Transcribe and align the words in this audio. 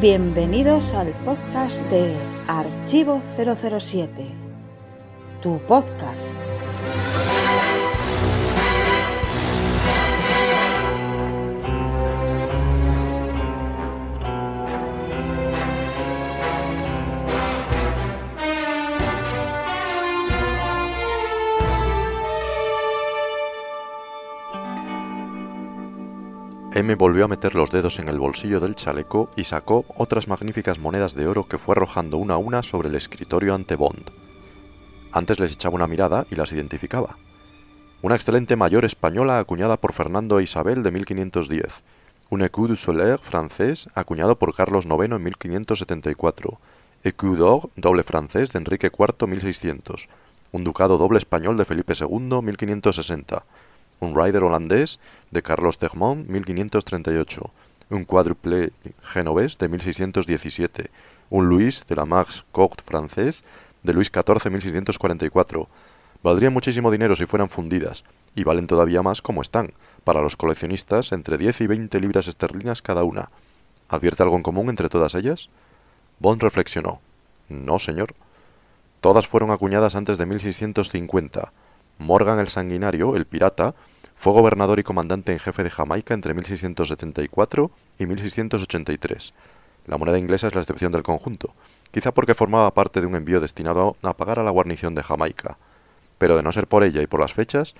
Bienvenidos 0.00 0.94
al 0.94 1.12
podcast 1.24 1.84
de 1.90 2.14
Archivo 2.46 3.20
007, 3.20 4.24
tu 5.42 5.58
podcast. 5.66 6.38
M 26.78 26.94
volvió 26.94 27.24
a 27.24 27.28
meter 27.28 27.56
los 27.56 27.72
dedos 27.72 27.98
en 27.98 28.08
el 28.08 28.20
bolsillo 28.20 28.60
del 28.60 28.76
chaleco 28.76 29.30
y 29.34 29.42
sacó 29.42 29.84
otras 29.96 30.28
magníficas 30.28 30.78
monedas 30.78 31.16
de 31.16 31.26
oro 31.26 31.48
que 31.48 31.58
fue 31.58 31.72
arrojando 31.72 32.18
una 32.18 32.34
a 32.34 32.38
una 32.38 32.62
sobre 32.62 32.88
el 32.88 32.94
escritorio 32.94 33.56
ante 33.56 33.74
Bond. 33.74 34.12
Antes 35.10 35.40
les 35.40 35.54
echaba 35.54 35.74
una 35.74 35.88
mirada 35.88 36.24
y 36.30 36.36
las 36.36 36.52
identificaba. 36.52 37.16
Una 38.00 38.14
excelente 38.14 38.54
mayor 38.54 38.84
española 38.84 39.40
acuñada 39.40 39.76
por 39.76 39.92
Fernando 39.92 40.38
e 40.38 40.44
Isabel 40.44 40.84
de 40.84 40.92
1510, 40.92 41.82
un 42.30 42.42
écu 42.42 42.68
du 42.68 42.76
Soleil 42.76 43.18
francés 43.18 43.88
acuñado 43.96 44.38
por 44.38 44.54
Carlos 44.54 44.86
IX 44.86 45.16
en 45.16 45.22
1574, 45.24 46.60
écu 47.02 47.34
d'or 47.34 47.70
doble 47.74 48.04
francés 48.04 48.52
de 48.52 48.60
Enrique 48.60 48.86
IV 48.86 49.26
1600, 49.26 50.08
un 50.52 50.62
ducado 50.62 50.96
doble 50.96 51.18
español 51.18 51.56
de 51.56 51.64
Felipe 51.64 51.94
II 51.98 52.38
1560, 52.40 53.44
un 54.00 54.14
rider 54.14 54.44
holandés 54.44 55.00
de 55.30 55.42
Carlos 55.42 55.78
Tegmont 55.78 56.28
1538, 56.28 57.50
un 57.90 58.04
cuádruple 58.04 58.72
genovés 59.02 59.58
de 59.58 59.68
1617, 59.68 60.90
un 61.30 61.48
Luis 61.48 61.86
de 61.86 61.96
la 61.96 62.04
Max 62.04 62.44
Court 62.52 62.82
francés 62.82 63.44
de 63.82 63.92
Luis 63.92 64.10
XIV 64.12 64.50
1644. 64.50 65.68
Valdrían 66.22 66.52
muchísimo 66.52 66.90
dinero 66.90 67.14
si 67.14 67.26
fueran 67.26 67.48
fundidas, 67.48 68.04
y 68.34 68.44
valen 68.44 68.66
todavía 68.66 69.02
más 69.02 69.22
como 69.22 69.42
están, 69.42 69.72
para 70.04 70.20
los 70.20 70.36
coleccionistas 70.36 71.12
entre 71.12 71.38
10 71.38 71.60
y 71.62 71.66
20 71.66 72.00
libras 72.00 72.28
esterlinas 72.28 72.82
cada 72.82 73.04
una. 73.04 73.30
¿Advierte 73.88 74.22
algo 74.22 74.36
en 74.36 74.42
común 74.42 74.68
entre 74.68 74.88
todas 74.88 75.14
ellas? 75.14 75.48
Bond 76.18 76.42
reflexionó. 76.42 77.00
No, 77.48 77.78
señor. 77.78 78.14
Todas 79.00 79.26
fueron 79.26 79.50
acuñadas 79.50 79.94
antes 79.94 80.18
de 80.18 80.26
1650. 80.26 81.52
Morgan 81.98 82.38
el 82.38 82.48
Sanguinario, 82.48 83.16
el 83.16 83.26
pirata, 83.26 83.74
fue 84.18 84.32
gobernador 84.32 84.80
y 84.80 84.82
comandante 84.82 85.30
en 85.30 85.38
jefe 85.38 85.62
de 85.62 85.70
Jamaica 85.70 86.12
entre 86.12 86.34
1674 86.34 87.70
y 88.00 88.06
1683. 88.06 89.32
La 89.86 89.96
moneda 89.96 90.18
inglesa 90.18 90.48
es 90.48 90.56
la 90.56 90.60
excepción 90.60 90.90
del 90.90 91.04
conjunto, 91.04 91.54
quizá 91.92 92.10
porque 92.10 92.34
formaba 92.34 92.74
parte 92.74 93.00
de 93.00 93.06
un 93.06 93.14
envío 93.14 93.38
destinado 93.40 93.96
a 94.02 94.16
pagar 94.16 94.40
a 94.40 94.42
la 94.42 94.50
guarnición 94.50 94.96
de 94.96 95.04
Jamaica. 95.04 95.56
Pero 96.18 96.36
de 96.36 96.42
no 96.42 96.50
ser 96.50 96.66
por 96.66 96.82
ella 96.82 97.00
y 97.00 97.06
por 97.06 97.20
las 97.20 97.32
fechas, 97.32 97.76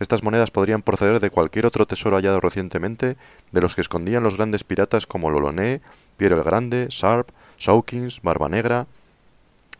estas 0.00 0.22
monedas 0.22 0.50
podrían 0.50 0.80
proceder 0.80 1.20
de 1.20 1.28
cualquier 1.28 1.66
otro 1.66 1.84
tesoro 1.84 2.16
hallado 2.16 2.40
recientemente 2.40 3.18
de 3.52 3.60
los 3.60 3.74
que 3.74 3.82
escondían 3.82 4.22
los 4.22 4.38
grandes 4.38 4.64
piratas 4.64 5.06
como 5.06 5.28
Loloné, 5.30 5.82
Pierre 6.16 6.36
el 6.36 6.42
Grande, 6.42 6.86
Sharp, 6.88 7.28
Sawkins, 7.58 8.22
Barba 8.22 8.48
Negra. 8.48 8.86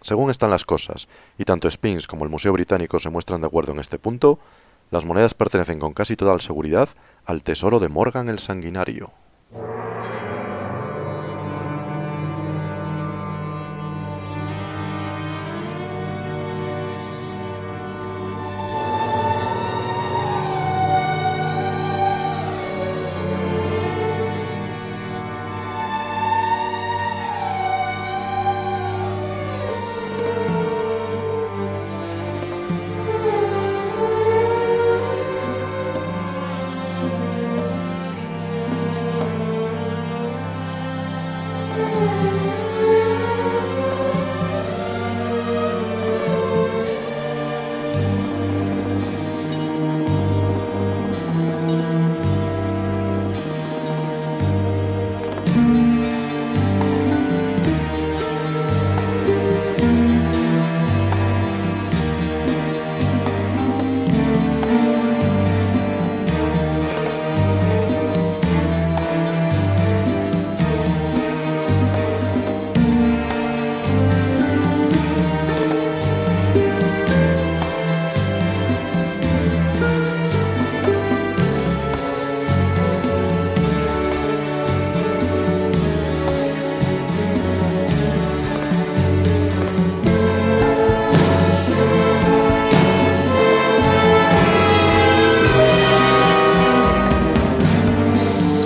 Según 0.02 0.30
están 0.30 0.50
las 0.50 0.66
cosas, 0.66 1.08
y 1.38 1.44
tanto 1.44 1.70
Spins 1.70 2.06
como 2.06 2.24
el 2.24 2.30
Museo 2.30 2.52
Británico 2.52 2.98
se 2.98 3.08
muestran 3.08 3.40
de 3.40 3.46
acuerdo 3.46 3.72
en 3.72 3.78
este 3.78 3.98
punto, 3.98 4.38
las 4.92 5.06
monedas 5.06 5.32
pertenecen 5.32 5.80
con 5.80 5.94
casi 5.94 6.16
total 6.16 6.42
seguridad 6.42 6.88
al 7.24 7.42
tesoro 7.42 7.80
de 7.80 7.88
Morgan 7.88 8.28
el 8.28 8.38
Sanguinario. 8.38 9.10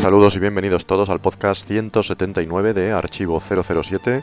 Saludos 0.07 0.37
y 0.37 0.39
bienvenidos 0.39 0.87
todos 0.87 1.11
al 1.11 1.19
podcast 1.19 1.67
179 1.67 2.75
de 2.75 2.93
Archivo 2.93 3.41
007. 3.41 4.23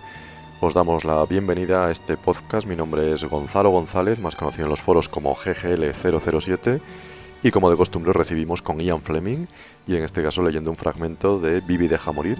Os 0.61 0.73
damos 0.73 1.03
la 1.03 1.25
bienvenida 1.25 1.87
a 1.87 1.91
este 1.91 2.15
podcast. 2.15 2.65
Mi 2.65 2.77
nombre 2.77 3.11
es 3.11 3.25
Gonzalo 3.25 3.69
González, 3.69 4.21
más 4.21 4.37
conocido 4.37 4.63
en 4.63 4.69
los 4.69 4.79
foros 4.79 5.09
como 5.09 5.35
GGL007. 5.35 6.79
Y 7.43 7.51
como 7.51 7.69
de 7.69 7.75
costumbre 7.75 8.13
recibimos 8.13 8.61
con 8.61 8.79
Ian 8.79 9.01
Fleming, 9.01 9.45
y 9.85 9.97
en 9.97 10.05
este 10.05 10.23
caso 10.23 10.41
leyendo 10.41 10.69
un 10.69 10.77
fragmento 10.77 11.37
de 11.37 11.59
Vivi 11.59 11.89
deja 11.89 12.13
morir, 12.13 12.37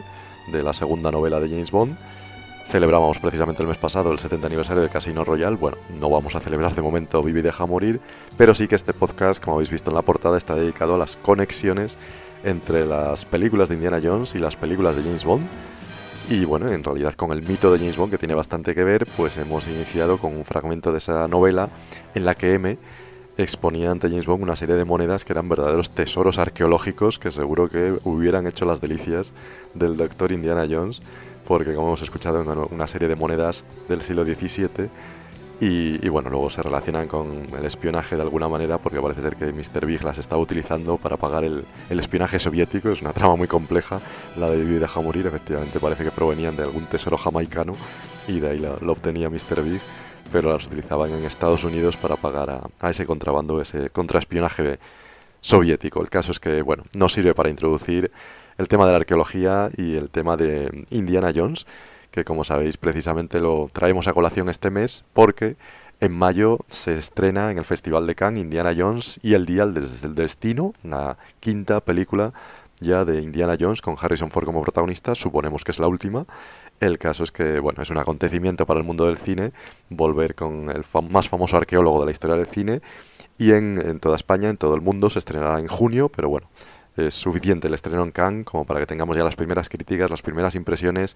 de 0.50 0.64
la 0.64 0.72
segunda 0.72 1.12
novela 1.12 1.42
de 1.42 1.50
James 1.50 1.72
Bond. 1.72 1.98
Celebrábamos 2.70 3.20
precisamente 3.20 3.62
el 3.62 3.68
mes 3.68 3.78
pasado 3.78 4.14
el 4.14 4.20
70 4.20 4.48
aniversario 4.48 4.82
de 4.82 4.88
Casino 4.88 5.26
Royale. 5.26 5.58
Bueno, 5.58 5.78
no 6.00 6.10
vamos 6.10 6.34
a 6.38 6.40
celebrar 6.40 6.74
de 6.76 6.82
momento 6.82 7.22
Vivi 7.22 7.42
deja 7.42 7.66
morir, 7.66 8.00
pero 8.38 8.56
sí 8.56 8.70
que 8.70 8.76
este 8.76 8.94
podcast, 8.94 9.44
como 9.44 9.58
habéis 9.58 9.70
visto 9.70 9.90
en 9.90 9.98
la 9.98 10.02
portada, 10.02 10.38
está 10.38 10.56
dedicado 10.56 10.96
a 10.96 10.98
las 10.98 11.18
conexiones 11.18 11.98
entre 12.44 12.86
las 12.86 13.26
películas 13.26 13.70
de 13.70 13.76
Indiana 13.76 14.00
Jones 14.04 14.36
y 14.36 14.40
las 14.40 14.56
películas 14.56 14.96
de 14.96 15.04
James 15.04 15.26
Bond. 15.26 15.46
Y 16.30 16.46
bueno, 16.46 16.70
en 16.70 16.84
realidad 16.84 17.14
con 17.16 17.32
el 17.32 17.42
mito 17.42 17.72
de 17.72 17.80
James 17.80 17.98
Bond, 17.98 18.12
que 18.12 18.18
tiene 18.18 18.34
bastante 18.34 18.74
que 18.74 18.84
ver, 18.84 19.06
pues 19.18 19.38
hemos 19.38 19.68
iniciado 19.68 20.18
con 20.18 20.36
un 20.36 20.46
fragmento 20.46 20.92
de 20.92 21.00
esa 21.00 21.28
novela 21.28 21.70
en 22.16 22.26
la 22.26 22.36
que 22.36 22.54
M 22.54 22.78
exponía 23.38 23.92
ante 23.92 24.10
James 24.10 24.26
Bond 24.26 24.44
una 24.44 24.56
serie 24.56 24.76
de 24.76 24.86
monedas 24.86 25.26
que 25.26 25.34
eran 25.34 25.50
verdaderos 25.50 25.92
tesoros 25.92 26.38
arqueológicos 26.38 27.18
que 27.18 27.32
seguro 27.32 27.68
que 27.68 27.98
hubieran 28.04 28.46
hecho 28.46 28.66
las 28.66 28.80
delicias 28.80 29.34
del 29.74 29.98
doctor 29.98 30.32
Indiana 30.32 30.68
Jones, 30.70 31.02
porque 31.48 31.74
como 31.74 31.88
hemos 31.88 32.02
escuchado, 32.04 32.68
una 32.72 32.88
serie 32.88 33.08
de 33.08 33.16
monedas 33.16 33.66
del 33.90 34.02
siglo 34.02 34.24
XVII 34.24 34.90
y, 35.66 36.10
bueno, 36.10 36.30
luego 36.30 36.50
se 36.50 36.62
relacionan 36.62 37.08
con 37.08 37.48
el 37.58 37.66
espionaje 37.66 38.18
de 38.18 38.22
alguna 38.22 38.50
manera, 38.50 38.80
porque 38.80 39.00
parece 39.00 39.22
ser 39.22 39.38
que 39.38 39.54
Mr. 39.54 39.86
Big 39.86 40.04
las 40.04 40.18
estaba 40.18 40.42
utilizando 40.42 40.98
para 40.98 41.16
pagar 41.16 41.46
el, 41.46 41.66
espionaje 41.90 42.38
soviético. 42.38 42.90
Es 42.90 43.02
una 43.02 43.14
trama 43.14 43.38
muy 43.38 43.48
compleja, 43.48 44.02
la 44.36 44.50
de 44.50 44.58
Vivi 44.58 44.80
deja 44.80 45.00
morir. 45.00 45.26
Efectivamente, 45.26 45.80
parece 45.80 46.04
que 46.04 46.12
provenían 46.12 46.58
de 46.58 46.64
algún 46.64 46.84
tesoro 46.86 47.18
jamaicano 47.18 47.76
y 48.28 48.42
de 48.42 48.50
ahí 48.50 48.60
lo, 48.60 48.92
obtenía 48.92 49.30
Mr. 49.30 49.64
Big, 49.64 49.80
pero 50.34 50.52
las 50.52 50.68
utilizaban 50.68 51.12
en 51.12 51.24
Estados 51.24 51.64
Unidos 51.64 51.96
para 51.96 52.18
pagar 52.18 52.62
a 52.80 52.90
ese 52.90 53.06
contrabando, 53.06 53.62
ese 53.62 53.90
contraespionaje 53.90 54.80
soviético. 55.40 56.02
El 56.02 56.10
caso 56.10 56.34
es 56.34 56.42
que, 56.42 56.62
bueno, 56.62 56.84
no 56.94 57.08
sirve 57.08 57.34
para 57.34 57.50
introducir 57.50 58.12
el 58.58 58.68
tema 58.68 58.86
de 58.86 58.92
la 58.92 58.98
arqueología 58.98 59.70
y 59.78 59.96
el 59.96 60.10
tema 60.10 60.36
de 60.36 60.86
Indiana 60.90 61.32
Jones 61.34 61.66
que 62.14 62.24
como 62.24 62.44
sabéis 62.44 62.78
precisamente 62.78 63.42
lo 63.42 63.68
traemos 63.74 64.08
a 64.08 64.14
colación 64.14 64.48
este 64.48 64.70
mes 64.70 65.04
porque 65.14 65.56
en 66.00 66.12
mayo 66.12 66.60
se 66.68 66.96
estrena 66.96 67.50
en 67.50 67.58
el 67.58 67.66
Festival 67.66 68.06
de 68.06 68.14
Cannes 68.14 68.44
Indiana 68.44 68.72
Jones 68.78 69.20
y 69.24 69.34
el 69.34 69.48
Dial 69.48 69.74
desde 69.74 70.06
el 70.08 70.14
Destino, 70.14 70.74
una 70.84 71.18
quinta 71.40 71.80
película 71.82 72.32
ya 72.80 73.04
de 73.04 73.20
Indiana 73.20 73.58
Jones 73.60 73.82
con 73.82 73.96
Harrison 74.00 74.30
Ford 74.30 74.46
como 74.46 74.62
protagonista, 74.62 75.16
suponemos 75.16 75.64
que 75.64 75.72
es 75.72 75.80
la 75.80 75.88
última. 75.88 76.26
El 76.80 77.00
caso 77.00 77.24
es 77.24 77.32
que, 77.32 77.60
bueno, 77.60 77.82
es 77.82 77.90
un 77.90 77.98
acontecimiento 77.98 78.66
para 78.68 78.80
el 78.80 78.86
mundo 78.86 79.08
del 79.08 79.18
cine 79.18 79.52
volver 79.90 80.36
con 80.36 80.70
el 80.70 80.84
más 81.10 81.30
famoso 81.30 81.58
arqueólogo 81.58 82.02
de 82.02 82.06
la 82.06 82.12
historia 82.12 82.36
del 82.36 82.46
cine 82.46 82.82
y 83.40 83.54
en 83.54 84.00
toda 84.00 84.18
España, 84.18 84.50
en 84.50 84.58
todo 84.58 84.76
el 84.76 84.82
mundo, 84.82 85.10
se 85.10 85.18
estrenará 85.18 85.60
en 85.60 85.68
junio, 85.68 86.10
pero 86.10 86.30
bueno, 86.30 86.48
es 86.98 87.14
suficiente 87.14 87.68
el 87.68 87.74
estreno 87.74 88.04
en 88.04 88.12
Cannes 88.12 88.46
como 88.46 88.66
para 88.66 88.80
que 88.80 88.86
tengamos 88.86 89.18
ya 89.18 89.24
las 89.24 89.36
primeras 89.36 89.70
críticas, 89.70 90.10
las 90.10 90.22
primeras 90.22 90.56
impresiones 90.56 91.16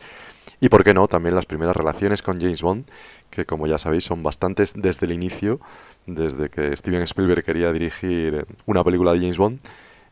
y, 0.60 0.70
por 0.70 0.84
qué 0.84 0.94
no, 0.94 1.08
también 1.08 1.36
las 1.36 1.46
primeras 1.46 1.76
relaciones 1.76 2.22
con 2.22 2.40
James 2.40 2.62
Bond, 2.62 2.86
que 3.30 3.46
como 3.46 3.68
ya 3.68 3.78
sabéis 3.78 4.06
son 4.06 4.24
bastantes 4.24 4.74
desde 4.76 5.06
el 5.06 5.12
inicio, 5.12 5.60
desde 6.06 6.50
que 6.50 6.76
Steven 6.76 7.02
Spielberg 7.04 7.44
quería 7.44 7.72
dirigir 7.72 8.48
una 8.66 8.84
película 8.84 9.14
de 9.14 9.20
James 9.20 9.38
Bond 9.38 9.60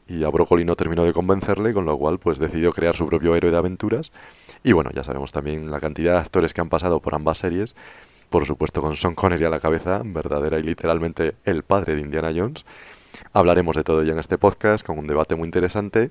y 0.08 0.24
a 0.24 0.30
Broccoli 0.30 0.66
no 0.66 0.76
terminó 0.76 1.04
de 1.04 1.14
convencerle, 1.14 1.74
con 1.74 1.86
lo 1.86 1.98
cual 1.98 2.20
pues 2.20 2.38
decidió 2.38 2.72
crear 2.74 2.96
su 2.96 3.08
propio 3.08 3.36
héroe 3.36 3.52
de 3.52 3.58
aventuras. 3.58 4.12
Y 4.64 4.72
bueno, 4.72 4.92
ya 4.94 5.04
sabemos 5.04 5.32
también 5.32 5.72
la 5.72 5.80
cantidad 5.80 6.14
de 6.14 6.20
actores 6.20 6.54
que 6.54 6.62
han 6.62 6.70
pasado 6.70 7.00
por 7.00 7.16
ambas 7.16 7.40
series, 7.40 7.76
por 8.30 8.46
supuesto 8.46 8.82
con 8.82 8.96
Sean 8.96 9.16
Connery 9.16 9.46
a 9.46 9.50
la 9.50 9.60
cabeza, 9.60 10.02
verdadera 10.04 10.60
y 10.60 10.64
literalmente 10.64 11.36
el 11.44 11.64
padre 11.64 11.96
de 11.96 12.02
Indiana 12.02 12.32
Jones. 12.36 12.66
Hablaremos 13.36 13.76
de 13.76 13.84
todo 13.84 14.02
ello 14.02 14.14
en 14.14 14.20
este 14.20 14.38
podcast 14.38 14.86
con 14.86 14.98
un 14.98 15.08
debate 15.08 15.36
muy 15.36 15.46
interesante 15.46 16.10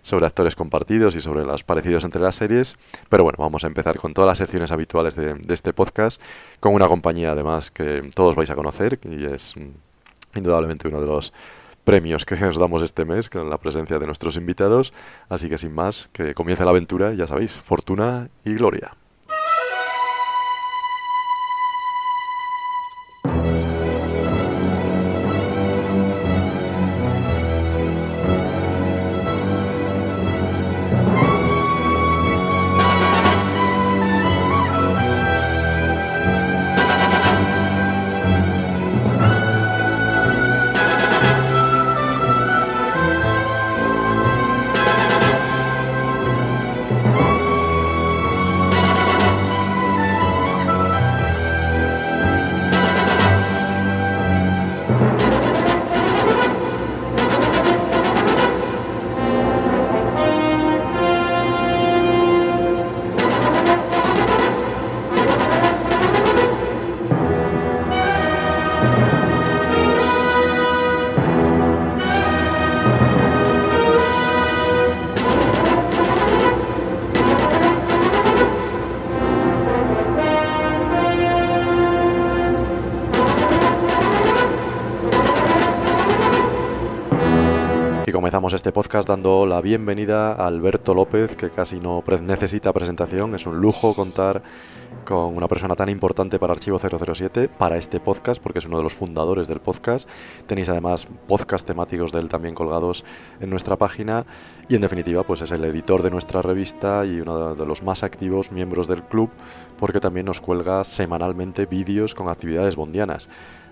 sobre 0.00 0.26
actores 0.26 0.54
compartidos 0.54 1.16
y 1.16 1.20
sobre 1.20 1.44
los 1.44 1.64
parecidos 1.64 2.04
entre 2.04 2.22
las 2.22 2.36
series. 2.36 2.76
Pero 3.08 3.24
bueno, 3.24 3.36
vamos 3.40 3.64
a 3.64 3.66
empezar 3.66 3.98
con 3.98 4.14
todas 4.14 4.28
las 4.28 4.38
secciones 4.38 4.70
habituales 4.70 5.16
de, 5.16 5.36
este 5.48 5.72
podcast, 5.72 6.22
con 6.60 6.72
una 6.72 6.86
compañía 6.86 7.32
además 7.32 7.72
que 7.72 8.08
todos 8.14 8.36
vais 8.36 8.48
a 8.48 8.54
conocer 8.54 9.00
y 9.02 9.24
es 9.24 9.56
mm, 9.56 10.38
indudablemente 10.38 10.86
uno 10.86 11.00
de 11.00 11.08
los 11.08 11.32
premios 11.82 12.24
que 12.24 12.36
os 12.44 12.56
damos 12.60 12.84
este 12.84 13.04
mes 13.04 13.28
con 13.28 13.50
la 13.50 13.58
presencia 13.58 13.98
de 13.98 14.06
nuestros 14.06 14.36
invitados. 14.36 14.92
Así 15.28 15.48
que 15.48 15.58
sin 15.58 15.74
más, 15.74 16.10
que 16.12 16.32
comience 16.32 16.64
la 16.64 16.70
aventura, 16.70 17.12
ya 17.12 17.26
sabéis, 17.26 17.54
fortuna 17.54 18.28
y 18.44 18.54
gloria. 18.54 18.96
Este 88.54 88.72
podcast 88.72 89.08
dando 89.08 89.46
la 89.46 89.60
bienvenida 89.60 90.32
a 90.32 90.46
Alberto 90.46 90.94
López, 90.94 91.36
que 91.36 91.50
casi 91.50 91.80
no 91.80 92.02
necesita 92.22 92.72
presentación. 92.72 93.34
Es 93.34 93.46
un 93.46 93.60
lujo 93.60 93.94
contar 93.94 94.42
con 95.04 95.36
una 95.36 95.48
persona 95.48 95.74
tan 95.74 95.88
importante 95.88 96.38
para 96.38 96.52
Archivo 96.52 96.78
007, 96.78 97.48
para 97.48 97.76
este 97.76 98.00
podcast, 98.00 98.42
porque 98.42 98.58
es 98.58 98.66
uno 98.66 98.76
de 98.76 98.82
los 98.82 98.94
fundadores 98.94 99.48
del 99.48 99.60
podcast. 99.60 100.08
Tenéis 100.46 100.68
además 100.68 101.08
podcast 101.26 101.66
temáticos 101.66 102.12
de 102.12 102.20
él 102.20 102.28
también 102.28 102.54
colgados 102.54 103.04
en 103.40 103.48
nuestra 103.48 103.76
página. 103.76 104.26
Y 104.68 104.74
en 104.74 104.82
definitiva, 104.82 105.22
pues 105.22 105.40
es 105.40 105.50
el 105.52 105.64
editor 105.64 106.02
de 106.02 106.10
nuestra 106.10 106.42
revista 106.42 107.04
y 107.06 107.20
uno 107.20 107.54
de 107.54 107.66
los 107.66 107.82
más 107.82 108.02
activos 108.02 108.52
miembros 108.52 108.86
del 108.86 109.02
club, 109.02 109.30
porque 109.78 110.00
también 110.00 110.26
nos 110.26 110.40
cuelga 110.40 110.84
semanalmente 110.84 111.66
vídeos 111.66 112.14
con 112.14 112.28
actividades 112.28 112.76
bondianas. 112.76 113.28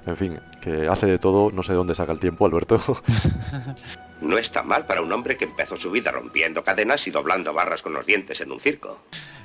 En 0.07 0.17
fin, 0.17 0.41
que 0.61 0.89
hace 0.89 1.07
de 1.07 1.19
todo, 1.19 1.51
no 1.51 1.63
sé 1.63 1.73
de 1.73 1.79
dónde 1.79 1.95
saca 1.95 2.13
el 2.13 2.21
tiempo, 2.21 2.47
Alberto. 2.47 2.81
No 4.21 4.37
está 4.37 4.63
mal 4.63 4.85
para 4.85 5.01
un 5.01 5.11
hombre 5.13 5.37
que 5.39 5.47
empezó 5.47 5.77
su 5.77 5.91
vida 5.91 6.11
rompiendo 6.11 6.63
cadenas 6.63 7.07
y 7.07 7.11
doblando 7.11 7.55
barras 7.55 7.81
con 7.81 7.95
los 7.95 8.05
dientes 8.05 8.41
en 8.43 8.53
un 8.53 8.61
circo. 8.61 8.99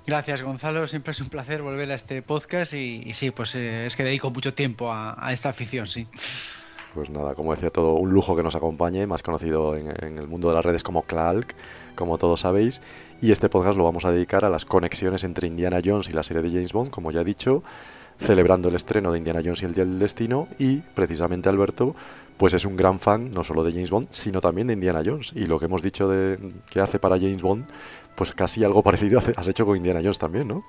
Gracias, 0.05 0.43
Gonzalo. 0.43 0.85
Siempre 0.87 1.11
es 1.11 1.21
un 1.21 1.29
placer 1.29 1.61
volver 1.61 1.89
a 1.91 1.95
este 1.95 2.21
podcast 2.21 2.73
y, 2.73 3.11
sí, 3.13 3.31
pues 3.31 3.55
eh, 3.55 3.85
es 3.85 3.95
que 3.95 4.03
dedico 4.03 4.29
mucho 4.31 4.53
tiempo 4.53 4.91
a, 4.91 5.31
esta 5.31 5.49
afición, 5.49 5.87
sí. 5.87 6.07
Pues 6.93 7.09
nada, 7.09 7.35
como 7.35 7.53
decía, 7.53 7.69
todo 7.69 7.93
un 7.93 8.11
lujo 8.11 8.35
que 8.35 8.43
nos 8.43 8.55
acompañe, 8.55 9.07
más 9.07 9.23
conocido 9.23 9.75
en, 9.75 9.93
en 10.03 10.17
el 10.17 10.27
mundo 10.27 10.49
de 10.49 10.55
las 10.55 10.65
redes 10.65 10.83
como 10.83 11.03
Clark, 11.03 11.55
como 11.95 12.17
todos 12.17 12.41
sabéis. 12.41 12.81
Y 13.21 13.31
este 13.31 13.47
podcast 13.47 13.77
lo 13.77 13.85
vamos 13.85 14.03
a 14.03 14.11
dedicar 14.11 14.43
a 14.43 14.49
las 14.49 14.65
conexiones 14.65 15.23
entre 15.23 15.47
Indiana 15.47 15.79
Jones 15.83 16.09
y 16.09 16.13
la 16.13 16.23
serie 16.23 16.43
de 16.43 16.49
James 16.49 16.73
Bond, 16.73 16.89
como 16.89 17.11
ya 17.11 17.21
he 17.21 17.25
dicho 17.25 17.63
celebrando 18.19 18.69
el 18.69 18.75
estreno 18.75 19.11
de 19.11 19.17
Indiana 19.17 19.41
Jones 19.43 19.61
y 19.61 19.65
el 19.65 19.73
Día 19.73 19.85
del 19.85 19.99
Destino 19.99 20.47
y 20.57 20.77
precisamente 20.77 21.49
Alberto 21.49 21.95
pues 22.37 22.53
es 22.53 22.65
un 22.65 22.75
gran 22.75 22.99
fan 22.99 23.31
no 23.31 23.43
solo 23.43 23.63
de 23.63 23.71
James 23.71 23.89
Bond 23.89 24.07
sino 24.09 24.41
también 24.41 24.67
de 24.67 24.73
Indiana 24.73 25.01
Jones 25.05 25.31
y 25.35 25.45
lo 25.45 25.59
que 25.59 25.65
hemos 25.65 25.81
dicho 25.81 26.07
de 26.07 26.37
que 26.69 26.79
hace 26.79 26.99
para 26.99 27.17
James 27.17 27.41
Bond 27.41 27.65
pues 28.15 28.33
casi 28.33 28.63
algo 28.63 28.81
parecido 28.81 29.19
has 29.19 29.47
hecho 29.47 29.65
con 29.65 29.77
Indiana 29.77 29.99
Jones 30.01 30.19
también, 30.19 30.47
¿no? 30.47 30.63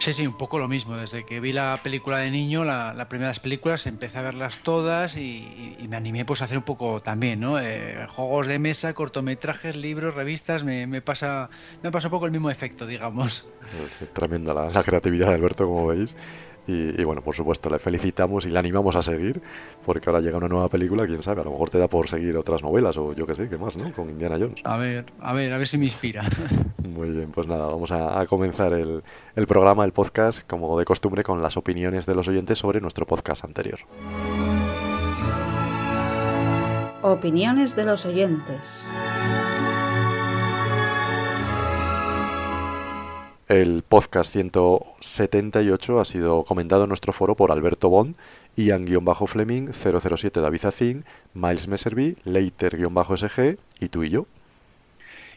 Sí, 0.00 0.14
sí, 0.14 0.26
un 0.26 0.38
poco 0.38 0.58
lo 0.58 0.66
mismo. 0.66 0.96
Desde 0.96 1.26
que 1.26 1.40
vi 1.40 1.52
la 1.52 1.78
película 1.82 2.18
de 2.18 2.30
niño, 2.30 2.64
las 2.64 3.06
primeras 3.06 3.38
películas, 3.38 3.86
empecé 3.86 4.16
a 4.16 4.22
verlas 4.22 4.58
todas 4.62 5.16
y, 5.18 5.76
me 5.90 5.96
animé 5.96 6.24
pues 6.24 6.40
a 6.40 6.46
hacer 6.46 6.56
un 6.56 6.64
poco 6.64 7.02
también, 7.02 7.40
¿no? 7.40 7.60
Eh, 7.60 8.06
juegos 8.08 8.46
de 8.46 8.58
mesa, 8.58 8.94
cortometrajes, 8.94 9.76
libros, 9.76 10.14
revistas, 10.14 10.64
me, 10.64 11.02
pasa 11.02 11.50
me 11.82 11.90
pasa 11.90 12.08
un 12.08 12.12
poco 12.12 12.24
el 12.24 12.32
mismo 12.32 12.50
efecto, 12.50 12.86
digamos. 12.86 13.46
Es 13.84 14.10
tremenda 14.14 14.54
la, 14.54 14.70
la 14.70 14.82
creatividad 14.82 15.28
de 15.28 15.34
Alberto, 15.34 15.66
como 15.66 15.88
veis. 15.88 16.16
Y, 16.66 17.02
bueno, 17.04 17.22
por 17.22 17.34
supuesto, 17.34 17.68
le 17.68 17.78
felicitamos 17.78 18.46
y 18.46 18.50
le 18.50 18.58
animamos 18.58 18.94
a 18.94 19.02
seguir, 19.02 19.42
porque 19.84 20.08
ahora 20.08 20.20
llega 20.20 20.38
una 20.38 20.48
nueva 20.48 20.68
película, 20.68 21.06
quién 21.06 21.22
sabe, 21.22 21.40
a 21.40 21.44
lo 21.44 21.50
mejor 21.50 21.70
te 21.70 21.78
da 21.78 21.88
por 21.88 22.08
seguir 22.08 22.36
otras 22.36 22.62
novelas 22.62 22.96
o 22.96 23.12
yo 23.12 23.26
qué 23.26 23.34
sé, 23.34 23.48
qué 23.48 23.58
más, 23.58 23.76
¿no? 23.76 23.92
Con 23.92 24.08
Indiana 24.08 24.36
Jones. 24.38 24.60
A 24.64 24.76
ver, 24.76 25.04
a 25.20 25.32
ver, 25.32 25.52
a 25.52 25.58
ver 25.58 25.66
si 25.66 25.78
me 25.78 25.84
inspira. 25.84 26.24
Muy 26.88 27.10
bien, 27.10 27.32
pues 27.32 27.46
nada, 27.46 27.66
vamos 27.66 27.90
a, 27.92 28.24
comenzar 28.26 28.72
el, 28.72 29.02
el 29.34 29.46
programa, 29.46 29.84
el 29.84 29.92
podcast, 29.92 30.46
como 30.46 30.78
de 30.78 30.84
costumbre, 30.84 31.24
con 31.24 31.42
las 31.42 31.56
opiniones 31.56 32.06
de 32.06 32.14
los 32.14 32.28
oyentes 32.28 32.58
sobre 32.58 32.80
nuestro 32.80 33.06
podcast 33.06 33.44
anterior. 33.44 33.80
Opiniones 37.02 37.74
de 37.76 37.84
los 37.84 38.04
oyentes. 38.04 38.92
El 43.50 43.82
podcast 43.82 44.30
178 44.30 45.98
ha 45.98 46.04
sido 46.04 46.44
comentado 46.44 46.84
en 46.84 46.88
nuestro 46.88 47.12
foro 47.12 47.34
por 47.34 47.50
Alberto 47.50 47.88
Bond, 47.88 48.14
Ian-Fleming, 48.54 49.72
007 49.72 50.40
David 50.40 50.60
Zacín, 50.60 51.04
Miles 51.34 51.66
Messerby, 51.66 52.16
Leiter-SG 52.22 53.58
y 53.80 53.88
tú 53.88 54.04
y 54.04 54.10
yo. 54.10 54.26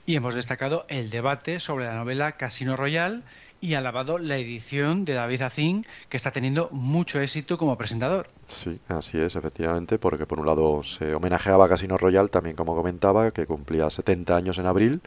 Y 0.05 0.15
hemos 0.15 0.35
destacado 0.35 0.85
el 0.89 1.09
debate 1.09 1.59
sobre 1.59 1.85
la 1.85 1.95
novela 1.95 2.33
Casino 2.33 2.77
Royal 2.77 3.23
y 3.61 3.73
alabado 3.73 4.19
la 4.19 4.37
edición 4.37 5.05
de 5.05 5.13
David 5.13 5.39
Zacín, 5.39 5.83
que 6.09 6.17
está 6.17 6.29
teniendo 6.29 6.69
mucho 6.71 7.19
éxito 7.19 7.57
como 7.57 7.79
presentador. 7.79 8.29
Sí, 8.45 8.79
así 8.89 9.17
es, 9.17 9.35
efectivamente, 9.35 9.97
porque 9.97 10.27
por 10.27 10.39
un 10.39 10.45
lado 10.45 10.83
se 10.83 11.15
homenajeaba 11.15 11.65
a 11.65 11.69
Casino 11.69 11.97
Royal, 11.97 12.29
también 12.29 12.55
como 12.55 12.75
comentaba, 12.75 13.31
que 13.31 13.47
cumplía 13.47 13.89
70 13.89 14.35
años 14.35 14.59
en 14.59 14.67
abril, 14.67 15.01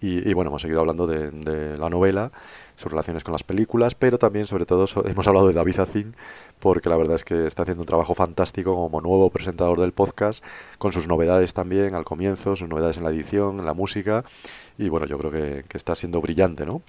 y, 0.00 0.32
bueno, 0.34 0.50
hemos 0.50 0.62
seguido 0.62 0.80
hablando 0.80 1.06
de, 1.06 1.78
la 1.78 1.88
novela, 1.88 2.30
sus 2.76 2.90
relaciones 2.90 3.24
con 3.24 3.32
las 3.32 3.42
películas, 3.42 3.94
pero 3.94 4.18
también, 4.18 4.46
sobre 4.46 4.66
todo, 4.66 4.86
hemos 5.06 5.26
hablado 5.26 5.48
de 5.48 5.54
David 5.54 5.80
Azin, 5.80 6.14
porque 6.60 6.88
la 6.88 6.96
verdad 6.96 7.14
es 7.16 7.24
que 7.24 7.46
está 7.46 7.62
haciendo 7.62 7.82
un 7.82 7.86
trabajo 7.86 8.14
fantástico 8.14 8.74
como 8.74 9.00
nuevo 9.00 9.30
presentador 9.30 9.80
del 9.80 9.92
podcast, 9.92 10.44
con 10.78 10.92
sus 10.92 11.06
novedades 11.06 11.54
también 11.54 11.94
al 11.94 12.04
comienzo, 12.04 12.56
sus 12.56 12.68
novedades 12.68 12.98
en 12.98 13.04
la 13.04 13.10
edición, 13.10 13.58
en 13.60 13.66
la 13.66 13.74
música, 13.74 14.24
y 14.78 14.88
bueno, 14.88 15.06
yo 15.06 15.18
creo 15.18 15.30
que 15.30 15.64
está 15.72 15.94
siendo 15.94 16.20
brillante, 16.20 16.66
¿no? 16.66 16.82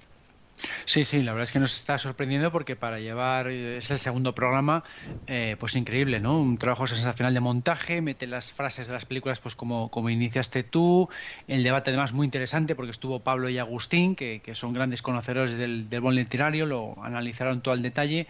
Sí, 0.85 1.03
sí, 1.03 1.21
la 1.21 1.33
verdad 1.33 1.43
es 1.43 1.51
que 1.51 1.59
nos 1.59 1.75
está 1.75 1.97
sorprendiendo 1.97 2.51
porque 2.51 2.75
para 2.75 2.99
llevar, 2.99 3.47
eh, 3.47 3.77
es 3.77 3.91
el 3.91 3.99
segundo 3.99 4.33
programa, 4.33 4.83
eh, 5.27 5.55
pues 5.59 5.75
increíble, 5.75 6.19
¿no? 6.19 6.39
Un 6.39 6.57
trabajo 6.57 6.87
sensacional 6.87 7.33
de 7.33 7.39
montaje, 7.39 8.01
mete 8.01 8.27
las 8.27 8.51
frases 8.51 8.87
de 8.87 8.93
las 8.93 9.05
películas 9.05 9.39
pues 9.39 9.55
como, 9.55 9.89
como 9.91 10.09
iniciaste 10.09 10.63
tú, 10.63 11.09
el 11.47 11.63
debate 11.63 11.89
además 11.89 12.13
muy 12.13 12.25
interesante 12.25 12.75
porque 12.75 12.91
estuvo 12.91 13.19
Pablo 13.19 13.49
y 13.49 13.57
Agustín, 13.57 14.15
que, 14.15 14.41
son 14.53 14.73
grandes 14.73 15.01
conocedores 15.01 15.57
del, 15.57 15.89
del 15.89 16.01
buen 16.01 16.15
literario, 16.15 16.65
lo 16.65 16.95
analizaron 17.03 17.61
todo 17.61 17.73
al 17.73 17.81
detalle. 17.81 18.27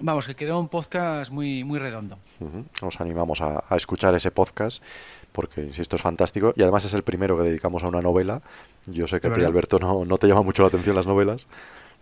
Vamos, 0.00 0.26
que 0.26 0.34
quedó 0.34 0.58
un 0.58 0.68
podcast 0.68 1.30
muy, 1.30 1.64
muy 1.64 1.78
redondo. 1.78 2.18
Os 2.80 3.00
animamos 3.00 3.40
a, 3.42 3.62
escuchar 3.76 4.14
ese 4.14 4.30
podcast 4.30 4.82
porque, 5.32 5.62
insisto, 5.62 5.96
es 5.96 6.02
fantástico. 6.02 6.52
Y 6.56 6.62
además 6.62 6.84
es 6.84 6.94
el 6.94 7.02
primero 7.02 7.36
que 7.36 7.44
dedicamos 7.44 7.82
a 7.82 7.88
una 7.88 8.00
novela. 8.00 8.42
Yo 8.86 9.06
sé 9.06 9.20
que 9.20 9.28
a 9.28 9.32
ti, 9.32 9.42
Alberto, 9.42 9.78
no, 9.78 10.04
no 10.04 10.18
te 10.18 10.26
llama 10.28 10.42
mucho 10.42 10.62
la 10.62 10.68
atención 10.68 10.94
las 10.94 11.06
novelas, 11.06 11.46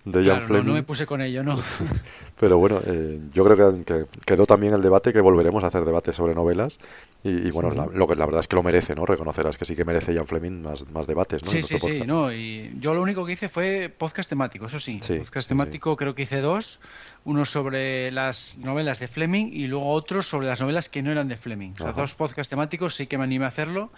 de 0.04 0.23
claro, 0.23 0.62
No, 0.62 0.73
me 0.73 0.83
puse 0.83 1.04
con 1.04 1.21
ello, 1.21 1.42
¿no? 1.42 1.59
Pero 2.40 2.59
bueno, 2.59 2.80
eh, 2.87 3.21
yo 3.35 3.45
creo 3.45 3.85
que, 3.85 4.07
quedó 4.25 4.47
también 4.47 4.73
el 4.73 4.80
debate, 4.80 5.12
que 5.12 5.21
volveremos 5.21 5.62
a 5.62 5.66
hacer 5.66 5.85
debates 5.85 6.16
sobre 6.16 6.35
novelas. 6.35 6.78
Y, 7.23 7.50
bueno, 7.50 7.71
la, 7.71 7.85
lo 7.85 8.09
que, 8.09 8.16
la 8.16 8.25
verdad 8.25 8.40
es 8.40 8.49
que 8.49 8.57
lo 8.57 8.62
merece, 8.62 8.95
¿no? 8.95 9.04
Reconocerás 9.04 9.59
que 9.59 9.66
sí 9.66 9.76
que 9.76 9.85
merece 9.85 10.14
Ian 10.14 10.26
Fleming 10.26 10.62
más, 10.62 10.88
más 10.88 11.07
debates, 11.07 11.45
¿no? 11.45 11.50
Sí, 11.50 11.62
sí, 11.62 11.78
sí. 11.78 12.00
No, 12.07 12.33
y 12.33 12.75
yo 12.80 12.95
lo 12.95 13.02
único 13.02 13.26
que 13.26 13.33
hice 13.33 13.50
fue 13.50 13.95
podcast 13.95 14.30
temático, 14.30 14.66
eso 14.66 14.80
sí. 14.80 14.99
podcast 15.19 15.47
temático 15.47 15.97
creo 15.97 16.14
que 16.14 16.23
hice 16.23 16.40
dos. 16.40 16.80
Uno 17.25 17.45
sobre 17.45 18.11
las 18.11 18.57
novelas 18.57 19.00
de 19.00 19.09
Fleming 19.09 19.50
y 19.52 19.66
luego 19.66 19.90
otro 19.90 20.23
sobre 20.23 20.47
las 20.47 20.62
novelas 20.62 20.88
que 20.88 21.02
no 21.02 21.12
eran 21.12 21.28
de 21.28 21.37
Fleming. 21.37 21.73
O 21.73 21.76
sea, 21.76 21.92
dos 21.92 22.14
podcast 22.14 22.49
temáticos 22.49 22.95
sí 22.95 23.07
que 23.07 23.19
me 23.19 23.25
animé 23.25 23.45
a 23.45 23.49
hacerlo 23.49 23.90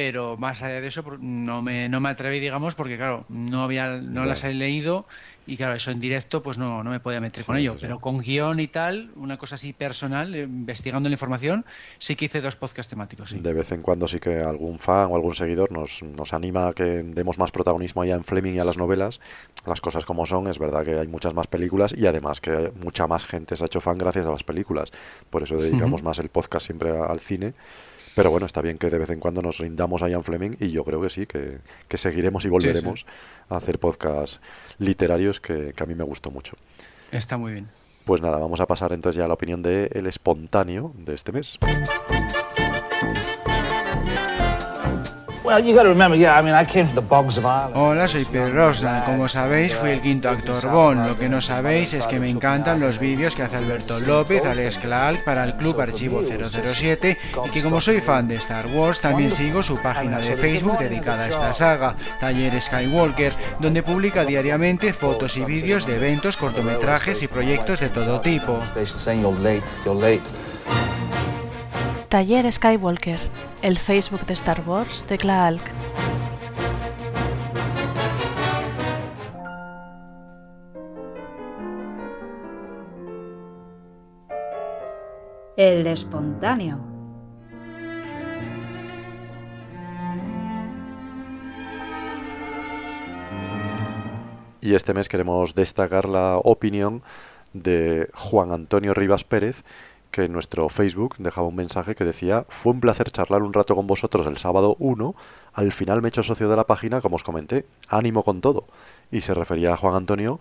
pero 0.00 0.36
más 0.36 0.62
allá 0.62 0.80
de 0.80 0.86
eso 0.86 1.02
no 1.18 1.60
me, 1.60 1.88
no 1.88 1.98
me 1.98 2.08
atreví, 2.08 2.38
digamos, 2.38 2.76
porque 2.76 2.96
claro, 2.96 3.24
no 3.28 3.64
había 3.64 3.88
no 3.96 4.24
las 4.24 4.44
he 4.44 4.54
leído 4.54 5.06
y 5.44 5.56
claro, 5.56 5.74
eso 5.74 5.90
en 5.90 5.98
directo 5.98 6.40
pues 6.40 6.56
no, 6.56 6.84
no 6.84 6.90
me 6.90 7.00
podía 7.00 7.20
meter 7.20 7.44
con 7.44 7.56
ello, 7.56 7.76
pero 7.80 7.98
con 7.98 8.18
guion 8.18 8.60
y 8.60 8.68
tal, 8.68 9.10
una 9.16 9.38
cosa 9.38 9.56
así 9.56 9.72
personal, 9.72 10.36
eh, 10.36 10.42
investigando 10.42 11.08
la 11.08 11.14
información, 11.14 11.64
sí 11.98 12.14
que 12.14 12.26
hice 12.26 12.40
dos 12.40 12.54
podcasts 12.54 12.88
temáticos. 12.88 13.34
De 13.42 13.52
vez 13.52 13.72
en 13.72 13.82
cuando 13.82 14.06
sí 14.06 14.20
que 14.20 14.40
algún 14.40 14.78
fan 14.78 15.08
o 15.10 15.16
algún 15.16 15.34
seguidor 15.34 15.72
nos, 15.72 16.04
nos 16.04 16.32
anima 16.32 16.68
a 16.68 16.74
que 16.74 16.84
demos 16.84 17.36
más 17.36 17.50
protagonismo 17.50 18.02
allá 18.02 18.14
en 18.14 18.22
Fleming 18.22 18.52
y 18.52 18.58
a 18.60 18.64
las 18.64 18.78
novelas, 18.78 19.18
las 19.66 19.80
cosas 19.80 20.04
como 20.04 20.26
son, 20.26 20.46
es 20.46 20.60
verdad 20.60 20.84
que 20.84 20.96
hay 20.96 21.08
muchas 21.08 21.34
más 21.34 21.48
películas 21.48 21.92
y 21.92 22.06
además 22.06 22.40
que 22.40 22.72
mucha 22.84 23.08
más 23.08 23.26
gente 23.26 23.56
se 23.56 23.64
ha 23.64 23.66
hecho 23.66 23.80
fan 23.80 23.98
gracias 23.98 24.26
a 24.26 24.30
las 24.30 24.44
películas, 24.44 24.92
por 25.28 25.42
eso 25.42 25.56
dedicamos 25.56 26.04
más 26.04 26.20
el 26.20 26.28
podcast 26.28 26.66
siempre 26.66 26.96
al 26.96 27.18
cine 27.18 27.54
pero 28.18 28.32
bueno, 28.32 28.46
está 28.46 28.62
bien 28.62 28.78
que 28.78 28.90
de 28.90 28.98
vez 28.98 29.10
en 29.10 29.20
cuando 29.20 29.42
nos 29.42 29.58
rindamos 29.58 30.02
a 30.02 30.08
Ian 30.08 30.24
Fleming 30.24 30.50
y 30.58 30.72
yo 30.72 30.82
creo 30.82 31.00
que 31.00 31.08
sí, 31.08 31.24
que, 31.24 31.60
seguiremos 31.96 32.44
y 32.44 32.48
volveremos 32.48 33.06
a 33.48 33.54
hacer 33.54 33.78
podcasts 33.78 34.40
literarios 34.78 35.38
que, 35.38 35.72
que, 35.72 35.82
a 35.84 35.86
mí 35.86 35.94
me 35.94 36.02
gustó 36.02 36.32
mucho. 36.32 36.56
Está 37.12 37.38
muy 37.38 37.52
bien. 37.52 37.68
Pues 38.04 38.20
nada, 38.20 38.38
vamos 38.38 38.58
a 38.58 38.66
pasar 38.66 38.92
entonces 38.92 39.20
ya 39.20 39.26
a 39.26 39.28
la 39.28 39.34
opinión 39.34 39.62
de 39.62 39.88
El 39.92 40.08
Espontáneo 40.08 40.92
de 40.96 41.14
este 41.14 41.30
mes. 41.30 41.60
Hola, 47.74 48.06
soy 48.06 48.26
Pedro 48.26 48.52
Rosna. 48.52 49.04
Como 49.06 49.28
sabéis, 49.30 49.74
fui 49.74 49.88
el 49.90 50.02
quinto 50.02 50.28
actor 50.28 50.70
Bond. 50.70 51.06
Lo 51.06 51.18
que 51.18 51.30
no 51.30 51.40
sabéis 51.40 51.94
es 51.94 52.06
que 52.06 52.20
me 52.20 52.28
encantan 52.28 52.80
los 52.80 52.98
vídeos 52.98 53.34
que 53.34 53.44
hace 53.44 53.56
Alberto 53.56 53.98
López, 54.00 54.44
Alex 54.44 54.76
Clark 54.76 55.24
para 55.24 55.44
el 55.44 55.56
Club 55.56 55.80
Archivo 55.80 56.20
007 56.22 57.16
y 57.46 57.48
que 57.48 57.62
como 57.62 57.80
soy 57.80 58.02
fan 58.02 58.28
de 58.28 58.34
Star 58.34 58.66
Wars, 58.66 59.00
también 59.00 59.30
sigo 59.30 59.62
su 59.62 59.78
página 59.78 60.18
de 60.18 60.36
Facebook 60.36 60.78
dedicada 60.78 61.24
a 61.24 61.28
esta 61.28 61.52
saga, 61.54 61.96
Taller 62.20 62.60
Skywalker, 62.60 63.32
donde 63.58 63.82
publica 63.82 64.26
diariamente 64.26 64.92
fotos 64.92 65.38
y 65.38 65.44
vídeos 65.46 65.86
de 65.86 65.96
eventos, 65.96 66.36
cortometrajes 66.36 67.22
y 67.22 67.28
proyectos 67.28 67.80
de 67.80 67.88
todo 67.88 68.20
tipo. 68.20 68.60
Taller 72.08 72.50
Skywalker, 72.50 73.18
el 73.60 73.76
Facebook 73.76 74.24
de 74.24 74.32
Star 74.32 74.66
Wars 74.66 75.04
de 75.06 75.18
Klaalk. 75.18 75.60
El 85.58 85.86
espontáneo. 85.86 86.80
Y 94.62 94.74
este 94.74 94.94
mes 94.94 95.10
queremos 95.10 95.54
destacar 95.54 96.08
la 96.08 96.38
opinión 96.42 97.02
de 97.52 98.08
Juan 98.14 98.52
Antonio 98.52 98.94
Rivas 98.94 99.24
Pérez, 99.24 99.62
que 100.10 100.24
en 100.24 100.32
nuestro 100.32 100.68
Facebook 100.68 101.16
dejaba 101.18 101.48
un 101.48 101.56
mensaje 101.56 101.94
que 101.94 102.04
decía, 102.04 102.46
fue 102.48 102.72
un 102.72 102.80
placer 102.80 103.10
charlar 103.10 103.42
un 103.42 103.52
rato 103.52 103.74
con 103.74 103.86
vosotros 103.86 104.26
el 104.26 104.36
sábado 104.36 104.76
1, 104.78 105.14
al 105.52 105.72
final 105.72 106.02
me 106.02 106.08
he 106.08 106.10
hecho 106.10 106.22
socio 106.22 106.48
de 106.48 106.56
la 106.56 106.66
página, 106.66 107.00
como 107.00 107.16
os 107.16 107.24
comenté, 107.24 107.66
ánimo 107.88 108.22
con 108.22 108.40
todo. 108.40 108.64
Y 109.10 109.20
se 109.20 109.34
refería 109.34 109.72
a 109.72 109.76
Juan 109.76 109.94
Antonio 109.94 110.40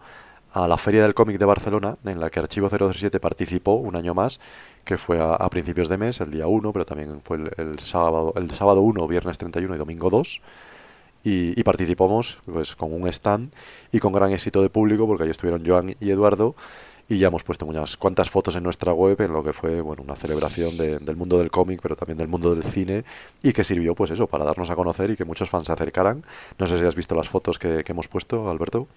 a 0.53 0.67
la 0.67 0.77
Feria 0.77 1.03
del 1.03 1.13
Cómic 1.13 1.37
de 1.37 1.45
Barcelona, 1.45 1.97
en 2.05 2.19
la 2.19 2.29
que 2.29 2.39
Archivo 2.39 2.69
007 2.69 3.19
participó 3.19 3.73
un 3.73 3.95
año 3.95 4.13
más, 4.13 4.39
que 4.83 4.97
fue 4.97 5.19
a, 5.19 5.47
principios 5.49 5.89
de 5.89 5.97
mes, 5.97 6.21
el 6.21 6.31
día 6.31 6.47
1, 6.47 6.73
pero 6.73 6.85
también 6.85 7.21
fue 7.23 7.37
el, 7.57 7.79
sábado, 7.79 8.33
el 8.35 8.49
sábado 8.51 8.81
1, 8.81 9.07
viernes 9.07 9.37
31 9.37 9.75
y 9.75 9.77
domingo 9.77 10.09
2. 10.09 10.41
Y, 11.23 11.61
participamos 11.63 12.37
pues, 12.45 12.75
con 12.75 12.93
un 12.93 13.05
stand 13.09 13.49
y 13.91 13.99
con 13.99 14.13
gran 14.13 14.31
éxito 14.31 14.61
de 14.61 14.69
público, 14.69 15.05
porque 15.05 15.23
ahí 15.23 15.29
estuvieron 15.29 15.65
Joan 15.65 15.93
y 15.99 16.09
Eduardo, 16.09 16.55
y 17.09 17.17
ya 17.17 17.27
hemos 17.27 17.43
puesto 17.43 17.65
unas 17.65 17.97
cuantas 17.97 18.29
fotos 18.29 18.55
en 18.55 18.63
nuestra 18.63 18.93
web 18.93 19.19
en 19.21 19.31
lo 19.31 19.43
que 19.43 19.53
fue 19.53 19.81
bueno 19.81 20.03
una 20.03 20.15
celebración 20.15 20.77
del 20.77 21.15
mundo 21.15 21.37
del 21.37 21.49
cómic 21.49 21.79
pero 21.81 21.95
también 21.95 22.17
del 22.17 22.27
mundo 22.27 22.53
del 22.53 22.63
cine 22.63 23.03
y 23.41 23.53
que 23.53 23.63
sirvió 23.63 23.95
pues 23.95 24.11
eso 24.11 24.27
para 24.27 24.45
darnos 24.45 24.69
a 24.69 24.75
conocer 24.75 25.11
y 25.11 25.15
que 25.15 25.25
muchos 25.25 25.49
fans 25.49 25.67
se 25.67 25.73
acercaran. 25.73 26.23
No 26.57 26.67
sé 26.67 26.77
si 26.77 26.85
has 26.85 26.95
visto 26.95 27.15
las 27.15 27.29
fotos 27.29 27.59
que, 27.59 27.83
hemos 27.87 28.07
puesto 28.07 28.49
Alberto. 28.49 28.87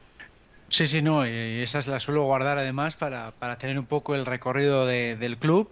Sí, 0.68 0.86
sí, 0.86 1.02
no, 1.02 1.26
y 1.26 1.62
esas 1.62 1.88
las 1.88 2.02
suelo 2.02 2.24
guardar 2.24 2.58
además 2.58 2.94
para, 2.96 3.32
tener 3.58 3.78
un 3.78 3.86
poco 3.86 4.14
el 4.14 4.24
recorrido 4.26 4.86
del 4.86 5.36
club. 5.36 5.70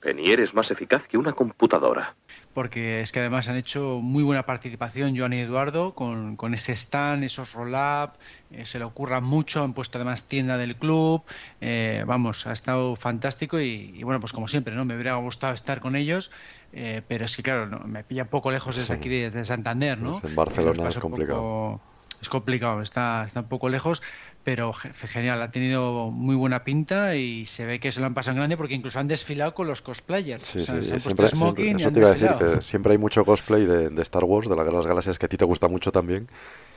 Penny, 0.00 0.30
eres 0.30 0.54
más 0.54 0.70
eficaz 0.70 1.06
que 1.06 1.16
una 1.16 1.32
computadora 1.32 2.14
porque 2.56 3.02
es 3.02 3.12
que 3.12 3.20
además 3.20 3.50
han 3.50 3.56
hecho 3.56 4.00
muy 4.02 4.24
buena 4.24 4.46
participación 4.46 5.14
Joan 5.14 5.34
y 5.34 5.40
Eduardo 5.40 5.94
con, 5.94 6.54
ese 6.54 6.72
stand, 6.72 7.22
esos 7.22 7.52
roll-up, 7.52 8.12
eh, 8.50 8.64
se 8.64 8.78
le 8.78 8.86
ocurra 8.86 9.20
mucho, 9.20 9.62
han 9.62 9.74
puesto 9.74 9.98
además 9.98 10.24
tienda 10.24 10.56
del 10.56 10.74
club, 10.76 11.22
eh, 11.60 12.02
vamos, 12.06 12.46
ha 12.46 12.54
estado 12.54 12.96
fantástico 12.96 13.60
y, 13.60 14.02
bueno, 14.04 14.20
pues 14.20 14.32
como 14.32 14.48
siempre, 14.48 14.74
¿no? 14.74 14.86
Me 14.86 14.94
hubiera 14.94 15.16
gustado 15.16 15.52
estar 15.52 15.80
con 15.80 15.96
ellos, 15.96 16.30
eh, 16.72 17.02
pero 17.06 17.26
es 17.26 17.36
que 17.36 17.42
claro, 17.42 17.78
me 17.80 18.04
pilla 18.04 18.22
un 18.22 18.30
poco 18.30 18.50
lejos 18.50 18.74
desde 18.74 18.94
aquí, 18.94 19.10
desde 19.10 19.44
Santander, 19.44 19.98
¿no? 19.98 20.18
en 20.24 20.34
Barcelona 20.34 20.88
es 20.88 20.98
complicado. 20.98 21.78
es 22.22 22.28
complicado, 22.30 22.80
está, 22.80 23.26
está 23.26 23.40
un 23.40 23.48
poco 23.48 23.68
lejos, 23.68 24.02
pero 24.46 24.72
genial, 24.72 25.42
ha 25.42 25.50
tenido 25.50 26.12
muy 26.12 26.36
buena 26.36 26.62
pinta 26.62 27.16
y 27.16 27.46
se 27.46 27.66
ve 27.66 27.80
que 27.80 27.90
se 27.90 27.98
lo 27.98 28.06
han 28.06 28.14
pasado 28.14 28.34
en 28.34 28.36
grande 28.36 28.56
porque 28.56 28.74
incluso 28.74 29.00
han 29.00 29.08
desfilado 29.08 29.54
con 29.54 29.66
los 29.66 29.82
cosplayers. 29.82 30.46
Sí, 30.46 30.60
sí, 30.64 30.84
siempre, 31.00 31.26
eso 31.26 31.90
te 31.90 31.98
iba 31.98 32.10
a 32.10 32.12
decir, 32.12 32.30
que 32.38 32.60
siempre 32.60 32.92
hay 32.92 32.98
mucho 32.98 33.24
cosplay 33.24 33.66
de, 33.66 34.00
Star 34.02 34.22
Wars, 34.22 34.48
de 34.48 34.54
la 34.54 34.62
Guerra 34.62 34.74
de 34.74 34.76
las 34.76 34.86
Galaxias, 34.86 35.18
que 35.18 35.26
a 35.26 35.28
ti 35.28 35.36
te 35.36 35.44
gusta 35.44 35.66
mucho 35.66 35.90
también. 35.90 36.28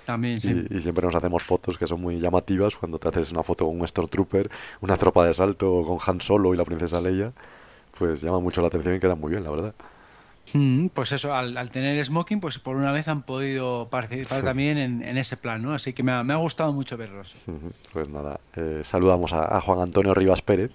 También, 0.08 0.42
sí. 0.42 0.66
Y, 0.72 0.82
siempre 0.82 1.06
nos 1.06 1.14
hacemos 1.14 1.44
fotos 1.44 1.78
que 1.78 1.86
son 1.86 2.02
muy 2.02 2.20
llamativas 2.20 2.76
cuando 2.76 2.98
te 2.98 3.08
haces 3.08 3.32
una 3.32 3.44
foto 3.44 3.68
con 3.68 3.80
un 3.80 3.88
Stormtrooper, 3.88 4.50
una 4.82 4.98
tropa 4.98 5.28
de 5.28 5.34
salto 5.34 5.84
con 5.86 6.00
Han 6.08 6.22
Solo 6.22 6.56
y 6.56 6.58
la 6.58 6.66
princesa 6.66 7.00
Leia, 7.00 7.34
pues 8.00 8.24
llama 8.24 8.40
mucho 8.40 8.62
la 8.62 8.70
atención 8.70 8.96
y 8.96 9.00
queda 9.00 9.14
muy 9.14 9.30
bien, 9.30 9.44
la 9.44 9.52
verdad. 9.52 9.76
Mm, 10.54 10.88
pues 10.88 11.12
eso, 11.12 11.34
al, 11.34 11.72
tener 11.72 12.04
smoking, 12.04 12.40
pues 12.40 12.60
por 12.60 12.76
una 12.76 12.92
vez 12.92 13.08
han 13.08 13.24
podido 13.24 13.88
participar 13.90 14.44
también 14.44 14.78
en, 14.78 15.18
ese 15.18 15.38
plan, 15.38 15.62
¿no? 15.62 15.74
Así 15.74 15.94
que 15.94 16.04
me 16.04 16.12
ha, 16.12 16.36
gustado 16.38 16.74
mucho 16.74 16.98
verlos. 16.98 17.36
Pues 17.94 18.10
nada, 18.10 18.40
eh, 18.56 18.82
saludamos 18.84 19.34
a, 19.34 19.60
Juan 19.62 19.80
Antonio 19.80 20.14
Rivas 20.14 20.42
Pérez, 20.42 20.72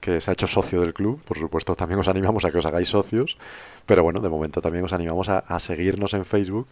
que 0.00 0.20
se 0.20 0.30
ha 0.30 0.34
hecho 0.34 0.46
socio 0.46 0.80
del 0.80 0.94
club. 0.94 1.20
Por 1.22 1.38
supuesto, 1.38 1.74
también 1.74 2.00
os 2.00 2.08
animamos 2.08 2.44
a 2.44 2.50
que 2.50 2.58
os 2.58 2.66
hagáis 2.66 2.88
socios, 2.88 3.38
pero 3.86 4.02
bueno, 4.02 4.20
de 4.20 4.28
momento 4.28 4.60
también 4.60 4.84
os 4.84 4.92
animamos 4.92 5.28
a, 5.28 5.58
seguirnos 5.58 6.14
en 6.14 6.24
Facebook. 6.24 6.66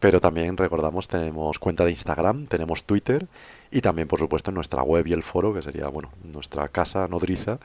Pero 0.00 0.20
también 0.20 0.56
recordamos, 0.56 1.06
tenemos 1.06 1.60
cuenta 1.60 1.84
de 1.84 1.90
Instagram, 1.90 2.48
tenemos 2.48 2.82
Twitter 2.82 3.28
y 3.70 3.82
también, 3.82 4.08
por 4.08 4.18
supuesto, 4.18 4.50
en 4.50 4.56
nuestra 4.56 4.82
web 4.82 5.06
y 5.06 5.12
el 5.12 5.22
foro, 5.22 5.54
que 5.54 5.62
sería, 5.62 5.86
bueno, 5.86 6.10
nuestra 6.24 6.66
casa 6.66 7.06
nodriza, 7.06 7.60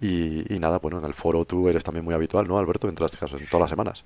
y, 0.00 0.58
nada, 0.58 0.78
bueno, 0.78 0.98
en 0.98 1.04
el 1.04 1.14
foro 1.14 1.44
tú 1.44 1.68
eres 1.68 1.84
también 1.84 2.04
muy 2.04 2.14
habitual, 2.14 2.46
¿no, 2.46 2.58
Alberto? 2.58 2.88
Entras 2.88 3.16
casi 3.16 3.36
todas 3.46 3.62
las 3.62 3.70
semanas. 3.70 4.04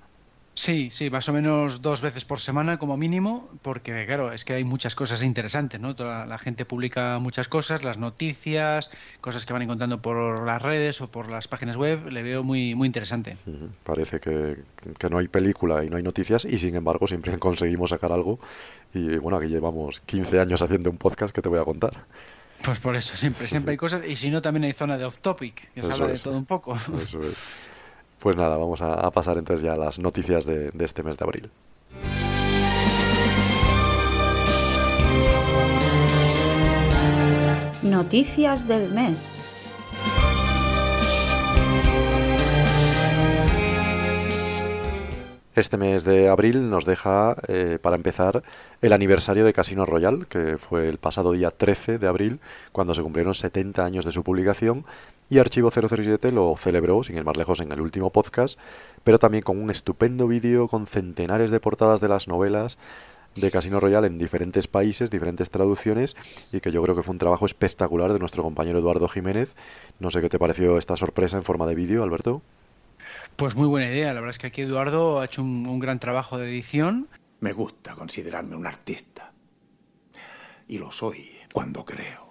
Sí, 0.58 0.88
sí, 0.90 1.08
más 1.08 1.28
o 1.28 1.32
menos 1.32 1.82
dos 1.82 2.02
veces 2.02 2.24
por 2.24 2.40
semana 2.40 2.80
como 2.80 2.96
mínimo, 2.96 3.48
porque 3.62 4.04
claro, 4.06 4.32
es 4.32 4.44
que 4.44 4.54
hay 4.54 4.64
muchas 4.64 4.96
cosas 4.96 5.22
interesantes, 5.22 5.78
¿no? 5.78 5.94
Toda 5.94 6.26
la 6.26 6.36
gente 6.36 6.64
publica 6.64 7.20
muchas 7.20 7.46
cosas, 7.46 7.84
las 7.84 7.96
noticias, 7.96 8.90
cosas 9.20 9.46
que 9.46 9.52
van 9.52 9.62
encontrando 9.62 10.02
por 10.02 10.44
las 10.44 10.60
redes 10.60 11.00
o 11.00 11.12
por 11.12 11.28
las 11.28 11.46
páginas 11.46 11.76
web, 11.76 12.08
le 12.10 12.24
veo 12.24 12.42
muy, 12.42 12.74
muy 12.74 12.86
interesante. 12.86 13.36
Parece 13.84 14.18
que, 14.18 14.56
que 14.98 15.08
no 15.08 15.18
hay 15.18 15.28
película 15.28 15.84
y 15.84 15.90
no 15.90 15.96
hay 15.96 16.02
noticias 16.02 16.44
y 16.44 16.58
sin 16.58 16.74
embargo 16.74 17.06
siempre 17.06 17.38
conseguimos 17.38 17.90
sacar 17.90 18.10
algo 18.10 18.40
y 18.92 19.16
bueno, 19.18 19.38
aquí 19.38 19.46
llevamos 19.46 20.00
15 20.00 20.40
años 20.40 20.60
haciendo 20.60 20.90
un 20.90 20.96
podcast 20.96 21.32
que 21.32 21.40
te 21.40 21.48
voy 21.48 21.60
a 21.60 21.64
contar. 21.64 22.04
Pues 22.62 22.80
por 22.80 22.96
eso, 22.96 23.16
siempre, 23.16 23.46
siempre 23.46 23.72
hay 23.72 23.76
cosas 23.76 24.02
y 24.06 24.16
si 24.16 24.30
no 24.30 24.42
también 24.42 24.64
hay 24.64 24.72
zona 24.72 24.98
de 24.98 25.04
off 25.04 25.18
topic, 25.18 25.72
que 25.72 25.82
se 25.82 25.92
habla 25.92 26.08
de 26.08 26.18
todo 26.18 26.36
un 26.36 26.46
poco. 26.46 26.76
Eso 27.00 27.20
es. 27.20 27.70
Pues 28.18 28.36
nada, 28.36 28.56
vamos 28.56 28.82
a, 28.82 29.08
pasar 29.12 29.38
entonces 29.38 29.64
ya 29.64 29.74
a 29.74 29.76
las 29.76 30.00
noticias 30.00 30.44
de, 30.44 30.72
de 30.72 30.84
este 30.84 31.04
mes 31.04 31.16
de 31.18 31.24
abril. 31.24 31.50
Noticias 37.80 38.66
del 38.66 38.90
mes. 38.90 39.57
Este 45.54 45.76
mes 45.76 46.04
de 46.04 46.28
abril 46.28 46.70
nos 46.70 46.84
deja, 46.84 47.36
eh, 47.48 47.78
para 47.80 47.96
empezar, 47.96 48.42
el 48.80 48.92
aniversario 48.92 49.44
de 49.44 49.52
Casino 49.52 49.86
Royale, 49.86 50.26
que 50.28 50.56
fue 50.58 50.88
el 50.88 50.98
pasado 50.98 51.32
día 51.32 51.50
13 51.50 51.98
de 51.98 52.06
abril, 52.06 52.40
cuando 52.70 52.94
se 52.94 53.02
cumplieron 53.02 53.34
70 53.34 53.84
años 53.84 54.04
de 54.04 54.12
su 54.12 54.22
publicación, 54.22 54.84
y 55.28 55.38
Archivo 55.38 55.70
007 55.70 56.32
lo 56.32 56.56
celebró, 56.56 57.02
sin 57.02 57.16
ir 57.16 57.24
más 57.24 57.36
lejos, 57.36 57.60
en 57.60 57.72
el 57.72 57.80
último 57.80 58.10
podcast, 58.10 58.58
pero 59.04 59.18
también 59.18 59.42
con 59.42 59.58
un 59.58 59.70
estupendo 59.70 60.28
vídeo 60.28 60.68
con 60.68 60.86
centenares 60.86 61.50
de 61.50 61.60
portadas 61.60 62.00
de 62.00 62.08
las 62.08 62.28
novelas 62.28 62.78
de 63.34 63.50
Casino 63.50 63.80
Royale 63.80 64.06
en 64.06 64.18
diferentes 64.18 64.68
países, 64.68 65.10
diferentes 65.10 65.50
traducciones, 65.50 66.14
y 66.52 66.60
que 66.60 66.70
yo 66.70 66.82
creo 66.82 66.94
que 66.94 67.02
fue 67.02 67.12
un 67.12 67.18
trabajo 67.18 67.46
espectacular 67.46 68.12
de 68.12 68.18
nuestro 68.18 68.42
compañero 68.42 68.78
Eduardo 68.78 69.08
Jiménez. 69.08 69.54
No 69.98 70.10
sé 70.10 70.20
qué 70.20 70.28
te 70.28 70.38
pareció 70.38 70.78
esta 70.78 70.96
sorpresa 70.96 71.36
en 71.36 71.42
forma 71.42 71.66
de 71.66 71.74
vídeo, 71.74 72.02
Alberto. 72.02 72.42
Pues 73.38 73.54
muy 73.54 73.68
buena 73.68 73.86
idea. 73.86 74.08
La 74.08 74.14
verdad 74.14 74.30
es 74.30 74.38
que 74.40 74.48
aquí 74.48 74.62
Eduardo 74.62 75.20
ha 75.20 75.26
hecho 75.26 75.44
un, 75.44 75.78
gran 75.78 76.00
trabajo 76.00 76.38
de 76.38 76.48
edición. 76.48 77.06
Me 77.38 77.52
gusta 77.52 77.94
considerarme 77.94 78.56
un 78.56 78.66
artista. 78.66 79.30
Y 80.66 80.78
lo 80.78 80.90
soy 80.90 81.36
cuando 81.52 81.84
creo 81.84 82.26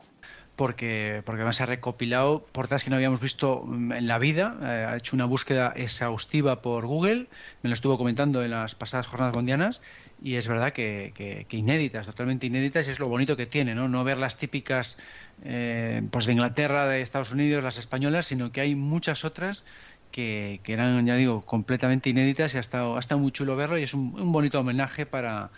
porque, 0.57 1.21
porque 1.23 1.41
además 1.41 1.61
ha 1.61 1.67
recopilado 1.67 2.43
portadas 2.51 2.83
que 2.83 2.89
no 2.89 2.95
habíamos 2.95 3.21
visto 3.21 3.63
en 3.67 4.07
la 4.07 4.17
vida, 4.17 4.57
eh, 4.59 4.87
ha 4.89 4.97
hecho 4.97 5.15
una 5.15 5.25
búsqueda 5.25 5.71
exhaustiva 5.75 6.63
por 6.63 6.87
Google, 6.87 7.27
me 7.61 7.69
lo 7.69 7.75
estuvo 7.75 7.95
comentando 7.95 8.43
en 8.43 8.49
las 8.49 8.73
pasadas 8.73 9.05
jornadas 9.05 9.35
mundianas 9.35 9.83
y 10.21 10.33
es 10.33 10.47
verdad 10.47 10.73
que, 10.73 11.45
inéditas, 11.51 12.07
totalmente 12.07 12.47
inéditas 12.47 12.87
y 12.87 12.91
es 12.91 12.97
lo 12.97 13.07
bonito 13.07 13.37
que 13.37 13.45
tiene, 13.45 13.75
no, 13.75 13.87
no 13.87 14.03
ver 14.03 14.17
las 14.17 14.37
típicas 14.37 14.97
eh, 15.45 16.01
pues 16.09 16.25
de 16.25 16.33
Inglaterra, 16.33 16.87
de 16.87 17.01
Estados 17.01 17.31
Unidos, 17.31 17.63
las 17.63 17.77
españolas, 17.77 18.25
sino 18.25 18.51
que 18.51 18.61
hay 18.61 18.73
muchas 18.73 19.25
otras 19.25 19.63
que, 20.11 20.59
eran, 20.65 21.05
ya 21.05 21.15
digo, 21.15 21.41
completamente 21.41 22.09
inéditas 22.09 22.53
y 22.53 22.57
ha 22.57 22.61
estado, 22.61 22.95
ha 22.95 22.99
estado 22.99 23.19
muy 23.19 23.31
chulo 23.31 23.55
verlo 23.55 23.77
y 23.77 23.83
es 23.83 23.93
un, 23.93 24.31
bonito 24.31 24.59
homenaje 24.59 25.05
para, 25.05 25.49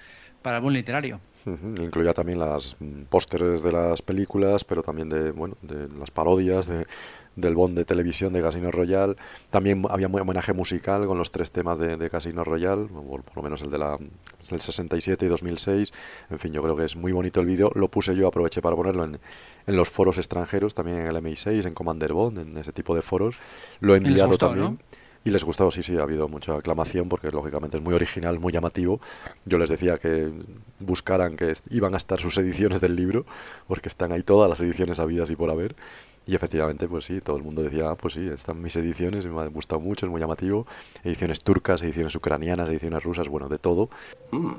para 0.41 0.58
el 0.58 0.63
buen 0.63 0.74
literario. 0.74 1.20
Incluía 1.46 2.13
también 2.13 2.39
las 2.39 2.75
mm, 2.79 3.03
pósteres 3.10 3.63
de 3.63 3.72
las 3.72 4.01
películas, 4.01 4.63
pero 4.63 4.84
también 4.84 5.10
de, 5.10 5.32
bueno, 5.32 5.56
de 5.62 5.88
las 5.98 6.12
parodias 6.12 6.68
de, 6.68 6.86
del 7.39 7.56
Bond 7.56 7.77
de 7.77 7.86
televisión 7.86 8.34
de 8.34 8.41
Casino 8.41 8.72
Royale. 8.72 9.15
También 9.50 9.84
había 9.89 10.08
un 10.08 10.20
homenaje 10.20 10.53
musical 10.53 11.06
con 11.06 11.18
los 11.18 11.32
tres 11.32 11.51
temas 11.51 11.77
de, 11.77 12.10
Casino 12.10 12.44
Royale, 12.44 12.88
por, 12.88 13.24
lo 13.36 13.41
menos 13.41 13.62
el 13.62 13.72
de 13.72 13.77
la, 13.77 13.98
del 13.98 14.60
67 14.60 15.25
y 15.25 15.29
2006. 15.29 15.94
En 16.29 16.39
fin, 16.39 16.53
yo 16.53 16.62
creo 16.62 16.75
que 16.75 16.86
es 16.86 16.96
muy 16.96 17.12
bonito 17.12 17.39
el 17.39 17.46
vídeo. 17.46 17.72
Lo 17.75 17.88
puse 17.88 18.15
yo, 18.15 18.27
aproveché 18.27 18.62
para 18.62 18.75
ponerlo 18.75 19.03
en, 19.06 19.20
en 19.69 19.75
los 19.75 19.91
foros 19.91 20.17
extranjeros, 20.17 20.73
también 20.73 20.97
en 20.97 21.07
el 21.07 21.15
MI6, 21.17 21.67
en 21.67 21.75
Commander 21.75 22.11
Bond, 22.11 22.39
en 22.39 22.57
ese 22.57 22.71
tipo 22.71 22.95
de 22.95 23.03
foros. 23.03 23.35
Lo 23.79 23.93
he 23.93 23.97
enviado 23.97 24.35
también. 24.35 24.79
Y 25.23 25.29
les 25.29 25.43
gustó, 25.43 25.69
sí, 25.69 25.83
sí, 25.83 25.95
ha 25.95 26.01
habido 26.01 26.27
mucha 26.27 26.55
aclamación 26.55 27.07
porque 27.07 27.29
lógicamente 27.29 27.77
es 27.77 27.83
muy 27.83 27.93
original, 27.93 28.39
muy 28.39 28.51
llamativo. 28.51 28.99
Yo 29.45 29.59
les 29.59 29.69
decía 29.69 29.99
que 29.99 30.31
buscaran 30.79 31.35
que 31.35 31.53
iban 31.69 31.93
a 31.93 31.97
estar 31.97 32.19
sus 32.19 32.35
ediciones 32.39 32.81
del 32.81 32.95
libro, 32.95 33.27
porque 33.67 33.89
están 33.89 34.11
ahí 34.11 34.23
todas 34.23 34.49
las 34.49 34.59
ediciones 34.61 34.99
habidas 34.99 35.29
y 35.29 35.35
por 35.35 35.51
haber. 35.51 35.75
Y 36.25 36.33
efectivamente, 36.33 36.88
pues 36.88 37.05
sí, 37.05 37.21
todo 37.21 37.38
el 37.38 37.43
mundo 37.43 37.61
decía, 37.61 37.91
ah, 37.91 37.95
pues 37.95 38.15
sí, 38.15 38.27
están 38.27 38.59
mis 38.59 38.75
ediciones, 38.75 39.27
me 39.27 39.39
ha 39.39 39.45
gustado 39.47 39.79
mucho, 39.79 40.07
es 40.07 40.11
muy 40.11 40.19
llamativo. 40.19 40.65
Ediciones 41.03 41.43
turcas, 41.43 41.84
ediciones 41.84 42.15
ucranianas, 42.15 42.69
ediciones 42.69 43.03
rusas, 43.03 43.27
bueno, 43.27 43.49
de 43.49 43.60
todo. 43.60 43.91
Mm, 44.32 44.53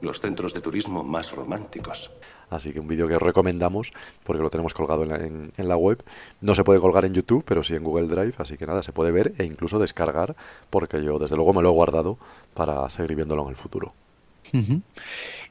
los 0.00 0.18
centros 0.18 0.54
de 0.54 0.62
turismo 0.62 1.04
más 1.04 1.32
románticos. 1.32 2.10
Así 2.50 2.72
que 2.72 2.80
un 2.80 2.88
vídeo 2.88 3.08
que 3.08 3.16
os 3.16 3.22
recomendamos 3.22 3.92
porque 4.24 4.42
lo 4.42 4.50
tenemos 4.50 4.74
colgado 4.74 5.04
en 5.04 5.52
la, 5.56 5.76
web. 5.76 6.02
No 6.40 6.54
se 6.54 6.64
puede 6.64 6.80
colgar 6.80 7.04
en 7.04 7.14
YouTube, 7.14 7.44
pero 7.46 7.62
sí 7.62 7.74
en 7.74 7.84
Google 7.84 8.08
Drive, 8.08 8.34
así 8.38 8.56
que 8.56 8.66
nada, 8.66 8.82
se 8.82 8.92
puede 8.92 9.12
ver 9.12 9.32
e 9.38 9.44
incluso 9.44 9.78
descargar 9.78 10.36
porque 10.68 11.02
yo 11.02 11.18
desde 11.18 11.36
luego 11.36 11.54
me 11.54 11.62
lo 11.62 11.70
he 11.70 11.72
guardado 11.72 12.18
para 12.54 12.88
seguir 12.90 13.16
viéndolo 13.16 13.44
en 13.44 13.48
el 13.50 13.56
futuro. 13.56 13.94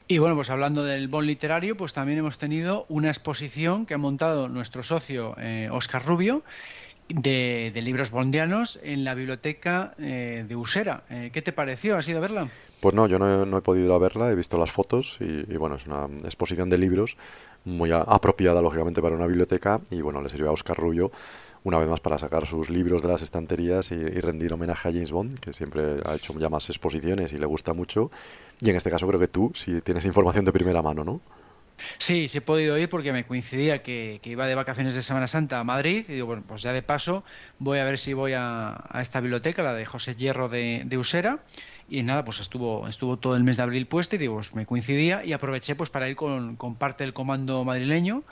Y 0.08 0.18
bueno, 0.18 0.34
pues 0.34 0.50
hablando 0.50 0.84
del 0.84 1.08
bon 1.08 1.24
literario, 1.24 1.76
pues 1.76 1.94
también 1.94 2.18
hemos 2.18 2.36
tenido 2.36 2.84
una 2.88 3.08
exposición 3.08 3.86
que 3.86 3.94
ha 3.94 3.98
montado 3.98 4.48
nuestro 4.48 4.82
socio 4.82 5.36
Oscar 5.70 6.02
eh, 6.02 6.04
Rubio 6.04 6.42
de, 7.14 7.72
libros 7.82 8.10
bondianos 8.10 8.78
en 8.82 9.04
la 9.04 9.14
biblioteca 9.14 9.94
eh, 9.98 10.44
de 10.46 10.56
Usera. 10.56 11.04
Eh, 11.10 11.30
¿Qué 11.32 11.42
te 11.42 11.52
pareció? 11.52 11.96
¿Has 11.96 12.08
ido 12.08 12.18
a 12.18 12.20
verla? 12.20 12.48
Pues 12.80 12.94
no, 12.94 13.06
yo 13.06 13.18
no 13.18 13.58
he, 13.58 13.60
podido 13.60 13.86
ir 13.86 13.92
a 13.92 13.98
verla, 13.98 14.30
he 14.30 14.34
visto 14.34 14.56
las 14.56 14.70
fotos 14.70 15.18
y, 15.20 15.42
bueno, 15.56 15.76
es 15.76 15.86
una 15.86 16.06
exposición 16.24 16.70
de 16.70 16.78
libros 16.78 17.16
muy 17.64 17.90
apropiada 17.92 18.62
lógicamente 18.62 19.02
para 19.02 19.14
una 19.14 19.26
biblioteca 19.26 19.82
y 19.90 20.00
bueno, 20.00 20.22
le 20.22 20.30
sirvió 20.30 20.48
a 20.48 20.52
Oscar 20.52 20.78
Rubio 20.78 21.12
una 21.62 21.78
vez 21.78 21.88
más 21.88 22.00
para 22.00 22.18
sacar 22.18 22.46
sus 22.46 22.70
libros 22.70 23.02
de 23.02 23.08
las 23.08 23.20
estanterías 23.20 23.92
y, 23.92 24.02
rendir 24.20 24.54
homenaje 24.54 24.88
a 24.88 24.92
James 24.92 25.12
Bond, 25.12 25.38
que 25.40 25.52
siempre 25.52 26.00
ha 26.06 26.14
hecho 26.14 26.32
ya 26.38 26.48
más 26.48 26.70
exposiciones 26.70 27.34
y 27.34 27.36
le 27.36 27.44
gusta 27.44 27.74
mucho. 27.74 28.10
Y 28.60 28.70
en 28.70 28.76
este 28.76 28.90
caso 28.90 29.06
creo 29.06 29.20
que 29.20 29.28
tú 29.28 29.52
sí 29.54 29.82
tienes 29.82 30.06
información 30.06 30.46
de 30.46 30.52
primera 30.52 30.80
mano, 30.80 31.04
¿no? 31.04 31.20
Sí, 31.98 32.28
sí 32.28 32.38
he 32.38 32.40
podido 32.40 32.78
ir 32.78 32.88
porque 32.88 33.12
me 33.12 33.24
coincidía 33.24 33.82
que, 33.82 34.20
iba 34.24 34.46
de 34.46 34.54
vacaciones 34.54 34.94
de 34.94 35.02
Semana 35.02 35.26
Santa 35.26 35.58
a 35.58 35.64
Madrid 35.64 36.04
y 36.08 36.14
digo, 36.14 36.26
bueno, 36.26 36.42
pues 36.46 36.62
ya 36.62 36.72
de 36.72 36.82
paso 36.82 37.24
voy 37.58 37.78
a 37.78 37.84
ver 37.84 37.98
si 37.98 38.12
voy 38.12 38.32
a, 38.36 38.84
esta 39.00 39.20
biblioteca, 39.20 39.62
la 39.62 39.74
de 39.74 39.84
José 39.84 40.14
Hierro 40.14 40.48
de, 40.48 40.96
Usera, 40.98 41.40
y 41.88 42.02
nada, 42.02 42.24
pues 42.24 42.40
estuvo, 42.40 42.86
estuvo 42.88 43.16
todo 43.18 43.36
el 43.36 43.44
mes 43.44 43.56
de 43.56 43.64
abril 43.64 43.86
puesto 43.86 44.16
y 44.16 44.18
digo, 44.18 44.34
pues 44.34 44.54
me 44.54 44.66
coincidía 44.66 45.24
y 45.24 45.32
aproveché 45.32 45.74
pues 45.74 45.90
para 45.90 46.08
ir 46.08 46.16
con, 46.16 46.56
parte 46.78 47.04
del 47.04 47.12
comando 47.12 47.64
madrileño. 47.64 48.22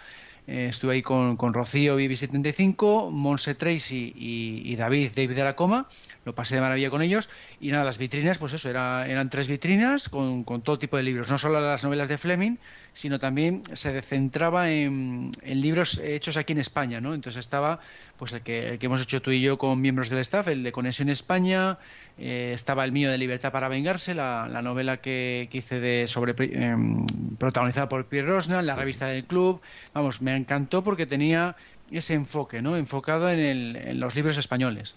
Eh, 0.46 0.68
estuve 0.70 0.94
ahí 0.94 1.02
con, 1.02 1.36
con 1.36 1.52
Rocío 1.52 1.98
BB75, 1.98 3.10
Monse 3.10 3.54
Tracy 3.54 4.14
y, 4.16 4.62
y, 4.64 4.76
David, 4.76 5.10
David 5.14 5.36
de 5.36 5.44
la 5.44 5.54
Coma. 5.54 5.88
Lo 6.24 6.34
pasé 6.34 6.54
de 6.54 6.62
maravilla 6.62 6.88
con 6.88 7.02
ellos. 7.02 7.28
Y 7.60 7.70
nada, 7.70 7.84
las 7.84 7.98
vitrinas, 7.98 8.38
pues 8.38 8.54
eso, 8.54 8.70
era, 8.70 9.06
eran 9.06 9.28
tres 9.28 9.46
vitrinas 9.46 10.08
con, 10.08 10.44
con 10.44 10.62
todo 10.62 10.78
tipo 10.78 10.96
de 10.96 11.02
libros. 11.02 11.30
No 11.30 11.36
solo 11.36 11.60
las 11.60 11.84
novelas 11.84 12.08
de 12.08 12.16
Fleming, 12.16 12.56
sino 12.98 13.20
también 13.20 13.62
se 13.74 14.02
centraba 14.02 14.72
en, 14.72 15.30
libros 15.44 16.00
hechos 16.02 16.36
aquí 16.36 16.52
en 16.52 16.58
España, 16.58 17.00
¿no? 17.00 17.14
Entonces 17.14 17.38
estaba, 17.38 17.78
pues 18.16 18.32
el 18.32 18.40
que, 18.42 18.76
que 18.80 18.86
hemos 18.86 19.00
hecho 19.00 19.22
tú 19.22 19.30
y 19.30 19.40
yo 19.40 19.56
con 19.56 19.80
miembros 19.80 20.10
del 20.10 20.18
staff, 20.18 20.48
el 20.48 20.64
de 20.64 20.72
Conexión 20.72 21.08
España, 21.08 21.78
eh, 22.18 22.50
estaba 22.52 22.84
el 22.84 22.90
mío 22.90 23.08
de 23.08 23.16
Libertad 23.16 23.52
para 23.52 23.68
vengarse, 23.68 24.16
la, 24.16 24.48
novela 24.62 24.96
que, 24.96 25.48
hice 25.52 25.78
de 25.78 26.08
sobre 26.08 26.34
em, 26.38 27.06
protagonizada 27.38 27.88
por 27.88 28.06
Pierre 28.06 28.26
Rosnan, 28.26 28.66
la 28.66 28.74
revista 28.74 29.06
del 29.06 29.24
club, 29.24 29.60
vamos, 29.94 30.20
me 30.20 30.34
encantó 30.34 30.82
porque 30.82 31.06
tenía 31.06 31.54
ese 31.92 32.14
enfoque, 32.14 32.62
¿no? 32.62 32.76
Enfocado 32.76 33.30
en, 33.30 33.38
el, 33.38 33.76
en 33.76 34.00
los 34.00 34.16
libros 34.16 34.36
españoles. 34.38 34.96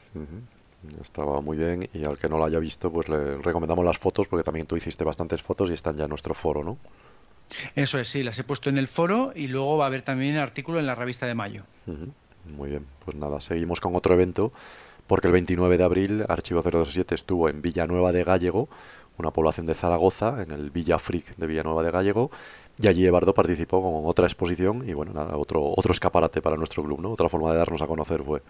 Estaba 0.99 1.39
muy 1.39 1.55
bien 1.55 1.87
y 1.93 2.03
al 2.03 2.17
que 2.17 2.27
no 2.27 2.39
lo 2.39 2.45
haya 2.45 2.57
visto, 2.57 2.91
pues 2.91 3.07
le 3.09 3.37
recomendamos 3.37 3.85
las 3.85 3.99
fotos 3.99 4.27
porque 4.27 4.43
también 4.43 4.65
tú 4.65 4.75
hiciste 4.75 5.03
bastantes 5.03 5.43
fotos 5.43 5.69
y 5.69 5.73
están 5.73 5.95
ya 5.97 6.05
en 6.05 6.09
nuestro 6.09 6.33
foro, 6.33 6.63
¿no? 6.63 6.79
Eso 7.75 7.99
es, 7.99 8.07
sí, 8.07 8.23
las 8.23 8.37
he 8.39 8.43
puesto 8.43 8.69
en 8.69 8.77
el 8.77 8.87
foro 8.87 9.31
y 9.35 9.47
luego 9.47 9.77
va 9.77 9.85
a 9.85 9.87
haber 9.87 10.01
también 10.01 10.37
artículo 10.37 10.79
en 10.79 10.85
la 10.85 10.95
revista 10.95 11.25
de 11.25 11.35
mayo. 11.35 11.63
Muy 12.57 12.69
bien, 12.69 12.85
pues 13.05 13.15
nada, 13.15 13.39
seguimos 13.39 13.79
con 13.79 13.95
otro 13.95 14.13
evento, 14.13 14.51
porque 15.07 15.27
el 15.27 15.33
29 15.33 15.77
de 15.77 15.83
abril 15.83 16.25
Archivo 16.27 16.61
027 16.61 17.15
estuvo 17.15 17.49
en 17.49 17.61
Villanueva 17.61 18.11
de 18.11 18.23
Gallego, 18.23 18.69
una 19.17 19.31
población 19.31 19.65
de 19.65 19.75
Zaragoza, 19.75 20.41
en 20.41 20.51
el 20.51 20.71
Villa 20.71 20.97
Fric 20.97 21.35
de 21.35 21.47
Villanueva 21.47 21.83
de 21.83 21.91
Gallego, 21.91 22.31
y 22.79 22.87
allí 22.87 23.05
Ebardo 23.05 23.33
participó 23.33 23.81
con 23.81 24.09
otra 24.09 24.25
exposición 24.25 24.87
y 24.87 24.93
bueno, 24.93 25.13
nada, 25.13 25.37
otro, 25.37 25.73
otro 25.75 25.91
escaparate 25.91 26.41
para 26.41 26.55
nuestro 26.55 26.83
club, 26.83 26.99
¿no? 27.01 27.11
Otra 27.11 27.29
forma 27.29 27.51
de 27.51 27.57
darnos 27.57 27.81
a 27.81 27.87
conocer 27.87 28.23
fue. 28.23 28.41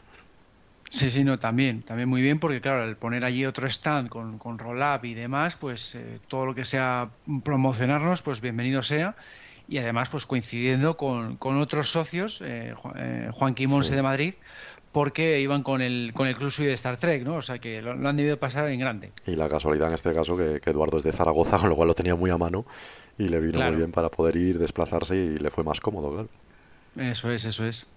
Sí, 0.92 1.10
sí, 1.10 1.24
no, 1.24 1.40
también, 1.40 1.84
también 1.84 2.10
muy 2.10 2.22
bien, 2.22 2.38
porque 2.38 2.60
claro, 2.60 2.84
al 2.84 2.98
poner 2.98 3.24
allí 3.24 3.46
otro 3.46 3.66
stand 3.66 4.10
con, 4.10 4.38
con 4.38 4.60
Rollup 4.60 5.06
y 5.06 5.14
demás, 5.14 5.56
pues 5.56 5.96
eh, 5.96 6.20
todo 6.28 6.46
lo 6.46 6.54
que 6.54 6.66
sea 6.66 7.10
promocionarnos, 7.46 8.22
pues 8.22 8.42
bienvenido 8.42 8.84
sea. 8.84 9.16
y 9.70 9.78
además 9.78 10.10
pues 10.10 10.26
coincidiendo 10.26 10.98
con, 10.98 11.38
otros 11.40 11.90
socios, 11.90 12.42
eh, 12.44 12.76
eh, 12.98 13.30
Juan 13.32 13.56
Quimonse 13.56 13.96
de 13.96 14.02
Madrid, 14.02 14.34
porque 14.92 15.40
iban 15.40 15.64
con 15.64 15.82
el, 15.82 16.12
con 16.14 16.28
el 16.28 16.36
Club 16.36 16.54
de 16.58 16.74
Star 16.74 16.98
Trek, 16.98 17.24
¿no? 17.24 17.36
O 17.36 17.42
sea 17.42 17.58
que 17.60 17.82
lo, 17.82 17.92
han 17.92 18.18
debido 18.18 18.36
pasar 18.36 18.68
en 18.68 18.82
grande. 18.82 19.14
Y 19.26 19.38
la 19.38 19.48
casualidad 19.48 19.88
en 19.88 19.94
este 19.94 20.12
caso 20.12 20.36
que, 20.36 20.60
Eduardo 20.70 20.98
es 20.98 21.04
de 21.04 21.14
Zaragoza, 21.14 21.58
con 21.60 21.70
lo 21.70 21.78
cual 21.78 21.88
lo 21.88 21.94
tenía 21.94 22.16
muy 22.16 22.32
a 22.32 22.38
mano 22.38 22.66
y 23.18 23.30
le 23.30 23.40
vino 23.40 23.62
muy 23.62 23.78
bien 23.78 23.94
para 23.94 24.10
poder 24.10 24.36
ir, 24.36 24.60
desplazarse 24.60 25.16
y 25.16 25.38
le 25.38 25.50
fue 25.52 25.64
más 25.64 25.80
cómodo, 25.80 26.12
claro. 26.12 26.51
Eso 26.98 27.32
es, 27.32 27.46
eso 27.46 27.66
es. 27.66 27.88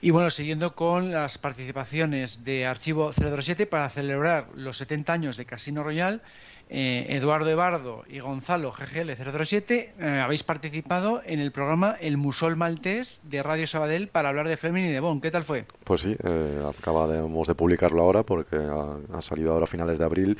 Y 0.00 0.10
bueno, 0.10 0.30
siguiendo 0.30 0.74
con 0.74 1.12
las 1.12 1.38
participaciones 1.38 2.44
de 2.44 2.66
Archivo 2.66 3.12
007 3.12 3.66
para 3.66 3.88
celebrar 3.88 4.48
los 4.54 4.78
70 4.78 5.12
años 5.12 5.36
de 5.36 5.46
Casino 5.46 5.82
Royal, 5.82 6.22
eh, 6.70 7.06
Eduardo 7.10 7.50
Ebardo 7.50 8.04
y 8.08 8.20
Gonzalo 8.20 8.72
GGL007 8.72 9.70
eh, 9.70 10.20
habéis 10.24 10.42
participado 10.42 11.20
en 11.24 11.38
el 11.38 11.52
programa 11.52 11.94
El 12.00 12.16
Musol 12.16 12.56
Maltés 12.56 13.22
de 13.28 13.42
Radio 13.42 13.66
Sabadell 13.66 14.08
para 14.08 14.30
hablar 14.30 14.48
de 14.48 14.56
Fleming 14.56 14.84
y 14.84 14.90
de 14.90 15.00
Bond. 15.00 15.22
¿Qué 15.22 15.30
tal 15.30 15.44
fue? 15.44 15.66
Pues 15.84 16.00
sí, 16.00 16.16
eh, 16.24 16.62
acabamos 16.78 17.46
de 17.46 17.54
publicarlo 17.54 18.02
ahora 18.02 18.22
porque 18.22 18.56
ha, 18.56 19.20
salido 19.20 19.52
ahora 19.52 19.64
a 19.64 19.68
finales 19.68 19.98
de 19.98 20.04
abril 20.04 20.38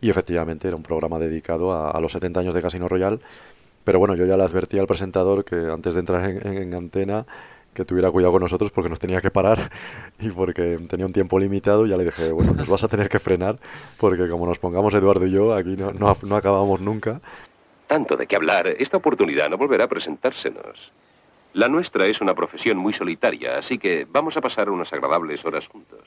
y 0.00 0.10
efectivamente 0.10 0.66
era 0.66 0.76
un 0.76 0.82
programa 0.82 1.20
dedicado 1.20 1.72
a, 1.72 1.98
los 2.00 2.10
70 2.10 2.40
años 2.40 2.54
de 2.54 2.60
Casino 2.60 2.88
Royal. 2.88 3.20
Pero 3.84 3.98
bueno, 3.98 4.14
yo 4.14 4.26
ya 4.26 4.36
le 4.36 4.44
advertí 4.44 4.78
al 4.78 4.86
presentador 4.86 5.44
que 5.44 5.56
antes 5.56 5.94
de 5.94 6.00
entrar 6.00 6.46
en 6.46 6.74
antena 6.74 7.26
que 7.74 7.84
tuviera 7.84 8.10
cuidado 8.10 8.32
con 8.32 8.42
nosotros 8.42 8.70
porque 8.70 8.90
nos 8.90 8.98
tenía 8.98 9.20
que 9.20 9.30
parar 9.30 9.70
y 10.20 10.30
porque 10.30 10.78
tenía 10.88 11.06
un 11.06 11.12
tiempo 11.12 11.38
limitado. 11.38 11.86
Ya 11.86 11.96
le 11.96 12.04
dije, 12.04 12.32
bueno, 12.32 12.52
nos 12.52 12.68
vas 12.68 12.84
a 12.84 12.88
tener 12.88 13.08
que 13.08 13.18
frenar 13.18 13.58
porque 13.98 14.28
como 14.28 14.46
nos 14.46 14.58
pongamos 14.58 14.94
Eduardo 14.94 15.26
y 15.26 15.30
yo, 15.30 15.54
aquí 15.54 15.76
no, 15.76 15.92
no, 15.92 16.16
no 16.22 16.36
acabamos 16.36 16.80
nunca. 16.80 17.20
Tanto 17.86 18.16
de 18.16 18.26
qué 18.26 18.36
hablar, 18.36 18.66
esta 18.66 18.96
oportunidad 18.96 19.50
no 19.50 19.58
volverá 19.58 19.84
a 19.84 19.88
presentársenos. 19.88 20.92
La 21.54 21.68
nuestra 21.68 22.06
es 22.06 22.22
una 22.22 22.34
profesión 22.34 22.78
muy 22.78 22.94
solitaria, 22.94 23.58
así 23.58 23.78
que 23.78 24.06
vamos 24.10 24.38
a 24.38 24.40
pasar 24.40 24.70
unas 24.70 24.90
agradables 24.92 25.44
horas 25.44 25.68
juntos. 25.68 26.00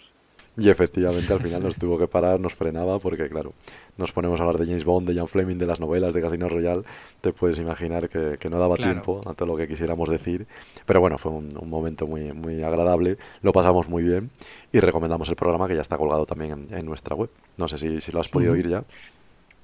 Y 0.58 0.70
efectivamente 0.70 1.34
al 1.34 1.42
final 1.42 1.64
nos 1.64 1.76
tuvo 1.76 1.98
que 1.98 2.08
parar, 2.08 2.40
nos 2.40 2.56
frenaba, 2.56 2.98
porque 3.00 3.28
claro, 3.28 3.54
nos 3.98 4.12
ponemos 4.14 4.40
a 4.40 4.44
hablar 4.44 4.60
de 4.60 4.66
James 4.66 4.86
Bond, 4.86 5.08
de 5.08 5.16
Jan 5.16 5.28
Fleming, 5.28 5.58
de 5.58 5.66
las 5.66 5.82
novelas 5.82 6.14
de 6.14 6.22
Casino 6.22 6.48
Royale, 6.48 6.84
te 7.20 7.34
puedes 7.34 7.58
imaginar 7.60 8.08
que, 8.08 8.50
no 8.50 8.60
daba 8.60 8.76
tiempo 8.78 9.22
a 9.26 9.34
todo 9.34 9.48
lo 9.48 9.58
que 9.58 9.68
quisiéramos 9.68 10.08
decir. 10.10 10.48
Pero 10.86 11.02
bueno, 11.02 11.18
fue 11.18 11.32
un, 11.32 11.50
momento 11.66 12.08
muy, 12.08 12.32
muy 12.32 12.64
agradable, 12.64 13.18
lo 13.42 13.52
pasamos 13.52 13.90
muy 13.90 14.04
bien 14.04 14.30
y 14.72 14.80
recomendamos 14.80 15.28
el 15.30 15.36
programa 15.36 15.68
que 15.68 15.76
ya 15.76 15.82
está 15.82 15.98
colgado 15.98 16.26
también 16.26 16.68
en, 16.70 16.86
nuestra 16.86 17.16
web. 17.16 17.30
No 17.58 17.68
sé 17.68 17.78
si, 17.78 18.00
si 18.00 18.12
lo 18.12 18.22
has 18.22 18.30
podido 18.30 18.54
oír 18.54 18.70
ya. 18.70 18.84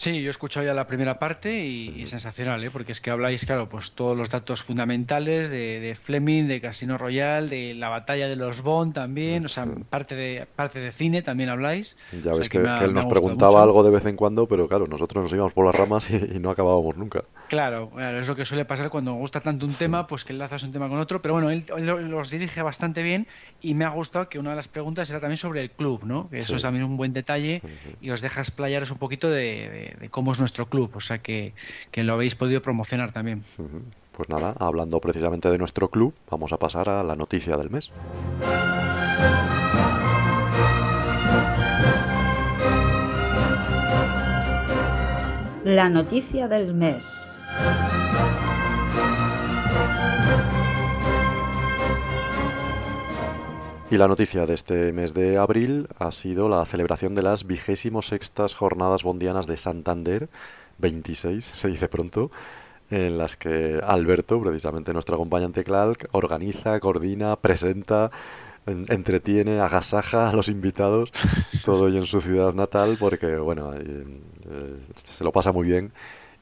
Sí, 0.01 0.23
yo 0.23 0.29
he 0.29 0.31
escuchado 0.31 0.65
ya 0.65 0.73
la 0.73 0.87
primera 0.87 1.19
parte 1.19 1.63
y, 1.63 2.05
sensacional, 2.05 2.63
¿eh? 2.63 2.71
porque 2.71 2.91
es 2.91 3.01
que 3.01 3.11
habláis, 3.11 3.45
claro, 3.45 3.69
pues 3.69 3.91
todos 3.91 4.17
los 4.17 4.31
datos 4.31 4.63
fundamentales 4.63 5.51
de, 5.51 5.95
Fleming, 6.01 6.47
de 6.47 6.59
Casino 6.59 6.97
Royale, 6.97 7.47
de 7.47 7.75
la 7.75 7.89
batalla 7.89 8.27
de 8.27 8.35
los 8.35 8.63
Bond 8.63 8.95
también, 8.95 9.45
o 9.45 9.47
sea, 9.47 9.67
parte 9.91 10.15
de 10.15 10.47
parte 10.55 10.79
de 10.79 10.91
cine 10.91 11.21
también 11.21 11.49
habláis. 11.49 11.97
Ya 12.23 12.33
ves 12.33 12.49
que, 12.49 12.57
él 12.57 12.93
nos 12.95 13.05
preguntaba 13.05 13.61
algo 13.61 13.83
de 13.83 13.91
vez 13.91 14.03
en 14.07 14.15
cuando, 14.15 14.47
pero 14.47 14.67
claro, 14.67 14.87
nosotros 14.87 15.21
nos 15.21 15.33
íbamos 15.33 15.53
por 15.53 15.67
las 15.67 15.75
ramas 15.75 16.09
y, 16.09 16.39
no 16.39 16.49
acabábamos 16.49 16.97
nunca. 16.97 17.23
Claro, 17.47 17.91
es 17.99 18.27
lo 18.27 18.35
que 18.35 18.43
suele 18.43 18.65
pasar 18.65 18.89
cuando 18.89 19.13
gusta 19.13 19.41
tanto 19.41 19.67
un 19.67 19.73
tema, 19.75 20.07
pues 20.07 20.25
que 20.25 20.33
enlazas 20.33 20.63
un 20.63 20.71
tema 20.71 20.89
con 20.89 20.97
otro, 20.97 21.21
pero 21.21 21.35
bueno, 21.35 21.51
él, 21.51 21.63
los 22.09 22.31
dirige 22.31 22.63
bastante 22.63 23.03
bien 23.03 23.27
y 23.61 23.75
me 23.75 23.85
ha 23.85 23.89
gustado 23.89 24.29
que 24.29 24.39
una 24.39 24.49
de 24.51 24.55
las 24.55 24.67
preguntas 24.67 25.07
era 25.11 25.19
también 25.19 25.37
sobre 25.37 25.61
el 25.61 25.69
club, 25.69 26.05
¿no? 26.05 26.27
Que 26.27 26.39
eso 26.39 26.55
es 26.55 26.63
también 26.63 26.85
un 26.85 26.97
buen 26.97 27.13
detalle 27.13 27.61
y 28.01 28.09
os 28.09 28.21
deja 28.21 28.41
explayaros 28.41 28.89
un 28.89 28.97
poquito 28.97 29.29
de 29.29 29.51
de, 29.51 29.90
cómo 30.09 30.31
es 30.31 30.39
nuestro 30.39 30.67
club, 30.67 30.91
o 30.93 30.99
sea 30.99 31.19
que, 31.19 31.53
lo 31.95 32.13
habéis 32.13 32.35
podido 32.35 32.61
promocionar 32.61 33.11
también. 33.11 33.43
Pues 34.11 34.29
nada, 34.29 34.55
hablando 34.59 34.99
precisamente 34.99 35.49
de 35.49 35.57
nuestro 35.57 35.89
club, 35.89 36.13
vamos 36.29 36.51
a 36.53 36.57
pasar 36.57 36.89
a 36.89 37.03
la 37.03 37.15
noticia 37.15 37.57
del 37.57 37.69
mes. 37.69 37.91
La 45.63 45.89
noticia 45.89 46.47
del 46.47 46.73
mes. 46.73 47.45
Y 53.91 53.97
la 53.97 54.07
noticia 54.07 54.45
de 54.45 54.53
este 54.53 54.93
mes 54.93 55.13
de 55.13 55.37
abril 55.37 55.89
ha 55.99 56.13
sido 56.13 56.47
la 56.47 56.63
celebración 56.63 57.13
de 57.13 57.23
las 57.23 57.45
vigésimo 57.45 58.01
sextas 58.01 58.55
jornadas 58.55 59.03
bondianas 59.03 59.47
de 59.47 59.57
Santander, 59.57 60.29
26 60.77 61.43
se 61.43 61.67
dice 61.67 61.89
pronto, 61.89 62.31
en 62.89 63.17
las 63.17 63.35
que 63.35 63.81
Alberto, 63.85 64.41
precisamente 64.41 64.93
nuestro 64.93 65.15
acompañante 65.15 65.65
Clark, 65.65 66.07
organiza, 66.13 66.79
coordina, 66.79 67.35
presenta, 67.35 68.11
entretiene, 68.65 69.59
agasaja 69.59 70.29
a 70.29 70.33
los 70.33 70.47
invitados, 70.47 71.11
todo 71.65 71.89
ello 71.89 71.97
en 71.97 72.05
su 72.05 72.21
ciudad 72.21 72.53
natal, 72.53 72.95
porque 72.97 73.35
bueno, 73.35 73.73
eh, 73.73 74.05
se 74.93 75.21
lo 75.25 75.33
pasa 75.33 75.51
muy 75.51 75.67
bien 75.67 75.91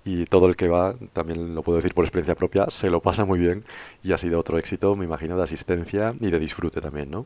y 0.05 0.25
todo 0.25 0.47
el 0.47 0.55
que 0.55 0.67
va, 0.67 0.93
también 1.13 1.55
lo 1.55 1.63
puedo 1.63 1.77
decir 1.77 1.95
por 1.95 2.05
experiencia 2.05 2.35
propia, 2.35 2.69
se 2.69 2.91
lo 2.91 3.01
pasa 3.01 3.25
muy 3.25 3.39
bien 3.39 3.63
y 4.03 4.11
ha 4.11 4.19
sido 4.19 4.39
otro 4.39 4.59
éxito, 4.59 4.95
me 4.95 5.05
imagino, 5.05 5.35
de 5.35 5.41
asistencia 5.41 6.13
y 6.19 6.29
de 6.29 6.37
disfrute 6.37 6.79
también, 6.79 7.09
¿no? 7.09 7.25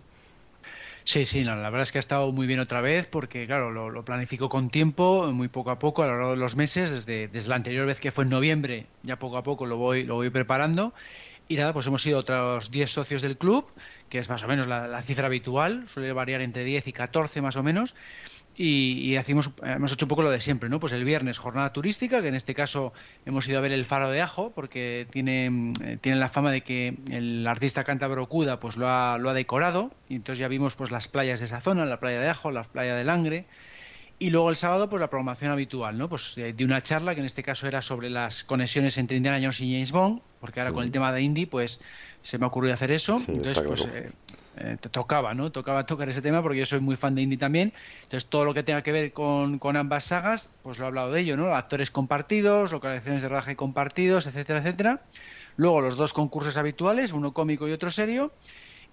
Sí, 1.06 1.26
sí, 1.26 1.44
la 1.44 1.56
verdad 1.56 1.82
es 1.82 1.92
que 1.92 1.98
ha 1.98 2.00
estado 2.00 2.32
muy 2.32 2.48
bien 2.48 2.62
otra 2.62 2.80
vez 2.80 3.08
porque, 3.08 3.46
claro, 3.46 3.72
lo, 3.72 3.90
lo, 3.90 4.06
planifico 4.06 4.48
con 4.48 4.70
tiempo, 4.70 5.30
muy 5.34 5.50
poco 5.50 5.72
a 5.72 5.78
poco, 5.78 6.02
a 6.04 6.08
lo 6.08 6.14
largo 6.14 6.32
de 6.32 6.38
los 6.38 6.56
meses, 6.56 6.92
desde, 6.92 7.28
desde 7.28 7.50
la 7.50 7.58
anterior 7.58 7.86
vez 7.86 8.00
que 8.00 8.12
fue 8.14 8.24
en 8.24 8.30
noviembre, 8.30 8.88
ya 9.04 9.20
poco 9.20 9.38
a 9.38 9.44
poco 9.44 9.66
lo 9.66 9.76
voy, 9.78 10.04
lo 10.06 10.16
voy 10.16 10.30
preparando. 10.30 10.94
Y 11.50 11.58
nada, 11.58 11.74
pues 11.74 11.88
hemos 11.88 12.02
sido 12.02 12.20
otros 12.20 12.72
10 12.72 12.90
socios 12.90 13.22
del 13.22 13.38
club, 13.38 13.68
que 14.08 14.18
es 14.20 14.30
más 14.30 14.44
o 14.44 14.48
menos 14.48 14.66
la, 14.66 14.88
la 14.88 15.02
cifra 15.02 15.26
habitual, 15.26 15.88
suele 15.88 16.14
variar 16.14 16.40
entre 16.42 16.64
10 16.64 16.88
y 16.88 16.94
14 16.94 17.42
más 17.42 17.58
o 17.58 17.64
menos 17.64 17.96
y, 18.56 19.16
hacemos, 19.16 19.52
hemos 19.64 19.92
hecho 19.94 20.06
un 20.06 20.10
poco 20.10 20.22
lo 20.22 20.30
de 20.30 20.40
siempre, 20.40 20.70
¿no? 20.70 20.80
Pues 20.80 20.94
el 20.94 21.04
viernes 21.04 21.40
jornada 21.40 21.74
turística, 21.74 22.22
que 22.22 22.28
en 22.28 22.36
este 22.36 22.54
caso 22.54 22.94
hemos 23.26 23.48
ido 23.48 23.58
a 23.58 23.62
ver 23.62 23.72
el 23.72 23.86
Faro 23.86 24.12
de 24.12 24.22
Ajo, 24.22 24.52
porque 24.52 25.08
tiene, 25.10 25.74
eh, 25.84 25.98
tiene 26.00 26.20
la 26.20 26.30
fama 26.30 26.52
de 26.52 26.62
que 26.62 26.96
el 27.10 27.48
artista 27.48 27.84
cántabro 27.84 28.28
Cuda 28.30 28.60
pues 28.60 28.78
lo 28.78 28.88
ha, 28.88 29.18
lo 29.18 29.30
ha 29.30 29.34
decorado, 29.34 29.92
y 30.08 30.16
entonces 30.16 30.40
ya 30.40 30.48
vimos 30.48 30.76
pues 30.76 30.92
las 30.92 31.08
playas 31.08 31.40
de 31.40 31.48
esa 31.48 31.62
zona, 31.62 31.86
la 31.86 32.00
playa 32.00 32.20
de 32.20 32.30
Ajo, 32.30 32.52
la 32.52 32.64
playa 32.64 32.96
de 32.96 33.04
Langre, 33.04 33.46
y 34.20 34.30
luego 34.30 34.52
el 34.52 34.56
sábado 34.56 34.88
pues 34.88 35.00
la 35.00 35.10
programación 35.10 35.52
habitual, 35.52 35.98
¿no? 35.98 36.08
Pues 36.08 36.38
eh, 36.38 36.54
de 36.54 36.64
una 36.64 36.82
charla 36.84 37.16
que 37.16 37.22
en 37.22 37.26
este 37.26 37.42
caso 37.42 37.68
era 37.68 37.82
sobre 37.82 38.12
las 38.12 38.44
conexiones 38.44 39.00
entre 39.00 39.18
Indiana 39.18 39.40
Jones 39.40 39.60
y 39.62 39.74
James 39.74 39.92
Bond, 39.92 40.22
porque 40.40 40.60
ahora 40.60 40.74
con 40.74 40.84
el 40.84 40.92
tema 40.92 41.12
de 41.12 41.24
Indy 41.24 41.48
pues 41.48 41.82
se 42.22 42.38
me 42.38 42.46
ha 42.46 42.50
ocurrido 42.50 42.76
hacer 42.76 42.92
eso, 42.92 43.18
entonces 43.28 43.60
pues... 43.62 43.88
Eh, 43.92 44.12
eh, 44.58 44.78
te 44.80 44.90
tocaba, 44.90 45.34
¿no? 45.34 45.52
Tocaba 45.52 45.86
tocar 45.86 46.10
ese 46.10 46.22
tema 46.22 46.42
porque 46.42 46.60
yo 46.60 46.66
soy 46.66 46.80
muy 46.80 46.96
fan 46.96 47.16
de 47.16 47.24
indie 47.24 47.38
también. 47.38 47.74
Entonces, 48.04 48.30
todo 48.30 48.46
lo 48.46 48.54
que 48.54 48.64
tenga 48.64 48.84
que 48.84 48.92
ver 48.92 49.14
con, 49.14 49.60
ambas 49.76 50.06
sagas, 50.06 50.54
pues 50.62 50.78
lo 50.78 50.86
he 50.86 50.88
hablado 50.88 51.12
de 51.12 51.22
ello, 51.22 51.38
¿no? 51.38 51.54
Actores 51.56 51.90
compartidos, 51.90 52.72
localizaciones 52.72 53.22
de 53.22 53.30
rodaje 53.30 53.56
compartidos, 53.56 54.28
etcétera, 54.28 54.60
etcétera. 54.60 55.02
Luego, 55.58 55.82
los 55.82 55.96
dos 55.96 56.14
concursos 56.14 56.58
habituales, 56.58 57.14
uno 57.14 57.34
cómico 57.34 57.68
y 57.68 57.72
otro 57.72 57.90
serio. 57.90 58.32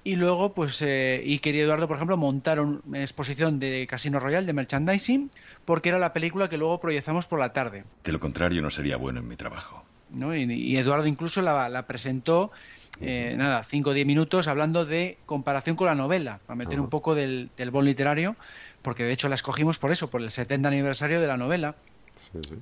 Y 0.03 0.17
luego, 0.17 0.55
pues, 0.55 0.81
eh, 0.81 1.23
y 1.23 1.41
quería 1.41 1.65
Eduardo, 1.65 1.87
por 1.87 1.97
ejemplo, 1.97 2.17
montaron 2.17 2.81
una 2.87 3.03
exposición 3.03 3.61
de 3.61 3.87
Casino 3.87 4.19
Royal, 4.19 4.47
de 4.47 4.55
merchandising, 4.55 5.31
porque 5.67 5.91
era 5.91 5.99
la 5.99 6.15
película 6.15 6.49
que 6.49 6.57
luego 6.57 6.81
proyectamos 6.81 7.27
por 7.27 7.39
la 7.39 7.53
tarde. 7.53 7.85
De 8.03 8.13
lo 8.13 8.19
contrario, 8.19 8.63
no 8.63 8.71
sería 8.71 8.97
bueno 8.97 9.21
en 9.21 9.29
mi 9.29 9.37
trabajo. 9.37 9.85
¿no? 10.15 10.35
Y, 10.35 10.77
Eduardo 10.77 11.07
incluso 11.07 11.43
la, 11.43 11.69
la 11.69 11.87
presentó 11.87 12.51
eh, 13.01 13.35
nada, 13.37 13.63
5 13.63 13.91
o 13.91 13.93
10 13.93 14.07
minutos 14.07 14.49
hablando 14.49 14.85
de 14.85 15.19
comparación 15.27 15.77
con 15.77 15.87
la 15.87 15.95
novela, 15.95 16.41
para 16.47 16.57
meter 16.57 16.81
un 16.81 16.89
poco 16.89 17.15
del, 17.15 17.51
del 17.57 17.71
bon 17.71 17.85
literario, 17.85 18.37
porque 18.83 19.05
de 19.05 19.13
hecho 19.13 19.29
la 19.29 19.35
escogimos 19.35 19.79
por 19.79 19.91
eso, 19.91 20.11
por 20.11 20.23
el 20.23 20.31
70 20.31 20.69
aniversario 20.69 21.21
de 21.21 21.27
la 21.27 21.37
novela. 21.37 21.77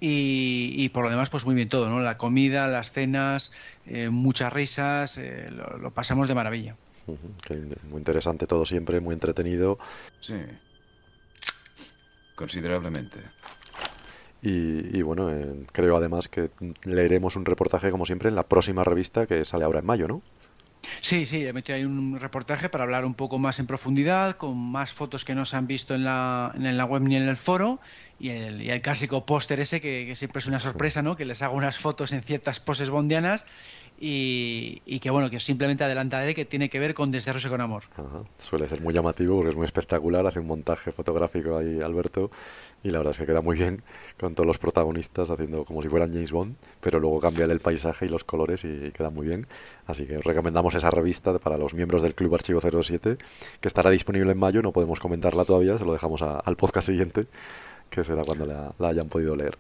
Y, 0.01 0.89
por 0.91 1.05
lo 1.05 1.11
demás, 1.11 1.31
pues 1.31 1.45
muy 1.45 1.55
bien 1.55 1.69
todo, 1.69 1.89
¿no? 1.89 2.01
La 2.01 2.17
comida, 2.17 2.69
las 2.69 2.93
cenas, 2.93 3.53
eh, 3.87 4.09
muchas 4.09 4.53
risas, 4.53 5.19
eh, 5.19 5.51
lo, 5.51 5.91
pasamos 5.91 6.29
de 6.29 6.35
maravilla. 6.35 6.77
muy 7.91 7.99
interesante 7.99 8.47
todo 8.47 8.65
siempre, 8.65 9.01
muy 9.01 9.15
entretenido. 9.15 9.79
Sí, 10.21 10.37
considerablemente. 12.35 13.21
Y, 14.41 15.03
bueno, 15.03 15.33
eh, 15.33 15.65
creo 15.73 15.97
además 15.97 16.29
que 16.29 16.51
leeremos 16.85 17.35
un 17.35 17.45
reportaje, 17.45 17.91
como 17.91 18.07
siempre, 18.07 18.29
en 18.29 18.37
la 18.37 18.45
próxima 18.45 18.85
revista 18.85 19.27
que 19.27 19.45
sale 19.45 19.65
ahora 19.65 19.81
en 19.81 19.87
mayo, 19.87 20.07
¿no? 20.07 20.23
Sí, 21.01 21.27
sí, 21.27 21.45
he 21.45 21.53
metido 21.53 21.77
ahí 21.77 21.85
un 21.85 22.19
reportaje 22.21 22.69
para 22.69 22.85
hablar 22.85 23.05
un 23.05 23.15
poco 23.15 23.39
más 23.39 23.59
en 23.59 23.67
profundidad, 23.67 24.37
con 24.37 24.57
más 24.57 24.93
fotos 24.93 25.25
que 25.25 25.35
no 25.35 25.45
se 25.45 25.57
han 25.57 25.67
visto 25.67 25.95
en 25.95 26.05
la, 26.05 26.53
en 26.55 26.77
la 26.77 26.85
web 26.85 27.03
ni 27.03 27.17
en 27.17 27.29
el 27.29 27.37
foro, 27.37 27.81
y 28.19 28.31
el, 28.31 28.63
y 28.63 28.71
el 28.71 28.81
clásico 28.81 29.27
póster 29.27 29.61
ese 29.61 29.81
que, 29.81 30.15
siempre 30.15 30.39
es 30.39 30.47
una 30.47 30.59
sorpresa, 30.59 31.03
¿no? 31.03 31.17
Que 31.17 31.25
les 31.25 31.43
hago 31.43 31.57
unas 31.57 31.79
fotos 31.79 32.13
en 32.13 32.23
ciertas 32.23 32.61
poses 32.61 32.91
bondianas 32.91 33.45
y, 34.01 35.01
que 35.01 35.11
bueno, 35.11 35.29
que 35.29 35.41
simplemente 35.41 35.83
adelantaré 35.83 36.35
que 36.35 36.45
tiene 36.45 36.71
que 36.71 36.79
ver 36.79 36.95
con 36.95 37.11
Desarrollo 37.11 37.51
con 37.51 37.61
Amor. 37.61 37.85
Suele 38.37 38.69
ser 38.69 38.81
muy 38.81 38.95
llamativo 38.95 39.37
porque 39.37 39.51
es 39.51 39.57
muy 39.57 39.65
espectacular, 39.65 40.25
hace 40.27 40.39
un 40.39 40.47
montaje 40.47 40.93
fotográfico 40.93 41.57
ahí 41.57 41.81
Alberto 41.81 42.31
y 42.85 42.91
la 42.91 42.99
verdad 42.99 43.11
es 43.11 43.19
que 43.19 43.27
queda 43.27 43.41
muy 43.41 43.57
bien 43.57 43.83
con 44.19 44.35
todos 44.35 44.47
los 44.47 44.59
protagonistas 44.59 45.31
haciendo 45.31 45.65
como 45.65 45.83
si 45.83 45.89
fueran 45.89 46.13
James 46.13 46.31
Bond, 46.31 46.55
pero 46.81 47.01
luego 47.01 47.19
cambia 47.21 47.45
el 47.45 47.61
paisaje 47.61 48.07
y 48.07 48.09
los 48.09 48.23
colores 48.23 48.65
y 48.65 48.93
queda 48.93 49.11
muy 49.11 49.27
bien. 49.27 49.47
Así 49.87 50.07
que 50.07 50.19
os 50.19 50.25
recomendamos 50.25 50.75
esa 50.75 50.91
revista 50.91 51.37
para 51.39 51.59
los 51.59 51.75
miembros 51.75 52.03
del 52.03 52.15
Club 52.15 52.35
Archivo 52.35 52.61
07, 52.61 53.17
que 53.61 53.69
estará 53.69 53.91
disponible 53.91 54.31
en 54.31 54.39
mayo, 54.39 54.63
no 54.63 54.73
podemos 54.73 55.01
comentarla 55.01 55.45
todavía, 55.45 55.77
se 55.77 55.85
lo 55.85 55.93
dejamos 55.93 56.23
al 56.23 56.57
podcast 56.57 56.87
siguiente, 56.87 57.27
que 57.91 58.05
será 58.05 58.23
cuando 58.23 58.47
la, 58.47 58.73
la 58.79 58.89
hayan 58.89 59.09
podido 59.09 59.35
leer. 59.35 59.59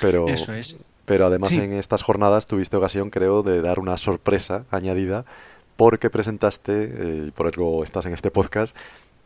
Pero, 0.00 0.28
Eso 0.28 0.52
es. 0.52 0.84
Pero 1.04 1.26
además 1.26 1.54
en 1.54 1.72
estas 1.72 2.02
jornadas 2.02 2.46
tuviste 2.46 2.76
ocasión, 2.76 3.10
creo, 3.10 3.42
de 3.42 3.60
dar 3.60 3.78
una 3.78 3.96
sorpresa 3.96 4.64
añadida 4.70 5.24
porque 5.76 6.10
presentaste, 6.10 6.84
eh, 6.84 7.24
y 7.28 7.30
por 7.30 7.46
algo 7.46 7.82
estás 7.82 8.06
en 8.06 8.12
este 8.12 8.30
podcast, 8.30 8.76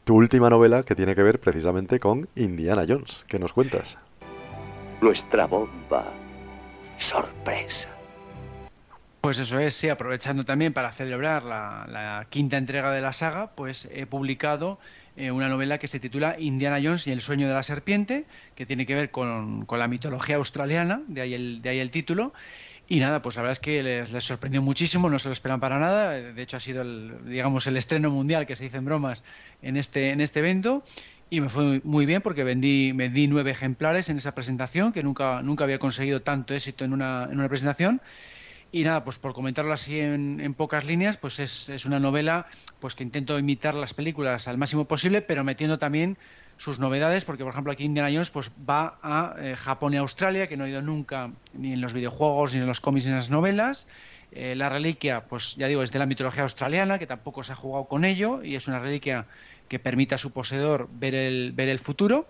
tu 0.04 0.14
última 0.14 0.48
novela 0.48 0.84
que 0.84 0.94
tiene 0.94 1.14
que 1.14 1.22
ver 1.22 1.40
precisamente 1.40 2.00
con 2.00 2.28
Indiana 2.36 2.84
Jones. 2.88 3.24
¿Qué 3.28 3.38
nos 3.38 3.52
cuentas? 3.52 3.98
Nuestra 5.00 5.46
bomba. 5.46 6.04
Sorpresa. 6.98 7.88
Pues 9.20 9.38
eso 9.38 9.58
es, 9.58 9.74
sí, 9.74 9.88
aprovechando 9.88 10.44
también 10.44 10.72
para 10.72 10.92
celebrar 10.92 11.42
la, 11.42 11.84
la 11.88 12.26
quinta 12.30 12.56
entrega 12.56 12.92
de 12.92 13.00
la 13.00 13.12
saga, 13.12 13.50
pues 13.56 13.88
he 13.92 14.06
publicado 14.06 14.78
eh, 15.16 15.30
una 15.30 15.48
novela 15.48 15.78
que 15.78 15.88
se 15.88 15.98
titula 15.98 16.36
Indiana 16.38 16.78
Jones 16.82 17.06
y 17.06 17.10
el 17.10 17.20
sueño 17.20 17.48
de 17.48 17.54
la 17.54 17.62
serpiente, 17.62 18.26
que 18.54 18.66
tiene 18.66 18.84
que 18.84 18.94
ver 18.94 19.10
con, 19.10 19.66
la 19.68 19.88
mitología 19.88 20.36
australiana, 20.36 21.02
de 21.08 21.20
ahí, 21.22 21.34
el, 21.34 21.62
de 21.62 21.70
ahí 21.70 21.78
el 21.78 21.90
título. 21.90 22.34
Y 22.88 23.00
nada, 23.00 23.20
pues 23.20 23.34
la 23.36 23.42
verdad 23.42 23.52
es 23.52 23.60
que 23.60 23.82
les, 23.82 24.24
sorprendió 24.24 24.62
muchísimo, 24.62 25.10
no 25.10 25.18
se 25.18 25.28
lo 25.28 25.32
esperan 25.32 25.58
para 25.58 25.78
nada. 25.78 26.12
De 26.12 26.42
hecho, 26.42 26.56
ha 26.56 26.60
sido 26.60 26.82
el, 26.82 27.14
digamos, 27.26 27.66
el 27.66 27.76
estreno 27.76 28.10
mundial 28.10 28.46
que 28.46 28.54
se 28.54 28.64
dice 28.64 28.76
en 28.76 28.84
bromas 28.84 29.24
en 29.62 29.76
este, 29.76 30.10
en 30.10 30.20
este 30.20 30.38
evento. 30.40 30.84
Y 31.28 31.40
me 31.40 31.48
fue 31.48 31.80
muy 31.82 32.06
bien 32.06 32.22
porque 32.22 32.44
vendí, 32.44 32.92
vendí 32.92 33.26
nueve 33.26 33.50
ejemplares 33.50 34.08
en 34.08 34.18
esa 34.18 34.34
presentación, 34.34 34.92
que 34.92 35.02
nunca, 35.02 35.42
nunca 35.42 35.64
había 35.64 35.80
conseguido 35.80 36.22
tanto 36.22 36.54
éxito 36.54 36.84
en 36.84 36.92
una, 36.92 37.24
en 37.24 37.38
una 37.38 37.48
presentación. 37.48 38.00
Y 38.76 38.84
nada, 38.84 39.04
pues 39.04 39.18
por 39.18 39.32
comentarlo 39.32 39.72
así 39.72 39.98
en, 39.98 40.52
pocas 40.52 40.84
líneas, 40.84 41.16
pues 41.16 41.40
es, 41.40 41.70
es, 41.70 41.86
una 41.86 41.98
novela 41.98 42.46
pues 42.78 42.94
que 42.94 43.04
intento 43.04 43.38
imitar 43.38 43.74
las 43.74 43.94
películas 43.94 44.48
al 44.48 44.58
máximo 44.58 44.84
posible, 44.84 45.22
pero 45.22 45.44
metiendo 45.44 45.78
también 45.78 46.18
sus 46.58 46.78
novedades, 46.78 47.24
porque 47.24 47.42
por 47.42 47.54
ejemplo 47.54 47.72
aquí 47.72 47.84
Indiana 47.84 48.10
Jones 48.12 48.28
pues 48.28 48.50
va 48.68 48.98
a 49.02 49.34
eh, 49.38 49.56
Japón 49.56 49.94
y 49.94 49.96
Australia, 49.96 50.46
que 50.46 50.58
no 50.58 50.66
he 50.66 50.68
ido 50.68 50.82
nunca 50.82 51.30
ni 51.54 51.72
en 51.72 51.80
los 51.80 51.94
videojuegos, 51.94 52.54
ni 52.54 52.60
en 52.60 52.66
los 52.66 52.82
cómics, 52.82 53.06
ni 53.06 53.12
en 53.12 53.16
las 53.16 53.30
novelas. 53.30 53.86
Eh, 54.30 54.54
la 54.54 54.68
reliquia, 54.68 55.24
pues 55.24 55.54
ya 55.56 55.68
digo, 55.68 55.82
es 55.82 55.90
de 55.90 55.98
la 55.98 56.04
mitología 56.04 56.42
australiana, 56.42 56.98
que 56.98 57.06
tampoco 57.06 57.44
se 57.44 57.52
ha 57.52 57.56
jugado 57.56 57.86
con 57.86 58.04
ello, 58.04 58.42
y 58.44 58.56
es 58.56 58.68
una 58.68 58.78
reliquia 58.78 59.24
que 59.70 59.78
permite 59.78 60.16
a 60.16 60.18
su 60.18 60.34
poseedor 60.34 60.90
ver 60.92 61.14
el, 61.14 61.52
ver 61.52 61.70
el 61.70 61.78
futuro. 61.78 62.28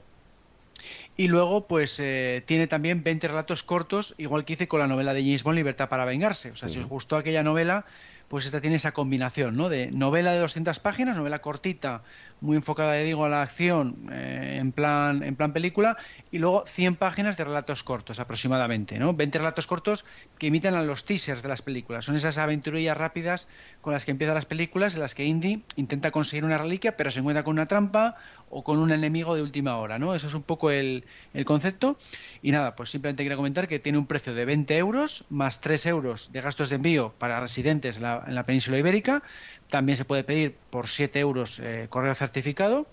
Y 1.17 1.29
luego, 1.29 1.67
pues 1.67 1.99
eh, 1.99 2.43
tiene 2.47 2.67
también 2.67 3.03
20 3.03 3.29
relatos 3.29 3.63
cortos, 3.63 4.15
igual 4.19 4.45
que 4.45 4.53
hice 4.53 4.69
con 4.69 4.81
la 4.81 4.87
novela 4.87 5.15
de 5.15 5.23
James 5.23 5.43
Bond, 5.43 5.57
Libertad 5.57 5.89
para 5.89 6.05
Vengarse. 6.05 6.51
O 6.51 6.57
sea, 6.57 6.69
si 6.69 6.79
os 6.79 6.87
gustó 6.87 7.17
aquella 7.17 7.43
novela, 7.43 7.87
pues 8.29 8.45
esta 8.45 8.61
tiene 8.61 8.77
esa 8.77 8.93
combinación, 8.93 9.57
¿no? 9.57 9.69
De 9.69 9.91
novela 9.93 10.33
de 10.33 10.41
200 10.41 10.79
páginas, 10.79 11.17
novela 11.17 11.39
cortita, 11.41 12.03
muy 12.41 12.57
enfocada, 12.57 12.95
digo, 12.95 13.25
a 13.25 13.29
la 13.29 13.43
acción 13.43 14.09
eh, 14.13 14.59
en, 14.61 14.73
plan, 14.73 15.23
en 15.23 15.37
plan 15.37 15.53
película, 15.53 15.97
y 16.31 16.39
luego 16.39 16.65
100 16.67 16.97
páginas 16.97 17.37
de 17.37 17.45
relatos 17.45 17.83
cortos 17.83 18.21
aproximadamente, 18.21 18.99
¿no? 18.99 19.15
20 19.15 19.39
relatos 19.39 19.67
cortos 19.67 20.05
que 20.39 20.49
imitan 20.49 20.75
a 20.75 20.83
los 20.83 21.05
teasers 21.05 21.43
de 21.43 21.49
las 21.49 21.63
películas. 21.63 22.05
Son 22.05 22.17
esas 22.17 22.39
aventurillas 22.39 22.97
rápidas 22.97 23.49
con 23.81 23.93
las 23.93 24.05
que 24.05 24.11
empiezan 24.11 24.35
las 24.35 24.47
películas, 24.47 24.95
en 24.95 25.01
las 25.01 25.15
que 25.15 25.25
Indy 25.25 25.63
intenta 25.77 26.11
conseguir 26.11 26.45
una 26.45 26.59
reliquia, 26.59 26.97
pero 26.97 27.11
se 27.11 27.21
encuentra 27.21 27.43
con 27.43 27.55
una 27.55 27.67
trampa 27.67 28.17
o 28.51 28.63
con 28.63 28.79
un 28.79 28.93
enemigo 28.93 29.35
de 29.35 29.43
última 29.43 29.77
hora, 29.79 29.99
¿no? 29.99 30.15
Eso 30.15 30.27
es 30.27 30.35
un 30.35 30.43
poco 30.43 30.71
el, 30.71 31.05
el 31.35 31.45
concepto. 31.45 31.99
Y 32.43 32.53
nada, 32.53 32.77
pues 32.77 32.91
simplemente 32.91 33.23
quería 33.23 33.37
comentar 33.37 33.67
que 33.67 33.79
tiene 33.79 33.99
un 33.99 34.07
precio 34.07 34.35
de 34.35 34.45
20 34.45 34.77
euros 34.77 35.25
más 35.31 35.61
3 35.61 35.87
euros 35.87 36.33
de 36.33 36.41
gastos 36.41 36.69
de 36.69 36.77
envío 36.77 37.15
para 37.19 37.41
residentes 37.41 37.97
en 37.97 38.05
la, 38.05 38.25
en 38.27 38.35
la 38.35 38.45
península 38.45 38.79
ibérica. 38.79 39.23
También 39.69 39.97
se 39.97 40.05
puede 40.05 40.25
pedir 40.25 40.55
por 40.71 40.89
7 40.89 41.19
euros 41.21 41.59
eh, 41.59 41.87
correo 41.91 42.15
certificado. 42.15 42.87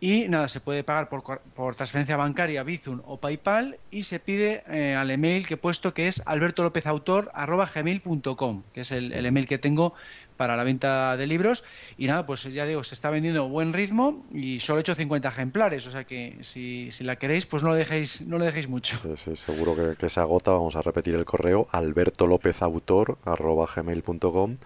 Y 0.00 0.28
nada, 0.28 0.48
se 0.48 0.60
puede 0.60 0.84
pagar 0.84 1.08
por, 1.08 1.40
por, 1.40 1.74
transferencia 1.74 2.16
bancaria, 2.16 2.62
Bizum 2.62 3.00
o 3.04 3.16
PayPal 3.18 3.80
y 3.90 4.04
se 4.04 4.20
pide 4.20 4.62
eh, 4.68 4.94
al 4.94 5.10
email 5.10 5.44
que 5.44 5.54
he 5.54 5.56
puesto 5.56 5.92
que 5.92 6.06
es 6.06 6.22
albertolopezautor.gmail.com, 6.24 8.62
que 8.72 8.82
es 8.82 8.92
el, 8.92 9.12
el, 9.12 9.26
email 9.26 9.48
que 9.48 9.58
tengo 9.58 9.94
para 10.36 10.56
la 10.56 10.62
venta 10.62 11.18
de 11.18 11.26
libros. 11.26 11.64
Y 11.98 12.06
nada, 12.06 12.24
pues 12.24 12.44
ya 12.44 12.64
digo, 12.64 12.84
se 12.84 12.94
está 12.94 13.10
vendiendo 13.10 13.42
a 13.42 13.46
buen 13.48 13.72
ritmo 13.72 14.24
y 14.32 14.60
solo 14.60 14.78
he 14.78 14.82
hecho 14.82 14.94
50 14.94 15.28
ejemplares. 15.28 15.84
O 15.88 15.90
sea 15.90 16.04
que 16.04 16.38
si, 16.42 16.92
si 16.92 17.02
la 17.02 17.16
queréis, 17.16 17.44
pues 17.44 17.64
no 17.64 17.70
lo 17.70 17.74
dejéis, 17.74 18.20
no 18.22 18.38
lo 18.38 18.44
dejéis 18.44 18.68
mucho. 18.68 18.94
Sí, 18.96 19.16
sí, 19.16 19.34
seguro 19.34 19.96
que, 19.96 20.08
se 20.08 20.20
agota. 20.20 20.52
Vamos 20.52 20.76
a 20.76 20.82
repetir 20.82 21.16
el 21.16 21.24
correo 21.24 21.66
albertolopezautor.gmail.com 21.72 24.56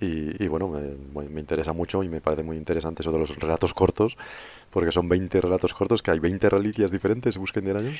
y, 0.00 0.42
y, 0.42 0.48
bueno, 0.48 0.68
me, 0.68 1.28
me, 1.28 1.40
interesa 1.40 1.72
mucho 1.72 2.02
y 2.02 2.08
me 2.08 2.20
parece 2.20 2.42
muy 2.42 2.56
interesante 2.56 3.02
eso 3.02 3.12
de 3.12 3.18
los 3.18 3.36
relatos 3.36 3.72
cortos, 3.74 4.16
porque 4.70 4.92
son 4.92 5.08
20 5.08 5.40
relatos 5.40 5.72
cortos, 5.74 6.02
que 6.02 6.10
hay 6.10 6.18
20 6.18 6.50
reliquias 6.50 6.90
diferentes, 6.90 7.38
busquen 7.38 7.64
de 7.64 7.70
año. 7.72 7.92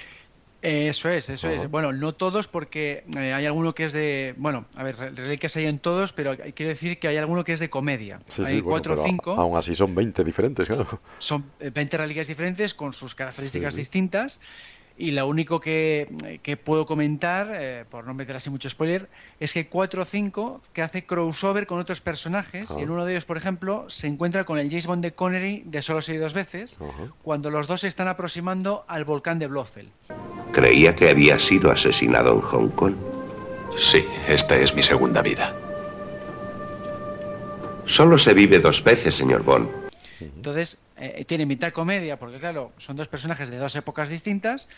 Eso 0.62 1.10
es, 1.10 1.28
eso 1.28 1.48
es. 1.48 1.70
Bueno, 1.70 1.92
no 1.92 2.14
todos 2.14 2.48
porque 2.48 3.04
eh, 3.16 3.32
hay 3.32 3.46
alguno 3.46 3.74
que 3.74 3.84
es 3.84 3.92
de, 3.92 4.34
bueno, 4.36 4.64
a 4.74 4.82
ver, 4.82 4.96
reliquias 4.96 5.56
hay 5.56 5.66
en 5.66 5.78
todos, 5.78 6.12
pero 6.12 6.34
quiero 6.54 6.70
decir 6.70 6.98
que 6.98 7.08
hay 7.08 7.18
alguno 7.18 7.44
que 7.44 7.52
es 7.52 7.60
de 7.60 7.70
comedia. 7.70 8.20
Sí, 8.26 8.42
hay 8.44 8.56
sí, 8.56 8.62
cuatro 8.62 9.00
o 9.00 9.06
cinco. 9.06 9.32
Aún 9.32 9.56
así 9.56 9.74
son 9.74 9.94
20 9.94 10.24
diferentes, 10.24 10.66
claro. 10.66 11.00
Son 11.18 11.44
20 11.60 11.96
reliquias 11.98 12.26
diferentes 12.26 12.74
con 12.74 12.92
sus 12.92 13.14
características 13.14 13.74
sí, 13.74 13.78
distintas. 13.78 14.40
Y 14.98 15.10
lo 15.10 15.26
único 15.26 15.60
que, 15.60 16.08
que 16.42 16.56
puedo 16.56 16.86
comentar, 16.86 17.50
eh, 17.52 17.84
por 17.90 18.06
no 18.06 18.14
meter 18.14 18.36
así 18.36 18.48
mucho 18.48 18.70
spoiler, 18.70 19.08
es 19.40 19.52
que 19.52 19.66
4 19.66 20.02
o 20.02 20.04
5 20.04 20.62
que 20.72 20.82
hace 20.82 21.04
crossover 21.04 21.66
con 21.66 21.78
otros 21.78 22.00
personajes. 22.00 22.74
Y 22.78 22.82
en 22.82 22.90
uno 22.90 23.04
de 23.04 23.12
ellos, 23.12 23.26
por 23.26 23.36
ejemplo, 23.36 23.90
se 23.90 24.06
encuentra 24.06 24.44
con 24.44 24.58
el 24.58 24.68
James 24.68 24.86
Bond 24.86 25.02
de 25.02 25.12
Connery 25.12 25.64
de 25.66 25.82
Solo 25.82 26.00
soy 26.00 26.16
dos 26.16 26.32
veces, 26.32 26.76
cuando 27.22 27.50
los 27.50 27.66
dos 27.66 27.82
se 27.82 27.88
están 27.88 28.08
aproximando 28.08 28.84
al 28.88 29.04
volcán 29.04 29.38
de 29.38 29.48
Blofeld. 29.48 29.90
Creía 30.52 30.96
que 30.96 31.10
había 31.10 31.38
sido 31.38 31.70
asesinado 31.70 32.32
en 32.32 32.40
Hong 32.40 32.68
Kong. 32.70 32.94
Sí, 33.76 34.04
esta 34.26 34.56
es 34.56 34.74
mi 34.74 34.82
segunda 34.82 35.20
vida. 35.20 35.54
Solo 37.84 38.18
se 38.18 38.34
vive 38.34 38.58
dos 38.58 38.82
veces, 38.82 39.14
señor 39.14 39.42
Bond. 39.42 39.85
Entonces, 40.20 40.82
eh, 40.96 41.24
tiene 41.24 41.46
mitad 41.46 41.72
comedia, 41.72 42.18
porque 42.18 42.38
claro, 42.38 42.72
son 42.78 42.96
dos 42.96 43.08
personajes 43.08 43.50
de 43.50 43.58
dos 43.58 43.76
épocas 43.76 44.08
distintas, 44.08 44.68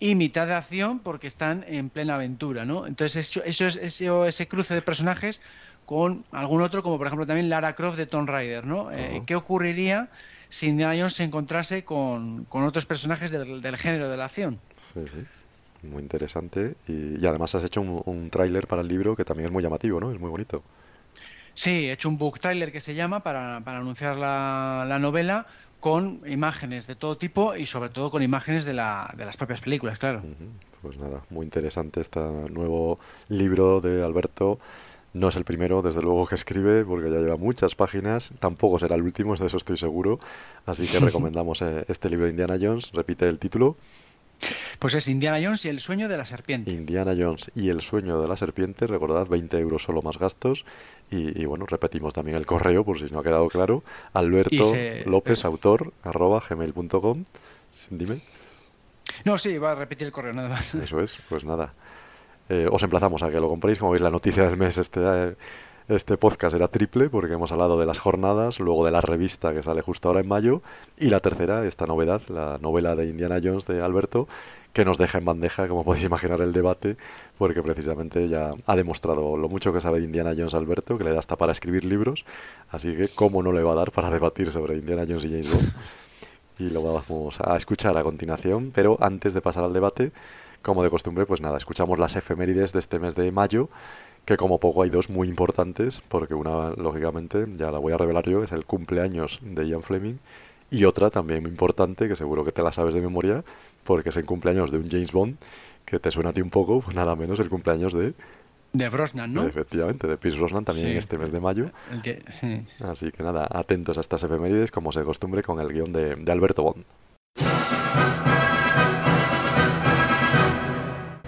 y 0.00 0.14
mitad 0.14 0.46
de 0.46 0.54
acción, 0.54 0.98
porque 0.98 1.26
están 1.26 1.64
en 1.68 1.90
plena 1.90 2.16
aventura, 2.16 2.64
¿no? 2.64 2.86
Entonces, 2.86 3.28
eso, 3.28 3.44
eso 3.44 3.66
es 3.66 3.76
eso, 3.76 4.26
ese 4.26 4.48
cruce 4.48 4.74
de 4.74 4.82
personajes 4.82 5.40
con 5.86 6.24
algún 6.32 6.62
otro, 6.62 6.82
como 6.82 6.98
por 6.98 7.06
ejemplo 7.06 7.26
también 7.26 7.48
Lara 7.48 7.74
Croft 7.74 7.96
de 7.96 8.06
Tomb 8.06 8.28
Raider, 8.28 8.64
¿no? 8.66 8.84
Uh 8.84 8.88
-huh. 8.88 8.94
eh, 8.96 9.22
¿Qué 9.26 9.34
ocurriría 9.36 10.08
si 10.48 10.68
Indiana 10.68 10.94
Jones 10.96 11.14
se 11.14 11.24
encontrase 11.24 11.84
con, 11.84 12.44
con 12.46 12.64
otros 12.64 12.86
personajes 12.86 13.30
del, 13.30 13.60
del, 13.60 13.76
género 13.76 14.08
de 14.08 14.16
la 14.16 14.24
acción? 14.24 14.58
Sí, 14.94 15.00
sí. 15.12 15.24
Muy 15.82 16.02
interesante. 16.02 16.76
Y, 16.88 17.22
y 17.22 17.26
además 17.26 17.54
has 17.54 17.64
hecho 17.64 17.82
un, 17.82 18.02
un 18.06 18.30
tráiler 18.30 18.66
para 18.66 18.80
el 18.80 18.88
libro 18.88 19.14
que 19.14 19.24
también 19.24 19.48
es 19.48 19.52
muy 19.52 19.62
llamativo, 19.62 20.00
¿no? 20.00 20.10
Es 20.10 20.18
muy 20.18 20.30
bonito. 20.30 20.62
Sí, 21.54 21.88
he 21.88 21.92
hecho 21.92 22.08
un 22.08 22.18
book 22.18 22.40
trailer 22.40 22.72
que 22.72 22.80
se 22.80 22.94
llama 22.94 23.20
para, 23.22 23.62
para 23.64 23.78
anunciar 23.78 24.16
la, 24.16 24.84
la, 24.88 24.98
novela 24.98 25.46
con 25.80 26.20
imágenes 26.26 26.86
de 26.86 26.96
todo 26.96 27.16
tipo 27.16 27.54
y 27.54 27.66
sobre 27.66 27.90
todo 27.90 28.10
con 28.10 28.22
imágenes 28.22 28.64
de, 28.64 28.74
la, 28.74 29.12
de 29.16 29.24
las 29.24 29.36
propias 29.36 29.60
películas, 29.60 29.98
claro. 29.98 30.22
Pues 30.82 30.98
nada, 30.98 31.22
muy 31.30 31.44
interesante 31.44 32.00
este 32.00 32.20
nuevo 32.20 32.98
libro 33.28 33.80
de 33.80 34.04
Alberto. 34.04 34.58
No 35.14 35.28
es 35.28 35.36
el 35.36 35.44
primero, 35.44 35.80
desde 35.80 36.02
luego, 36.02 36.26
que 36.26 36.34
escribe, 36.34 36.84
porque 36.84 37.08
ya 37.08 37.18
lleva 37.18 37.36
muchas 37.36 37.76
páginas. 37.76 38.32
Tampoco 38.40 38.80
será 38.80 38.96
el 38.96 39.02
último, 39.02 39.36
de 39.36 39.46
eso 39.46 39.56
estoy 39.56 39.76
seguro. 39.76 40.18
Así 40.66 40.88
que 40.88 40.98
recomendamos 41.00 41.62
eh, 41.62 41.84
este 41.86 42.10
libro 42.10 42.24
de 42.24 42.32
Indiana 42.32 42.56
Jones. 42.60 42.90
Repite 42.92 43.28
el 43.28 43.38
título. 43.38 43.76
Pues 44.78 44.94
es 44.94 45.08
Indiana 45.08 45.38
Jones 45.42 45.64
y 45.64 45.68
el 45.68 45.80
sueño 45.80 46.08
de 46.08 46.16
la 46.16 46.26
serpiente. 46.26 46.70
Indiana 46.70 47.14
Jones 47.18 47.50
y 47.54 47.68
el 47.70 47.80
sueño 47.80 48.20
de 48.20 48.28
la 48.28 48.36
serpiente, 48.36 48.86
recordad, 48.86 49.26
20 49.28 49.58
euros 49.58 49.82
solo 49.82 50.02
más 50.02 50.18
gastos. 50.18 50.64
Y, 51.10 51.40
y 51.40 51.44
bueno, 51.46 51.66
repetimos 51.66 52.12
también 52.12 52.36
el 52.36 52.46
correo, 52.46 52.84
por 52.84 52.98
si 52.98 53.06
no 53.06 53.20
ha 53.20 53.22
quedado 53.22 53.48
claro, 53.48 53.82
Alberto 54.12 54.64
se... 54.64 55.04
López, 55.06 55.44
autor, 55.44 55.92
arroba 56.02 56.42
gmail.com. 56.48 57.24
Dime. 57.90 58.20
No, 59.24 59.38
sí, 59.38 59.58
va 59.58 59.72
a 59.72 59.74
repetir 59.74 60.06
el 60.06 60.12
correo 60.12 60.32
nada 60.32 60.48
más. 60.48 60.74
Eso 60.74 61.00
es, 61.00 61.18
pues 61.28 61.44
nada. 61.44 61.72
Eh, 62.48 62.68
os 62.70 62.82
emplazamos 62.82 63.22
a 63.22 63.30
que 63.30 63.40
lo 63.40 63.48
compréis, 63.48 63.78
como 63.78 63.92
veis 63.92 64.02
la 64.02 64.10
noticia 64.10 64.46
del 64.48 64.56
mes 64.56 64.78
este... 64.78 65.00
Eh, 65.02 65.34
Este 65.86 66.16
podcast 66.16 66.56
era 66.56 66.68
triple 66.68 67.10
porque 67.10 67.34
hemos 67.34 67.52
hablado 67.52 67.78
de 67.78 67.84
las 67.84 67.98
jornadas, 67.98 68.58
luego 68.58 68.86
de 68.86 68.90
la 68.90 69.02
revista 69.02 69.52
que 69.52 69.62
sale 69.62 69.82
justo 69.82 70.08
ahora 70.08 70.20
en 70.20 70.28
mayo 70.28 70.62
y 70.96 71.10
la 71.10 71.20
tercera, 71.20 71.66
esta 71.66 71.84
novedad, 71.84 72.22
la 72.28 72.56
novela 72.56 72.96
de 72.96 73.04
Indiana 73.04 73.38
Jones 73.42 73.66
de 73.66 73.82
Alberto, 73.82 74.26
que 74.72 74.86
nos 74.86 74.96
deja 74.96 75.18
en 75.18 75.26
bandeja, 75.26 75.68
como 75.68 75.84
podéis 75.84 76.06
imaginar, 76.06 76.40
el 76.40 76.54
debate, 76.54 76.96
porque 77.36 77.62
precisamente 77.62 78.30
ya 78.30 78.54
ha 78.64 78.76
demostrado 78.76 79.36
lo 79.36 79.50
mucho 79.50 79.74
que 79.74 79.82
sabe 79.82 79.98
de 79.98 80.06
Indiana 80.06 80.32
Jones 80.34 80.54
Alberto, 80.54 80.96
que 80.96 81.04
le 81.04 81.12
da 81.12 81.18
hasta 81.18 81.36
para 81.36 81.52
escribir 81.52 81.84
libros, 81.84 82.24
así 82.70 82.96
que 82.96 83.08
cómo 83.08 83.42
no 83.42 83.52
le 83.52 83.62
va 83.62 83.72
a 83.72 83.74
dar 83.74 83.90
para 83.90 84.08
debatir 84.08 84.50
sobre 84.50 84.78
Indiana 84.78 85.04
Jones 85.06 85.26
y 85.26 85.28
James 85.32 85.52
Bond. 85.52 85.70
Y 86.60 86.70
lo 86.70 86.82
vamos 86.82 87.38
a 87.42 87.56
escuchar 87.56 87.98
a 87.98 88.02
continuación, 88.02 88.72
pero 88.74 88.96
antes 89.02 89.34
de 89.34 89.42
pasar 89.42 89.64
al 89.64 89.74
debate, 89.74 90.12
como 90.62 90.82
de 90.82 90.88
costumbre, 90.88 91.26
pues 91.26 91.42
nada, 91.42 91.58
escuchamos 91.58 91.98
las 91.98 92.16
efemérides 92.16 92.72
de 92.72 92.78
este 92.78 92.98
mes 92.98 93.14
de 93.14 93.30
mayo 93.32 93.68
que 94.24 94.36
como 94.36 94.58
poco 94.58 94.82
hay 94.82 94.90
dos 94.90 95.10
muy 95.10 95.28
importantes, 95.28 96.02
porque 96.08 96.34
una, 96.34 96.70
lógicamente, 96.70 97.46
ya 97.52 97.70
la 97.70 97.78
voy 97.78 97.92
a 97.92 97.98
revelar 97.98 98.28
yo, 98.28 98.42
es 98.42 98.52
el 98.52 98.64
cumpleaños 98.64 99.40
de 99.42 99.68
Ian 99.68 99.82
Fleming, 99.82 100.16
y 100.70 100.84
otra 100.84 101.10
también 101.10 101.42
muy 101.42 101.50
importante, 101.50 102.08
que 102.08 102.16
seguro 102.16 102.44
que 102.44 102.52
te 102.52 102.62
la 102.62 102.72
sabes 102.72 102.94
de 102.94 103.00
memoria, 103.00 103.44
porque 103.84 104.08
es 104.08 104.16
el 104.16 104.24
cumpleaños 104.24 104.70
de 104.70 104.78
un 104.78 104.88
James 104.90 105.12
Bond, 105.12 105.36
que 105.84 105.98
te 105.98 106.10
suena 106.10 106.30
a 106.30 106.32
ti 106.32 106.40
un 106.40 106.50
poco, 106.50 106.80
pues 106.80 106.96
nada 106.96 107.14
menos 107.16 107.38
el 107.38 107.50
cumpleaños 107.50 107.92
de... 107.92 108.14
De 108.72 108.88
Brosnan, 108.88 109.32
¿no? 109.32 109.46
Efectivamente, 109.46 110.08
de 110.08 110.16
Pierce 110.16 110.40
Brosnan 110.40 110.64
también 110.64 110.88
en 110.88 110.96
este 110.96 111.16
mes 111.16 111.30
de 111.30 111.38
mayo. 111.38 111.70
Así 112.80 113.12
que 113.12 113.22
nada, 113.22 113.46
atentos 113.48 113.98
a 113.98 114.00
estas 114.00 114.24
efemérides, 114.24 114.72
como 114.72 114.90
se 114.90 115.04
costumbre, 115.04 115.42
con 115.44 115.60
el 115.60 115.68
guion 115.68 115.92
de, 115.92 116.16
de 116.16 116.32
Alberto 116.32 116.64
Bond. 116.64 116.84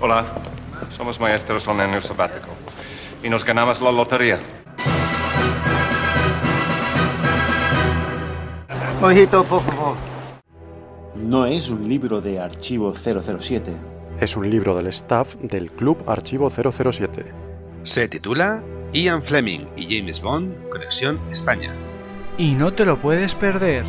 Hola, 0.00 0.26
somos 0.90 1.20
maestros 1.20 1.68
en 1.68 1.80
el 1.80 2.02
sabático 2.02 2.48
y 3.22 3.28
nos 3.28 3.44
ganamos 3.44 3.80
la 3.80 3.92
lotería. 3.92 4.38
Ojito, 9.02 9.44
por 9.44 9.62
favor. 9.62 9.96
No 11.14 11.46
es 11.46 11.70
un 11.70 11.88
libro 11.88 12.20
de 12.20 12.40
Archivo 12.40 12.92
007. 12.92 13.76
Es 14.20 14.36
un 14.36 14.50
libro 14.50 14.74
del 14.74 14.86
staff 14.88 15.34
del 15.36 15.70
Club 15.70 16.02
Archivo 16.06 16.50
007. 16.50 17.24
Se 17.84 18.08
titula 18.08 18.62
Ian 18.92 19.22
Fleming 19.22 19.66
y 19.76 19.84
James 19.84 20.20
Bond, 20.20 20.68
Conexión 20.70 21.20
España. 21.30 21.74
Y 22.38 22.52
no 22.52 22.72
te 22.72 22.84
lo 22.84 22.98
puedes 22.98 23.34
perder. 23.34 23.84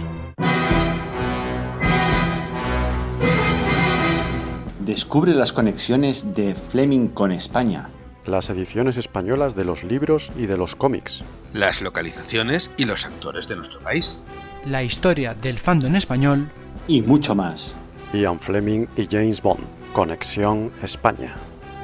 Descubre 4.79 5.33
las 5.33 5.51
conexiones 5.51 6.33
de 6.33 6.55
Fleming 6.55 7.09
con 7.09 7.31
España. 7.31 7.89
Las 8.27 8.49
ediciones 8.49 8.97
españolas 8.97 9.55
de 9.55 9.63
los 9.63 9.85
libros 9.85 10.33
y 10.35 10.47
de 10.47 10.57
los 10.57 10.75
cómics. 10.75 11.23
Las 11.53 11.81
localizaciones 11.81 12.69
y 12.75 12.83
los 12.83 13.05
actores 13.05 13.47
de 13.47 13.55
nuestro 13.55 13.79
país. 13.79 14.21
La 14.65 14.83
historia 14.83 15.33
del 15.33 15.57
fandom 15.57 15.95
español. 15.95 16.49
Y 16.89 17.01
mucho 17.01 17.35
más. 17.35 17.73
Ian 18.11 18.37
Fleming 18.37 18.85
y 18.97 19.07
James 19.09 19.41
Bond. 19.41 19.63
Conexión 19.93 20.73
España. 20.83 21.35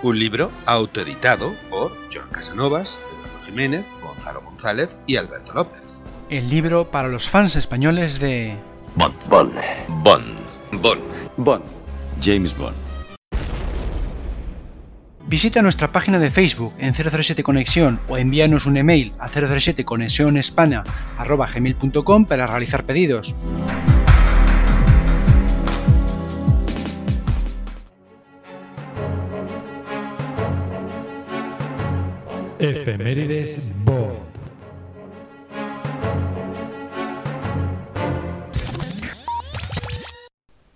Un 0.02 0.20
libro 0.20 0.52
autoeditado 0.66 1.54
por 1.70 1.96
John 2.14 2.28
Casanovas, 2.30 3.00
Eduardo 3.14 3.46
Jiménez, 3.46 3.86
Gonzalo 4.02 4.42
González 4.42 4.90
y 5.08 5.16
Alberto 5.16 5.54
López. 5.54 5.82
El 6.30 6.50
libro 6.50 6.92
para 6.92 7.08
los 7.08 7.30
fans 7.30 7.56
españoles 7.56 8.20
de... 8.20 8.56
Bond. 8.96 9.16
Bond. 9.30 9.54
Bond. 10.04 10.26
Bond. 10.74 11.02
Bond. 11.38 11.64
James 12.22 12.56
Bond. 12.58 12.83
Visita 15.28 15.62
nuestra 15.62 15.88
página 15.88 16.20
de 16.20 16.30
Facebook 16.30 16.74
en 16.78 16.94
007 16.94 17.44
Conexión 17.44 18.00
o 18.08 18.18
envíanos 18.18 18.66
un 18.66 18.78
email 18.78 19.14
a 19.20 19.30
007 19.30 19.86
gmail.com 19.86 20.26
para 22.26 22.48
realizar 22.48 22.86
pedidos. 22.86 23.36
Efemérides. 32.60 33.72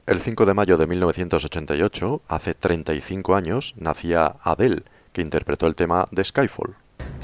El 0.08 0.22
5 0.22 0.46
de 0.46 0.54
mayo 0.54 0.78
de 0.78 0.88
1988, 0.88 2.22
hace 2.30 2.54
35 2.54 3.36
años, 3.36 3.74
nacía 3.76 4.38
Adele, 4.42 4.84
que 5.12 5.22
interpretó 5.22 5.68
el 5.68 5.76
tema 5.76 6.06
de 6.12 6.24
Skyfall. 6.24 6.76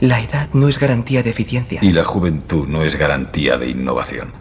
La 0.01 0.19
edad 0.19 0.49
no 0.51 0.67
es 0.67 0.77
garantía 0.79 1.23
de 1.23 1.29
eficiencia. 1.29 1.79
Y 1.81 1.93
la 1.93 2.03
juventud 2.03 2.67
no 2.67 2.83
es 2.83 2.97
garantía 2.97 3.55
de 3.55 3.69
innovación. 3.69 4.33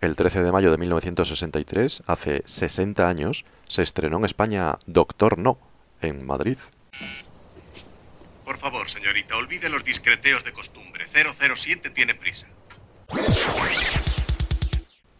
El 0.00 0.16
13 0.16 0.42
de 0.42 0.50
mayo 0.50 0.72
de 0.72 0.78
1963, 0.78 2.02
hace 2.08 2.42
60 2.46 3.08
años, 3.08 3.44
se 3.68 3.82
estrenó 3.82 4.16
en 4.16 4.24
España 4.24 4.76
Doctor 4.86 5.38
No, 5.38 5.56
en 6.02 6.26
Madrid. 6.26 6.58
Por 8.44 8.58
favor, 8.58 8.90
señorita, 8.90 9.36
olvide 9.36 9.68
los 9.68 9.84
discreteos 9.84 10.42
de 10.42 10.52
costumbre. 10.52 11.06
007 11.12 11.90
tiene 11.90 12.16
prisa. 12.16 12.48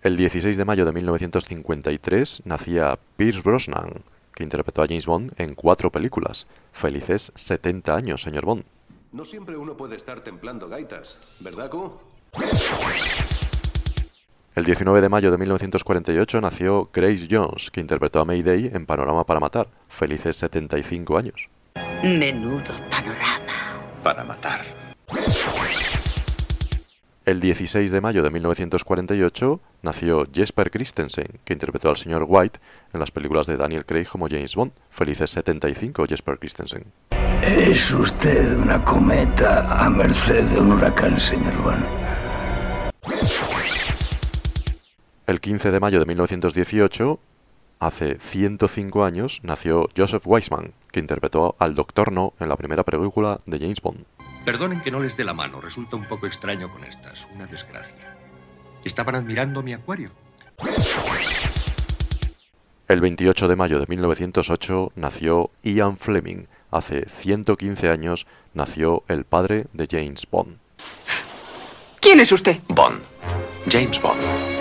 El 0.03 0.17
16 0.17 0.57
de 0.57 0.65
mayo 0.65 0.87
de 0.87 0.93
1953 0.93 2.43
nacía 2.47 2.99
Pierce 3.19 3.43
Brosnan, 3.43 4.03
que 4.35 4.43
interpretó 4.43 4.83
a 4.83 4.87
James 4.87 5.05
Bond 5.05 5.35
en 5.37 5.55
cuatro 5.55 5.93
películas. 5.93 6.47
Felices 6.73 7.31
70 7.35 7.97
años, 7.97 8.23
señor 8.23 8.47
Bond. 8.47 8.65
No 9.13 9.27
siempre 9.27 9.59
uno 9.59 9.77
puede 9.77 9.97
estar 9.97 10.25
templando 10.25 10.71
gaitas, 10.71 11.19
¿verdad, 11.41 11.69
Q? 11.69 12.01
El 14.55 14.65
19 14.65 15.03
de 15.03 15.09
mayo 15.11 15.31
de 15.31 15.37
1948 15.37 16.41
nació 16.41 16.89
Grace 16.95 17.29
Jones, 17.31 17.71
que 17.71 17.83
interpretó 17.83 18.21
a 18.21 18.25
Mayday 18.25 18.71
en 18.73 18.87
Panorama 18.87 19.27
para 19.27 19.39
Matar. 19.39 19.69
Felices 19.91 20.35
75 20.37 21.19
años. 21.19 21.51
Menudo 22.03 22.63
panorama. 22.91 23.41
Para 24.03 24.25
matar. 24.25 24.65
El 27.27 27.39
16 27.39 27.91
de 27.91 28.01
mayo 28.01 28.23
de 28.23 28.31
1948 28.31 29.61
nació 29.83 30.27
Jesper 30.33 30.71
Christensen, 30.71 31.39
que 31.45 31.53
interpretó 31.53 31.91
al 31.91 31.99
señor 31.99 32.25
White 32.27 32.61
en 32.95 33.01
las 33.01 33.11
películas 33.11 33.47
de 33.47 33.59
Daniel 33.59 33.85
Craig 33.85 34.07
como 34.07 34.27
James 34.27 34.57
Bond. 34.57 34.73
Felices 34.89 35.29
75, 35.31 36.07
Jesper 36.09 36.39
Christensen. 36.39 36.87
Es 37.43 37.93
usted 37.93 38.57
una 38.57 38.83
cometa 38.83 39.85
a 39.85 39.91
merced 39.91 40.45
de 40.45 40.61
un 40.61 40.73
huracán, 40.73 41.21
señor 41.21 41.55
Bond. 41.63 41.85
El 45.27 45.41
15 45.41 45.71
de 45.73 45.81
mayo 45.81 45.99
de 46.01 46.07
1918, 46.07 47.21
hace 47.81 48.19
105 48.19 49.05
años, 49.05 49.41
nació 49.43 49.89
Joseph 49.95 50.27
Weisman, 50.27 50.73
que 50.91 51.01
interpretó 51.01 51.55
al 51.59 51.75
Doctor 51.75 52.13
No 52.13 52.33
en 52.41 52.49
la 52.49 52.57
primera 52.57 52.83
película 52.83 53.41
de 53.45 53.59
James 53.59 53.83
Bond. 53.83 54.07
Perdonen 54.45 54.81
que 54.81 54.91
no 54.91 55.01
les 55.01 55.17
dé 55.17 55.25
la 55.25 55.35
mano, 55.35 55.61
resulta 55.61 55.97
un 55.97 56.07
poco 56.07 56.27
extraño 56.27 56.71
con 56.71 56.85
estas, 56.85 57.27
una 57.35 57.47
desgracia. 57.47 58.17
Estaban 58.85 59.15
admirando 59.15 59.63
mi 59.63 59.73
acuario. 59.73 60.11
El 62.89 63.01
28 63.01 63.47
de 63.47 63.57
mayo 63.57 63.79
de 63.79 63.87
1908 63.87 64.93
nació 64.97 65.51
Ian 65.63 65.97
Fleming. 65.97 66.47
Hace 66.71 67.09
115 67.09 67.89
años 67.89 68.27
nació 68.55 69.05
el 69.09 69.25
padre 69.25 69.67
de 69.73 69.87
James 69.89 70.27
Bond. 70.31 70.59
¿Quién 72.01 72.21
es 72.21 72.33
usted? 72.33 72.59
Bond. 72.69 73.01
James 73.71 74.01
Bond. 74.01 74.60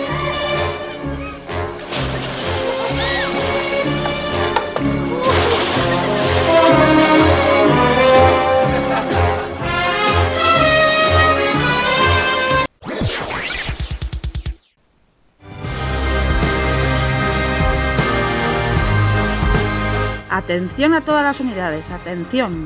Atención 20.40 20.94
a 20.94 21.02
todas 21.02 21.22
las 21.22 21.38
unidades, 21.38 21.90
atención. 21.90 22.64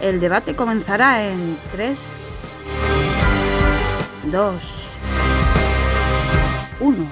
El 0.00 0.18
debate 0.18 0.56
comenzará 0.56 1.28
en 1.28 1.56
3, 1.70 2.52
2, 4.24 4.88
1. 6.80 7.06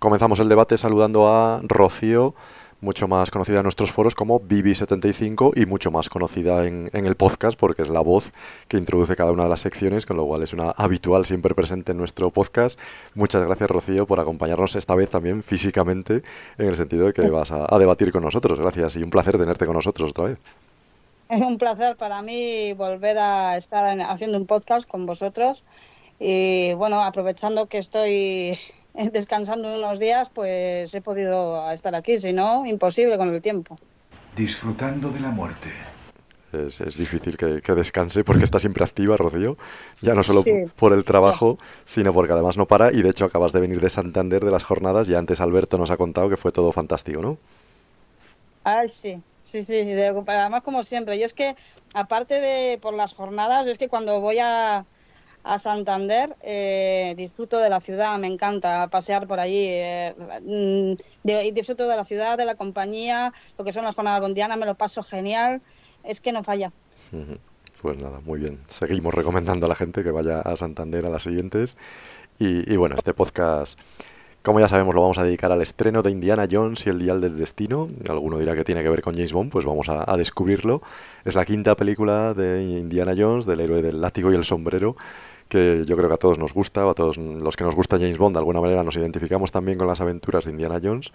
Comenzamos 0.00 0.40
el 0.40 0.48
debate 0.48 0.76
saludando 0.76 1.28
a 1.32 1.60
Rocío, 1.62 2.34
mucho 2.82 3.08
más 3.08 3.30
conocida 3.30 3.58
en 3.58 3.62
nuestros 3.62 3.92
foros 3.92 4.14
como 4.14 4.40
Bibi75 4.40 5.52
y 5.56 5.66
mucho 5.66 5.90
más 5.90 6.08
conocida 6.08 6.66
en, 6.66 6.90
en, 6.92 7.06
el 7.06 7.14
podcast 7.14 7.58
porque 7.58 7.82
es 7.82 7.88
la 7.88 8.00
voz 8.00 8.32
que 8.68 8.76
introduce 8.76 9.16
cada 9.16 9.32
una 9.32 9.44
de 9.44 9.48
las 9.48 9.60
secciones, 9.60 10.04
con 10.04 10.16
lo 10.16 10.26
cual 10.26 10.42
es 10.42 10.52
una 10.52 10.72
habitual 10.72 11.24
siempre 11.24 11.54
presente 11.54 11.92
en 11.92 11.98
nuestro 11.98 12.30
podcast. 12.30 12.78
Muchas 13.14 13.42
gracias 13.46 13.70
Rocío 13.70 14.06
por 14.06 14.20
acompañarnos 14.20 14.74
esta 14.76 14.94
vez 14.94 15.10
también 15.10 15.42
físicamente 15.42 16.22
en 16.58 16.68
el 16.68 16.74
sentido 16.74 17.06
de 17.06 17.12
que 17.12 17.30
vas 17.30 17.52
a, 17.52 17.66
a 17.72 17.78
debatir 17.78 18.12
con 18.12 18.24
nosotros. 18.24 18.58
Gracias 18.58 18.96
y 18.96 19.02
un 19.02 19.10
placer 19.10 19.38
tenerte 19.38 19.64
con 19.64 19.76
nosotros 19.76 20.10
otra 20.10 20.24
vez. 20.24 20.38
es 21.28 21.40
un 21.40 21.58
placer 21.58 21.96
para 21.96 22.20
mí 22.20 22.72
volver 22.72 23.16
a 23.18 23.56
estar 23.56 23.98
haciendo 24.02 24.36
un 24.36 24.46
podcast 24.46 24.88
con 24.88 25.06
vosotros 25.06 25.62
y 26.18 26.72
bueno, 26.74 27.02
aprovechando 27.02 27.66
que 27.66 27.78
estoy 27.78 28.58
descansando 28.94 29.74
unos 29.74 29.98
días, 29.98 30.28
pues 30.28 30.94
he 30.94 31.00
podido 31.00 31.70
estar 31.70 31.94
aquí, 31.94 32.18
si 32.18 32.32
no, 32.32 32.66
imposible 32.66 33.16
con 33.16 33.34
el 33.34 33.40
tiempo. 33.40 33.76
Disfrutando 34.36 35.10
de 35.10 35.20
la 35.20 35.30
muerte. 35.30 35.70
Es, 36.52 36.98
difícil 36.98 37.38
que, 37.38 37.74
descanse 37.74 38.24
porque 38.24 38.44
está 38.44 38.58
siempre 38.58 38.84
activa, 38.84 39.16
Rocío, 39.16 39.56
ya 40.02 40.14
no 40.14 40.22
solo 40.22 40.42
por 40.76 40.92
el 40.92 41.02
trabajo, 41.02 41.58
sino 41.84 42.12
porque 42.12 42.34
además 42.34 42.58
no 42.58 42.66
para 42.66 42.92
y 42.92 43.00
de 43.00 43.08
hecho 43.08 43.24
acabas 43.24 43.52
de 43.52 43.60
venir 43.60 43.80
de 43.80 43.88
Santander 43.88 44.44
de 44.44 44.50
las 44.50 44.62
jornadas 44.62 45.08
y 45.08 45.14
antes 45.14 45.40
Alberto 45.40 45.78
nos 45.78 45.90
ha 45.90 45.96
contado 45.96 46.28
que 46.28 46.36
fue 46.36 46.52
todo 46.52 46.70
fantástico, 46.72 47.22
¿no? 47.22 47.38
Ay, 48.64 48.90
sí, 48.90 49.22
sí, 49.44 49.64
sí, 49.64 49.80
además 50.26 50.62
como 50.62 50.84
siempre, 50.84 51.18
yo 51.18 51.24
es 51.24 51.32
que 51.32 51.56
aparte 51.94 52.34
de 52.38 52.78
por 52.78 52.92
las 52.92 53.14
jornadas, 53.14 53.66
es 53.66 53.78
que 53.78 53.88
cuando 53.88 54.20
voy 54.20 54.38
a, 54.38 54.84
a 55.44 55.58
Santander 55.58 56.36
eh, 56.42 57.14
disfruto 57.16 57.58
de 57.58 57.68
la 57.68 57.80
ciudad, 57.80 58.18
me 58.18 58.28
encanta 58.28 58.88
pasear 58.88 59.26
por 59.26 59.40
allí, 59.40 59.66
eh, 59.66 60.14
mm, 60.42 61.52
disfruto 61.54 61.88
de 61.88 61.96
la 61.96 62.04
ciudad, 62.04 62.38
de 62.38 62.44
la 62.44 62.54
compañía, 62.54 63.32
lo 63.58 63.64
que 63.64 63.72
son 63.72 63.84
las 63.84 63.94
jornadas 63.94 64.20
bondianas, 64.20 64.58
me 64.58 64.66
lo 64.66 64.74
paso 64.74 65.02
genial 65.02 65.60
es 66.04 66.20
que 66.20 66.32
no 66.32 66.42
falla. 66.42 66.72
Pues 67.80 67.98
nada, 67.98 68.20
muy 68.24 68.40
bien. 68.40 68.58
Seguimos 68.68 69.14
recomendando 69.14 69.66
a 69.66 69.68
la 69.68 69.74
gente 69.74 70.02
que 70.02 70.10
vaya 70.10 70.40
a 70.40 70.56
Santander 70.56 71.06
a 71.06 71.10
las 71.10 71.22
siguientes. 71.22 71.76
Y, 72.38 72.76
bueno, 72.76 72.96
este 72.96 73.14
podcast, 73.14 73.78
como 74.42 74.58
ya 74.58 74.66
sabemos, 74.66 74.94
lo 74.94 75.02
vamos 75.02 75.18
a 75.18 75.22
dedicar 75.22 75.52
al 75.52 75.62
estreno 75.62 76.02
de 76.02 76.10
Indiana 76.10 76.48
Jones 76.50 76.86
y 76.86 76.90
el 76.90 76.98
Dial 76.98 77.20
del 77.20 77.36
Destino. 77.36 77.86
Alguno 78.08 78.38
dirá 78.38 78.56
que 78.56 78.64
tiene 78.64 78.82
que 78.82 78.88
ver 78.88 79.02
con 79.02 79.14
James 79.14 79.32
Bond, 79.32 79.52
pues 79.52 79.64
vamos 79.64 79.88
a 79.88 80.16
descubrirlo. 80.16 80.82
Es 81.24 81.36
la 81.36 81.44
quinta 81.44 81.76
película 81.76 82.34
de 82.34 82.62
Indiana 82.62 83.14
Jones, 83.16 83.46
del 83.46 83.60
héroe 83.60 83.82
del 83.82 84.00
látigo 84.00 84.32
y 84.32 84.36
el 84.36 84.44
sombrero 84.44 84.96
que 85.52 85.84
yo 85.84 85.98
creo 85.98 86.08
que 86.08 86.14
a 86.14 86.18
todos 86.18 86.38
nos 86.38 86.54
gusta, 86.54 86.88
a 86.88 86.94
todos 86.94 87.18
los 87.18 87.56
que 87.56 87.64
nos 87.64 87.74
gusta 87.74 87.98
James 87.98 88.16
Bond, 88.16 88.34
de 88.34 88.38
alguna 88.38 88.62
manera 88.62 88.82
nos 88.82 88.96
identificamos 88.96 89.52
también 89.52 89.76
con 89.76 89.86
las 89.86 90.00
aventuras 90.00 90.46
de 90.46 90.50
Indiana 90.50 90.80
Jones 90.82 91.12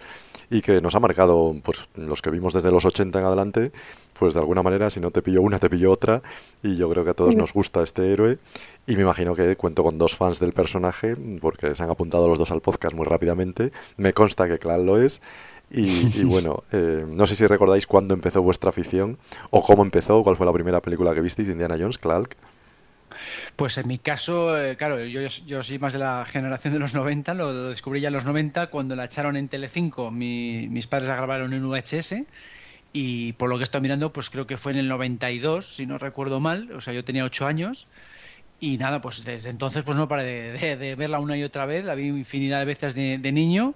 y 0.48 0.62
que 0.62 0.80
nos 0.80 0.94
ha 0.94 1.00
marcado, 1.00 1.56
pues 1.64 1.88
los 1.96 2.22
que 2.22 2.30
vimos 2.30 2.52
desde 2.52 2.70
los 2.70 2.84
80 2.84 3.18
en 3.18 3.24
adelante, 3.24 3.72
pues 4.16 4.34
de 4.34 4.40
alguna 4.40 4.62
manera, 4.62 4.90
si 4.90 5.00
no 5.00 5.10
te 5.10 5.22
pillo 5.22 5.42
una, 5.42 5.58
te 5.58 5.68
pillo 5.68 5.90
otra, 5.90 6.22
y 6.62 6.76
yo 6.76 6.88
creo 6.88 7.02
que 7.02 7.10
a 7.10 7.14
todos 7.14 7.34
nos 7.34 7.52
gusta 7.52 7.82
este 7.82 8.12
héroe, 8.12 8.38
y 8.86 8.94
me 8.94 9.02
imagino 9.02 9.34
que 9.34 9.56
cuento 9.56 9.82
con 9.82 9.98
dos 9.98 10.14
fans 10.14 10.38
del 10.38 10.52
personaje, 10.52 11.16
porque 11.40 11.74
se 11.74 11.82
han 11.82 11.90
apuntado 11.90 12.28
los 12.28 12.38
dos 12.38 12.52
al 12.52 12.60
podcast 12.60 12.94
muy 12.94 13.06
rápidamente, 13.06 13.72
me 13.96 14.12
consta 14.12 14.48
que 14.48 14.60
Clan 14.60 14.86
lo 14.86 15.02
es, 15.02 15.20
y, 15.68 16.22
bueno, 16.24 16.62
eh, 16.70 17.04
no 17.08 17.26
sé 17.26 17.34
si 17.34 17.44
recordáis 17.48 17.88
cuándo 17.88 18.14
empezó 18.14 18.40
vuestra 18.40 18.70
afición, 18.70 19.18
o 19.50 19.64
cómo 19.64 19.82
empezó, 19.82 20.22
cuál 20.22 20.36
fue 20.36 20.46
la 20.46 20.52
primera 20.52 20.80
película 20.80 21.12
que 21.12 21.22
visteis 21.22 21.48
de 21.48 21.52
Indiana 21.54 21.76
Jones, 21.76 21.98
Clark. 21.98 22.36
Pues 23.56 23.78
en 23.78 23.88
mi 23.88 23.98
caso, 23.98 24.62
eh, 24.62 24.76
claro, 24.76 25.04
yo, 25.04 25.62
soy 25.62 25.78
más 25.78 25.92
de 25.92 25.98
la 25.98 26.24
generación 26.26 26.74
de 26.74 26.80
los 26.80 26.94
90, 26.94 27.34
lo, 27.34 27.68
descubrí 27.70 28.00
ya 28.00 28.08
en 28.08 28.14
los 28.14 28.24
90 28.24 28.68
cuando 28.68 28.96
la 28.96 29.06
echaron 29.06 29.36
en 29.36 29.48
Telecinco, 29.48 30.10
mi, 30.10 30.68
mis 30.68 30.86
padres 30.86 31.08
la 31.08 31.16
grabaron 31.16 31.52
en 31.52 31.68
VHS 31.68 32.24
y 32.92 33.32
por 33.34 33.48
lo 33.48 33.56
que 33.56 33.62
he 33.62 33.64
estado 33.64 33.82
mirando, 33.82 34.12
pues 34.12 34.30
creo 34.30 34.46
que 34.46 34.56
fue 34.56 34.72
en 34.72 34.78
el 34.78 34.88
92, 34.88 35.76
si 35.76 35.86
no 35.86 35.98
recuerdo 35.98 36.40
mal, 36.40 36.70
o 36.72 36.80
sea, 36.80 36.94
yo 36.94 37.04
tenía 37.04 37.24
8 37.24 37.46
años 37.46 37.86
y 38.60 38.78
nada, 38.78 39.00
pues 39.00 39.24
desde 39.24 39.50
entonces 39.50 39.84
pues 39.84 39.96
no 39.96 40.08
paré 40.08 40.76
de, 40.76 40.94
verla 40.96 41.20
una 41.20 41.36
y 41.36 41.44
otra 41.44 41.66
vez, 41.66 41.84
la 41.84 41.94
vi 41.94 42.06
infinidad 42.06 42.60
de 42.60 42.64
veces 42.64 42.94
de, 42.94 43.18
de 43.18 43.32
niño 43.32 43.74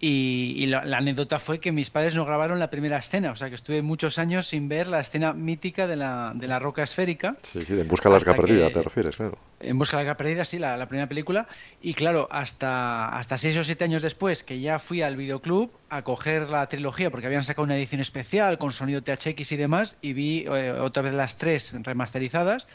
y, 0.00 0.66
la, 0.66 0.80
anécdota 0.96 1.38
fue 1.38 1.58
que 1.58 1.72
mis 1.72 1.90
padres 1.90 2.14
no 2.14 2.24
grabaron 2.24 2.58
la 2.58 2.70
primera 2.70 2.98
escena, 2.98 3.32
o 3.32 3.36
sea 3.36 3.48
que 3.48 3.56
estuve 3.56 3.82
muchos 3.82 4.18
años 4.18 4.46
sin 4.46 4.68
ver 4.68 4.86
la 4.86 5.00
escena 5.00 5.32
mítica 5.32 5.86
de 5.86 5.96
la, 5.96 6.32
de 6.34 6.46
la 6.46 6.58
roca 6.58 6.84
esférica. 6.84 7.36
Sí, 7.42 7.64
sí, 7.64 7.78
en 7.78 7.88
Busca 7.88 8.08
de 8.08 8.12
la 8.12 8.16
Arca 8.18 8.34
Perdida, 8.34 8.70
te 8.70 8.82
refieres, 8.82 9.16
claro. 9.16 9.38
En 9.60 9.78
Busca 9.78 9.96
de 9.96 10.04
la 10.04 10.10
Arca 10.10 10.18
Perdida, 10.18 10.44
sí, 10.44 10.58
la, 10.58 10.86
primera 10.86 11.08
película. 11.08 11.48
Y 11.82 11.94
claro, 11.94 12.28
hasta, 12.30 13.08
hasta 13.08 13.38
seis 13.38 13.56
o 13.56 13.64
siete 13.64 13.84
años 13.84 14.02
después, 14.02 14.44
que 14.44 14.60
ya 14.60 14.78
fui 14.78 15.02
al 15.02 15.16
videoclub 15.16 15.72
a 15.90 16.02
coger 16.02 16.48
la 16.48 16.68
trilogía, 16.68 17.10
porque 17.10 17.26
habían 17.26 17.42
sacado 17.42 17.64
una 17.64 17.76
edición 17.76 18.00
especial 18.00 18.58
con 18.58 18.70
sonido 18.70 19.02
THX 19.02 19.52
y 19.52 19.56
demás, 19.56 19.98
y 20.00 20.12
vi 20.12 20.44
eh, 20.46 20.72
otra 20.72 21.02
vez 21.02 21.14
las 21.14 21.38
tres 21.38 21.74
remasterizadas 21.82 22.68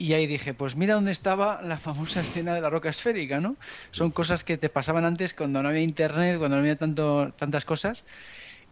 y 0.00 0.14
ahí 0.14 0.26
dije, 0.26 0.54
pues 0.54 0.76
mira 0.76 0.94
dónde 0.94 1.12
estaba 1.12 1.60
la 1.62 1.78
famosa 1.78 2.20
escena 2.26 2.54
de 2.54 2.62
la 2.62 2.70
roca 2.70 2.88
esférica, 2.90 3.40
¿no? 3.40 3.58
Son 3.92 4.12
cosas 4.12 4.44
que 4.44 4.56
te 4.56 4.70
pasaban 4.70 5.04
antes 5.04 5.34
cuando 5.34 5.62
no 5.62 5.68
había 5.68 5.82
internet, 5.82 6.38
cuando 6.38 6.56
no 6.56 6.62
había 6.62 6.76
tanto, 6.78 7.34
tantas 7.34 7.64
cosas. 7.66 8.06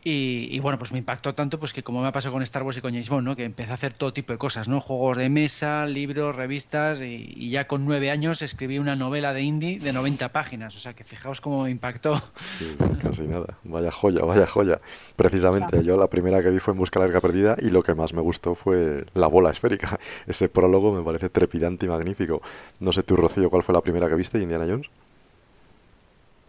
Y, 0.05 0.59
bueno, 0.61 0.79
pues 0.79 0.93
me 0.93 0.99
impactó 0.99 1.35
tanto 1.35 1.59
pues 1.59 1.73
que 1.73 1.83
como 1.83 2.01
me 2.01 2.09
ha 2.09 2.13
pasado 2.13 2.33
con 2.33 2.43
Star 2.43 2.63
Wars 2.63 2.79
y 2.79 2.81
con 2.81 2.93
James 2.93 3.09
Bond, 3.09 3.27
¿no? 3.27 3.37
Que 3.37 3.45
empecé 3.45 3.73
a 3.73 3.75
hacer 3.75 3.93
todo 3.93 4.13
tipo 4.13 4.33
de 4.33 4.39
cosas, 4.39 4.69
¿no? 4.69 4.81
Juegos 4.81 5.19
de 5.19 5.29
mesa, 5.29 5.87
libros, 5.87 6.35
revistas 6.35 7.01
y, 7.01 7.51
ya 7.51 7.67
con 7.67 7.85
nueve 7.85 8.11
años 8.11 8.41
escribí 8.43 8.79
una 8.79 8.97
novela 8.97 9.33
de 9.33 9.43
indie 9.43 9.79
de 9.79 9.93
90 9.93 10.31
páginas. 10.31 10.77
O 10.77 10.81
sea 10.81 10.95
que 10.95 11.05
fijaos 11.05 11.41
cómo 11.41 11.65
me 11.65 11.71
impactó. 11.71 12.23
Sí, 12.35 12.77
casi 13.03 13.23
nada. 13.23 13.59
Vaya 13.65 13.91
joya, 13.91 14.25
vaya 14.25 14.47
joya. 14.47 14.81
Precisamente 15.17 15.83
yo 15.85 15.97
la 15.97 16.09
primera 16.09 16.43
que 16.43 16.51
vi 16.51 16.59
fue 16.59 16.73
En 16.73 16.79
Busca 16.79 17.01
Larga 17.01 17.21
Perdida 17.21 17.57
y 17.59 17.71
lo 17.71 17.83
que 17.83 17.95
más 17.95 18.15
me 18.15 18.21
gustó 18.21 18.55
fue 18.55 19.05
la 19.15 19.27
bola 19.27 19.51
esférica. 19.51 19.99
Ese 20.27 20.49
prólogo 20.49 20.93
me 20.93 21.03
parece 21.03 21.29
trepidante 21.29 21.87
y 21.87 21.89
magnífico. 21.89 22.41
No 22.81 22.93
sé 22.93 23.03
tú, 23.03 23.17
Rocío, 23.17 23.51
¿cuál 23.51 23.63
fue 23.63 23.75
la 23.75 23.81
primera 23.81 24.09
que 24.09 24.15
viste, 24.15 24.41
Indiana 24.41 24.65
Jones? 24.69 24.89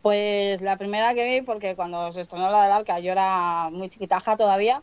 Pues 0.02 0.62
la 0.62 0.78
primera 0.78 1.14
que 1.14 1.26
vi, 1.26 1.42
porque 1.42 1.76
cuando 1.76 2.12
se 2.12 2.22
estrenó 2.22 2.50
la 2.52 2.64
del 2.64 2.72
Arca, 2.72 3.00
yo 3.00 3.12
era 3.12 3.70
muy 3.72 3.90
chiquitaja 3.90 4.38
todavía, 4.38 4.82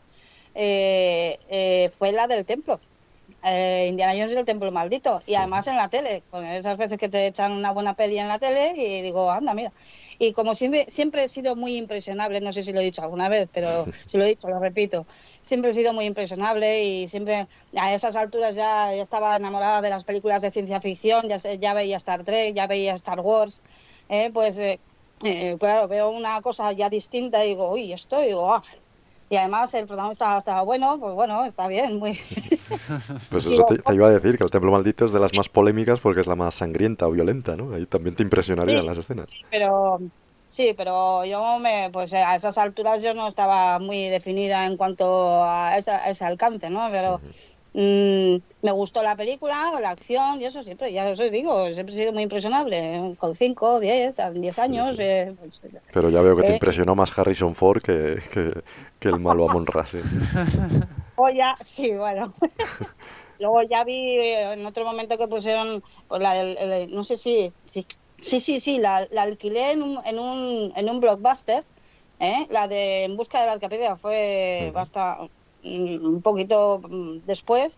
eh, 0.53 1.39
eh, 1.49 1.91
fue 1.97 2.11
la 2.11 2.27
del 2.27 2.45
templo. 2.45 2.79
Eh, 3.43 3.87
Indiana 3.89 4.13
Jones 4.13 4.31
y 4.31 4.35
el 4.35 4.45
templo 4.45 4.71
maldito. 4.71 5.21
Y 5.27 5.35
además 5.35 5.67
en 5.67 5.75
la 5.75 5.89
tele, 5.89 6.23
con 6.31 6.43
esas 6.43 6.77
veces 6.77 6.97
que 6.97 7.09
te 7.09 7.27
echan 7.27 7.51
una 7.51 7.71
buena 7.71 7.93
peli 7.93 8.17
en 8.17 8.27
la 8.27 8.39
tele 8.39 8.73
y 8.75 9.01
digo, 9.01 9.29
anda, 9.29 9.53
mira. 9.53 9.71
Y 10.19 10.33
como 10.33 10.55
siempre, 10.55 10.85
siempre 10.89 11.23
he 11.23 11.27
sido 11.27 11.55
muy 11.55 11.77
impresionable, 11.77 12.41
no 12.41 12.51
sé 12.51 12.63
si 12.63 12.73
lo 12.73 12.79
he 12.79 12.83
dicho 12.83 13.03
alguna 13.03 13.29
vez, 13.29 13.47
pero 13.53 13.85
si 14.07 14.17
lo 14.17 14.23
he 14.23 14.29
dicho, 14.29 14.49
lo 14.49 14.59
repito, 14.59 15.05
siempre 15.43 15.71
he 15.71 15.73
sido 15.75 15.93
muy 15.93 16.05
impresionable 16.05 16.83
y 16.83 17.07
siempre 17.07 17.47
a 17.75 17.93
esas 17.93 18.15
alturas 18.15 18.55
ya, 18.55 18.93
estaba 18.95 19.35
enamorada 19.35 19.81
de 19.81 19.91
las 19.91 20.03
películas 20.03 20.41
de 20.41 20.49
ciencia 20.49 20.81
ficción, 20.81 21.29
ya, 21.29 21.37
ya 21.37 21.73
veía 21.75 21.97
Star 21.97 22.23
Trek, 22.23 22.55
ya 22.55 22.65
veía 22.65 22.95
Star 22.95 23.19
Wars, 23.19 23.61
pues 24.33 24.57
eh, 24.57 24.79
claro, 25.59 25.87
veo 25.87 26.09
una 26.09 26.41
cosa 26.41 26.71
ya 26.71 26.89
distinta 26.89 27.43
y 27.45 27.49
digo, 27.49 27.71
uy, 27.71 27.93
esto, 27.93 28.21
y 28.23 28.27
digo, 28.27 28.53
ah. 28.53 28.63
Y 29.29 29.35
además 29.35 29.73
el 29.73 29.85
protagonista 29.87 30.37
estaba 30.37 30.61
bueno, 30.61 30.97
pues 30.99 31.13
bueno, 31.13 31.43
está 31.43 31.67
bien. 31.67 31.99
Muy... 31.99 32.17
pues 33.29 33.45
eso 33.45 33.65
te, 33.65 33.93
iba 33.93 34.07
a 34.07 34.11
decir, 34.11 34.37
que 34.37 34.43
el 34.43 34.51
Templo 34.51 34.71
Maldito 34.71 35.05
es 35.05 35.11
de 35.11 35.19
las 35.19 35.35
más 35.35 35.49
polémicas 35.49 35.99
porque 35.99 36.21
es 36.21 36.27
la 36.27 36.35
más 36.35 36.55
sangrienta 36.55 37.07
o 37.07 37.11
violenta, 37.11 37.55
¿no? 37.55 37.73
Ahí 37.73 37.85
también 37.85 38.15
te 38.15 38.23
impresionarían 38.23 38.85
las 38.85 38.97
escenas. 38.97 39.27
Pero 39.49 39.99
sí, 40.49 40.73
pero 40.77 41.25
yo 41.25 41.59
me, 41.59 41.89
pues 41.91 42.13
a 42.13 42.37
esas 42.37 42.57
alturas 42.57 43.01
yo 43.01 43.13
no 43.13 43.27
estaba 43.27 43.79
muy 43.79 44.07
definida 44.07 44.65
en 44.65 44.77
cuanto 44.77 45.43
a, 45.43 45.77
ese 45.77 46.25
alcance, 46.25 46.69
¿no? 46.69 46.87
Pero... 46.89 47.19
Mm, 47.79 48.41
me 48.63 48.71
gustó 48.71 49.03
la 49.03 49.15
película, 49.15 49.71
la 49.79 49.91
acción 49.91 50.41
y 50.41 50.45
eso 50.45 50.63
siempre, 50.63 50.91
ya 50.91 51.07
os 51.11 51.19
digo, 51.19 51.67
siempre 51.75 51.93
he 51.93 51.99
sido 51.99 52.11
muy 52.11 52.23
impresionable, 52.23 53.13
con 53.19 53.35
5, 53.35 53.79
10, 53.79 54.17
10 54.33 54.59
años. 54.59 54.97
Eh, 54.97 55.35
pues, 55.39 55.61
Pero 55.93 56.09
ya 56.09 56.21
veo 56.21 56.35
que 56.35 56.41
te 56.41 56.49
eh. 56.49 56.53
impresionó 56.53 56.95
más 56.95 57.15
Harrison 57.15 57.53
Ford 57.53 57.83
que, 57.83 58.17
que, 58.99 59.07
el 59.07 59.19
malo 59.19 59.47
Amon 59.47 59.67
Ra. 59.67 59.85
O 61.17 61.29
ya, 61.29 61.55
sí, 61.63 61.95
bueno. 61.95 62.33
Luego 63.39 63.61
ya 63.61 63.83
vi 63.83 63.93
eh, 63.93 64.53
en 64.53 64.65
otro 64.65 64.83
momento 64.83 65.15
que 65.19 65.27
pusieron, 65.27 65.83
pues 66.07 66.19
la 66.19 66.33
no 66.87 67.03
sé 67.03 67.15
si, 67.15 67.53
sí, 67.65 67.85
sí, 68.19 68.39
sí, 68.39 68.59
sí 68.59 68.79
la, 68.79 69.07
alquilé 69.19 69.73
en 69.73 69.83
un, 69.83 69.99
en 70.03 70.17
un, 70.17 70.73
en 70.75 70.89
un 70.89 70.99
blockbuster, 70.99 71.63
la 72.49 72.67
de 72.67 73.03
En 73.03 73.17
busca 73.17 73.39
de 73.39 73.45
la 73.45 73.51
arcapedia 73.51 73.97
fue 73.97 74.71
bastante 74.73 75.29
un 75.63 76.21
poquito 76.21 76.81
mm, 76.87 77.25
después 77.25 77.77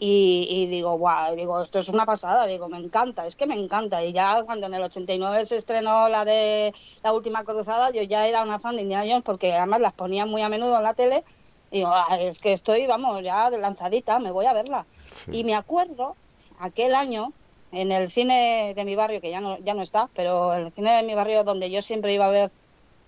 y, 0.00 0.66
digo, 0.66 0.96
wow, 0.96 1.34
digo, 1.34 1.60
esto 1.60 1.80
es 1.80 1.88
una 1.88 2.06
pasada, 2.06 2.46
digo, 2.46 2.68
me 2.68 2.78
encanta, 2.78 3.26
es 3.26 3.34
que 3.34 3.46
me 3.46 3.56
encanta. 3.56 4.04
Y 4.04 4.12
ya 4.12 4.44
cuando 4.44 4.68
en 4.68 4.74
el 4.74 4.82
89 4.82 5.44
se 5.44 5.56
estrenó 5.56 6.08
la 6.08 6.24
de 6.24 6.72
La 7.02 7.12
Última 7.12 7.42
Cruzada, 7.42 7.90
yo 7.90 8.02
ya 8.02 8.28
era 8.28 8.44
una 8.44 8.60
fan 8.60 8.76
de 8.76 8.82
Indiana 8.82 9.04
Jones 9.08 9.24
porque 9.24 9.52
además 9.54 9.80
las 9.80 9.92
ponía 9.92 10.24
muy 10.24 10.42
a 10.42 10.48
menudo 10.48 10.76
en 10.76 10.84
la 10.84 10.94
tele. 10.94 11.24
Y 11.72 11.78
digo, 11.78 11.90
ah, 11.92 12.16
es 12.20 12.38
que 12.38 12.52
estoy, 12.52 12.86
vamos, 12.86 13.22
ya 13.24 13.50
de 13.50 13.58
lanzadita, 13.58 14.20
me 14.20 14.30
voy 14.30 14.46
a 14.46 14.52
verla. 14.52 14.86
Y 15.32 15.42
me 15.42 15.56
acuerdo, 15.56 16.14
aquel 16.60 16.94
año, 16.94 17.32
en 17.72 17.90
el 17.90 18.08
cine 18.08 18.74
de 18.76 18.84
mi 18.84 18.94
barrio, 18.94 19.20
que 19.20 19.30
ya 19.30 19.40
no, 19.40 19.58
ya 19.58 19.74
no 19.74 19.82
está, 19.82 20.08
pero 20.14 20.54
en 20.54 20.66
el 20.66 20.72
cine 20.72 20.92
de 20.92 21.02
mi 21.02 21.14
barrio 21.14 21.42
donde 21.42 21.70
yo 21.70 21.82
siempre 21.82 22.14
iba 22.14 22.26
a 22.26 22.30
ver 22.30 22.52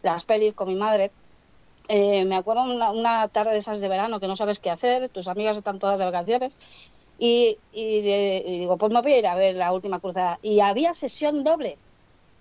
las 0.02 0.24
pelis 0.24 0.54
con 0.54 0.66
mi 0.66 0.74
madre, 0.74 1.12
eh, 1.93 2.24
me 2.24 2.36
acuerdo 2.36 2.62
una, 2.62 3.26
tarde 3.26 3.51
de 3.51 3.59
esas 3.59 3.80
de 3.80 3.88
verano 3.88 4.20
que 4.20 4.28
no 4.28 4.36
sabes 4.36 4.61
qué 4.61 4.70
hacer, 4.70 5.09
tus 5.09 5.26
amigas 5.26 5.57
están 5.57 5.80
todas 5.80 5.99
de 5.99 6.05
vacaciones 6.05 6.57
y, 7.18 7.59
digo, 7.72 8.76
pues 8.78 8.93
me 8.93 9.03
voy 9.03 9.12
a 9.12 9.18
ir 9.18 9.26
a 9.26 9.34
ver 9.34 9.57
la 9.57 9.72
última 9.72 9.99
cruzada. 9.99 10.38
Y 10.41 10.61
había 10.61 10.95
sesión 10.95 11.43
doble. 11.43 11.78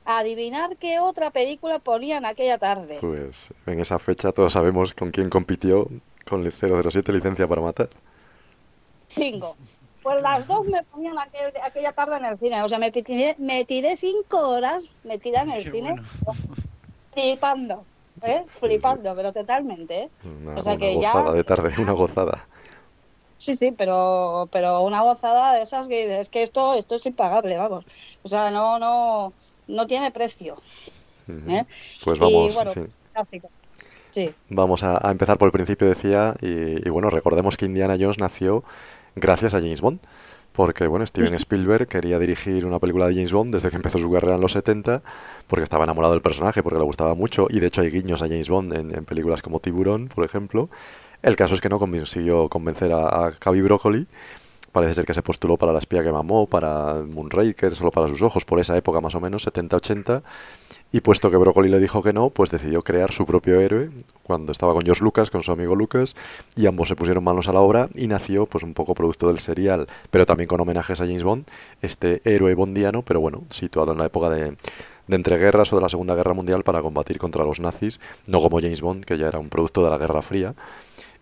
Adivinar 0.05 0.77
qué 0.77 0.99
otra 0.99 1.31
película 1.31 1.79
ponían 1.79 2.27
aquella 2.27 2.59
tarde. 2.59 2.99
Pues 3.01 3.51
en 3.65 3.79
esa 3.79 3.97
fecha 3.97 4.31
todos 4.31 4.53
sabemos 4.53 4.93
con 4.93 5.09
quién 5.09 5.31
compitió 5.31 5.87
con 6.27 6.45
el 6.45 6.51
007 6.51 7.11
Licencia 7.11 7.47
para 7.47 7.61
Matar. 7.61 7.89
Cinco. 9.07 9.57
Pues 10.03 10.21
las 10.21 10.47
dos 10.47 10.67
me 10.67 10.83
ponían 10.83 11.17
aquel, 11.17 11.51
aquella 11.63 11.91
tarde 11.91 12.17
en 12.17 12.25
el 12.25 12.37
cine. 12.37 12.61
O 12.61 12.69
sea, 12.69 12.77
me 12.77 12.91
tiré, 12.91 13.35
me 13.39 13.65
tiré 13.65 13.97
cinco 13.97 14.47
horas 14.47 14.83
metida 15.03 15.41
en 15.41 15.51
el 15.51 15.63
Qué 15.63 15.71
cine, 15.71 15.89
bueno. 15.89 16.03
flipando. 17.13 17.83
¿Eh? 18.27 18.43
Flipando, 18.47 19.15
pero 19.15 19.31
totalmente. 19.33 20.03
¿eh? 20.03 20.09
Una, 20.23 20.55
O 20.59 20.63
sea 20.63 20.73
una 20.73 20.79
que 20.81 20.93
ya- 20.99 21.11
gozada 21.13 21.33
de 21.33 21.43
tarde, 21.43 21.73
una 21.81 21.91
gozada. 21.93 22.47
Sí, 23.37 23.53
sí, 23.53 23.71
pero, 23.77 24.49
pero 24.51 24.81
una 24.81 25.01
gozada 25.01 25.53
de 25.53 25.61
esas 25.61 25.87
que 25.87 26.01
dices, 26.03 26.19
es 26.21 26.29
que 26.29 26.43
esto, 26.43 26.73
esto 26.75 26.95
es 26.95 27.05
impagable, 27.05 27.55
vamos. 27.55 27.85
O 28.23 28.27
sea, 28.27 28.51
no, 28.51 28.79
no, 28.79 29.31
no 29.67 29.87
tiene 29.87 30.11
precio. 30.11 30.57
¿eh? 31.47 31.65
Pues 32.03 32.17
Y, 32.17 32.21
vamos, 32.21 32.55
bueno, 32.55 32.71
sí. 32.71 32.81
fantástico. 33.13 33.49
Sí. 34.11 34.33
Vamos 34.49 34.83
a, 34.83 35.07
a 35.07 35.11
empezar 35.11 35.37
por 35.37 35.45
el 35.47 35.51
principio, 35.53 35.87
decía, 35.87 36.35
y, 36.41 36.85
y 36.85 36.89
bueno, 36.89 37.09
recordemos 37.09 37.55
que 37.55 37.65
Indiana 37.65 37.95
Jones 37.97 38.17
nació 38.17 38.63
gracias 39.15 39.53
a 39.53 39.59
James 39.59 39.81
Bond, 39.81 39.99
porque 40.59 40.87
bueno, 40.87 41.05
Steven 41.05 41.33
Spielberg 41.35 41.87
quería 41.87 42.19
dirigir 42.19 42.65
una 42.65 42.79
película 42.79 43.07
de 43.07 43.13
James 43.13 43.31
Bond 43.31 43.53
desde 43.53 43.69
que 43.69 43.77
empezó 43.77 43.97
su 43.97 44.11
carrera 44.11 44.35
en 44.35 44.41
los 44.41 44.51
70, 44.51 45.01
porque 45.47 45.63
estaba 45.63 45.85
enamorado 45.85 46.11
del 46.11 46.21
personaje, 46.21 46.61
porque 46.63 46.77
le 46.77 46.83
gustaba 46.83 47.15
mucho, 47.15 47.47
y 47.49 47.61
de 47.61 47.67
hecho 47.67 47.79
hay 47.79 47.89
guiños 47.89 48.21
a 48.21 48.27
James 48.27 48.49
Bond 48.49 48.73
en, 48.73 48.93
en 48.93 49.05
películas 49.05 49.41
como 49.41 49.61
Tiburón, 49.61 50.09
por 50.09 50.25
ejemplo. 50.25 50.69
El 51.21 51.37
caso 51.37 51.53
es 51.53 51.61
que 51.61 51.69
no 51.69 51.79
consiguió 51.79 52.49
convencer 52.49 52.91
a, 52.91 53.27
a 53.27 53.31
Cavi 53.31 53.61
Broccoli, 53.61 54.05
parece 54.71 54.93
ser 54.93 55.05
que 55.05 55.13
se 55.13 55.21
postuló 55.21 55.57
para 55.57 55.73
La 55.73 55.79
espía 55.79 56.03
que 56.03 56.11
mamó, 56.11 56.47
para 56.47 56.95
Moonraker, 56.95 57.75
solo 57.75 57.91
para 57.91 58.07
sus 58.07 58.21
ojos, 58.21 58.45
por 58.45 58.59
esa 58.59 58.75
época 58.77 59.01
más 59.01 59.15
o 59.15 59.19
menos, 59.19 59.47
70-80, 59.47 60.21
y 60.91 61.01
puesto 61.01 61.29
que 61.29 61.37
Broccoli 61.37 61.69
le 61.69 61.79
dijo 61.79 62.01
que 62.01 62.13
no, 62.13 62.29
pues 62.29 62.49
decidió 62.49 62.81
crear 62.81 63.11
su 63.11 63.25
propio 63.25 63.59
héroe 63.59 63.91
cuando 64.23 64.51
estaba 64.51 64.73
con 64.73 64.81
George 64.83 65.03
Lucas, 65.03 65.29
con 65.29 65.43
su 65.43 65.51
amigo 65.51 65.75
Lucas, 65.75 66.15
y 66.55 66.65
ambos 66.65 66.87
se 66.87 66.95
pusieron 66.95 67.23
manos 67.23 67.47
a 67.47 67.53
la 67.53 67.61
obra 67.61 67.89
y 67.95 68.07
nació 68.07 68.45
pues 68.45 68.63
un 68.63 68.73
poco 68.73 68.95
producto 68.95 69.27
del 69.27 69.39
serial, 69.39 69.87
pero 70.09 70.25
también 70.25 70.47
con 70.47 70.59
homenajes 70.59 70.99
a 71.01 71.05
James 71.05 71.23
Bond, 71.23 71.45
este 71.81 72.21
héroe 72.25 72.55
bondiano, 72.55 73.03
pero 73.03 73.19
bueno, 73.19 73.43
situado 73.49 73.91
en 73.91 73.99
la 73.99 74.05
época 74.05 74.29
de, 74.29 74.55
de 75.09 75.15
entreguerras 75.15 75.73
o 75.73 75.75
de 75.75 75.81
la 75.81 75.89
Segunda 75.89 76.15
Guerra 76.15 76.33
Mundial 76.33 76.63
para 76.63 76.81
combatir 76.81 77.17
contra 77.17 77.43
los 77.43 77.59
nazis, 77.59 77.99
no 78.27 78.39
como 78.41 78.59
James 78.59 78.81
Bond, 78.81 79.05
que 79.05 79.17
ya 79.17 79.27
era 79.27 79.39
un 79.39 79.49
producto 79.49 79.83
de 79.83 79.89
la 79.89 79.97
Guerra 79.97 80.21
Fría. 80.21 80.53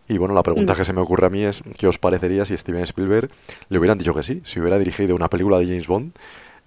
Y 0.09 0.17
bueno, 0.17 0.33
la 0.33 0.43
pregunta 0.43 0.73
que 0.73 0.85
se 0.85 0.93
me 0.93 1.01
ocurre 1.01 1.27
a 1.27 1.29
mí 1.29 1.43
es, 1.43 1.63
¿qué 1.77 1.87
os 1.87 1.97
parecería 1.97 2.45
si 2.45 2.55
Steven 2.55 2.83
Spielberg 2.83 3.29
le 3.69 3.77
hubieran 3.77 3.97
dicho 3.97 4.13
que 4.13 4.23
sí? 4.23 4.41
Si 4.45 4.59
hubiera 4.59 4.77
dirigido 4.79 5.15
una 5.15 5.29
película 5.29 5.57
de 5.59 5.65
James 5.65 5.87
Bond, 5.87 6.13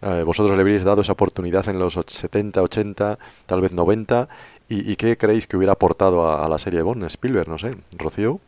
eh, 0.02 0.22
vosotros 0.26 0.54
le 0.56 0.60
habríais 0.62 0.84
dado 0.84 1.00
esa 1.02 1.12
oportunidad 1.12 1.66
en 1.68 1.78
los 1.78 1.96
och- 1.96 2.10
70, 2.10 2.60
80, 2.62 3.18
tal 3.46 3.60
vez 3.62 3.72
90, 3.74 4.28
¿y, 4.68 4.90
y 4.90 4.96
qué 4.96 5.16
creéis 5.16 5.46
que 5.46 5.56
hubiera 5.56 5.72
aportado 5.72 6.26
a, 6.28 6.44
a 6.44 6.48
la 6.50 6.58
serie 6.58 6.82
Bond 6.82 7.04
Spielberg? 7.04 7.48
No 7.48 7.58
sé, 7.58 7.70
Rocío. 7.96 8.40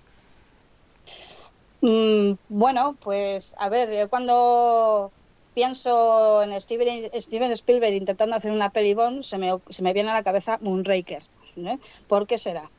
Mm, 1.80 2.34
bueno, 2.48 2.96
pues 3.02 3.54
a 3.58 3.68
ver, 3.68 3.90
yo 3.98 4.08
cuando 4.08 5.10
pienso 5.54 6.42
en 6.42 6.58
Steven, 6.60 7.10
Steven 7.20 7.50
Spielberg 7.52 7.94
intentando 7.94 8.36
hacer 8.36 8.52
una 8.52 8.70
peli 8.70 8.94
Bond, 8.94 9.22
se 9.24 9.38
me, 9.38 9.58
se 9.68 9.82
me 9.82 9.92
viene 9.92 10.10
a 10.10 10.14
la 10.14 10.22
cabeza 10.22 10.58
Moonraker. 10.62 11.22
¿eh? 11.56 11.78
¿Por 12.08 12.26
qué 12.26 12.38
será? 12.38 12.70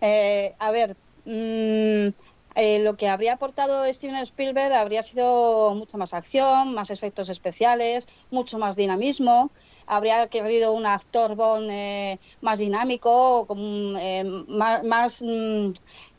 Eh, 0.00 0.54
a 0.58 0.70
ver, 0.70 0.96
mm, 1.24 2.08
eh, 2.54 2.80
lo 2.80 2.96
que 2.98 3.08
habría 3.08 3.32
aportado 3.34 3.90
Steven 3.90 4.16
Spielberg 4.16 4.74
habría 4.74 5.02
sido 5.02 5.74
mucha 5.74 5.96
más 5.96 6.12
acción, 6.12 6.74
más 6.74 6.90
efectos 6.90 7.30
especiales, 7.30 8.06
mucho 8.30 8.58
más 8.58 8.76
dinamismo. 8.76 9.50
Habría 9.86 10.26
querido 10.28 10.72
un 10.74 10.84
actor 10.84 11.34
Bond 11.34 11.68
eh, 11.70 12.18
más 12.42 12.58
dinámico, 12.58 13.46
con, 13.46 13.58
eh, 13.98 14.22
más, 14.48 14.84
más, 14.84 15.22
mm, 15.22 15.70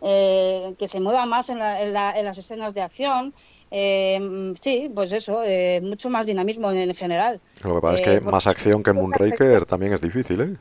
eh, 0.01 0.73
que 0.79 0.87
se 0.87 0.99
mueva 0.99 1.25
más 1.27 1.49
en, 1.49 1.59
la- 1.59 1.81
en 1.83 1.93
la- 1.93 2.17
en 2.19 2.25
las 2.25 2.37
escenas 2.39 2.73
de 2.73 2.81
acción. 2.81 3.33
Eh, 3.69 4.53
sí, 4.59 4.89
pues 4.93 5.11
eso, 5.13 5.43
eh, 5.43 5.81
mucho 5.83 6.09
más 6.09 6.25
dinamismo 6.25 6.71
en, 6.71 6.77
en 6.89 6.95
general. 6.95 7.41
Lo 7.63 7.75
que 7.75 7.81
pasa 7.81 7.95
es 7.95 8.01
que 8.01 8.21
más 8.21 8.47
acción 8.47 8.83
que 8.83 8.93
Moonraker 8.93 9.65
también 9.65 9.93
es 9.93 10.01
difícil, 10.01 10.41
¿eh? 10.41 10.57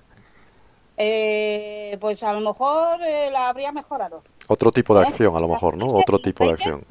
Eh, 0.97 1.97
pues 2.01 2.22
a 2.22 2.32
lo 2.32 2.40
mejor 2.40 3.01
eh, 3.03 3.30
la 3.30 3.49
habría 3.49 3.72
mejorado. 3.72 4.22
Otro 4.49 4.70
tipo 4.70 4.95
de 4.95 5.03
¿Eh? 5.03 5.07
acción, 5.09 5.34
a 5.36 5.40
lo 5.40 5.49
mejor, 5.49 5.76
¿no? 5.76 5.86
Otro 5.86 6.18
tipo 6.20 6.45
de 6.45 6.53
acción. 6.53 6.84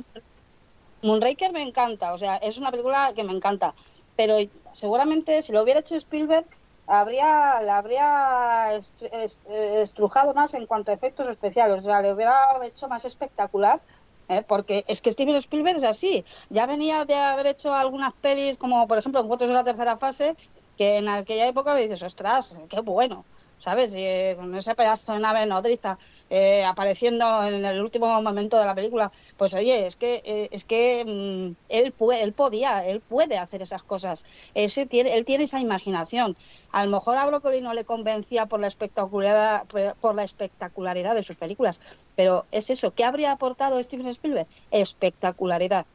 Moonraker 1.04 1.52
me 1.52 1.64
encanta, 1.64 2.14
o 2.14 2.18
sea, 2.18 2.38
es 2.38 2.58
una 2.58 2.70
película 2.72 3.12
que 3.16 3.24
me 3.24 3.32
encanta, 3.34 3.74
pero 4.16 4.36
seguramente 4.74 5.42
si 5.42 5.52
lo 5.52 5.64
hubiera 5.64 5.80
hecho 5.80 5.96
Spielberg 5.96 6.46
habría 6.86 7.60
la 7.62 7.78
habría 7.78 8.76
est- 8.76 9.02
est- 9.12 9.42
estrujado 9.50 10.34
más 10.34 10.54
en 10.54 10.66
cuanto 10.68 10.92
a 10.92 10.94
efectos 10.94 11.28
especiales, 11.28 11.84
o 11.84 11.86
sea, 11.88 12.02
le 12.02 12.14
hubiera 12.14 12.36
hecho 12.64 12.88
más 12.88 13.06
espectacular. 13.06 13.82
¿eh? 14.28 14.44
Porque 14.48 14.84
es 14.88 15.02
que 15.02 15.12
Steven 15.12 15.36
Spielberg 15.38 15.78
es 15.78 15.84
así. 15.84 16.24
Ya 16.50 16.66
venía 16.66 17.04
de 17.06 17.16
haber 17.16 17.48
hecho 17.48 17.74
algunas 17.74 18.14
pelis, 18.14 18.58
como 18.58 18.88
por 18.88 18.98
ejemplo 18.98 19.22
Encuentros 19.22 19.50
en 19.50 19.56
la 19.56 19.64
tercera 19.64 19.98
fase, 19.98 20.36
que 20.78 20.98
en 20.98 21.10
aquella 21.10 21.48
época 21.48 21.74
me 21.74 21.82
dices, 21.82 22.04
ostras, 22.04 22.56
qué 22.70 22.80
bueno. 22.82 23.26
¿Sabes? 23.62 23.94
Y, 23.94 24.00
eh, 24.00 24.34
con 24.38 24.54
ese 24.56 24.76
pedazo 24.76 25.14
de 25.14 25.20
nave 25.20 25.46
nodriza 25.46 25.98
eh, 26.30 26.64
apareciendo 26.66 27.46
en 27.46 27.64
el 27.64 27.82
último 27.82 28.08
momento 28.22 28.58
de 28.60 28.66
la 28.66 28.76
película, 28.76 29.12
pues 29.38 29.54
oye, 29.54 29.86
es 29.88 29.96
que 29.96 30.22
eh, 30.26 30.50
es 30.52 30.66
que 30.66 31.04
mm, 31.06 31.56
él 31.70 31.92
puede, 31.94 32.24
él 32.24 32.34
podía, 32.34 32.86
él 32.86 33.02
puede 33.02 33.38
hacer 33.38 33.62
esas 33.62 33.84
cosas. 33.84 34.26
Ese 34.54 34.86
tiene, 34.86 35.16
él 35.16 35.26
tiene 35.26 35.44
esa 35.46 35.60
imaginación. 35.60 36.36
A 36.72 36.84
lo 36.86 36.92
mejor 36.92 37.18
a 37.18 37.26
Broccoli 37.26 37.62
no 37.62 37.74
le 37.74 37.86
convencía 37.86 38.46
por 38.48 38.60
la 38.60 38.68
espectacularidad, 38.68 39.66
por 40.00 40.16
la 40.16 40.24
espectacularidad 40.24 41.16
de 41.16 41.24
sus 41.24 41.38
películas, 41.38 41.80
pero 42.16 42.46
es 42.52 42.70
eso. 42.70 42.94
¿Qué 42.94 43.04
habría 43.04 43.32
aportado 43.34 43.82
Steven 43.84 44.08
Spielberg? 44.08 44.48
Espectacularidad. 44.72 45.86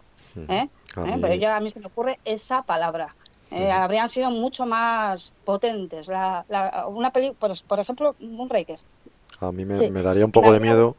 ¿eh? 0.48 0.68
A 0.96 1.04
¿Eh? 1.08 1.16
mí- 1.16 1.20
Pero 1.20 1.34
ya 1.34 1.56
a 1.56 1.60
mí 1.60 1.70
se 1.70 1.80
me 1.80 1.86
ocurre 1.86 2.18
esa 2.24 2.62
palabra. 2.62 3.14
Eh, 3.50 3.70
habrían 3.70 4.08
sido 4.08 4.30
mucho 4.30 4.66
más 4.66 5.32
potentes. 5.44 6.08
La, 6.08 6.44
la- 6.48 6.86
una 6.88 7.12
peli, 7.12 7.30
por, 7.32 7.52
por 7.66 7.78
ejemplo, 7.78 8.14
Moonraker. 8.20 8.78
A 9.40 9.52
mí 9.52 9.64
me, 9.64 9.76
Sí. 9.76 9.90
me 9.90 10.02
daría 10.02 10.24
un 10.24 10.32
poco 10.32 10.52
de 10.52 10.60
miedo, 10.60 10.96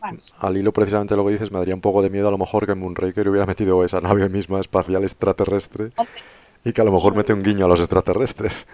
más. 0.00 0.32
al 0.38 0.56
hilo 0.56 0.72
precisamente 0.72 1.16
lo 1.16 1.24
que 1.26 1.32
dices, 1.32 1.50
me 1.50 1.58
daría 1.58 1.74
un 1.74 1.80
poco 1.80 2.00
de 2.02 2.10
miedo 2.10 2.28
a 2.28 2.30
lo 2.30 2.38
mejor 2.38 2.64
que 2.66 2.72
en 2.72 2.78
Moonraker 2.78 3.28
hubiera 3.28 3.46
metido 3.46 3.84
esa 3.84 4.00
nave 4.00 4.28
misma 4.28 4.60
espacial 4.60 5.02
extraterrestre 5.02 5.90
y 6.64 6.72
que 6.72 6.80
a 6.80 6.84
lo 6.84 6.92
mejor 6.92 7.14
mete 7.14 7.32
un 7.32 7.42
guiño 7.42 7.64
a 7.64 7.68
los 7.68 7.80
extraterrestres. 7.80 8.66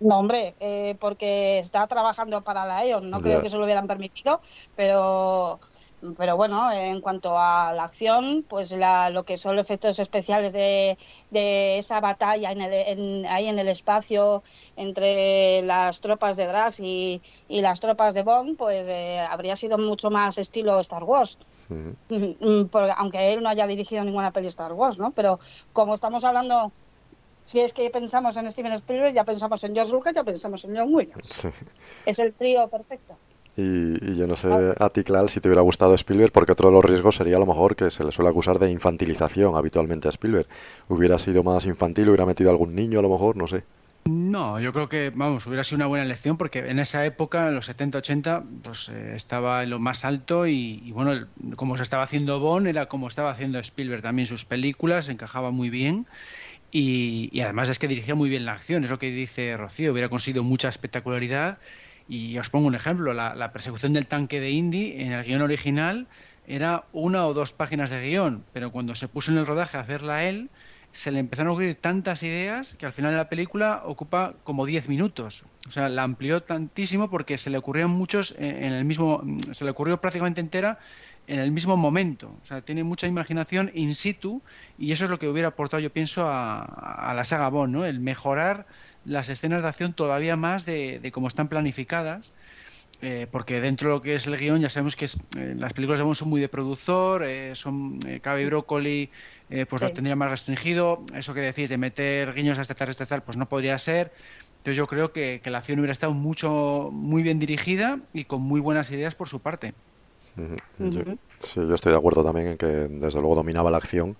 No, 0.00 0.18
hombre, 0.18 0.54
eh, 0.60 0.96
porque 1.00 1.58
está 1.58 1.86
trabajando 1.86 2.42
para 2.42 2.66
la 2.66 2.84
EON, 2.84 3.08
no 3.08 3.22
creo 3.22 3.40
que 3.40 3.48
se 3.48 3.56
lo 3.56 3.64
hubieran 3.64 3.86
permitido, 3.86 4.42
pero, 4.76 5.58
pero 6.16 6.36
bueno, 6.36 6.72
en 6.72 7.00
cuanto 7.00 7.38
a 7.38 7.72
la 7.72 7.84
acción, 7.84 8.44
pues 8.48 8.72
la, 8.72 9.08
lo 9.10 9.24
que 9.24 9.36
son 9.38 9.54
los 9.56 9.64
efectos 9.66 9.98
especiales 9.98 10.52
de, 10.52 10.98
de 11.30 11.78
esa 11.78 12.00
batalla 12.00 12.50
en 12.50 12.60
el, 12.60 12.72
en- 12.72 13.26
ahí 13.26 13.46
en 13.48 13.58
el 13.58 13.68
espacio 13.68 14.42
entre 14.76 15.62
las 15.62 16.00
tropas 16.00 16.36
de 16.36 16.46
Drax 16.46 16.80
y, 16.80 17.22
y 17.48 17.60
las 17.60 17.80
tropas 17.80 18.14
de 18.14 18.22
Bond, 18.22 18.56
pues 18.56 18.86
eh, 18.88 19.20
habría 19.20 19.54
sido 19.56 19.78
mucho 19.78 20.10
más 20.10 20.38
estilo 20.38 20.80
Star 20.80 21.04
Wars. 21.04 21.38
Mm, 21.68 22.64
porque- 22.70 22.92
aunque 22.96 23.32
él 23.32 23.42
no 23.42 23.48
haya 23.48 23.66
dirigido 23.66 24.02
ninguna 24.04 24.32
peli 24.32 24.48
Star 24.48 24.72
Wars, 24.72 24.98
¿no? 24.98 25.12
Pero 25.12 25.38
como 25.72 25.94
estamos 25.94 26.24
hablando, 26.24 26.72
si 27.44 27.60
es 27.60 27.72
que 27.72 27.88
pensamos 27.90 28.36
en 28.36 28.50
Steven 28.50 28.72
Spielberg, 28.72 29.14
ya 29.14 29.24
pensamos 29.24 29.62
en 29.64 29.74
George 29.74 29.92
Lucas, 29.92 30.14
ya 30.14 30.24
pensamos 30.24 30.64
en 30.64 30.76
John 30.76 30.94
Williams. 30.94 31.28
Sí. 31.28 31.48
Es 32.06 32.18
el 32.18 32.32
trío 32.34 32.68
perfecto. 32.68 33.16
Y, 33.56 33.62
y 34.12 34.16
yo 34.16 34.26
no 34.26 34.34
sé 34.36 34.48
a 34.78 34.88
ti, 34.90 35.04
Clal, 35.04 35.28
si 35.28 35.40
te 35.40 35.48
hubiera 35.48 35.60
gustado 35.62 35.94
Spielberg, 35.94 36.32
porque 36.32 36.52
otro 36.52 36.68
de 36.68 36.74
los 36.74 36.84
riesgos 36.84 37.16
sería 37.16 37.36
a 37.36 37.38
lo 37.40 37.46
mejor 37.46 37.76
que 37.76 37.90
se 37.90 38.02
le 38.02 38.10
suele 38.10 38.30
acusar 38.30 38.58
de 38.58 38.70
infantilización 38.70 39.56
habitualmente 39.56 40.08
a 40.08 40.10
Spielberg. 40.10 40.46
Hubiera 40.88 41.18
sido 41.18 41.42
más 41.42 41.66
infantil, 41.66 42.08
hubiera 42.08 42.24
metido 42.24 42.48
a 42.48 42.52
algún 42.52 42.74
niño 42.74 42.98
a 43.00 43.02
lo 43.02 43.10
mejor, 43.10 43.36
no 43.36 43.46
sé. 43.46 43.64
No, 44.04 44.58
yo 44.58 44.72
creo 44.72 44.88
que, 44.88 45.12
vamos, 45.14 45.46
hubiera 45.46 45.62
sido 45.62 45.76
una 45.76 45.86
buena 45.86 46.04
elección 46.04 46.36
porque 46.36 46.58
en 46.60 46.80
esa 46.80 47.06
época, 47.06 47.48
en 47.48 47.54
los 47.54 47.68
70-80, 47.68 48.42
pues 48.62 48.88
eh, 48.88 49.12
estaba 49.14 49.62
en 49.62 49.70
lo 49.70 49.78
más 49.78 50.04
alto 50.04 50.46
y, 50.48 50.80
y, 50.84 50.90
bueno, 50.90 51.12
el- 51.12 51.28
como 51.54 51.76
se 51.76 51.84
estaba 51.84 52.02
haciendo 52.02 52.40
Bond, 52.40 52.66
era 52.66 52.86
como 52.86 53.06
estaba 53.06 53.30
haciendo 53.30 53.58
Spielberg 53.60 54.02
también 54.02 54.26
sus 54.26 54.44
películas, 54.44 55.08
encajaba 55.08 55.52
muy 55.52 55.70
bien 55.70 56.06
y, 56.72 57.28
y 57.32 57.42
además 57.42 57.68
es 57.68 57.78
que 57.78 57.86
dirigía 57.86 58.14
muy 58.14 58.28
bien 58.30 58.44
la 58.44 58.54
acción, 58.54 58.82
es 58.82 58.90
lo 58.90 58.98
que 58.98 59.10
dice 59.10 59.56
Rocío, 59.56 59.92
hubiera 59.92 60.08
conseguido 60.08 60.42
mucha 60.42 60.68
espectacularidad 60.68 61.58
y 62.08 62.38
os 62.38 62.50
pongo 62.50 62.66
un 62.66 62.74
ejemplo, 62.74 63.14
la, 63.14 63.52
persecución 63.52 63.92
del 63.92 64.06
tanque 64.06 64.40
de 64.40 64.50
Indy 64.50 64.94
en 64.98 65.12
el 65.12 65.24
guion 65.24 65.42
original 65.42 66.06
era 66.46 66.84
una 66.92 67.26
o 67.26 67.34
dos 67.34 67.52
páginas 67.52 67.90
de 67.90 68.02
guion, 68.02 68.44
pero 68.52 68.72
cuando 68.72 68.94
se 68.94 69.08
puso 69.08 69.30
en 69.30 69.38
el 69.38 69.46
rodaje 69.46 69.76
a 69.76 69.80
hacerla 69.80 70.24
él, 70.24 70.50
se 70.90 71.10
le 71.10 71.20
empezaron 71.20 71.50
a 71.50 71.52
ocurrir 71.52 71.74
tantas 71.80 72.22
ideas 72.22 72.74
que 72.74 72.84
al 72.84 72.92
final 72.92 73.12
de 73.12 73.16
la 73.16 73.28
película 73.28 73.82
ocupa 73.84 74.34
como 74.44 74.66
10 74.66 74.88
minutos. 74.88 75.42
O 75.66 75.70
sea, 75.70 75.88
la 75.88 76.02
amplió 76.02 76.42
tantísimo 76.42 77.08
porque 77.08 77.38
se 77.38 77.48
le 77.48 77.56
ocurrieron 77.56 77.92
muchos 77.92 78.34
en 78.38 78.62
en 78.62 78.72
el 78.72 78.84
mismo, 78.84 79.22
se 79.52 79.64
le 79.64 79.70
ocurrió 79.70 80.00
prácticamente 80.00 80.40
entera 80.40 80.78
en 81.26 81.38
el 81.38 81.50
mismo 81.50 81.76
momento. 81.76 82.36
O 82.42 82.46
sea, 82.46 82.60
tiene 82.60 82.84
mucha 82.84 83.06
imaginación 83.06 83.70
in 83.74 83.94
situ 83.94 84.42
y 84.78 84.92
eso 84.92 85.04
es 85.04 85.10
lo 85.10 85.18
que 85.18 85.28
hubiera 85.28 85.48
aportado, 85.48 85.80
yo 85.80 85.90
pienso, 85.90 86.28
a, 86.28 86.62
a 86.62 87.14
la 87.14 87.24
saga 87.24 87.48
Bond, 87.48 87.72
¿no? 87.72 87.84
El 87.84 88.00
mejorar 88.00 88.66
las 89.04 89.28
escenas 89.28 89.62
de 89.62 89.68
acción 89.68 89.92
todavía 89.92 90.36
más 90.36 90.66
de, 90.66 90.98
de 91.00 91.12
cómo 91.12 91.28
están 91.28 91.48
planificadas 91.48 92.32
eh, 93.04 93.26
porque 93.28 93.60
dentro 93.60 93.88
de 93.88 93.96
lo 93.96 94.00
que 94.00 94.14
es 94.14 94.28
el 94.28 94.36
guion 94.36 94.60
ya 94.60 94.68
sabemos 94.68 94.94
que 94.94 95.06
eh, 95.06 95.54
las 95.58 95.72
películas 95.72 95.98
de 95.98 96.04
Bond 96.04 96.14
son 96.14 96.28
muy 96.28 96.40
de 96.40 96.48
productor, 96.48 97.24
eh, 97.24 97.52
son 97.56 97.98
Cabe 98.20 98.42
y 98.42 98.46
Brócoli, 98.46 99.10
pues 99.68 99.82
lo 99.82 99.92
tendría 99.92 100.14
más 100.14 100.30
restringido, 100.30 101.02
eso 101.14 101.34
que 101.34 101.40
decís 101.40 101.68
de 101.68 101.76
meter 101.76 102.32
guiños 102.32 102.58
a 102.58 102.60
extraterrestres 102.62 103.08
tal, 103.08 103.22
pues 103.22 103.36
no 103.36 103.48
podría 103.48 103.76
ser. 103.76 104.12
Entonces 104.58 104.76
yo 104.76 104.86
creo 104.86 105.12
que, 105.12 105.40
que, 105.42 105.50
la 105.50 105.58
acción 105.58 105.80
hubiera 105.80 105.92
estado 105.92 106.14
mucho, 106.14 106.90
muy 106.92 107.24
bien 107.24 107.40
dirigida 107.40 107.98
y 108.14 108.24
con 108.24 108.40
muy 108.40 108.60
buenas 108.60 108.90
ideas 108.92 109.16
por 109.16 109.28
su 109.28 109.40
parte. 109.40 109.74
sí, 111.40 111.60
yo 111.60 111.74
estoy 111.74 111.92
de 111.92 111.98
acuerdo 111.98 112.24
también 112.24 112.46
en 112.46 112.56
que 112.56 112.66
desde 112.66 113.18
luego 113.18 113.34
dominaba 113.34 113.70
la 113.70 113.78
acción 113.78 114.16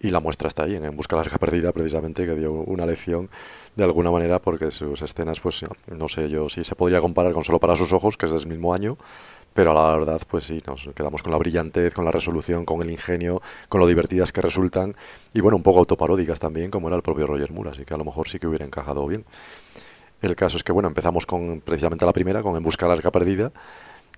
y 0.00 0.10
la 0.10 0.20
muestra 0.20 0.48
está 0.48 0.64
ahí, 0.64 0.74
en, 0.74 0.96
Busca 0.96 1.16
la 1.16 1.22
Perdida, 1.22 1.72
precisamente, 1.72 2.24
que 2.24 2.34
dio 2.34 2.52
una 2.52 2.86
lección 2.86 3.28
de 3.76 3.84
alguna 3.84 4.10
manera, 4.10 4.38
porque 4.40 4.70
sus 4.70 5.02
escenas, 5.02 5.40
pues 5.40 5.64
no 5.88 6.08
sé 6.08 6.28
yo 6.28 6.48
si 6.48 6.64
se 6.64 6.74
podría 6.74 7.00
comparar 7.00 7.32
con 7.32 7.44
Solo 7.44 7.60
para 7.60 7.76
sus 7.76 7.92
ojos, 7.92 8.16
que 8.16 8.26
es 8.26 8.32
del 8.32 8.46
mismo 8.46 8.72
año, 8.72 8.96
pero 9.52 9.72
a 9.72 9.74
la 9.74 9.98
verdad, 9.98 10.20
pues 10.28 10.44
sí, 10.44 10.58
nos 10.66 10.88
quedamos 10.94 11.22
con 11.22 11.32
la 11.32 11.38
brillantez, 11.38 11.92
con 11.92 12.04
la 12.04 12.10
resolución, 12.10 12.64
con 12.64 12.80
el 12.82 12.90
ingenio, 12.90 13.42
con 13.68 13.80
lo 13.80 13.86
divertidas 13.86 14.32
que 14.32 14.40
resultan, 14.40 14.96
y 15.34 15.40
bueno, 15.40 15.56
un 15.56 15.62
poco 15.62 15.80
autoparódicas 15.80 16.40
también, 16.40 16.70
como 16.70 16.88
era 16.88 16.96
el 16.96 17.02
propio 17.02 17.26
Roger 17.26 17.52
Moore, 17.52 17.70
así 17.70 17.84
que 17.84 17.92
a 17.92 17.98
lo 17.98 18.04
mejor 18.04 18.28
sí 18.28 18.38
que 18.38 18.46
hubiera 18.46 18.64
encajado 18.64 19.06
bien. 19.06 19.24
El 20.22 20.36
caso 20.36 20.56
es 20.56 20.64
que, 20.64 20.72
bueno, 20.72 20.88
empezamos 20.88 21.26
con 21.26 21.60
precisamente 21.60 22.04
la 22.04 22.12
primera, 22.12 22.42
con 22.42 22.56
En 22.56 22.62
Busca 22.62 22.86
de 22.86 22.88
la 22.88 22.94
Arca 22.94 23.10
Perdida, 23.10 23.52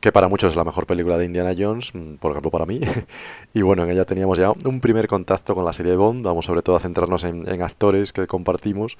que 0.03 0.11
para 0.11 0.27
muchos 0.27 0.51
es 0.51 0.57
la 0.57 0.65
mejor 0.65 0.85
película 0.85 1.17
de 1.17 1.25
Indiana 1.25 1.55
Jones, 1.57 1.95
mm, 1.95 2.17
por 2.17 2.33
ejemplo 2.33 2.51
para 2.51 2.67
mí. 2.67 2.81
y 3.55 3.63
bueno, 3.63 3.85
en 3.85 3.91
ella 3.93 4.05
teníamos 4.05 4.37
ya 4.37 4.51
un 4.51 4.81
primer 4.81 5.07
contacto 5.07 5.55
con 5.55 5.65
la 5.65 5.73
serie 5.73 5.93
de 5.93 5.97
Bond, 5.97 6.25
vamos 6.25 6.45
sobre 6.45 6.61
todo 6.61 6.75
a 6.75 6.81
centrarnos 6.81 7.23
en, 7.23 7.63
actores 7.63 8.13
que 8.13 8.27
compartimos, 8.27 8.99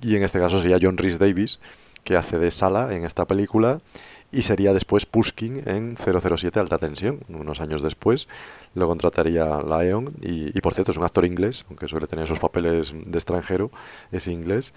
y 0.00 0.16
en 0.16 0.22
este 0.22 0.38
caso 0.40 0.58
sería 0.58 0.78
John 0.80 0.96
Rhys 0.96 1.18
Davis, 1.18 1.60
que 2.04 2.16
hace 2.16 2.38
de 2.38 2.50
Sala 2.50 2.94
en 2.94 3.04
esta 3.04 3.26
película, 3.26 3.82
y 4.32 4.40
sería 4.40 4.72
después 4.72 5.04
Pushkin 5.04 5.62
en 5.68 5.96
007 5.98 6.58
Alta 6.58 6.78
Tensión, 6.78 7.20
unos 7.28 7.60
años 7.60 7.82
después. 7.82 8.26
Lo 8.74 8.86
contrataría 8.86 9.44
Laeon, 9.60 10.14
y, 10.22 10.56
y 10.56 10.60
por 10.62 10.72
cierto 10.72 10.92
es 10.92 10.96
un 10.96 11.04
actor 11.04 11.26
inglés, 11.26 11.66
aunque 11.68 11.86
suele 11.86 12.06
tener 12.06 12.24
esos 12.24 12.38
papeles 12.38 12.94
de 12.94 13.18
extranjero, 13.18 13.70
es 14.10 14.26
inglés. 14.26 14.72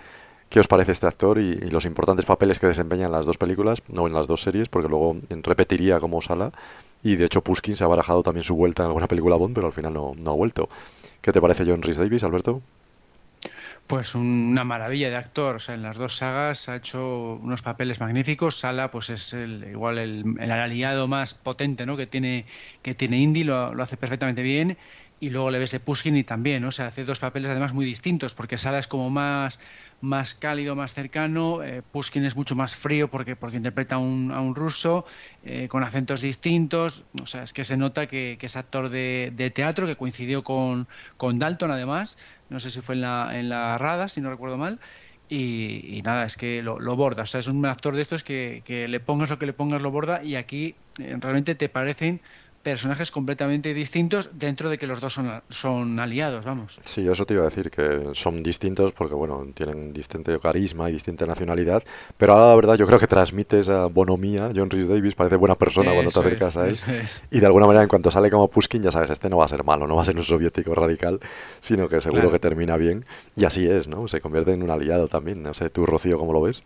¿Qué 0.54 0.60
os 0.60 0.68
parece 0.68 0.92
este 0.92 1.08
actor 1.08 1.40
y, 1.40 1.56
los 1.72 1.84
importantes 1.84 2.26
papeles 2.26 2.60
que 2.60 2.68
desempeña 2.68 3.08
en 3.08 3.12
las 3.12 3.26
dos 3.26 3.40
películas, 3.40 3.82
no 3.88 4.06
en 4.06 4.14
las 4.14 4.28
dos 4.28 4.44
series, 4.44 4.70
porque 4.70 4.88
luego 4.88 5.18
repetiría 5.42 6.00
como 6.00 6.22
Sala? 6.22 6.52
Y 7.02 7.16
de 7.16 7.26
hecho 7.26 7.44
Pushkin 7.44 7.76
se 7.76 7.84
ha 7.84 7.88
barajado 7.88 8.22
también 8.22 8.44
su 8.44 8.56
vuelta 8.56 8.84
en 8.84 8.90
alguna 8.90 9.08
película 9.08 9.36
Bond, 9.36 9.56
pero 9.56 9.66
al 9.66 9.74
final 9.74 9.94
no, 9.94 10.14
ha 10.32 10.36
vuelto. 10.36 10.70
¿Qué 11.22 11.32
te 11.32 11.42
parece 11.42 11.64
John 11.66 11.82
Rhys 11.82 11.98
Davis, 11.98 12.24
Alberto? 12.24 12.62
Pues 13.88 14.14
una 14.14 14.64
maravilla 14.64 15.10
de 15.10 15.16
actor. 15.16 15.56
O 15.56 15.60
sea, 15.60 15.74
en 15.74 15.82
las 15.82 15.98
dos 15.98 16.18
sagas 16.18 16.70
ha 16.70 16.76
hecho 16.76 17.40
unos 17.42 17.64
papeles 17.64 18.00
magníficos. 18.00 18.60
Sala, 18.60 18.92
pues 18.92 19.10
es 19.10 19.34
el, 19.34 19.64
igual 19.72 19.98
el, 19.98 20.52
aliado 20.52 21.08
más 21.08 21.34
potente 21.34 21.88
¿no? 21.88 21.98
que 21.98 22.06
tiene 22.06 22.46
que 22.84 22.94
tiene 22.94 23.18
Indy, 23.18 23.44
lo, 23.44 23.74
lo 23.74 23.82
hace 23.82 23.98
perfectamente 23.98 24.44
bien 24.44 24.78
y 25.24 25.30
luego 25.30 25.52
le 25.52 25.60
ves 25.60 25.72
de 25.72 25.80
Pushkin 25.80 26.18
y 26.18 26.26
también, 26.26 26.66
o 26.66 26.72
sea, 26.72 26.88
hace 26.88 27.06
dos 27.06 27.22
papeles 27.22 27.50
además 27.50 27.72
muy 27.72 27.86
distintos, 27.86 28.34
porque 28.34 28.58
Sala 28.58 28.80
es 28.80 28.88
como 28.88 29.10
más, 29.10 29.62
más 30.04 30.36
cálido, 30.36 30.76
más 30.76 30.94
cercano, 30.94 31.64
eh, 31.64 31.82
Pushkin 31.82 32.26
es 32.26 32.36
mucho 32.36 32.56
más 32.56 32.76
frío 32.76 33.10
porque, 33.10 33.38
porque 33.38 33.56
interpreta 33.56 33.96
a 33.96 34.00
un, 34.00 34.54
ruso 34.54 35.06
eh, 35.46 35.70
con 35.70 35.82
acentos 35.82 36.20
distintos, 36.20 37.06
o 37.22 37.26
sea, 37.26 37.44
es 37.44 37.54
que 37.54 37.64
se 37.64 37.78
nota 37.78 38.06
que, 38.06 38.38
es 38.40 38.56
actor 38.58 38.90
de, 38.90 39.52
teatro, 39.56 39.88
que 39.88 39.96
coincidió 39.96 40.44
con, 40.44 40.90
con, 41.16 41.40
Dalton 41.40 41.72
además, 41.72 42.18
no 42.50 42.60
sé 42.60 42.70
si 42.70 42.82
fue 42.82 42.96
en 42.96 43.02
la, 43.02 43.32
en 43.40 43.48
la 43.48 43.78
Rada, 43.78 44.10
si 44.10 44.20
no 44.20 44.30
recuerdo 44.30 44.58
mal, 44.58 44.82
y, 45.30 46.02
nada, 46.04 46.26
es 46.26 46.36
que 46.36 46.62
lo, 46.62 46.78
borda, 46.98 47.24
o 47.24 47.26
sea, 47.26 47.40
es 47.40 47.48
un 47.48 47.66
actor 47.66 47.96
de 47.96 48.02
estos 48.02 48.24
que, 48.24 48.62
que 48.66 48.90
le 48.90 49.00
pongas 49.00 49.30
lo 49.30 49.40
que 49.40 49.46
le 49.46 49.54
pongas 49.54 49.82
lo 49.82 49.90
borda. 49.90 50.24
Y 50.24 50.36
aquí 50.36 50.76
eh, 51.00 51.18
realmente 51.20 51.56
te 51.56 51.70
parecen 51.70 52.22
personajes 52.64 53.12
completamente 53.12 53.74
distintos 53.74 54.32
dentro 54.34 54.70
de 54.70 54.78
que 54.78 54.88
los 54.88 55.02
dos 55.02 55.14
son, 55.14 55.42
son 55.50 56.00
aliados, 56.00 56.46
vamos. 56.46 56.80
Sí, 56.86 57.08
eso 57.08 57.26
te 57.26 57.34
iba 57.34 57.44
a 57.44 57.46
decir, 57.46 57.70
que 57.70 58.10
son 58.14 58.42
distintos 58.42 58.94
porque, 58.94 59.14
bueno, 59.14 59.46
tienen 59.54 59.92
distinto 59.94 60.40
carisma 60.40 60.90
y 60.90 60.94
distinta 60.94 61.26
nacionalidad, 61.26 61.84
pero 62.18 62.34
ahora 62.34 62.48
la 62.48 62.56
verdad 62.56 62.76
yo 62.76 62.88
creo 62.88 62.98
que 63.00 63.08
transmite 63.08 63.60
esa 63.60 63.88
bonomía, 63.88 64.50
John 64.56 64.70
Rhys 64.70 64.88
Davis 64.88 65.14
parece 65.14 65.36
buena 65.36 65.56
persona 65.56 65.92
cuando 65.92 66.10
te 66.10 66.20
acercas 66.20 66.56
a 66.56 66.68
él, 66.68 66.78
y 67.30 67.40
de 67.40 67.46
alguna 67.46 67.68
manera 67.68 67.84
en 67.84 67.90
cuanto 67.90 68.10
sale 68.10 68.32
como 68.32 68.48
Pushkin 68.48 68.82
ya 68.82 68.92
sabes, 68.92 69.10
este 69.10 69.30
no 69.30 69.38
va 69.38 69.46
a 69.46 69.50
ser 69.50 69.64
malo, 69.66 69.86
no 69.86 69.96
va 69.96 70.04
a 70.04 70.06
ser 70.06 70.16
un 70.16 70.24
soviético 70.24 70.74
radical, 70.74 71.20
sino 71.60 71.90
que 71.90 72.00
seguro 72.00 72.32
que 72.32 72.40
termina 72.40 72.78
bien, 72.78 73.06
y 73.36 73.44
así 73.44 73.68
es, 73.68 73.90
¿no? 73.90 74.08
Se 74.08 74.22
convierte 74.22 74.54
en 74.54 74.64
un 74.64 74.70
aliado 74.70 75.10
también, 75.10 75.44
no 75.44 75.54
sé, 75.54 75.70
tú 75.70 75.86
Rocío, 75.86 76.18
¿cómo 76.18 76.32
lo 76.32 76.42
ves? 76.42 76.64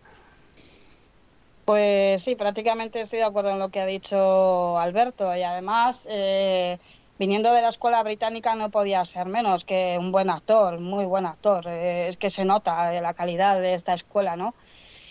Pues 1.68 2.22
sí, 2.22 2.34
prácticamente 2.34 3.02
estoy 3.02 3.18
de 3.18 3.26
acuerdo 3.26 3.50
en 3.50 3.58
lo 3.58 3.68
que 3.68 3.78
ha 3.80 3.84
dicho 3.84 4.78
Alberto 4.78 5.36
y 5.36 5.42
además, 5.42 6.08
eh, 6.10 6.78
viniendo 7.18 7.52
de 7.52 7.60
la 7.60 7.68
escuela 7.68 8.02
británica 8.02 8.54
no 8.54 8.70
podía 8.70 9.04
ser 9.04 9.26
menos 9.26 9.66
que 9.66 9.98
un 10.00 10.10
buen 10.10 10.30
actor, 10.30 10.80
muy 10.80 11.04
buen 11.04 11.26
actor. 11.26 11.66
Eh, 11.68 12.08
es 12.08 12.16
que 12.16 12.30
se 12.30 12.46
nota 12.46 12.98
la 13.02 13.12
calidad 13.12 13.60
de 13.60 13.74
esta 13.74 13.92
escuela, 13.92 14.34
¿no? 14.34 14.54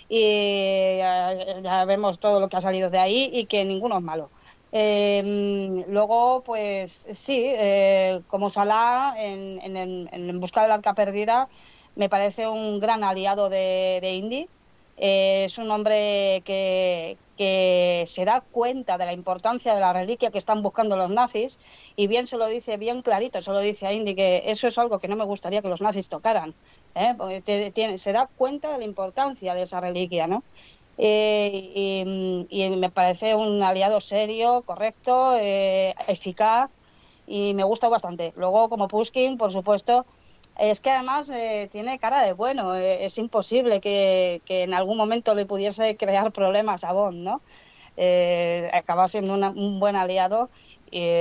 Y 0.10 0.98
ya, 0.98 1.86
vemos 1.86 2.18
todo 2.18 2.40
lo 2.40 2.50
que 2.50 2.58
ha 2.58 2.62
salido 2.62 2.90
de 2.90 2.98
ahí 2.98 3.30
y 3.32 3.46
que 3.46 3.64
ninguno 3.64 4.00
es 4.00 4.04
malo. 4.04 4.32
Em, 4.72 5.84
luego, 5.90 6.42
pues 6.44 7.08
sí, 7.12 7.40
eh, 7.46 8.22
como 8.26 8.50
Salah 8.50 9.14
en, 9.20 9.78
en, 9.78 10.40
Busca 10.40 10.64
de 10.64 10.70
la 10.70 10.74
Arca 10.74 10.96
Perdida, 10.96 11.50
me 11.96 12.10
parece 12.10 12.48
un 12.48 12.80
gran 12.80 13.04
aliado 13.04 13.48
de, 13.48 14.00
de 14.02 14.16
Indy 14.16 14.50
eh, 14.98 15.46
es 15.46 15.58
un 15.58 15.70
hombre 15.70 16.42
que, 16.44 17.18
se 18.08 18.26
da 18.26 18.42
cuenta 18.42 18.98
de 18.98 19.06
la 19.06 19.14
importancia 19.14 19.76
de 19.76 19.80
la 19.80 19.94
reliquia 19.94 20.32
que 20.32 20.40
están 20.40 20.64
buscando 20.64 20.98
los 20.98 21.12
nazis 21.12 21.60
y 21.96 22.08
bien 22.08 22.26
se 22.26 22.36
lo 22.36 22.48
dice 22.48 22.78
bien 22.78 23.04
clarito, 23.04 23.42
se 23.44 23.52
lo 23.52 23.60
dice 23.60 23.86
a 23.86 23.94
Indy 23.94 24.16
que 24.16 24.44
eso 24.48 24.68
es 24.68 24.78
algo 24.80 24.98
que 24.98 25.08
no 25.08 25.16
me 25.16 25.24
gustaría 25.24 25.62
que 25.62 25.68
los 25.68 25.82
nazis 25.82 26.10
tocaran, 26.10 26.56
¿eh? 26.96 27.72
tiene, 27.76 28.00
se 28.00 28.12
da 28.12 28.28
cuenta 28.38 28.72
de 28.72 28.80
la 28.80 28.86
importancia 28.86 29.54
de 29.54 29.62
esa 29.62 29.80
reliquia, 29.80 30.26
¿no? 30.26 30.44
Eh, 30.98 32.48
y, 32.50 32.70
me 32.72 32.90
parece 32.90 33.36
un 33.36 33.62
aliado 33.62 34.02
serio, 34.02 34.64
correcto, 34.64 35.36
eficaz 35.38 36.72
y 37.28 37.54
me 37.54 37.64
gusta 37.64 37.88
bastante. 37.90 38.34
Luego, 38.36 38.70
como 38.70 38.88
Pushkin, 38.88 39.38
por 39.38 39.52
supuesto, 39.52 40.08
es 40.60 40.82
que 40.82 40.92
además 40.92 41.30
eh, 41.30 41.70
tiene 41.72 42.00
cara 42.00 42.22
de 42.22 42.34
bueno, 42.34 42.76
eh, 42.76 43.06
es 43.06 43.18
imposible 43.18 43.80
que, 43.82 44.42
en 44.48 44.74
algún 44.74 44.98
momento 44.98 45.36
le 45.36 45.46
pudiese 45.46 45.98
crear 45.98 46.32
problemas 46.32 46.84
a 46.84 46.94
Bond, 46.94 47.24
¿no? 47.24 47.42
Eh, 47.96 48.70
acaba 48.74 49.08
siendo 49.08 49.34
un 49.34 49.80
buen 49.80 49.96
aliado 49.96 50.52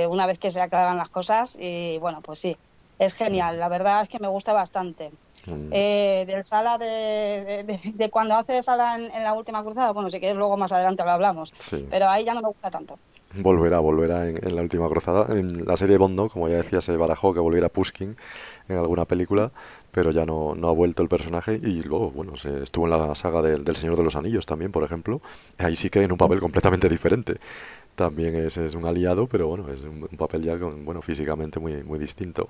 una 0.09 0.25
vez 0.27 0.39
que 0.39 0.51
se 0.51 0.61
aclaran 0.61 0.97
las 0.97 1.09
cosas 1.09 1.57
y 1.59 1.97
bueno, 1.97 2.21
pues 2.21 2.39
sí, 2.39 2.55
es 2.99 3.15
genial, 3.15 3.59
la 3.59 3.69
verdad 3.69 4.03
es 4.03 4.09
que 4.09 4.19
me 4.19 4.27
gusta 4.27 4.53
bastante. 4.53 5.11
Mm. 5.47 5.69
del 5.69 6.45
sala 6.45 6.77
de, 6.77 8.09
cuando 8.11 8.35
hace 8.35 8.61
sala 8.61 8.95
en, 8.95 9.23
la 9.23 9.33
última 9.33 9.63
cruzada, 9.63 9.91
bueno, 9.91 10.11
si 10.11 10.19
quieres 10.19 10.37
luego 10.37 10.57
más 10.57 10.71
adelante 10.71 11.03
lo 11.03 11.11
hablamos, 11.11 11.53
pero 11.89 12.09
ahí 12.09 12.25
ya 12.25 12.33
no 12.33 12.41
me 12.41 12.49
gusta 12.49 12.69
tanto. 12.69 12.99
Volverá, 13.35 13.79
volverá 13.79 14.27
en, 14.27 14.55
la 14.55 14.61
última 14.61 14.87
cruzada. 14.87 15.37
En 15.37 15.65
la 15.65 15.75
serie 15.75 15.97
Bond, 15.97 16.29
como 16.29 16.47
ya 16.47 16.55
decía, 16.55 16.81
se 16.81 16.95
barajó 16.95 17.33
que 17.33 17.39
volviera 17.39 17.69
Pushkin 17.69 18.15
en 18.69 18.77
alguna 18.77 19.05
película, 19.05 19.51
pero 19.91 20.11
ya 20.11 20.25
no, 20.25 20.55
no 20.55 20.69
ha 20.69 20.71
vuelto 20.71 21.03
el 21.03 21.09
personaje. 21.09 21.59
Y 21.61 21.83
luego, 21.83 22.09
bueno, 22.11 22.37
se 22.37 22.63
estuvo 22.63 22.85
en 22.85 22.91
la 22.91 23.13
saga 23.15 23.41
del 23.41 23.75
Señor 23.75 23.97
de 23.97 24.03
los 24.03 24.15
Anillos 24.15 24.45
también, 24.45 24.71
por 24.71 24.83
ejemplo. 24.83 25.21
Ahí 25.57 25.75
sí 25.75 25.89
que 25.89 26.01
en 26.01 26.11
un 26.11 26.17
papel 26.17 26.39
completamente 26.39 26.87
diferente. 26.87 27.35
También 27.95 28.35
es, 28.35 28.57
es 28.57 28.75
un 28.75 28.85
aliado, 28.85 29.27
pero 29.27 29.47
bueno, 29.47 29.69
es 29.71 29.83
un, 29.83 30.07
papel 30.17 30.43
ya 30.43 30.57
con, 30.57 30.85
bueno, 30.85 31.01
físicamente 31.01 31.59
muy, 31.59 31.83
muy 31.83 31.99
distinto. 31.99 32.49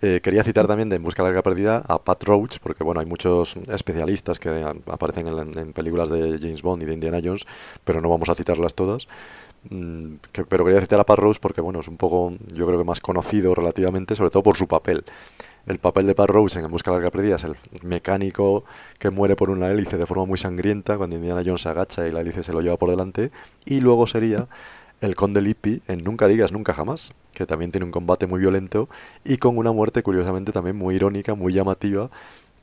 Eh, 0.00 0.20
quería 0.22 0.44
citar 0.44 0.68
también 0.68 0.88
de 0.88 0.96
En 0.96 1.02
Busca 1.02 1.24
de 1.24 1.32
la 1.32 1.42
Perdida 1.42 1.82
a 1.88 1.98
Pat 1.98 2.22
Roach, 2.22 2.58
porque 2.62 2.84
bueno, 2.84 3.00
hay 3.00 3.06
muchos 3.06 3.56
especialistas 3.68 4.38
que 4.38 4.64
aparecen 4.86 5.26
en, 5.26 5.72
películas 5.72 6.08
de 6.08 6.38
James 6.40 6.62
Bond 6.62 6.82
y 6.82 6.86
de 6.86 6.94
Indiana 6.94 7.18
Jones, 7.22 7.46
pero 7.84 8.00
no 8.00 8.08
vamos 8.08 8.28
a 8.28 8.36
citarlas 8.36 8.74
todas. 8.74 9.08
Mm, 9.70 10.14
pero 10.48 10.64
quería 10.64 10.80
citar 10.80 11.00
a 11.00 11.04
Pat 11.04 11.18
Rose 11.18 11.40
porque 11.42 11.60
bueno, 11.60 11.80
es 11.80 11.88
un 11.88 11.96
poco, 11.96 12.32
yo 12.54 12.64
creo 12.66 12.78
que 12.78 12.84
más 12.84 13.00
conocido 13.00 13.54
relativamente, 13.54 14.14
sobre 14.14 14.30
todo 14.30 14.44
por 14.44 14.56
su 14.56 14.68
papel. 14.68 15.04
El 15.66 15.78
papel 15.80 16.06
de 16.06 16.14
Pat 16.14 16.30
Rose 16.30 16.58
en 16.58 16.64
En 16.64 16.70
Busca 16.70 16.92
de 16.92 17.00
la 17.00 17.10
Perdida 17.10 17.36
es 17.36 17.44
el 17.44 17.56
mecánico 17.82 18.64
que 18.98 19.10
muere 19.10 19.34
por 19.34 19.50
una 19.50 19.68
hélice 19.70 19.98
de 19.98 20.06
forma 20.06 20.24
muy 20.24 20.38
sangrienta 20.38 20.96
cuando 20.96 21.16
Indiana 21.16 21.42
Jones 21.44 21.62
se 21.62 21.68
agacha 21.68 22.06
y 22.06 22.12
la 22.12 22.20
hélice 22.20 22.42
se 22.44 22.52
lo 22.52 22.60
lleva 22.60 22.76
por 22.76 22.88
delante. 22.88 23.32
Y 23.66 23.80
luego 23.80 24.06
sería 24.06 24.46
el 25.00 25.14
conde 25.14 25.42
Lippi 25.42 25.82
en 25.88 25.98
Nunca 26.04 26.26
digas 26.26 26.52
nunca 26.52 26.74
jamás, 26.74 27.12
que 27.32 27.46
también 27.46 27.70
tiene 27.70 27.84
un 27.84 27.92
combate 27.92 28.26
muy 28.26 28.40
violento 28.40 28.88
y 29.24 29.36
con 29.36 29.58
una 29.58 29.72
muerte 29.72 30.02
curiosamente 30.02 30.52
también 30.52 30.76
muy 30.76 30.96
irónica, 30.96 31.34
muy 31.34 31.52
llamativa, 31.52 32.10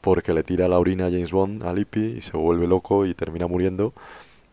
porque 0.01 0.33
le 0.33 0.43
tira 0.43 0.67
la 0.67 0.79
orina 0.79 1.07
a 1.07 1.09
James 1.09 1.31
Bond 1.31 1.63
a 1.63 1.73
Lippi 1.73 2.15
y 2.17 2.21
se 2.21 2.37
vuelve 2.37 2.67
loco 2.67 3.05
y 3.05 3.13
termina 3.13 3.47
muriendo 3.47 3.93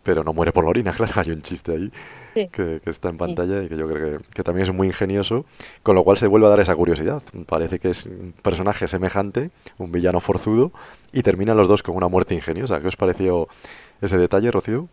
pero 0.03 0.25
no 0.25 0.33
muere 0.33 0.53
por 0.53 0.65
la 0.65 0.71
orina, 0.71 0.93
claro, 0.97 1.13
hay 1.17 1.31
un 1.31 1.43
chiste 1.43 1.73
ahí 1.73 2.49
que, 2.49 2.81
está 2.87 3.09
en 3.09 3.19
pantalla 3.19 3.63
y 3.63 3.69
que 3.69 3.77
yo 3.77 3.89
creo 3.89 4.19
que, 4.19 4.43
también 4.43 4.65
es 4.65 4.75
muy 4.75 4.89
ingenioso, 4.89 5.45
con 5.83 5.95
lo 5.95 6.05
cual 6.05 6.17
se 6.17 6.27
vuelve 6.27 6.47
a 6.47 6.51
dar 6.51 6.61
esa 6.61 6.75
curiosidad. 6.75 7.23
Parece 7.47 7.79
que 7.79 7.91
es 7.91 8.07
un 8.07 8.35
personaje 8.43 8.89
semejante, 8.89 9.51
un 9.79 9.93
villano 9.93 10.21
forzudo, 10.21 10.73
y 11.13 11.23
terminan 11.23 11.57
los 11.57 11.69
dos 11.69 11.83
con 11.83 11.97
una 11.97 12.09
muerte 12.09 12.35
ingeniosa. 12.35 12.81
¿Qué 12.81 12.89
os 12.89 12.97
pareció 12.97 13.49
ese 14.01 14.19
detalle, 14.19 14.51
Rocío? 14.51 14.89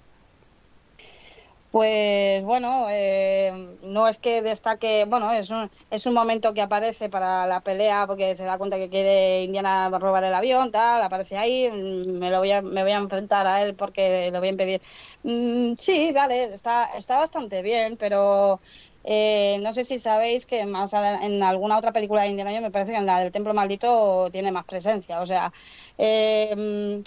Pues 1.71 2.43
bueno, 2.43 2.87
eh, 2.89 3.77
no 3.83 4.07
es 4.07 4.17
que 4.17 4.41
destaque, 4.41 5.05
bueno, 5.07 5.31
es 5.31 5.51
un, 5.51 5.69
es 5.91 6.07
un 6.07 6.15
momento 6.15 6.51
que 6.55 6.61
aparece 6.63 7.09
para 7.09 7.45
la 7.45 7.61
pelea 7.61 8.07
porque 8.07 8.33
se 8.33 8.43
da 8.43 8.57
cuenta 8.57 8.77
que 8.77 8.89
quiere 8.89 9.43
Indiana 9.43 9.87
robar 9.99 10.23
el 10.23 10.33
avión, 10.33 10.71
tal, 10.71 11.03
aparece 11.03 11.37
ahí, 11.37 11.69
mm, 11.69 12.17
me, 12.17 12.31
lo 12.31 12.39
voy 12.39 12.51
a, 12.51 12.63
me 12.63 12.81
voy 12.81 12.91
a 12.91 12.97
enfrentar 12.97 13.45
a 13.45 13.61
él 13.61 13.75
porque 13.75 14.31
lo 14.31 14.39
voy 14.39 14.47
a 14.47 14.51
impedir. 14.51 14.81
Mm, 15.21 15.73
sí, 15.77 16.11
vale, 16.11 16.53
está, 16.53 16.85
está 16.97 17.17
bastante 17.17 17.61
bien, 17.61 17.97
pero 17.97 18.59
eh, 19.03 19.59
no 19.61 19.71
sé 19.71 19.85
si 19.85 19.99
sabéis 19.99 20.47
que 20.47 20.65
más 20.65 20.91
en 20.93 21.43
alguna 21.43 21.77
otra 21.77 21.91
película 21.93 22.23
de 22.23 22.29
Indiana 22.29 22.49
Jones 22.49 22.63
me 22.63 22.71
parece 22.71 22.93
que 22.93 22.97
en 22.97 23.05
la 23.05 23.19
del 23.19 23.31
Templo 23.31 23.53
Maldito 23.53 24.29
tiene 24.31 24.51
más 24.51 24.65
presencia, 24.65 25.21
o 25.21 25.25
sea... 25.27 25.51
Eh, 25.99 27.03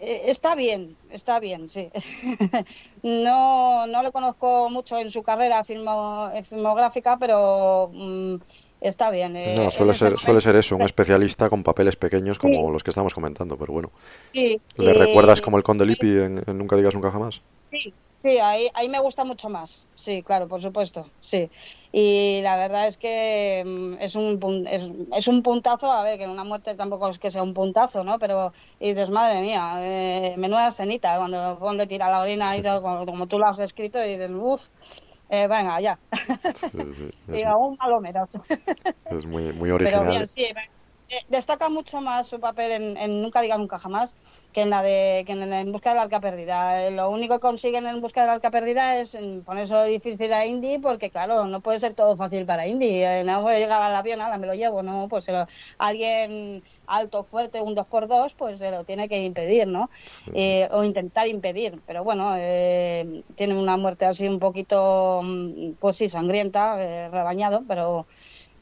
está 0.00 0.54
bien, 0.54 0.96
está 1.10 1.40
bien, 1.40 1.68
sí. 1.68 1.90
no, 3.02 3.86
no 3.86 4.02
le 4.02 4.12
conozco 4.12 4.70
mucho 4.70 4.98
en 4.98 5.10
su 5.10 5.22
carrera 5.22 5.64
filmo, 5.64 6.30
filmográfica, 6.48 7.16
pero 7.18 7.90
mm, 7.92 8.36
está 8.80 9.10
bien. 9.10 9.36
Eh, 9.36 9.54
no, 9.56 9.70
suele 9.70 9.94
ser, 9.94 10.18
suele 10.18 10.40
ser 10.40 10.56
eso, 10.56 10.76
un 10.76 10.82
especialista 10.82 11.48
con 11.48 11.62
papeles 11.62 11.96
pequeños 11.96 12.38
como 12.38 12.70
los 12.70 12.82
que 12.82 12.90
estamos 12.90 13.14
comentando, 13.14 13.56
pero 13.56 13.72
bueno. 13.72 13.90
¿Le 14.32 14.92
recuerdas 14.92 15.40
como 15.40 15.56
el 15.56 15.62
Conde 15.62 15.86
Lippi 15.86 16.08
en, 16.08 16.42
en 16.46 16.58
Nunca 16.58 16.76
digas 16.76 16.94
nunca 16.94 17.10
jamás? 17.10 17.42
Sí, 17.70 17.92
Sí, 18.18 18.38
ahí, 18.40 18.68
ahí 18.74 18.88
me 18.88 18.98
gusta 18.98 19.24
mucho 19.24 19.48
más. 19.48 19.86
Sí, 19.94 20.24
claro, 20.24 20.48
por 20.48 20.60
supuesto. 20.60 21.08
Sí. 21.20 21.50
Y 21.92 22.40
la 22.42 22.56
verdad 22.56 22.88
es 22.88 22.98
que 22.98 23.62
mm, 23.64 24.02
es 24.02 24.16
un, 24.16 24.66
es, 24.66 24.90
es, 25.14 25.28
un 25.28 25.44
puntazo. 25.44 25.92
A 25.92 26.02
ver, 26.02 26.18
que 26.18 26.26
una 26.26 26.42
muerte 26.42 26.74
tampoco 26.74 27.08
es 27.08 27.20
que 27.20 27.30
sea 27.30 27.44
un 27.44 27.54
puntazo, 27.54 28.02
¿no? 28.02 28.18
Pero 28.18 28.52
y 28.80 28.88
dices, 28.88 29.10
madre 29.10 29.40
mía, 29.40 29.74
eh, 29.78 30.34
menuda 30.36 30.66
escenita. 30.66 31.16
Cuando 31.16 31.72
le 31.74 31.86
tira 31.86 32.10
la 32.10 32.20
orina 32.20 32.56
y 32.56 32.62
todo, 32.62 32.82
como, 32.82 33.28
tú 33.28 33.38
lo 33.38 33.46
has 33.46 33.56
descrito, 33.56 34.04
y 34.04 34.16
dices, 34.16 34.32
uff. 34.32 34.68
Eh, 35.30 35.46
venga, 35.46 35.78
ya. 35.78 35.98
Sí, 36.54 36.68
sí, 36.70 37.10
y 37.32 37.42
aún 37.44 37.76
malo 37.78 38.00
menos. 38.00 38.32
Es 39.10 39.26
muy, 39.26 39.52
muy 39.52 39.70
original. 39.70 40.00
Pero 40.00 40.10
bien, 40.10 40.26
sí, 40.26 40.46
eh, 41.10 41.24
destaca 41.28 41.70
mucho 41.70 42.02
más 42.02 42.26
su 42.26 42.38
papel 42.38 42.96
en, 42.98 43.22
Nunca 43.22 43.40
diga 43.40 43.56
nunca 43.56 43.78
jamás 43.78 44.14
que 44.52 44.60
en 44.62 44.70
la 44.70 44.82
de 44.82 45.24
que 45.26 45.32
en, 45.32 45.52
en 45.52 45.72
Busca 45.72 45.90
del 45.90 46.00
Arca 46.00 46.20
Perdida. 46.20 46.86
Eh, 46.86 46.90
lo 46.90 47.08
único 47.08 47.34
que 47.34 47.40
consiguen 47.40 47.86
en 47.86 48.02
Busca 48.02 48.20
del 48.22 48.30
Arca 48.30 48.50
Perdida 48.50 48.98
es 49.00 49.16
ponerse 49.46 49.82
difícil 49.84 50.32
a 50.34 50.44
Indy 50.44 50.78
porque 50.78 51.08
claro, 51.08 51.46
no 51.46 51.60
puede 51.60 51.80
ser 51.80 51.94
todo 51.94 52.14
fácil 52.16 52.44
para 52.44 52.66
Indy. 52.66 53.02
Eh, 53.04 53.22
no 53.24 53.40
voy 53.40 53.54
a 53.54 53.58
llegar 53.58 53.80
al 53.80 53.96
avión, 53.96 54.18
nada, 54.18 54.36
me 54.36 54.46
lo 54.46 54.54
llevo, 54.54 54.82
no, 54.82 55.08
pues 55.08 55.30
alguien 55.78 56.62
alto, 56.86 57.24
fuerte, 57.24 57.62
un 57.62 57.74
2x2, 57.74 58.34
pues 58.36 58.58
se 58.58 58.70
lo 58.70 58.84
tiene 58.84 59.08
que 59.08 59.22
impedir, 59.22 59.66
¿no? 59.66 59.88
o 60.70 60.84
intentar 60.84 61.26
impedir. 61.26 61.80
Pero 61.86 62.04
bueno, 62.04 62.34
tiene 63.34 63.58
una 63.58 63.76
muerte 63.78 64.04
así 64.04 64.28
un 64.28 64.38
poquito, 64.38 65.20
mm, 65.22 65.72
pues 65.80 65.96
sí, 65.96 66.08
sangrienta, 66.08 66.76
rebañado, 67.10 67.62
pero 67.66 68.06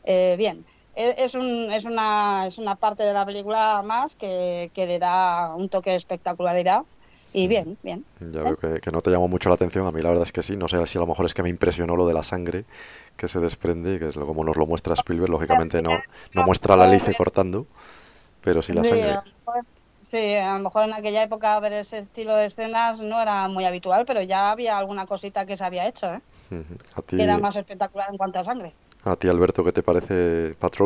bien 0.04 0.64
es, 0.96 1.34
un, 1.34 1.70
es, 1.72 1.84
una, 1.84 2.46
es 2.46 2.58
una 2.58 2.74
parte 2.74 3.02
de 3.02 3.12
la 3.12 3.24
película 3.26 3.82
más 3.84 4.16
que, 4.16 4.70
le 4.74 4.98
da 4.98 5.54
un 5.54 5.68
toque 5.68 5.90
de 5.90 5.96
espectacularidad. 5.96 6.84
Y 7.32 7.48
bien, 7.48 7.76
bien. 7.82 8.04
Ya 8.20 8.42
veo 8.42 8.56
que, 8.56 8.90
no 8.90 9.02
te 9.02 9.10
llamó 9.10 9.28
mucho 9.28 9.50
la 9.50 9.56
atención. 9.56 9.86
A 9.86 9.92
mí 9.92 10.00
la 10.00 10.08
verdad 10.08 10.22
es 10.22 10.32
que 10.32 10.42
sí. 10.42 10.56
No 10.56 10.68
sé 10.68 10.84
si 10.86 10.96
a 10.96 11.02
lo 11.02 11.06
mejor 11.06 11.26
es 11.26 11.34
que 11.34 11.42
me 11.42 11.50
impresionó 11.50 11.94
lo 11.94 12.06
de 12.06 12.14
la 12.14 12.22
sangre 12.22 12.64
que 13.16 13.28
se 13.28 13.40
desprende, 13.40 13.98
que 13.98 14.08
es 14.08 14.16
como 14.16 14.42
nos 14.42 14.56
lo 14.56 14.66
muestra 14.66 14.94
Spielberg. 14.94 15.30
Lógicamente 15.30 15.82
no, 15.82 15.98
no 16.32 16.42
muestra 16.44 16.76
la 16.76 16.86
lice 16.86 17.14
cortando, 17.14 17.66
pero 18.40 18.62
sí 18.62 18.72
la 18.72 18.84
sangre. 18.84 19.18
Sí, 20.00 20.36
a 20.36 20.56
lo 20.56 20.60
mejor 20.60 20.84
en 20.84 20.94
aquella 20.94 21.24
época 21.24 21.58
ver 21.58 21.72
ese 21.72 21.98
estilo 21.98 22.36
de 22.36 22.46
escenas 22.46 23.00
no 23.00 23.20
era 23.20 23.48
muy 23.48 23.64
habitual, 23.64 24.06
pero 24.06 24.22
ya 24.22 24.52
había 24.52 24.78
alguna 24.78 25.04
cosita 25.04 25.46
que 25.46 25.56
se 25.56 25.64
había 25.64 25.86
hecho, 25.86 26.06
¿eh? 26.06 26.20
Que 27.08 27.22
era 27.22 27.38
más 27.38 27.56
espectacular 27.56 28.08
en 28.10 28.16
cuanto 28.16 28.38
a 28.38 28.44
sangre. 28.44 28.72
A 29.06 29.14
ti, 29.14 29.28
Alberto, 29.28 29.62
¿qué 29.62 29.70
te 29.70 29.84
parece 29.84 30.54
Pat 30.58 30.76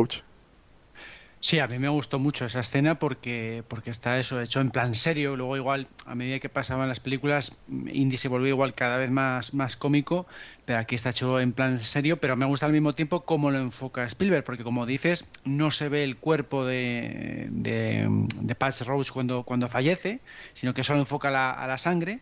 Sí, 1.42 1.58
a 1.58 1.66
mí 1.66 1.78
me 1.78 1.88
gustó 1.88 2.18
mucho 2.18 2.44
esa 2.44 2.60
escena 2.60 2.98
porque, 2.98 3.64
porque 3.66 3.90
está 3.90 4.18
eso 4.18 4.42
hecho 4.42 4.60
en 4.60 4.70
plan 4.70 4.94
serio. 4.94 5.36
Luego 5.36 5.56
igual, 5.56 5.88
a 6.04 6.14
medida 6.14 6.38
que 6.38 6.50
pasaban 6.50 6.86
las 6.86 7.00
películas, 7.00 7.56
Indy 7.66 8.18
se 8.18 8.28
volvió 8.28 8.50
igual 8.50 8.74
cada 8.74 8.98
vez 8.98 9.10
más, 9.10 9.54
más 9.54 9.74
cómico, 9.76 10.26
pero 10.66 10.80
aquí 10.80 10.96
está 10.96 11.10
hecho 11.10 11.40
en 11.40 11.54
plan 11.54 11.78
serio, 11.78 12.20
pero 12.20 12.36
me 12.36 12.44
gusta 12.44 12.66
al 12.66 12.72
mismo 12.72 12.94
tiempo 12.94 13.22
cómo 13.22 13.50
lo 13.50 13.56
enfoca 13.58 14.04
Spielberg, 14.04 14.44
porque 14.44 14.64
como 14.64 14.84
dices, 14.84 15.24
no 15.44 15.70
se 15.70 15.88
ve 15.88 16.04
el 16.04 16.18
cuerpo 16.18 16.66
de, 16.66 17.48
de, 17.50 18.06
de 18.42 18.54
Patch 18.54 18.82
Roach 18.82 19.12
cuando, 19.12 19.44
cuando 19.44 19.66
fallece, 19.70 20.20
sino 20.52 20.74
que 20.74 20.84
solo 20.84 20.98
enfoca 20.98 21.28
a 21.28 21.66
la 21.66 21.78
sangre. 21.78 22.20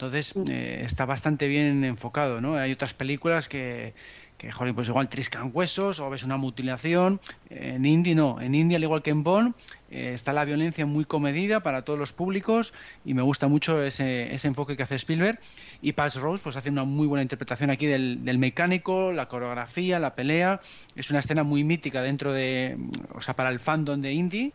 Entonces 0.00 0.34
mm. 0.34 0.44
eh, 0.50 0.82
está 0.86 1.04
bastante 1.04 1.46
bien 1.46 1.84
enfocado, 1.84 2.40
¿no? 2.40 2.54
Hay 2.54 2.72
otras 2.72 2.94
películas 2.94 3.48
que 3.48 3.92
que 4.40 4.50
joder, 4.50 4.74
pues 4.74 4.88
igual 4.88 5.10
triscan 5.10 5.50
huesos 5.52 6.00
o 6.00 6.08
ves 6.08 6.22
una 6.22 6.38
mutilación. 6.38 7.20
En 7.50 7.84
Indie 7.84 8.14
no, 8.14 8.40
en 8.40 8.54
India 8.54 8.78
al 8.78 8.82
igual 8.82 9.02
que 9.02 9.10
en 9.10 9.22
Bond 9.22 9.54
eh, 9.90 10.12
está 10.14 10.32
la 10.32 10.46
violencia 10.46 10.86
muy 10.86 11.04
comedida 11.04 11.62
para 11.62 11.82
todos 11.82 11.98
los 11.98 12.14
públicos 12.14 12.72
y 13.04 13.12
me 13.12 13.20
gusta 13.20 13.48
mucho 13.48 13.82
ese, 13.82 14.34
enfoque 14.46 14.78
que 14.78 14.82
hace 14.82 14.94
Spielberg. 14.94 15.38
Y 15.82 15.92
Patch 15.92 16.16
Rose 16.16 16.42
pues 16.42 16.56
hace 16.56 16.70
una 16.70 16.84
muy 16.84 17.06
buena 17.06 17.20
interpretación 17.20 17.68
aquí 17.68 17.84
del, 17.84 18.24
del, 18.24 18.38
mecánico, 18.38 19.12
la 19.12 19.28
coreografía, 19.28 20.00
la 20.00 20.14
pelea. 20.14 20.62
Es 20.96 21.10
una 21.10 21.18
escena 21.18 21.42
muy 21.42 21.62
mítica 21.62 22.00
dentro 22.00 22.32
de, 22.32 22.78
o 23.12 23.20
sea, 23.20 23.36
para 23.36 23.50
el 23.50 23.60
fandom 23.60 24.00
de 24.00 24.12
Indie 24.14 24.52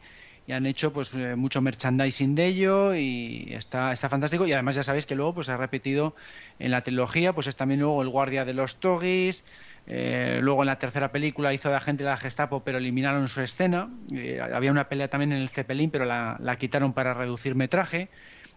y 0.48 0.52
han 0.52 0.66
hecho 0.66 0.94
pues 0.94 1.14
eh, 1.16 1.36
mucho 1.36 1.62
merchandising 1.62 2.36
de 2.36 2.46
ello 2.46 2.96
y 2.96 3.48
está, 3.52 3.92
está 3.92 4.10
fantástico 4.10 4.46
y 4.46 4.54
además 4.54 4.76
ya 4.76 4.84
sabéis 4.84 5.06
que 5.06 5.16
luego 5.16 5.34
pues 5.34 5.50
ha 5.50 5.58
repetido 5.58 6.16
en 6.60 6.72
la 6.72 6.84
trilogía 6.84 7.34
pues 7.34 7.48
es 7.48 7.56
también 7.56 7.80
luego 7.80 8.02
el 8.02 8.10
guardia 8.10 8.46
de 8.46 8.54
los 8.54 8.76
Togis 8.76 9.44
eh, 9.88 10.40
luego 10.42 10.64
en 10.64 10.68
la 10.68 10.80
tercera 10.80 11.12
película 11.12 11.54
hizo 11.54 11.70
de 11.70 11.76
agente 11.76 12.04
de 12.04 12.10
la 12.10 12.18
Gestapo, 12.18 12.62
pero 12.64 12.78
eliminaron 12.78 13.28
su 13.28 13.42
escena. 13.42 13.90
Eh, 14.14 14.40
había 14.42 14.72
una 14.72 14.90
pelea 14.90 15.10
también 15.10 15.32
en 15.32 15.40
el 15.40 15.50
Zeppelin, 15.50 15.92
pero 15.92 16.06
la, 16.06 16.56
quitaron 16.58 16.94
para 16.94 17.14
reducir 17.14 17.56
metraje. 17.56 18.10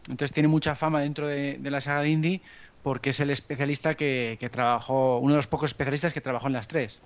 Entonces 0.08 0.32
tiene 0.32 0.48
mucha 0.48 0.74
fama 0.74 1.00
dentro 1.00 1.26
de, 1.26 1.58
la 1.62 1.80
saga 1.80 2.02
de 2.02 2.10
Indy 2.10 2.42
porque 2.82 3.10
es 3.10 3.20
el 3.20 3.28
especialista 3.28 3.92
que, 3.92 4.48
trabajó, 4.50 5.18
uno 5.18 5.34
de 5.34 5.38
los 5.38 5.46
pocos 5.46 5.70
especialistas 5.70 6.14
que 6.14 6.22
trabajó 6.22 6.46
en 6.46 6.54
las 6.54 6.68
tres. 6.68 7.02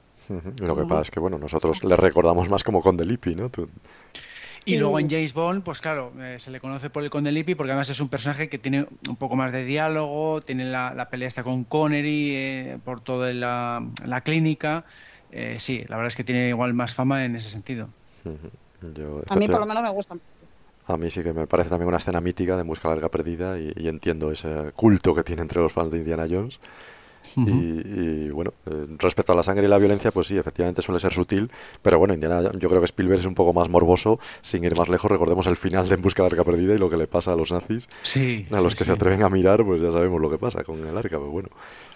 Lo 0.61 0.77
que 0.77 0.83
pasa 0.83 1.03
es 1.03 1.11
que, 1.11 1.19
bueno, 1.19 1.39
nosotros 1.39 1.83
le 1.83 1.97
recordamos 1.97 2.49
más 2.49 2.63
como 2.63 2.81
Conde 2.81 3.05
Lippi, 3.05 3.35
¿no? 3.35 3.51
Y 4.65 4.77
luego 4.77 4.99
en 4.99 5.11
James 5.11 5.33
Bond, 5.33 5.63
pues 5.63 5.81
claro, 5.81 6.13
eh, 6.19 6.37
se 6.39 6.51
le 6.51 6.61
conoce 6.61 6.91
por 6.91 7.03
el 7.03 7.11
Conde 7.11 7.33
Lippi 7.33 7.55
porque 7.55 7.73
además 7.73 7.91
es 7.91 8.01
un 8.01 8.09
personaje 8.09 8.49
que 8.49 8.59
tiene 8.59 8.87
un 9.09 9.17
poco 9.17 9.35
más 9.35 9.53
de 9.53 9.65
diálogo, 9.65 10.41
tiene 10.41 10.65
la, 10.65 11.09
pelea 11.11 11.29
esta 11.29 11.43
con 11.43 11.65
Connery 11.65 12.35
eh, 12.35 12.79
por 12.85 13.01
toda 13.01 13.33
la, 13.33 14.21
clínica. 14.25 14.85
Eh, 15.31 15.57
sí, 15.59 15.85
la 15.89 15.97
verdad 15.97 16.09
es 16.09 16.17
que 16.17 16.25
tiene 16.25 16.49
igual 16.49 16.75
más 16.75 16.95
fama 16.95 17.25
en 17.25 17.37
ese 17.37 17.51
sentido. 17.51 17.89
a 18.25 19.37
mí 19.37 19.47
por 19.47 19.61
lo 19.61 19.67
menos 19.67 19.83
me 19.83 19.91
gusta. 19.91 20.17
A 20.87 20.97
mí 20.97 21.11
sí 21.11 21.23
que 21.23 21.33
me 21.33 21.47
parece 21.47 21.71
también 21.71 21.89
una 21.89 21.99
escena 21.99 22.21
mítica 22.21 22.57
de 22.57 22.65
Busca 22.65 22.89
Larga 22.89 23.09
Perdida 23.09 23.59
y, 23.59 23.73
y 23.77 23.89
entiendo 23.89 24.33
ese 24.33 24.73
culto 24.75 25.15
que 25.15 25.23
tiene 25.23 25.43
entre 25.43 25.61
los 25.61 25.73
fans 25.73 25.91
de 25.91 25.99
Indiana 25.99 26.27
Jones 26.29 26.59
y, 27.37 28.31
bueno, 28.31 28.53
eh, 28.67 28.87
respecto 28.99 29.33
a 29.33 29.35
la 29.35 29.43
sangre 29.43 29.67
y 29.67 29.69
la 29.69 29.79
violencia, 29.79 30.11
pues 30.11 30.27
sí, 30.27 30.37
efectivamente 30.37 30.83
suele 30.83 31.01
ser 31.01 31.13
sutil, 31.13 31.51
pero 31.83 31.99
bueno, 31.99 32.15
Indiana, 32.15 32.43
yo 32.59 32.69
creo 32.69 32.81
que 32.81 32.87
Spielberg 32.87 33.21
es 33.21 33.27
un 33.27 33.35
poco 33.35 33.53
más 33.53 33.69
morboso, 33.69 34.19
sin 34.41 34.65
ir 34.65 34.77
más 34.77 34.89
lejos, 34.89 35.11
recordemos 35.11 35.47
el 35.47 35.57
final 35.57 35.89
de 35.89 35.95
En 35.95 36.03
busca 36.03 36.23
de 36.23 36.29
arca 36.29 36.45
perdida 36.45 36.75
y 36.75 36.79
lo 36.79 36.91
que 36.91 36.97
le 36.97 37.07
pasa 37.07 37.33
a 37.33 37.37
los 37.37 37.53
nazis, 37.53 37.89
a 38.51 38.61
los 38.61 38.75
que 38.75 38.85
se 38.85 38.93
atreven 38.93 39.23
a 39.23 39.29
mirar, 39.29 39.65
pues 39.65 39.81
ya 39.81 39.91
sabemos 39.91 40.21
lo 40.21 40.31
que 40.31 40.39
pasa 40.39 40.65
con 40.65 40.87
el 40.87 40.97
arca, 40.97 41.19
pero 41.19 41.31
bueno, 41.31 41.49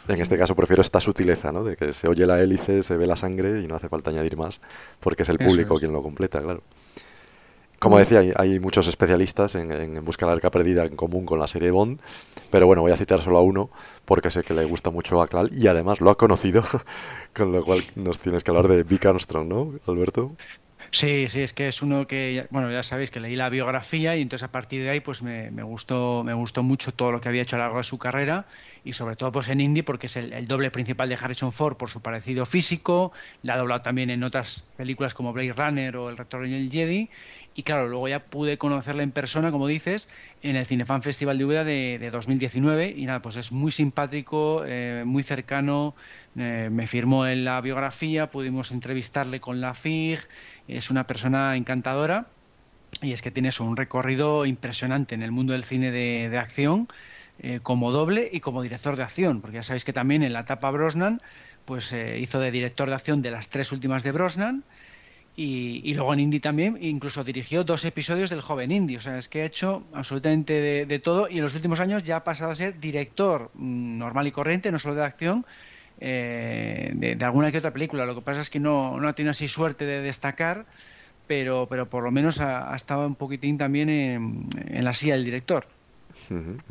en 0.09 0.21
este 0.21 0.39
caso 0.39 0.55
prefiero 0.55 0.83
esta 0.83 1.01
sutileza, 1.01 1.53
¿no? 1.53 1.65
De 1.65 1.77
que 1.77 1.93
se 1.93 2.09
oye 2.09 2.27
la 2.27 2.41
hélice, 2.41 2.83
se 2.83 2.97
ve 2.97 3.07
la 3.07 3.17
sangre 3.17 3.63
y 3.63 3.67
no 3.67 3.75
hace 3.75 3.89
falta 3.89 4.11
añadir 4.11 4.37
más, 4.37 4.61
porque 5.01 5.23
es 5.23 5.29
el 5.29 5.39
público 5.39 5.79
quien 5.79 5.93
lo 5.93 6.03
completa, 6.03 6.41
claro. 6.41 6.63
Como 7.79 7.99
decía, 7.99 8.23
hay, 8.37 8.59
muchos 8.59 8.89
especialistas 8.89 9.55
en, 9.55 9.71
en, 9.71 10.05
Busca 10.05 10.27
la 10.27 10.33
Arca 10.33 10.51
Perdida 10.51 10.85
en 10.85 10.97
común 10.97 11.27
con 11.27 11.39
la 11.39 11.47
serie 11.47 11.71
Bond, 11.71 12.01
pero 12.51 12.67
bueno, 12.67 12.83
voy 12.83 12.93
a 12.93 12.97
citar 12.97 13.21
solo 13.21 13.39
a 13.39 13.43
uno 13.43 13.71
porque 14.05 14.31
sé 14.31 14.43
que 14.43 14.55
le 14.55 14.65
gusta 14.65 14.91
mucho 14.91 15.21
a 15.21 15.29
Clal 15.29 15.51
y 15.53 15.67
además 15.67 16.01
lo 16.01 16.11
ha 16.11 16.17
conocido, 16.17 16.65
con 17.35 17.53
lo 17.53 17.65
cual 17.65 17.83
nos 17.97 18.19
tienes 18.19 18.45
que 18.45 18.51
hablar 18.51 18.69
de 18.69 18.83
Vic 18.83 19.05
Armstrong, 19.05 19.47
¿no, 19.47 19.73
Alberto? 19.87 20.33
Sí, 20.91 21.29
sí, 21.29 21.43
es 21.43 21.53
que 21.53 21.69
es 21.69 21.83
uno 21.83 22.07
que, 22.07 22.47
bueno, 22.51 22.71
ya 22.71 22.83
sabéis 22.83 23.11
que 23.11 23.21
leí 23.21 23.35
la 23.35 23.49
biografía 23.49 24.17
y 24.17 24.23
entonces 24.23 24.45
a 24.45 24.53
partir 24.53 24.83
de 24.83 24.91
ahí 24.91 25.01
pues 25.01 25.21
me, 25.21 25.51
gustó, 25.63 26.23
me 26.25 26.33
gustó 26.33 26.63
mucho 26.63 26.93
todo 26.93 27.13
lo 27.13 27.21
que 27.21 27.29
había 27.29 27.43
hecho 27.43 27.57
a 27.57 27.59
lo 27.59 27.65
largo 27.65 27.79
de 27.79 27.85
su 27.85 27.99
carrera 27.99 28.47
y 28.85 28.93
sobre 28.93 29.17
todo 29.17 29.33
pues 29.33 29.49
en 29.49 29.61
Indy 29.61 29.83
porque 29.83 30.07
es 30.07 30.17
el, 30.17 30.47
doble 30.47 30.71
principal 30.71 31.09
de 31.09 31.17
Harrison 31.17 31.53
Ford 31.53 31.77
por 31.77 31.91
su 31.91 32.01
parecido 32.01 32.47
físico, 32.47 33.13
la 33.43 33.55
ha 33.55 33.59
doblado 33.59 33.83
también 33.83 34.11
en 34.11 34.23
otras 34.23 34.65
películas 34.77 35.13
como 35.13 35.33
Blade 35.33 35.53
Runner 35.53 35.97
o 35.97 36.09
El 36.09 36.17
Retorno 36.17 36.49
del 36.49 36.71
Jedi 36.71 37.11
y 37.57 37.63
claro, 37.63 37.89
luego 37.89 38.07
ya 38.07 38.21
pude 38.21 38.59
conocerla 38.59 39.03
en 39.03 39.13
persona, 39.13 39.51
como 39.51 39.67
dices, 39.67 40.11
en 40.43 40.57
el 40.57 40.67
Cinefan 40.67 41.01
Festival 41.01 41.39
de 41.39 41.45
Úbeda 41.47 41.65
de, 41.65 42.11
2019 42.13 42.95
y 42.95 43.07
nada, 43.07 43.23
pues 43.23 43.37
es 43.37 43.51
muy 43.51 43.73
simpático, 43.73 44.63
eh, 44.67 45.05
muy 45.07 45.23
cercano, 45.23 45.95
eh, 46.37 46.69
me 46.71 46.87
firmó 46.87 47.27
en 47.27 47.47
la 47.47 47.59
biografía, 47.63 48.31
pudimos 48.31 48.73
entrevistarle 48.73 49.41
con 49.41 49.63
la 49.63 49.73
FIG, 49.73 50.21
es 50.69 50.91
una 50.91 51.07
persona 51.07 51.57
encantadora 51.57 52.27
y 53.01 53.13
es 53.13 53.23
que 53.23 53.31
tiene 53.31 53.49
un 53.59 53.79
recorrido 53.79 54.45
impresionante 54.45 55.15
en 55.15 55.23
el 55.23 55.33
mundo 55.33 55.55
del 55.55 55.65
cine 55.65 55.91
de, 55.91 56.37
acción. 56.39 56.89
eh, 57.39 57.61
como 57.63 57.91
doble 57.91 58.29
y 58.33 58.41
como 58.41 58.63
director 58.63 58.97
de 58.97 59.03
acción, 59.03 59.41
porque 59.41 59.57
ya 59.57 59.63
sabéis 59.63 59.85
que 59.85 59.93
también 59.95 60.23
en 60.23 60.33
la 60.35 60.41
etapa 60.41 60.71
Brosnan 60.71 61.21
pues 61.65 61.93
hizo 61.93 62.39
de 62.39 62.51
director 62.51 62.89
de 62.89 62.95
acción 62.95 63.23
de 63.23 63.31
las 63.31 63.49
tres 63.49 63.73
últimas 63.73 64.03
de 64.05 64.13
Brosnan 64.13 64.65
y, 65.39 65.93
luego 65.93 66.15
en 66.15 66.21
Indy 66.21 66.41
también 66.41 66.79
incluso 66.81 67.23
dirigió 67.23 67.63
dos 67.63 67.85
episodios 67.85 68.31
del 68.31 68.41
joven 68.41 68.73
Indy, 68.73 68.97
o 68.97 69.01
sea, 69.01 69.19
es 69.19 69.29
que 69.29 69.43
ha 69.43 69.45
hecho 69.45 69.85
absolutamente 69.93 70.87
de, 70.87 70.99
todo 70.99 71.29
y 71.29 71.39
en 71.39 71.45
los 71.45 71.55
últimos 71.55 71.81
años 71.81 72.05
ya 72.05 72.17
ha 72.17 72.25
pasado 72.25 72.53
a 72.53 72.55
ser 72.55 72.81
director 72.81 73.51
mm, 73.55 73.99
normal 73.99 74.27
y 74.27 74.33
corriente, 74.33 74.73
no 74.73 74.79
solo 74.79 74.95
de 74.95 75.05
acción, 75.05 75.45
eh, 76.01 76.91
de, 76.95 77.25
alguna 77.25 77.53
que 77.53 77.59
otra 77.59 77.73
película. 77.73 78.07
Lo 78.07 78.15
que 78.15 78.23
pasa 78.23 78.41
es 78.41 78.49
que 78.49 78.61
no, 78.61 78.99
no 78.99 79.09
ha 79.09 79.13
tenido 79.13 79.33
así 79.33 79.47
suerte 79.47 79.85
de 79.85 80.01
destacar, 80.01 80.65
pero, 81.27 81.67
pero 81.69 81.87
por 81.87 82.03
lo 82.03 82.11
menos 82.11 82.41
ha, 82.41 82.75
estado 82.75 83.07
un 83.07 83.15
poquitín 83.15 83.59
también 83.59 83.91
en 83.91 84.85
la 84.85 84.95
silla 84.95 85.17
del 85.17 85.25
director. 85.25 85.67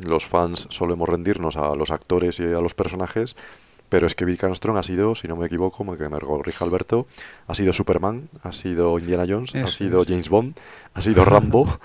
Los 0.06 0.26
fans 0.26 0.66
solemos 0.70 1.08
rendirnos 1.08 1.56
a 1.56 1.74
los 1.74 1.90
actores 1.90 2.40
y 2.40 2.44
a 2.44 2.60
los 2.60 2.74
personajes, 2.74 3.36
pero 3.88 4.06
es 4.06 4.14
que 4.14 4.24
Bill 4.24 4.38
Armstrong 4.40 4.76
ha 4.76 4.82
sido, 4.82 5.14
si 5.14 5.28
no 5.28 5.36
me 5.36 5.46
equivoco, 5.46 5.84
que 5.96 6.08
me 6.08 6.18
corrija 6.18 6.64
Alberto, 6.64 7.06
ha 7.46 7.54
sido 7.54 7.72
Superman, 7.72 8.28
ha 8.42 8.52
sido 8.52 8.98
Indiana 8.98 9.24
Jones, 9.28 9.54
ha 9.54 9.68
sido 9.68 10.04
James 10.04 10.28
Bond, 10.28 10.56
ha 10.94 11.02
sido 11.02 11.24
Rambo. 11.24 11.68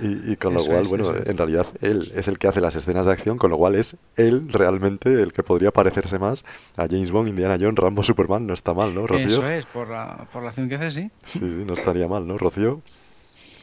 Y, 0.00 0.36
con 0.36 0.54
lo 0.54 0.64
cual, 0.64 0.84
bueno, 0.88 1.12
en 1.26 1.36
realidad 1.36 1.66
él 1.82 2.10
es 2.14 2.28
el 2.28 2.38
que 2.38 2.48
hace 2.48 2.62
las 2.62 2.76
escenas 2.76 3.04
de 3.04 3.12
acción, 3.12 3.36
con 3.36 3.50
lo 3.50 3.58
cual 3.58 3.74
es 3.74 3.96
él 4.16 4.48
realmente 4.50 5.12
el 5.22 5.34
que 5.34 5.42
podría 5.42 5.70
parecerse 5.70 6.18
más 6.18 6.46
a 6.78 6.86
James 6.88 7.10
Bond, 7.10 7.28
Indiana 7.28 7.58
Jones, 7.60 7.76
Rambo, 7.78 8.02
Superman. 8.02 8.46
No 8.46 8.54
está 8.54 8.72
mal, 8.72 8.94
¿no, 8.94 9.06
Rocío? 9.06 9.26
Eso 9.26 9.46
es, 9.46 9.66
por 9.66 9.90
la, 9.90 10.26
por 10.32 10.42
la 10.42 10.48
acción 10.48 10.70
que 10.70 10.76
hace, 10.76 10.92
sí. 10.92 11.10
Sí, 11.22 11.40
sí, 11.40 11.64
no 11.66 11.74
estaría 11.74 12.08
mal, 12.08 12.26
¿no, 12.26 12.38
Rocío? 12.38 12.80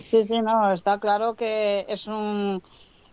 Sí, 0.06 0.26
sí, 0.28 0.42
no, 0.42 0.72
está 0.72 1.00
claro 1.00 1.34
que 1.34 1.88
es 1.90 2.06
un 2.06 2.62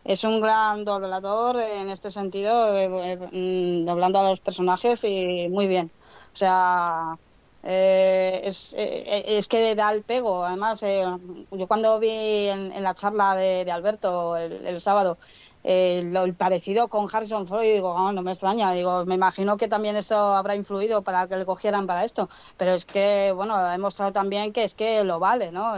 es 0.04 0.24
un 0.24 0.40
gran 0.40 0.84
doblador 0.84 1.56
en 1.60 1.90
este 1.90 2.10
sentido, 2.10 2.76
eh, 2.76 3.12
eh, 3.12 3.82
mm, 3.82 3.86
doblando 3.86 4.20
a 4.20 4.30
los 4.30 4.40
personajes 4.40 5.04
y 5.04 5.48
muy 5.48 5.66
bien. 5.66 5.90
O 6.32 6.36
sea, 6.36 7.18
eh, 7.62 8.40
es, 8.44 8.74
es, 8.76 9.48
que 9.48 9.74
da 9.74 9.92
el 9.92 10.02
pego. 10.02 10.44
Además, 10.44 10.80
yo 10.80 11.66
cuando 11.68 11.98
vi 11.98 12.48
en, 12.48 12.82
la 12.82 12.94
charla 12.94 13.34
de, 13.34 13.70
Alberto 13.70 14.36
el, 14.36 14.80
sábado 14.80 15.18
lo, 15.62 16.34
parecido 16.34 16.88
con 16.88 17.06
Harrison 17.12 17.46
Ford, 17.46 17.62
digo, 17.62 17.90
oh, 17.90 18.12
no 18.12 18.22
me 18.22 18.32
extraña. 18.32 18.72
Digo, 18.72 19.04
me 19.04 19.16
imagino 19.16 19.56
que 19.58 19.68
también 19.68 19.96
eso 19.96 20.16
habrá 20.16 20.54
influido 20.54 21.02
para 21.02 21.28
que 21.28 21.36
le 21.36 21.44
cogieran 21.44 21.86
para 21.86 22.04
esto. 22.04 22.28
Pero 22.56 22.74
es 22.74 22.86
que, 22.86 23.32
bueno, 23.34 23.54
ha 23.54 23.72
demostrado 23.72 24.12
también 24.12 24.52
que 24.52 24.64
es 24.64 24.74
que 24.74 25.04
lo 25.04 25.18
vale, 25.18 25.52
¿no? 25.52 25.74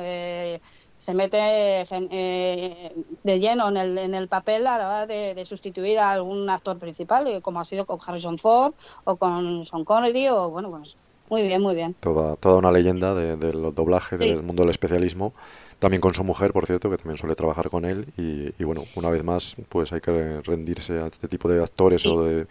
Se 1.03 1.15
mete 1.15 1.37
eh, 1.81 2.93
de 3.25 3.41
lleno 3.41 3.71
en 3.71 3.77
el, 3.77 3.99
en 3.99 4.15
el 4.15 4.29
papel 4.29 4.69
a 4.69 4.79
la 4.79 4.87
hora 4.87 5.07
de, 5.07 5.45
sustituir 5.45 5.99
a 5.99 6.13
algún 6.13 6.49
actor 6.49 6.79
principal, 6.79 7.27
eh, 7.27 7.41
como 7.43 7.59
ha 7.59 7.65
sido 7.65 7.87
con 7.87 7.99
Harrison 8.07 8.39
Ford 8.39 8.75
o 9.03 9.17
con 9.17 9.67
Sean 9.67 9.85
Connery, 9.85 10.29
o 10.29 10.49
bueno, 10.51 10.71
pues 10.71 10.97
muy 11.29 11.43
bien, 11.43 11.61
muy 11.61 11.75
bien. 11.75 11.93
Toda, 11.95 12.37
toda 12.37 12.59
una 12.59 12.71
leyenda 12.71 13.17
del 13.17 13.75
doblaje, 13.75 14.17
del 14.17 14.45
mundo 14.45 14.63
del 14.63 14.71
especialismo. 14.71 15.33
También 15.81 16.01
con 16.01 16.15
su 16.15 16.23
mujer, 16.23 16.53
por 16.53 16.67
cierto, 16.67 16.89
que 16.89 16.99
también 16.99 17.17
suele 17.17 17.35
trabajar 17.35 17.69
con 17.69 17.85
él. 17.85 18.07
Y, 18.17 18.63
bueno, 18.63 18.85
una 18.95 19.11
vez 19.11 19.25
más, 19.25 19.57
pues 19.69 19.93
hay 19.93 20.01
que 20.01 20.41
rendirse 20.43 21.01
a 21.01 21.07
este 21.07 21.27
tipo 21.27 21.49
de 21.49 21.61
actores 21.61 22.07
o 22.07 22.23
de, 22.23 22.47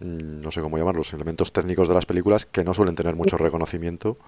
mm, 0.00 0.42
no 0.42 0.50
sé 0.50 0.60
cómo 0.60 0.76
llamarlos, 0.76 1.14
elementos 1.14 1.52
técnicos 1.52 1.88
de 1.88 1.94
las 1.94 2.04
películas 2.04 2.44
que 2.44 2.64
no 2.64 2.74
suelen 2.74 2.96
tener 2.96 3.16
mucho 3.16 3.38
reconocimiento 3.38 4.18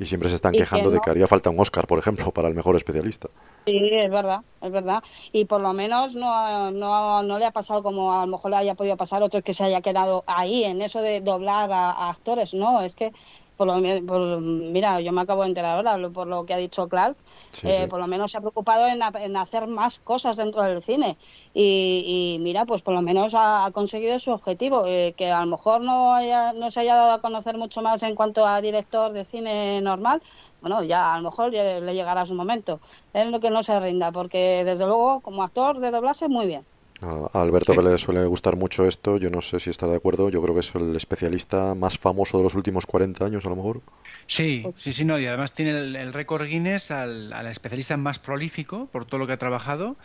y 0.00 0.06
siempre 0.06 0.30
se 0.30 0.36
están 0.36 0.52
quejando 0.52 0.90
de 0.90 0.98
que 0.98 1.10
haría 1.10 1.26
falta 1.26 1.50
un 1.50 1.60
Oscar, 1.60 1.86
por 1.86 1.98
ejemplo, 1.98 2.32
para 2.32 2.48
el 2.48 2.54
mejor 2.54 2.74
especialista. 2.74 3.28
Sí, 3.66 3.78
es 3.92 4.10
verdad, 4.10 4.40
es 4.62 4.72
verdad. 4.72 5.02
Y 5.30 5.44
por 5.44 5.60
lo 5.60 5.74
menos 5.74 6.14
no, 6.14 6.70
no, 6.70 7.22
no 7.22 7.38
le 7.38 7.44
ha 7.44 7.50
pasado 7.50 7.82
como 7.82 8.14
a 8.18 8.24
lo 8.24 8.32
mejor 8.32 8.50
le 8.50 8.56
haya 8.56 8.74
podido 8.74 8.96
pasar 8.96 9.20
a 9.20 9.26
otros 9.26 9.44
que 9.44 9.52
se 9.52 9.62
haya 9.62 9.82
quedado 9.82 10.24
ahí 10.26 10.64
en 10.64 10.80
eso 10.80 11.02
de 11.02 11.20
doblar 11.20 11.70
a 11.70 12.08
actores. 12.08 12.54
No, 12.54 12.80
es 12.80 12.96
que 12.96 13.12
por 13.60 13.66
lo, 13.66 14.40
mira, 14.40 15.02
yo 15.02 15.12
me 15.12 15.20
acabo 15.20 15.42
de 15.42 15.48
enterar 15.48 15.76
ahora 15.76 16.08
por 16.08 16.26
lo 16.26 16.46
que 16.46 16.54
ha 16.54 16.56
dicho 16.56 16.88
Clark, 16.88 17.14
eh, 17.62 17.86
por 17.90 18.00
lo 18.00 18.06
menos 18.06 18.32
se 18.32 18.38
ha 18.38 18.40
preocupado 18.40 18.86
en, 18.86 19.36
hacer 19.36 19.66
más 19.66 19.98
cosas 19.98 20.38
dentro 20.38 20.62
del 20.62 20.82
cine 20.82 21.18
y, 21.52 22.38
mira, 22.40 22.64
pues 22.64 22.80
por 22.80 22.94
lo 22.94 23.02
menos 23.02 23.34
ha, 23.36 23.70
conseguido 23.74 24.18
su 24.18 24.30
objetivo, 24.30 24.84
eh, 24.86 25.12
que 25.14 25.30
a 25.30 25.40
lo 25.40 25.46
mejor 25.46 25.82
no, 25.82 26.14
no 26.54 26.70
se 26.70 26.80
haya 26.80 26.94
dado 26.94 27.12
a 27.12 27.20
conocer 27.20 27.58
mucho 27.58 27.82
más 27.82 28.02
en 28.02 28.14
cuanto 28.14 28.46
a 28.46 28.62
director 28.62 29.12
de 29.12 29.26
cine 29.26 29.82
normal, 29.82 30.22
bueno, 30.62 30.82
ya 30.82 31.12
a 31.12 31.18
lo 31.18 31.24
mejor 31.24 31.52
le 31.52 31.94
llegará 31.94 32.24
su 32.24 32.34
momento. 32.34 32.80
Es 33.12 33.26
lo 33.26 33.40
que 33.40 33.50
no 33.50 33.62
se 33.62 33.78
rinda, 33.78 34.10
porque 34.10 34.62
desde 34.64 34.86
luego 34.86 35.20
como 35.20 35.42
actor 35.42 35.80
de 35.80 35.90
doblaje 35.90 36.28
muy 36.28 36.46
bien. 36.46 36.64
A 37.02 37.40
Alberto 37.40 37.72
que 37.74 37.82
le 37.82 37.96
suele 37.96 38.24
gustar 38.26 38.56
mucho 38.56 38.86
esto, 38.86 39.16
yo 39.16 39.30
no 39.30 39.40
sé 39.40 39.58
si 39.58 39.70
está 39.70 39.86
de 39.86 39.96
acuerdo, 39.96 40.28
yo 40.28 40.42
creo 40.42 40.54
que 40.54 40.60
es 40.60 40.74
el 40.74 40.94
especialista 40.94 41.74
más 41.74 41.98
famoso 41.98 42.36
de 42.36 42.44
los 42.44 42.54
últimos 42.54 42.84
40 42.84 43.24
años 43.24 43.46
a 43.46 43.48
lo 43.48 43.56
mejor. 43.56 43.80
Sí, 44.26 44.66
sí, 44.76 44.92
sí, 44.92 45.04
no, 45.06 45.18
y 45.18 45.26
además 45.26 45.54
tiene 45.54 45.78
el, 45.78 46.12
récord 46.12 46.46
Guinness 46.46 46.90
al, 46.90 47.32
especialista 47.46 47.96
más 47.96 48.18
prolífico 48.18 48.86
por 48.92 49.06
todo 49.06 49.18
lo 49.18 49.26
que 49.26 49.32
ha 49.32 49.38
trabajado 49.38 49.96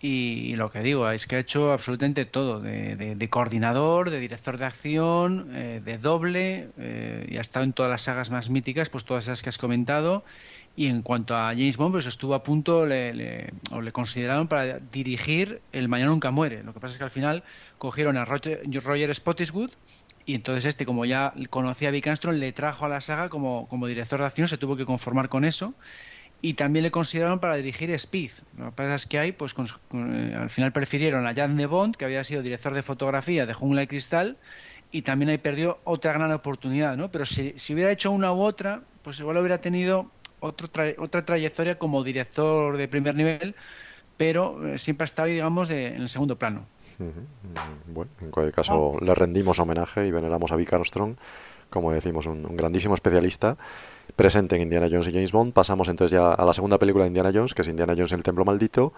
y, 0.00 0.54
lo 0.54 0.70
que 0.70 0.80
digo 0.80 1.10
es 1.10 1.26
que 1.26 1.36
ha 1.36 1.38
hecho 1.40 1.72
absolutamente 1.72 2.24
todo, 2.24 2.60
de, 2.60 3.28
coordinador, 3.30 4.10
de 4.10 4.20
director 4.20 4.56
de 4.56 4.64
acción, 4.64 5.50
eh, 5.52 5.82
de 5.84 5.98
doble, 5.98 6.68
eh, 6.78 7.26
y 7.28 7.36
ha 7.36 7.40
estado 7.40 7.64
en 7.64 7.72
todas 7.72 7.90
las 7.90 8.02
sagas 8.02 8.30
más 8.30 8.48
míticas, 8.48 8.88
pues 8.88 9.04
todas 9.04 9.24
esas 9.24 9.42
que 9.42 9.48
has 9.48 9.58
comentado 9.58 10.24
y 10.78 10.86
en 10.86 11.02
cuanto 11.02 11.36
a 11.36 11.48
James 11.48 11.76
Bond, 11.76 11.90
pues 11.90 12.06
estuvo 12.06 12.36
a 12.36 12.44
punto, 12.44 12.86
le, 12.86 13.52
o 13.72 13.80
le 13.80 13.90
consideraron 13.90 14.46
para 14.46 14.78
dirigir 14.78 15.60
El 15.72 15.88
Mañana 15.88 16.12
Nunca 16.12 16.30
Muere. 16.30 16.62
Lo 16.62 16.72
que 16.72 16.78
pasa 16.78 16.92
es 16.92 16.98
que 16.98 17.04
al 17.04 17.10
final 17.10 17.42
cogieron 17.78 18.16
a 18.16 18.24
Roger, 18.24 18.62
Roger 18.84 19.12
Spottiswoode 19.12 19.72
y 20.24 20.36
entonces 20.36 20.66
este, 20.66 20.86
como 20.86 21.04
ya 21.04 21.34
conocía 21.50 21.88
a 21.88 21.90
Vic 21.90 22.06
le 22.26 22.52
trajo 22.52 22.84
a 22.84 22.88
la 22.88 23.00
saga 23.00 23.28
como, 23.28 23.66
como 23.66 23.88
director 23.88 24.20
de 24.20 24.26
acción, 24.26 24.46
se 24.46 24.56
tuvo 24.56 24.76
que 24.76 24.86
conformar 24.86 25.28
con 25.28 25.44
eso. 25.44 25.74
Y 26.42 26.54
también 26.54 26.84
le 26.84 26.92
consideraron 26.92 27.40
para 27.40 27.56
dirigir 27.56 27.90
Speed. 27.90 28.30
Lo 28.56 28.66
que 28.66 28.72
pasa 28.76 28.94
es 28.94 29.06
que 29.06 29.18
ahí, 29.18 29.32
pues 29.32 29.56
eh, 29.58 30.36
al 30.38 30.48
final 30.48 30.70
prefirieron 30.70 31.26
a 31.26 31.34
Jan 31.34 31.56
de 31.56 31.66
Bond, 31.66 31.96
que 31.96 32.04
había 32.04 32.22
sido 32.22 32.40
director 32.40 32.72
de 32.72 32.84
fotografía 32.84 33.46
de 33.46 33.52
Jungla 33.52 33.82
y 33.82 33.88
Cristal, 33.88 34.36
y 34.92 35.02
también 35.02 35.30
ahí 35.30 35.38
perdió 35.38 35.80
otra 35.82 36.12
gran 36.12 36.30
oportunidad, 36.30 36.96
¿no? 36.96 37.10
Pero 37.10 37.26
si, 37.26 37.54
si 37.56 37.74
hubiera 37.74 37.90
hecho 37.90 38.12
una 38.12 38.32
u 38.32 38.42
otra, 38.42 38.82
pues 39.02 39.18
igual 39.18 39.38
hubiera 39.38 39.58
tenido 39.60 40.12
otro 40.40 40.68
otra 40.98 41.24
trayectoria 41.24 41.78
como 41.78 42.04
director 42.04 42.76
de 42.76 42.88
primer 42.88 43.14
nivel, 43.14 43.54
pero 44.16 44.66
eh, 44.66 44.78
siempre 44.78 45.04
ha 45.04 45.06
estado, 45.06 45.28
digamos, 45.28 45.70
en 45.70 46.02
el 46.02 46.08
segundo 46.08 46.36
plano. 46.36 46.66
Bueno, 47.86 48.10
en 48.20 48.30
cualquier 48.30 48.54
caso, 48.54 48.96
le 49.00 49.14
rendimos 49.14 49.58
homenaje 49.60 50.06
y 50.06 50.10
veneramos 50.10 50.50
a 50.50 50.56
Vic 50.56 50.72
Armstrong, 50.72 51.14
como 51.70 51.92
decimos, 51.92 52.26
un, 52.26 52.56
grandísimo 52.56 52.94
especialista 52.94 53.56
presente 54.16 54.56
en 54.56 54.62
Indiana 54.62 54.88
Jones 54.90 55.08
y 55.08 55.12
James 55.12 55.30
Bond. 55.30 55.52
Pasamos 55.52 55.88
entonces 55.88 56.18
ya 56.18 56.32
a 56.32 56.44
la 56.44 56.52
segunda 56.52 56.78
película 56.78 57.04
de 57.04 57.08
Indiana 57.08 57.30
Jones, 57.32 57.54
que 57.54 57.62
es 57.62 57.68
Indiana 57.68 57.94
Jones 57.96 58.12
y 58.12 58.14
el 58.16 58.22
Templo 58.22 58.44
Maldito. 58.44 58.92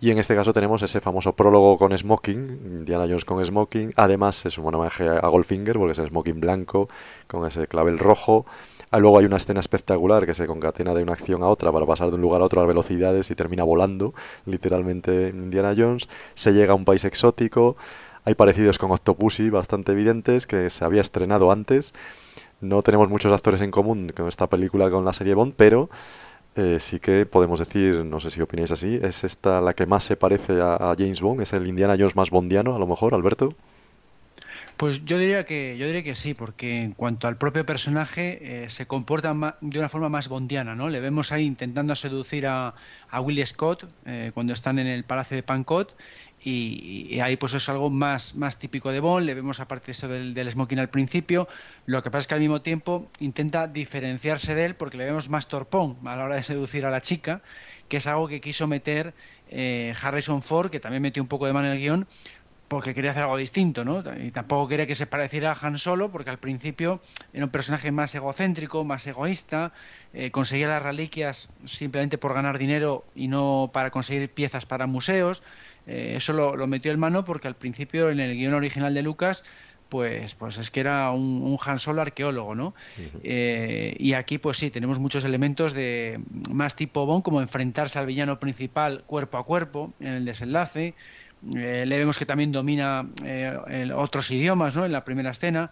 Y 0.00 0.10
en 0.10 0.18
este 0.18 0.34
caso 0.34 0.52
tenemos 0.52 0.82
ese 0.82 1.00
famoso 1.00 1.32
prólogo 1.34 1.78
con 1.78 1.96
smoking, 1.96 2.76
Indiana 2.78 3.04
Jones 3.04 3.24
con 3.24 3.44
smoking. 3.44 3.92
Además 3.96 4.44
es 4.46 4.58
un 4.58 4.66
homenaje 4.66 5.08
a 5.08 5.28
Goldfinger 5.28 5.78
porque 5.78 5.92
es 5.92 5.98
el 6.00 6.08
smoking 6.08 6.40
blanco 6.40 6.88
con 7.28 7.46
ese 7.46 7.68
clavel 7.68 7.98
rojo. 7.98 8.44
Ah, 8.94 8.98
luego 8.98 9.18
hay 9.18 9.24
una 9.24 9.38
escena 9.38 9.60
espectacular 9.60 10.26
que 10.26 10.34
se 10.34 10.46
concatena 10.46 10.92
de 10.92 11.02
una 11.02 11.14
acción 11.14 11.42
a 11.42 11.46
otra 11.48 11.72
para 11.72 11.86
pasar 11.86 12.10
de 12.10 12.16
un 12.16 12.20
lugar 12.20 12.42
a 12.42 12.44
otro 12.44 12.60
a 12.60 12.66
velocidades 12.66 13.30
y 13.30 13.34
termina 13.34 13.64
volando, 13.64 14.12
literalmente 14.44 15.30
Indiana 15.30 15.74
Jones. 15.74 16.10
Se 16.34 16.52
llega 16.52 16.74
a 16.74 16.76
un 16.76 16.84
país 16.84 17.06
exótico. 17.06 17.74
Hay 18.26 18.34
parecidos 18.34 18.76
con 18.76 18.90
Octopussy 18.90 19.48
bastante 19.48 19.92
evidentes 19.92 20.46
que 20.46 20.68
se 20.68 20.84
había 20.84 21.00
estrenado 21.00 21.50
antes. 21.50 21.94
No 22.60 22.82
tenemos 22.82 23.08
muchos 23.08 23.32
actores 23.32 23.62
en 23.62 23.70
común 23.70 24.12
con 24.14 24.28
esta 24.28 24.46
película 24.50 24.90
con 24.90 25.06
la 25.06 25.14
serie 25.14 25.32
Bond, 25.32 25.54
pero 25.56 25.88
eh, 26.56 26.76
sí 26.78 27.00
que 27.00 27.24
podemos 27.24 27.60
decir, 27.60 28.04
no 28.04 28.20
sé 28.20 28.30
si 28.30 28.42
opináis 28.42 28.72
así, 28.72 29.00
es 29.02 29.24
esta 29.24 29.62
la 29.62 29.72
que 29.72 29.86
más 29.86 30.04
se 30.04 30.16
parece 30.16 30.60
a, 30.60 30.74
a 30.74 30.94
James 30.98 31.22
Bond, 31.22 31.40
es 31.40 31.54
el 31.54 31.66
Indiana 31.66 31.94
Jones 31.98 32.14
más 32.14 32.28
bondiano, 32.28 32.76
a 32.76 32.78
lo 32.78 32.86
mejor, 32.86 33.14
Alberto. 33.14 33.54
Pues 34.82 35.04
yo 35.04 35.16
diría 35.16 35.44
que 35.44 35.78
yo 35.78 35.86
diría 35.86 36.02
que 36.02 36.16
sí, 36.16 36.34
porque 36.34 36.82
en 36.82 36.90
cuanto 36.90 37.28
al 37.28 37.38
propio 37.38 37.64
personaje 37.64 38.64
eh, 38.64 38.68
se 38.68 38.88
comporta 38.88 39.32
de 39.60 39.78
una 39.78 39.88
forma 39.88 40.08
más 40.08 40.26
bondiana, 40.26 40.74
¿no? 40.74 40.88
Le 40.88 40.98
vemos 40.98 41.30
ahí 41.30 41.44
intentando 41.44 41.94
seducir 41.94 42.48
a, 42.48 42.74
a 43.08 43.20
Willie 43.20 43.46
Scott 43.46 43.86
eh, 44.06 44.32
cuando 44.34 44.52
están 44.52 44.80
en 44.80 44.88
el 44.88 45.04
palacio 45.04 45.36
de 45.36 45.44
Pancot 45.44 45.96
y, 46.44 47.20
ahí 47.20 47.36
pues 47.36 47.54
es 47.54 47.68
algo 47.68 47.90
más, 47.90 48.34
más 48.34 48.58
típico 48.58 48.90
de 48.90 48.98
Bond, 48.98 49.24
le 49.24 49.34
vemos 49.34 49.60
aparte 49.60 49.92
eso 49.92 50.08
del, 50.08 50.34
del, 50.34 50.50
smoking 50.50 50.80
al 50.80 50.90
principio, 50.90 51.46
lo 51.86 52.02
que 52.02 52.10
pasa 52.10 52.22
es 52.22 52.26
que 52.26 52.34
al 52.34 52.40
mismo 52.40 52.62
tiempo 52.62 53.08
intenta 53.20 53.68
diferenciarse 53.68 54.56
de 54.56 54.64
él 54.64 54.74
porque 54.74 54.96
le 54.96 55.04
vemos 55.04 55.28
más 55.28 55.46
torpón 55.46 55.96
a 56.04 56.16
la 56.16 56.24
hora 56.24 56.34
de 56.34 56.42
seducir 56.42 56.84
a 56.84 56.90
la 56.90 57.00
chica, 57.00 57.42
que 57.88 57.98
es 57.98 58.08
algo 58.08 58.26
que 58.26 58.40
quiso 58.40 58.66
meter 58.66 59.14
eh, 59.50 59.94
Harrison 60.02 60.42
Ford, 60.42 60.70
que 60.70 60.80
también 60.80 61.02
metió 61.02 61.22
un 61.22 61.28
poco 61.28 61.46
de 61.46 61.52
mano 61.52 61.66
en 61.66 61.74
el 61.74 61.78
guion, 61.78 62.08
porque 62.72 62.94
quería 62.94 63.10
hacer 63.10 63.24
algo 63.24 63.36
distinto, 63.36 63.84
¿no? 63.84 64.02
Y 64.18 64.30
tampoco 64.30 64.66
quería 64.66 64.86
que 64.86 64.94
se 64.94 65.06
pareciera 65.06 65.52
a 65.52 65.58
Han 65.60 65.76
Solo, 65.76 66.10
porque 66.10 66.30
al 66.30 66.38
principio 66.38 67.02
era 67.34 67.44
un 67.44 67.50
personaje 67.50 67.92
más 67.92 68.14
egocéntrico, 68.14 68.82
más 68.82 69.06
egoísta, 69.06 69.74
eh, 70.14 70.30
conseguía 70.30 70.68
las 70.68 70.82
reliquias 70.82 71.50
simplemente 71.66 72.16
por 72.16 72.32
ganar 72.32 72.56
dinero 72.56 73.04
y 73.14 73.28
no 73.28 73.68
para 73.74 73.90
conseguir 73.90 74.30
piezas 74.30 74.64
para 74.64 74.86
museos. 74.86 75.42
Eh, 75.86 76.14
eso 76.16 76.32
lo, 76.32 76.66
metió 76.66 76.90
en 76.92 76.98
mano 76.98 77.26
porque 77.26 77.46
al 77.46 77.56
principio 77.56 78.08
en 78.08 78.20
el 78.20 78.34
guion 78.38 78.54
original 78.54 78.94
de 78.94 79.02
Lucas 79.02 79.44
pues, 79.90 80.34
pues 80.36 80.56
es 80.56 80.70
que 80.70 80.80
era 80.80 81.10
un, 81.10 81.58
Han 81.66 81.78
Solo 81.78 82.00
arqueólogo, 82.00 82.54
¿no? 82.54 82.74
Eh, 83.22 83.94
y 83.98 84.14
aquí, 84.14 84.38
pues 84.38 84.56
sí, 84.56 84.70
tenemos 84.70 84.98
muchos 84.98 85.22
elementos 85.26 85.74
de 85.74 86.18
más 86.50 86.74
tipo 86.74 87.04
Bond, 87.04 87.22
como 87.22 87.42
enfrentarse 87.42 87.98
al 87.98 88.06
villano 88.06 88.40
principal 88.40 89.04
cuerpo 89.04 89.36
a 89.36 89.44
cuerpo 89.44 89.92
en 90.00 90.14
el 90.14 90.24
desenlace. 90.24 90.94
Eh, 91.54 91.84
le 91.86 91.98
vemos 91.98 92.18
que 92.18 92.26
también 92.26 92.52
domina 92.52 93.08
eh, 93.24 93.90
otros 93.94 94.30
idiomas, 94.30 94.76
¿no? 94.76 94.86
En 94.86 94.92
la 94.92 95.04
primera 95.04 95.30
escena, 95.30 95.70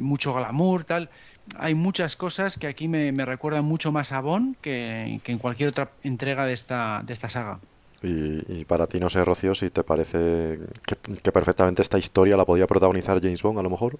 mucho 0.00 0.32
glamour, 0.32 0.84
tal. 0.84 1.10
Hay 1.58 1.74
muchas 1.74 2.16
cosas 2.16 2.56
que 2.56 2.66
aquí 2.66 2.88
me, 2.88 3.12
recuerdan 3.26 3.64
mucho 3.64 3.92
más 3.92 4.10
a 4.12 4.20
Bond 4.20 4.56
que, 4.62 5.20
que 5.22 5.32
en 5.32 5.38
cualquier 5.38 5.68
otra 5.68 5.90
entrega 6.02 6.46
de 6.46 6.54
esta, 6.54 7.02
de 7.04 7.12
esta 7.12 7.28
saga. 7.28 7.60
Y, 8.02 8.64
para 8.66 8.86
ti, 8.86 9.00
no 9.00 9.08
sé, 9.08 9.24
Rocío, 9.24 9.54
si 9.54 9.70
te 9.70 9.82
parece 9.82 10.60
que, 10.84 11.32
perfectamente 11.32 11.82
esta 11.82 11.98
historia 11.98 12.36
la 12.36 12.44
podía 12.44 12.66
protagonizar 12.66 13.20
James 13.20 13.42
Bond, 13.42 13.58
a 13.58 13.62
lo 13.62 13.70
mejor. 13.70 13.98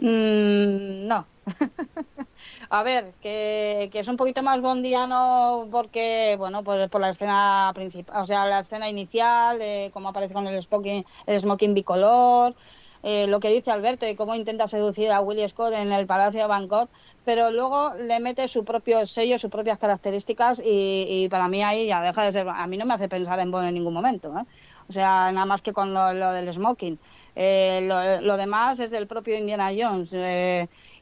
Mm, 0.00 1.06
no. 1.06 1.26
a 2.72 2.82
ver, 2.82 3.12
que, 3.20 3.90
es 3.92 4.08
un 4.08 4.16
poquito 4.16 4.42
más 4.42 4.62
bondiano 4.62 5.68
porque, 5.70 6.36
bueno, 6.38 6.64
por, 6.64 7.00
la 7.00 7.10
escena 7.10 7.70
principal, 7.74 8.22
o 8.22 8.24
sea, 8.24 8.46
la 8.46 8.60
escena 8.60 8.88
inicial, 8.88 9.58
de 9.58 9.90
cómo 9.92 10.08
aparece 10.08 10.32
con 10.32 10.46
el 10.46 10.62
smoking, 10.62 11.04
el 11.26 11.40
smoking 11.42 11.74
bicolor, 11.74 12.54
eh, 13.02 13.26
lo 13.26 13.40
que 13.40 13.50
dice 13.50 13.70
Alberto 13.70 14.08
y 14.08 14.14
cómo 14.14 14.34
intenta 14.34 14.68
seducir 14.68 15.10
a 15.12 15.20
Willie 15.20 15.46
Scott 15.50 15.74
en 15.74 15.92
el 15.92 16.06
Palacio 16.06 16.40
de 16.40 16.46
Bangkok, 16.46 16.88
pero 17.26 17.50
luego 17.50 17.92
le 17.98 18.20
mete 18.20 18.48
su 18.48 18.64
propio 18.64 19.04
sello, 19.04 19.38
sus 19.38 19.50
propias 19.50 19.78
características 19.78 20.62
y, 20.64 21.28
para 21.28 21.48
mí 21.48 21.62
ahí 21.62 21.88
ya 21.88 22.00
deja 22.00 22.24
de 22.24 22.32
ser, 22.32 22.48
a 22.48 22.66
mí 22.68 22.78
no 22.78 22.86
me 22.86 22.94
hace 22.94 23.08
pensar 23.10 23.38
en 23.40 23.50
Bond 23.50 23.68
en 23.68 23.74
ningún 23.74 23.92
momento, 23.92 24.28
¿eh? 24.38 24.46
o 24.88 24.92
sea, 24.92 25.30
nada 25.32 25.44
más 25.44 25.60
que 25.62 25.72
con 25.72 25.92
lo, 25.92 26.32
del 26.32 26.52
smoking. 26.52 26.98
Eh, 27.34 27.88
lo, 28.22 28.36
demás 28.36 28.78
es 28.80 28.90
del 28.90 29.06
propio 29.06 29.36
Indiana 29.36 29.70
Jones. 29.76 30.12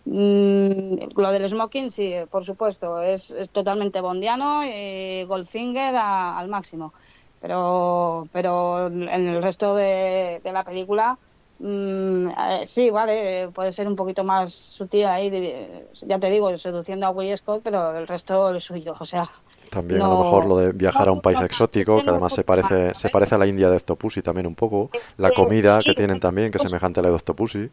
Mm, 0.04 0.94
lo 1.16 1.30
del 1.30 1.48
smoking, 1.48 1.90
sí, 1.90 2.14
por 2.30 2.44
supuesto, 2.44 3.00
es, 3.02 3.34
totalmente 3.52 4.00
bondiano 4.00 4.62
y 4.64 5.24
Goldfinger 5.24 5.94
al 5.96 6.48
máximo. 6.48 6.92
Pero, 7.40 8.28
pero 8.32 8.88
en 8.88 9.28
el 9.28 9.42
resto 9.42 9.74
de 9.74 10.40
la 10.44 10.64
película 10.64 11.18
Mm, 11.62 12.28
eh, 12.28 12.62
sí, 12.64 12.88
vale, 12.88 13.50
puede 13.54 13.70
ser 13.70 13.86
un 13.86 13.94
poquito 13.94 14.24
más 14.24 14.50
sutil 14.50 15.04
ahí, 15.04 15.30
ya 15.92 16.18
te 16.18 16.30
digo, 16.30 16.56
seduciendo 16.56 17.04
a 17.04 17.10
Willie 17.10 17.36
Scott, 17.36 17.60
pero 17.62 17.98
el 17.98 18.06
resto 18.06 18.54
es 18.54 18.64
suyo, 18.64 18.96
o 18.98 19.04
sea... 19.04 19.28
También 19.68 20.00
a 20.00 20.08
lo 20.08 20.18
mejor 20.18 20.46
lo 20.46 20.56
de 20.56 20.72
viajar 20.72 21.08
a 21.08 21.12
un 21.12 21.20
país 21.20 21.38
exótico, 21.42 22.02
que 22.02 22.08
además 22.08 22.32
se 22.32 22.44
parece 22.44 22.94
se 22.94 23.10
parece 23.10 23.34
a 23.34 23.38
la 23.38 23.46
India 23.46 23.68
de 23.68 23.76
Octopussy 23.76 24.22
también 24.22 24.46
un 24.46 24.54
poco, 24.54 24.90
la 25.18 25.32
comida 25.32 25.80
que 25.84 25.92
tienen 25.92 26.18
también, 26.18 26.50
que 26.50 26.56
es 26.56 26.62
semejante 26.62 27.00
a 27.00 27.02
la 27.02 27.10
de 27.10 27.16
Octopussy. 27.16 27.70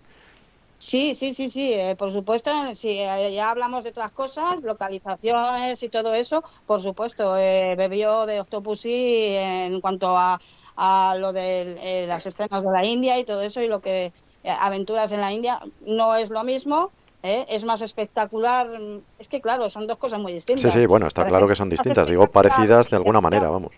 Sí, 0.80 1.16
sí, 1.16 1.34
sí, 1.34 1.50
sí, 1.50 1.74
eh, 1.74 1.96
por 1.98 2.12
supuesto, 2.12 2.52
si 2.76 2.90
eh, 3.00 3.34
ya 3.34 3.50
hablamos 3.50 3.84
de 3.84 3.90
otras 3.90 4.12
cosas, 4.12 4.62
localizaciones 4.62 5.82
y 5.82 5.90
todo 5.90 6.14
eso, 6.14 6.44
por 6.68 6.82
supuesto, 6.82 7.34
bebió 7.34 8.28
de 8.28 8.40
Octopussy 8.42 9.36
en 9.36 9.82
cuanto 9.82 10.16
a, 10.16 10.40
a 10.78 11.16
lo 11.18 11.34
de 11.34 11.78
eh, 11.82 12.08
las 12.08 12.26
escenas 12.28 12.64
de 12.64 12.72
la 12.72 12.86
India 12.86 13.18
y 13.18 13.26
todo 13.26 13.42
eso 13.42 13.62
y 13.62 13.68
lo 13.68 13.82
que 13.82 14.14
eh, 14.44 14.50
aventuras 14.60 15.12
en 15.12 15.22
la 15.22 15.34
India 15.34 15.60
no 15.82 16.16
es 16.16 16.30
lo 16.30 16.44
mismo. 16.44 16.92
¿eh? 17.24 17.46
Es 17.50 17.66
más 17.66 17.82
espectacular. 17.82 18.70
Es 19.18 19.28
que, 19.28 19.42
claro, 19.42 19.70
son 19.72 19.88
dos 19.88 19.98
cosas 19.98 20.20
muy 20.20 20.34
distintas. 20.34 20.72
Sí, 20.72 20.80
sí, 20.80 20.86
bueno, 20.86 21.08
está 21.08 21.26
claro 21.26 21.48
que 21.48 21.56
son 21.56 21.70
distintas. 21.70 22.08
Digo, 22.08 22.28
parecidas 22.28 22.90
de 22.90 22.98
alguna 22.98 23.20
manera, 23.20 23.50
vamos. 23.50 23.72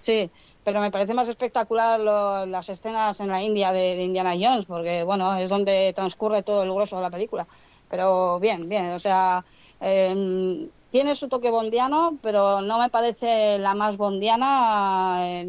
Sí, 0.00 0.30
pero 0.64 0.80
me 0.80 0.90
parece 0.90 1.14
más 1.14 1.28
espectacular 1.28 1.98
las 2.00 2.68
escenas 2.68 3.18
en 3.20 3.28
la 3.28 3.42
India 3.42 3.72
de, 3.72 4.02
Indiana 4.02 4.34
Jones, 4.38 4.66
porque, 4.66 5.02
bueno, 5.02 5.36
es 5.36 5.50
donde 5.50 5.92
transcurre 5.94 6.42
todo 6.42 6.62
el 6.62 6.70
grueso 6.70 6.96
de 6.96 7.02
la 7.02 7.10
película. 7.10 7.46
Pero 7.90 8.38
bien, 8.40 8.68
bien, 8.68 8.92
o 8.92 8.98
sea, 8.98 9.44
eh, 9.80 10.68
tiene 10.90 11.16
su 11.16 11.28
toque 11.28 11.50
bondiano, 11.50 12.16
pero 12.22 12.60
no 12.60 12.78
me 12.78 12.88
parece 12.90 13.58
la 13.58 13.74
más 13.74 13.96
bondiana, 13.96 15.44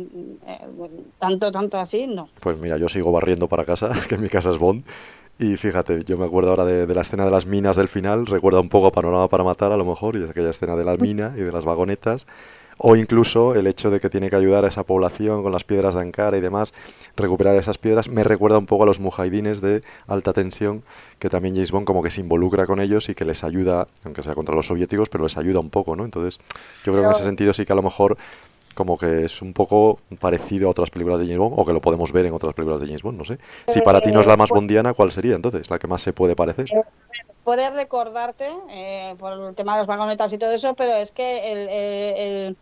tanto, 1.20 1.52
tanto 1.52 1.78
así, 1.78 2.08
no. 2.08 2.30
Pues 2.40 2.58
mira, 2.58 2.78
yo 2.78 2.90
sigo 2.90 3.12
barriendo 3.12 3.48
para 3.48 3.66
casa, 3.66 3.92
que 4.10 4.18
mi 4.18 4.30
casa 4.30 4.50
es 4.50 4.58
Bond. 4.58 4.84
Y 5.40 5.58
fíjate, 5.58 6.04
yo 6.04 6.18
me 6.18 6.26
acuerdo 6.26 6.52
ahora 6.52 6.64
de, 6.64 6.86
de, 6.86 6.94
la 6.94 7.02
escena 7.02 7.26
de 7.26 7.32
las 7.32 7.48
minas 7.48 7.76
del 7.76 7.88
final, 7.88 8.28
recuerda 8.28 8.60
un 8.60 8.70
poco 8.70 8.88
a 8.88 8.92
Panorama 8.92 9.28
para 9.28 9.44
Matar 9.44 9.72
a 9.72 9.78
lo 9.78 9.84
mejor, 9.84 10.16
y 10.16 10.24
es 10.24 10.30
aquella 10.30 10.52
escena 10.52 10.76
de 10.76 10.86
la 10.86 10.96
mina 10.96 11.34
y 11.36 11.42
de 11.42 11.52
las 11.52 11.66
vagonetas 11.66 12.26
o 12.78 12.96
incluso 12.96 13.56
el 13.56 13.68
hecho 13.68 13.92
de 13.92 14.00
que 14.00 14.10
tiene 14.10 14.30
que 14.30 14.36
ayudar 14.36 14.66
a 14.66 14.68
esa 14.68 14.84
población 14.84 15.44
con 15.44 15.52
las 15.52 15.64
piedras 15.64 15.96
de 15.96 16.02
Ankara 16.02 16.38
y 16.38 16.42
demás, 16.42 16.74
recuperar 17.16 17.56
esas 17.56 17.78
piedras, 17.78 18.10
me 18.10 18.24
recuerda 18.24 18.58
un 18.58 18.66
poco 18.66 18.84
a 18.84 18.86
los 18.86 19.00
mujahidines 19.00 19.62
de 19.62 19.82
alta 20.08 20.34
tensión, 20.34 20.84
que 21.20 21.30
también 21.30 21.56
James 21.56 21.72
Bond 21.72 21.86
como 21.86 22.04
que 22.04 22.10
se 22.10 22.22
involucra 22.22 22.66
con 22.66 22.80
ellos 22.80 23.10
y 23.10 23.16
que 23.16 23.26
les 23.26 23.44
ayuda, 23.44 23.88
aunque 24.04 24.24
sea 24.24 24.36
contra 24.36 24.56
los 24.56 24.68
soviéticos, 24.68 25.10
pero 25.10 25.24
les 25.24 25.38
ayuda 25.38 25.60
un 25.60 25.70
poco, 25.70 25.96
¿no? 25.96 26.06
Entonces, 26.06 26.40
yo 26.84 26.92
creo 26.92 27.02
que 27.02 27.06
en 27.06 27.12
ese 27.12 27.24
sentido 27.24 27.54
sí 27.54 27.66
que 27.66 27.74
a 27.74 27.76
lo 27.76 27.84
mejor 27.84 28.18
como 28.74 28.98
que 28.98 29.26
es 29.26 29.42
un 29.42 29.54
poco 29.54 29.98
parecido 30.20 30.68
a 30.68 30.72
otras 30.72 30.90
películas 30.90 31.20
de 31.20 31.26
James 31.26 31.40
Bond, 31.40 31.56
o 31.58 31.66
que 31.66 31.74
lo 31.74 31.82
podemos 31.82 32.12
ver 32.12 32.26
en 32.26 32.34
otras 32.34 32.54
películas 32.54 32.80
de 32.80 32.88
James 32.88 33.04
Bond, 33.04 33.18
no 33.18 33.26
sé. 33.26 33.38
Si 33.68 33.82
para 33.82 34.02
ti 34.02 34.12
no 34.12 34.22
es 34.22 34.28
la 34.28 34.38
más 34.38 34.50
bondiana, 34.50 34.94
¿cuál 34.94 35.12
sería 35.12 35.36
entonces? 35.36 35.70
La 35.70 35.80
que 35.80 35.88
más 35.88 36.02
se 36.02 36.14
puede 36.14 36.36
parecer. 36.36 36.66
Eh, 36.72 36.84
puedes 37.44 37.74
recordarte 37.74 38.48
eh, 38.70 39.16
por 39.20 39.34
el 39.34 39.56
tema 39.56 39.74
de 39.74 39.80
las 39.80 39.88
vagonetas 39.88 40.32
y 40.34 40.38
todo 40.38 40.52
eso, 40.52 40.74
pero 40.76 40.94
es 40.94 41.12
que 41.12 41.52
el 41.52 41.70
el 41.70 42.58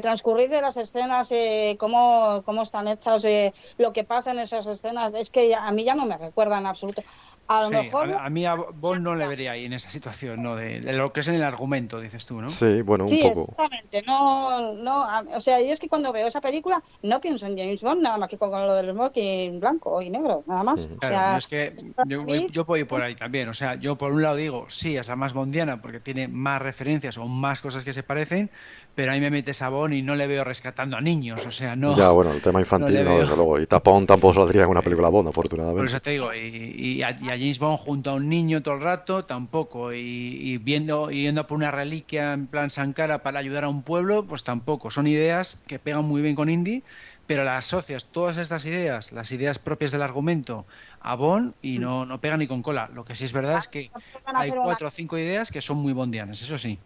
transcurrir 0.00 0.48
de 0.48 0.60
las 0.60 0.76
escenas, 0.76 1.30
eh, 1.32 1.76
cómo, 1.78 2.42
cómo, 2.44 2.62
están 2.62 2.88
hechas, 2.88 3.24
eh, 3.24 3.52
lo 3.78 3.92
que 3.92 4.04
pasa 4.04 4.30
en 4.30 4.38
esas 4.38 4.66
escenas, 4.66 5.12
es 5.14 5.30
que 5.30 5.54
a 5.54 5.70
mí 5.72 5.84
ya 5.84 5.94
no 5.94 6.06
me 6.06 6.18
recuerda 6.18 6.58
en 6.58 6.66
absoluto. 6.66 7.02
A 7.48 7.62
lo 7.62 7.70
mejor. 7.70 8.12
A, 8.12 8.30
mí 8.30 8.46
a 8.46 8.54
Bond 8.54 9.02
no 9.02 9.14
le 9.14 9.26
vería 9.26 9.52
ahí 9.52 9.64
en 9.64 9.72
esa 9.72 9.90
situación, 9.90 10.42
¿no? 10.42 10.56
De, 10.56 10.80
lo 10.92 11.12
que 11.12 11.20
es 11.20 11.28
en 11.28 11.34
el 11.34 11.42
argumento, 11.42 12.00
dices 12.00 12.24
tú, 12.26 12.40
¿no? 12.40 12.48
Sí, 12.48 12.82
bueno, 12.82 13.04
un 13.04 13.08
sí, 13.08 13.20
poco. 13.22 13.50
Exactamente, 13.50 14.02
no, 14.06 14.72
no, 14.74 15.06
o 15.34 15.40
sea, 15.40 15.60
yo 15.60 15.72
es 15.72 15.80
que 15.80 15.88
cuando 15.88 16.12
veo 16.12 16.26
esa 16.26 16.40
película 16.40 16.82
no 17.02 17.20
pienso 17.20 17.46
en 17.46 17.58
James 17.58 17.82
Bond, 17.82 18.02
nada 18.02 18.16
más 18.16 18.28
que 18.28 18.38
con 18.38 18.50
lo 18.50 18.74
del 18.74 18.92
smoking 18.92 19.60
blanco 19.60 20.00
y 20.00 20.08
negro, 20.08 20.44
nada 20.46 20.62
más. 20.62 20.88
Claro, 21.00 21.38
es 21.38 21.46
que 21.46 21.74
yo, 22.06 22.24
yo 22.26 22.64
puedo 22.64 22.80
ir 22.80 22.86
por 22.86 23.02
ahí 23.02 23.16
también, 23.16 23.48
o 23.48 23.54
sea, 23.54 23.74
yo 23.74 23.98
por 23.98 24.12
un 24.12 24.22
lado 24.22 24.36
digo, 24.36 24.66
sí, 24.68 24.96
es 24.96 25.08
la 25.08 25.16
más 25.16 25.34
bondiana 25.34 25.82
porque 25.82 26.00
tiene 26.00 26.28
más 26.28 26.62
referencias 26.62 27.18
o 27.18 27.26
más 27.26 27.60
cosas 27.60 27.84
que 27.84 27.92
se 27.92 28.02
parecen, 28.02 28.50
pero 28.94 29.12
ahí 29.12 29.20
me 29.20 29.30
mete 29.30 29.54
Sabón 29.54 29.92
y 29.94 30.02
no 30.02 30.14
le 30.14 30.26
veo 30.26 30.44
rescatando 30.44 30.96
a 30.96 31.00
niños, 31.00 31.46
o 31.46 31.50
sea, 31.50 31.76
no. 31.76 31.96
Ya, 31.96 32.10
bueno, 32.10 32.32
el 32.32 32.42
tema 32.42 32.60
infantil 32.60 33.02
no, 33.04 33.18
desde 33.18 33.36
luego. 33.36 33.58
Y 33.58 33.66
Tapón 33.66 34.06
tampoco 34.06 34.34
saldría 34.34 34.64
en 34.64 34.68
una 34.68 34.82
película 34.82 35.08
Bond, 35.08 35.28
afortunadamente. 35.28 35.80
Por 35.80 35.86
eso 35.86 36.00
te 36.00 36.10
digo, 36.10 36.34
y, 36.34 37.02
a, 37.02 37.16
James 37.16 37.58
Bond 37.58 37.78
junto 37.78 38.10
a 38.10 38.14
un 38.14 38.28
niño 38.28 38.62
todo 38.62 38.74
el 38.74 38.82
rato, 38.82 39.24
tampoco. 39.24 39.92
Y, 39.92 40.58
viendo 40.58 41.10
y 41.10 41.22
yendo 41.22 41.46
por 41.46 41.56
una 41.56 41.70
reliquia 41.70 42.34
en 42.34 42.46
plan 42.46 42.70
Sankara 42.70 43.22
para 43.22 43.38
ayudar 43.38 43.64
a 43.64 43.68
un 43.68 43.82
pueblo, 43.82 44.26
pues 44.26 44.44
tampoco. 44.44 44.90
Son 44.90 45.06
ideas 45.06 45.56
que 45.66 45.78
pegan 45.78 46.04
muy 46.04 46.20
bien 46.20 46.34
con 46.34 46.50
Indy, 46.50 46.82
pero 47.26 47.44
las 47.44 47.64
asocias 47.64 48.04
todas 48.06 48.36
estas 48.36 48.66
ideas, 48.66 49.12
las 49.12 49.32
ideas 49.32 49.58
propias 49.58 49.90
del 49.90 50.02
argumento, 50.02 50.66
a 51.00 51.14
Bond 51.14 51.54
y 51.62 51.78
no, 51.78 52.04
no 52.04 52.20
pegan 52.20 52.40
ni 52.40 52.46
con 52.46 52.62
cola. 52.62 52.90
Lo 52.92 53.06
que 53.06 53.14
sí 53.14 53.24
es 53.24 53.32
verdad 53.32 53.58
es 53.58 53.68
que 53.68 53.90
hay 54.26 54.50
cuatro 54.50 54.88
o 54.88 54.90
cinco 54.90 55.16
ideas 55.16 55.50
que 55.50 55.62
son 55.62 55.78
muy 55.78 55.94
bondianas, 55.94 56.42
eso 56.42 56.58
sí. 56.58 56.78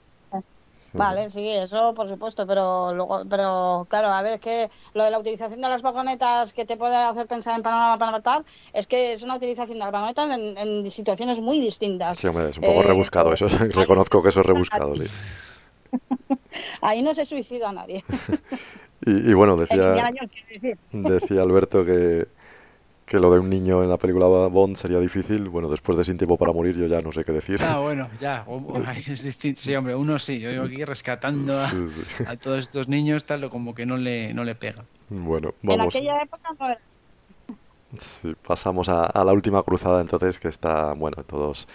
Vale, 0.97 1.30
sí, 1.30 1.49
eso 1.49 1.94
por 1.94 2.09
supuesto, 2.09 2.47
pero 2.47 2.92
luego, 2.94 3.22
pero 3.28 3.86
claro, 3.88 4.09
a 4.09 4.22
ver, 4.22 4.34
es 4.34 4.40
que 4.40 4.70
lo 4.94 5.05
de 5.05 5.11
la 5.11 5.18
utilización 5.18 5.61
de 5.61 5.68
las 5.68 5.82
vagonetas 5.82 6.53
que 6.53 6.64
te 6.64 6.76
puede 6.76 6.97
hacer 6.97 7.26
pensar 7.26 7.57
en 7.57 7.62
panorama 7.62 7.99
para 7.99 8.12
matar, 8.12 8.44
es 8.72 8.86
que 8.86 9.12
es 9.12 9.22
una 9.22 9.36
utilización 9.36 9.78
de 9.78 9.84
las 9.84 9.92
vagonetas 9.92 10.38
en, 10.38 10.90
situaciones 10.90 11.40
muy 11.40 11.61
distintas. 11.61 12.18
Sí, 12.18 12.26
hombre, 12.26 12.51
es 12.51 12.59
un 12.59 12.64
poco 12.64 12.80
eh, 12.80 12.84
rebuscado, 12.84 13.32
eso 13.32 13.49
reconozco 13.74 14.22
que 14.22 14.28
eso 14.30 14.40
es 14.40 14.47
rebuscado, 14.47 14.97
sí. 14.97 15.05
Ahí 16.80 17.03
no 17.03 17.14
se 17.14 17.24
suicida 17.24 17.70
a 17.70 17.72
nadie. 17.72 18.05
y, 19.05 19.30
y, 19.30 19.34
bueno, 19.34 19.57
decía, 19.57 20.11
decía 20.92 21.42
Alberto 21.42 21.84
que, 21.84 22.26
que 23.07 23.20
lo 23.20 23.30
de 23.30 23.38
un 23.38 23.48
niño 23.48 23.84
en 23.84 23.88
la 23.88 23.96
película 23.98 24.26
Bond 24.26 24.76
sería 24.76 24.98
difícil. 24.98 25.48
Bueno, 25.48 25.68
después 25.68 25.96
de 25.96 26.02
Sin 26.02 26.18
Tiempo 26.18 26.36
para 26.36 26.52
Morir 26.52 26.76
yo 26.76 26.86
ya 26.86 27.00
no 27.00 27.12
sé 27.12 27.24
qué 27.24 27.30
decir. 27.30 27.61
Ah, 27.62 27.78
bueno, 27.78 28.09
ya. 28.20 28.44
Es 29.09 29.22
distinto. 29.22 29.61
Sí, 29.61 29.74
hombre, 29.76 29.94
uno 29.94 30.18
sí. 30.18 30.40
Yo 30.40 30.50
digo 30.50 30.64
aquí 30.64 30.84
rescatando 30.84 31.54
a, 31.57 32.36
todos 32.36 32.59
estos 32.59 32.88
niños, 32.88 33.24
tal, 33.24 33.48
como 33.48 33.76
que 33.76 33.86
no 33.86 33.96
le, 33.96 34.34
no 34.34 34.42
le 34.42 34.57
pega. 34.57 34.84
Bueno, 35.09 35.54
vamos. 35.62 35.94
En 35.94 36.00
aquella 36.00 36.22
época 36.22 36.48
no 36.59 36.66
era. 36.66 36.80
Sí, 37.96 38.34
pasamos 38.44 38.88
a, 38.88 39.24
la 39.24 39.32
última 39.32 39.62
cruzada 39.62 40.00
entonces, 40.00 40.38
que 40.38 40.48
está, 40.48 40.92
bueno, 40.92 41.22
todos... 41.22 41.68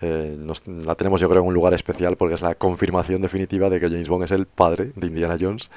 Eh, 0.00 0.36
la 0.84 0.96
tenemos 0.96 1.20
yo 1.20 1.28
creo 1.28 1.42
en 1.42 1.46
un 1.46 1.54
lugar 1.54 1.74
especial 1.74 2.16
porque 2.16 2.34
es 2.34 2.42
la 2.42 2.56
confirmación 2.56 3.22
definitiva 3.22 3.70
de 3.70 3.78
que 3.78 3.88
James 3.88 4.08
Bond 4.08 4.24
es 4.24 4.32
el 4.32 4.46
padre 4.46 4.90
de 4.96 5.06
Indiana 5.06 5.36
Jones 5.40 5.70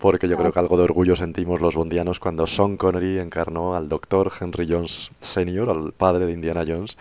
porque 0.00 0.28
yo 0.28 0.36
creo 0.38 0.50
que 0.50 0.58
algo 0.58 0.78
de 0.78 0.84
orgullo 0.84 1.14
sentimos 1.14 1.60
los 1.60 1.76
bondianos 1.76 2.18
cuando 2.18 2.46
Sean 2.46 2.78
Connery 2.78 3.18
encarnó 3.18 3.76
al 3.76 3.88
doctor 3.88 4.32
Henry 4.40 4.66
Jones 4.68 5.10
Sr., 5.20 5.68
al 5.68 5.92
padre 5.92 6.24
de 6.24 6.32
Indiana 6.32 6.64
Jones. 6.66 6.96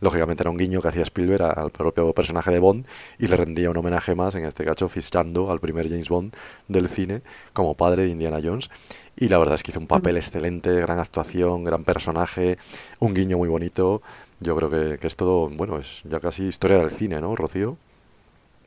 Lógicamente 0.00 0.42
era 0.42 0.50
un 0.50 0.56
guiño 0.56 0.80
que 0.80 0.88
hacía 0.88 1.02
Spielberg 1.02 1.42
al 1.42 1.70
propio 1.70 2.14
personaje 2.14 2.50
de 2.50 2.58
Bond 2.58 2.86
y 3.18 3.28
le 3.28 3.36
rendía 3.36 3.68
un 3.68 3.76
homenaje 3.76 4.14
más, 4.14 4.34
en 4.34 4.46
este 4.46 4.64
caso 4.64 4.88
fichando 4.88 5.50
al 5.50 5.60
primer 5.60 5.90
James 5.90 6.08
Bond 6.08 6.34
del 6.66 6.88
cine 6.88 7.20
como 7.52 7.74
padre 7.74 8.04
de 8.04 8.08
Indiana 8.08 8.40
Jones. 8.42 8.70
Y 9.16 9.28
la 9.28 9.36
verdad 9.36 9.56
es 9.56 9.62
que 9.62 9.72
hizo 9.72 9.80
un 9.80 9.86
papel 9.86 10.16
excelente, 10.16 10.72
gran 10.80 10.98
actuación, 10.98 11.62
gran 11.62 11.84
personaje, 11.84 12.56
un 13.00 13.12
guiño 13.12 13.36
muy 13.36 13.50
bonito. 13.50 14.00
Yo 14.40 14.56
creo 14.56 14.70
que, 14.70 14.98
que 14.98 15.06
es 15.06 15.16
todo, 15.16 15.50
bueno, 15.50 15.78
es 15.78 16.02
ya 16.04 16.20
casi 16.20 16.44
historia 16.44 16.78
del 16.78 16.90
cine, 16.90 17.20
¿no, 17.20 17.36
Rocío? 17.36 17.76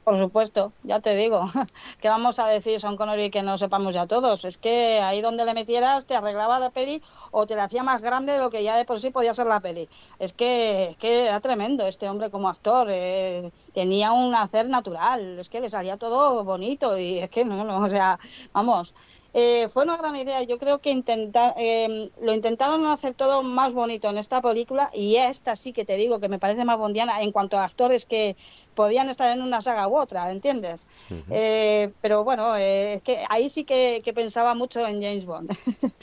Por 0.04 0.18
supuesto, 0.18 0.74
ya 0.84 1.00
te 1.00 1.16
digo. 1.16 1.46
¿Qué 2.02 2.10
vamos 2.10 2.38
a 2.38 2.48
decir 2.48 2.82
Son 2.82 2.98
Connery 2.98 3.32
que 3.32 3.42
no 3.42 3.58
sepamos 3.58 3.94
ya 3.94 4.06
todos? 4.06 4.44
Es 4.44 4.58
que 4.58 5.00
ahí 5.00 5.22
donde 5.22 5.46
le 5.46 5.54
metieras 5.54 6.06
te 6.06 6.16
arreglaba 6.16 6.60
la 6.60 6.72
peli 6.72 7.02
o 7.32 7.48
te 7.48 7.56
la 7.56 7.66
hacía 7.66 7.84
más 7.84 8.02
grande 8.02 8.34
de 8.34 8.40
lo 8.40 8.50
que 8.50 8.64
ya 8.64 8.76
de 8.76 8.84
por 8.84 9.00
sí 9.00 9.12
podía 9.12 9.34
ser 9.34 9.48
la 9.48 9.62
peli. 9.62 9.88
Es 10.20 10.34
que, 10.34 10.90
es 10.90 10.98
que 10.98 11.28
era 11.28 11.40
tremendo 11.40 11.86
este 11.88 12.10
hombre 12.10 12.30
como 12.32 12.50
actor. 12.50 12.88
Eh, 12.92 13.54
tenía 13.74 14.12
un 14.12 14.36
hacer 14.36 14.68
natural. 14.68 15.40
Es 15.40 15.48
que 15.48 15.62
le 15.62 15.70
salía 15.70 15.96
todo 15.98 16.44
bonito 16.44 16.98
y 16.98 17.20
es 17.20 17.30
que 17.30 17.46
no, 17.46 17.64
no, 17.64 17.80
o 17.80 17.90
sea, 17.90 18.20
vamos. 18.52 18.94
Eh, 19.36 19.68
fue 19.70 19.84
una 19.84 19.98
gran 19.98 20.16
idea. 20.16 20.44
Yo 20.44 20.60
creo 20.60 20.80
que 20.80 20.92
intentar, 20.92 21.54
eh, 21.58 22.12
lo 22.22 22.34
intentaron 22.34 22.86
hacer 22.86 23.16
todo 23.16 23.42
más 23.42 23.74
bonito 23.74 24.10
en 24.10 24.18
esta 24.18 24.42
película 24.42 24.90
y 24.94 25.16
esta 25.16 25.56
sí 25.56 25.74
que 25.74 25.86
te 25.86 25.96
digo 25.96 26.20
que 26.20 26.30
me 26.30 26.40
parece 26.40 26.66
más 26.66 26.78
bondiana 26.78 27.22
en 27.22 27.32
cuanto 27.32 27.58
a 27.58 27.64
actores 27.64 28.06
que 28.06 28.36
podían 28.76 29.10
estar 29.10 29.36
en 29.36 29.42
una 29.42 29.62
saga 29.62 29.88
u 29.88 29.98
otra, 29.98 30.32
¿entiendes? 30.32 30.86
eh, 31.30 31.92
pero 32.02 32.24
bueno, 32.24 32.56
eh, 32.56 32.96
es 32.96 33.02
que 33.02 33.24
ahí 33.30 33.50
sí 33.50 33.64
que, 33.64 34.02
que, 34.04 34.14
pensaba 34.14 34.54
mucho 34.56 34.86
en 34.86 35.02
James 35.02 35.26
Bond. 35.26 35.52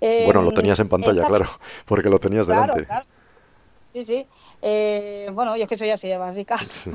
Eh, 0.00 0.24
bueno, 0.26 0.42
lo 0.42 0.52
tenías 0.52 0.78
en 0.80 0.88
pantalla, 0.88 1.24
claro, 1.24 1.46
porque 1.86 2.08
lo 2.08 2.18
tenías 2.18 2.46
claro, 2.46 2.60
delante. 2.62 2.86
Claro. 2.86 3.06
Sí, 3.92 4.02
sí. 4.02 4.26
Eh, 4.62 5.30
bueno, 5.32 5.56
yo 5.56 5.64
es 5.64 5.68
que 5.68 5.76
soy 5.76 5.90
así 5.90 6.08
de 6.08 6.18
básica. 6.18 6.58
Sí. 6.68 6.92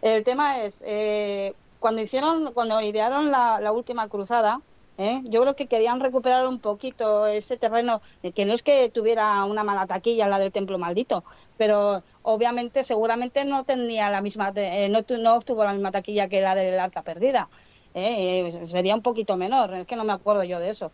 El 0.00 0.24
tema 0.24 0.60
es, 0.60 0.82
cuando 1.78 2.00
hicieron, 2.02 2.52
cuando 2.52 2.80
idearon 2.80 3.30
la, 3.30 3.60
la 3.60 3.72
última 3.72 4.08
cruzada, 4.08 4.60
¿Eh? 4.96 5.22
Yo 5.24 5.40
creo 5.42 5.56
que 5.56 5.66
querían 5.66 5.98
recuperar 5.98 6.46
un 6.46 6.60
poquito 6.60 7.26
ese 7.26 7.56
terreno, 7.56 8.00
que 8.34 8.44
no 8.44 8.52
es 8.52 8.62
que 8.62 8.88
tuviera 8.90 9.44
una 9.44 9.64
mala 9.64 9.86
taquilla 9.86 10.28
la 10.28 10.38
del 10.38 10.52
Templo 10.52 10.78
Maldito, 10.78 11.24
pero 11.56 12.04
obviamente, 12.22 12.84
seguramente 12.84 13.44
no 13.44 13.64
tenía 13.64 14.08
la 14.10 14.20
misma, 14.20 14.52
eh, 14.54 14.88
no, 14.88 15.00
no, 15.18 15.34
obtuvo 15.34 15.64
la 15.64 15.72
misma 15.72 15.90
taquilla 15.90 16.28
que 16.28 16.40
la 16.40 16.54
del 16.54 16.78
Arca 16.78 17.02
Perdida. 17.02 17.48
¿eh? 17.94 18.66
Sería 18.66 18.94
un 18.94 19.02
poquito 19.02 19.36
menor, 19.36 19.74
es 19.74 19.86
que 19.86 19.96
no 19.96 20.04
me 20.04 20.12
acuerdo 20.12 20.44
yo 20.44 20.60
de 20.60 20.70
eso. 20.70 20.92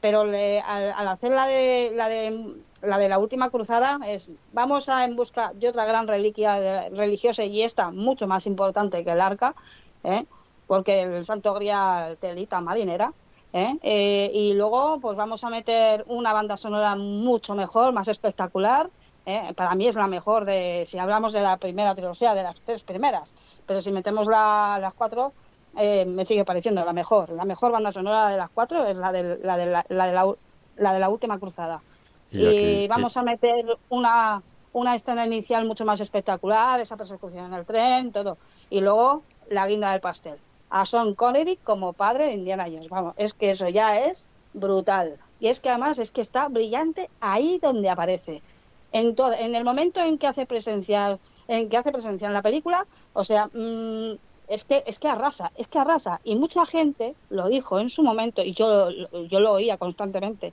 Pero 0.00 0.24
le, 0.24 0.60
al, 0.60 0.92
al, 0.96 1.08
hacer 1.08 1.30
la 1.32 1.46
de, 1.46 1.92
la 1.94 2.08
de 2.08 2.54
la 2.82 2.98
de 2.98 3.08
la 3.08 3.18
última 3.18 3.50
cruzada 3.50 4.00
es 4.06 4.28
vamos 4.52 4.88
a 4.88 5.04
en 5.04 5.14
busca 5.14 5.52
de 5.54 5.68
otra 5.68 5.84
gran 5.84 6.08
reliquia 6.08 6.88
religiosa 6.90 7.44
y 7.44 7.62
esta 7.62 7.90
mucho 7.90 8.26
más 8.26 8.46
importante 8.46 9.04
que 9.04 9.12
el 9.12 9.20
arca, 9.20 9.54
¿eh? 10.02 10.24
porque 10.66 11.02
el 11.02 11.24
Santo 11.24 11.54
Grial 11.54 12.16
telita 12.18 12.60
marinera 12.60 13.12
¿Eh? 13.54 13.78
Eh, 13.82 14.30
y 14.32 14.54
luego 14.54 14.98
pues 15.00 15.14
vamos 15.14 15.44
a 15.44 15.50
meter 15.50 16.04
una 16.08 16.32
banda 16.32 16.56
sonora 16.56 16.96
mucho 16.96 17.54
mejor, 17.54 17.92
más 17.92 18.08
espectacular. 18.08 18.88
¿eh? 19.26 19.52
Para 19.54 19.74
mí 19.74 19.86
es 19.86 19.94
la 19.94 20.06
mejor 20.06 20.46
de, 20.46 20.84
si 20.86 20.98
hablamos 20.98 21.34
de 21.34 21.42
la 21.42 21.58
primera 21.58 21.94
trilogía, 21.94 22.34
de 22.34 22.42
las 22.42 22.58
tres 22.62 22.82
primeras, 22.82 23.34
pero 23.66 23.82
si 23.82 23.92
metemos 23.92 24.26
la, 24.26 24.78
las 24.80 24.94
cuatro, 24.94 25.32
me 25.74 26.24
sigue 26.24 26.44
pareciendo 26.44 26.84
la 26.84 26.92
mejor. 26.92 27.30
La 27.30 27.44
mejor 27.44 27.72
banda 27.72 27.92
sonora 27.92 28.28
de 28.28 28.38
las 28.38 28.48
cuatro 28.50 28.86
es 28.86 28.96
la 28.96 29.12
de 29.12 29.38
la, 29.42 29.56
de 29.56 29.66
la, 29.66 29.84
la, 29.88 30.06
de 30.06 30.12
la, 30.12 30.34
la 30.76 30.92
de 30.94 30.98
la 30.98 31.08
última 31.10 31.38
cruzada. 31.38 31.82
Y, 32.30 32.46
y 32.46 32.88
vamos 32.88 33.16
a 33.18 33.22
meter 33.22 33.78
una, 33.90 34.42
una 34.72 34.94
escena 34.94 35.26
inicial 35.26 35.66
mucho 35.66 35.84
más 35.84 36.00
espectacular, 36.00 36.80
esa 36.80 36.96
persecución 36.96 37.46
en 37.46 37.54
el 37.54 37.66
tren, 37.66 38.12
todo. 38.12 38.38
Y 38.70 38.80
luego 38.80 39.22
la 39.50 39.66
guinda 39.66 39.90
del 39.92 40.00
pastel 40.00 40.38
a 40.72 40.86
Sean 40.86 41.14
Connery 41.14 41.56
como 41.56 41.92
padre 41.92 42.26
de 42.26 42.32
Indiana 42.32 42.64
Jones. 42.64 42.88
Vamos, 42.88 43.14
es 43.18 43.34
que 43.34 43.50
eso 43.50 43.68
ya 43.68 44.00
es 44.06 44.26
brutal. 44.54 45.18
Y 45.38 45.48
es 45.48 45.60
que 45.60 45.68
además 45.68 45.98
es 45.98 46.10
que 46.10 46.22
está 46.22 46.48
brillante 46.48 47.10
ahí 47.20 47.58
donde 47.62 47.90
aparece. 47.90 48.42
En, 48.90 49.14
todo, 49.14 49.32
en 49.34 49.54
el 49.54 49.64
momento 49.64 50.00
en 50.00 50.18
que 50.18 50.26
hace 50.26 50.46
presencia 50.46 51.18
en 51.48 51.68
que 51.68 51.76
hace 51.76 51.92
presencia 51.92 52.26
en 52.26 52.32
la 52.32 52.42
película, 52.42 52.86
o 53.12 53.24
sea, 53.24 53.48
mmm, 53.52 54.12
es 54.48 54.64
que 54.64 54.82
es 54.86 54.98
que 54.98 55.08
arrasa, 55.08 55.52
es 55.56 55.66
que 55.68 55.78
arrasa 55.78 56.20
y 56.24 56.36
mucha 56.36 56.64
gente 56.64 57.14
lo 57.28 57.48
dijo 57.48 57.78
en 57.78 57.90
su 57.90 58.02
momento 58.02 58.42
y 58.42 58.52
yo 58.54 58.90
yo 58.90 59.40
lo 59.40 59.52
oía 59.52 59.76
constantemente 59.76 60.52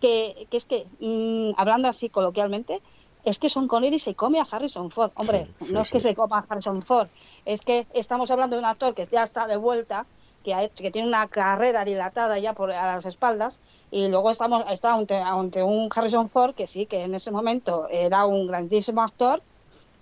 que, 0.00 0.46
que 0.50 0.56
es 0.56 0.64
que 0.64 0.86
mmm, 1.00 1.52
hablando 1.56 1.88
así 1.88 2.08
coloquialmente 2.08 2.80
es 3.24 3.38
que 3.38 3.48
Sean 3.48 3.68
Connery 3.68 3.98
se 3.98 4.14
come 4.14 4.40
a 4.40 4.46
Harrison 4.50 4.90
Ford. 4.90 5.12
Hombre, 5.14 5.48
sí, 5.58 5.66
sí, 5.66 5.72
no 5.74 5.82
es 5.82 5.90
que 5.90 6.00
sí. 6.00 6.08
se 6.08 6.14
coma 6.14 6.38
a 6.38 6.46
Harrison 6.48 6.82
Ford, 6.82 7.08
es 7.44 7.62
que 7.62 7.86
estamos 7.94 8.30
hablando 8.30 8.56
de 8.56 8.60
un 8.60 8.66
actor 8.66 8.94
que 8.94 9.06
ya 9.06 9.22
está 9.22 9.46
de 9.46 9.56
vuelta, 9.56 10.06
que, 10.44 10.54
ha 10.54 10.64
hecho, 10.64 10.82
que 10.82 10.90
tiene 10.90 11.06
una 11.06 11.28
carrera 11.28 11.84
dilatada 11.84 12.38
ya 12.38 12.52
por 12.52 12.72
a 12.72 12.86
las 12.94 13.06
espaldas, 13.06 13.60
y 13.90 14.08
luego 14.08 14.30
estamos 14.30 14.64
está 14.70 14.92
ante, 14.92 15.16
ante 15.16 15.62
un 15.62 15.88
Harrison 15.94 16.28
Ford 16.28 16.54
que 16.54 16.66
sí, 16.66 16.86
que 16.86 17.04
en 17.04 17.14
ese 17.14 17.30
momento 17.30 17.86
era 17.90 18.26
un 18.26 18.46
grandísimo 18.46 19.02
actor, 19.02 19.42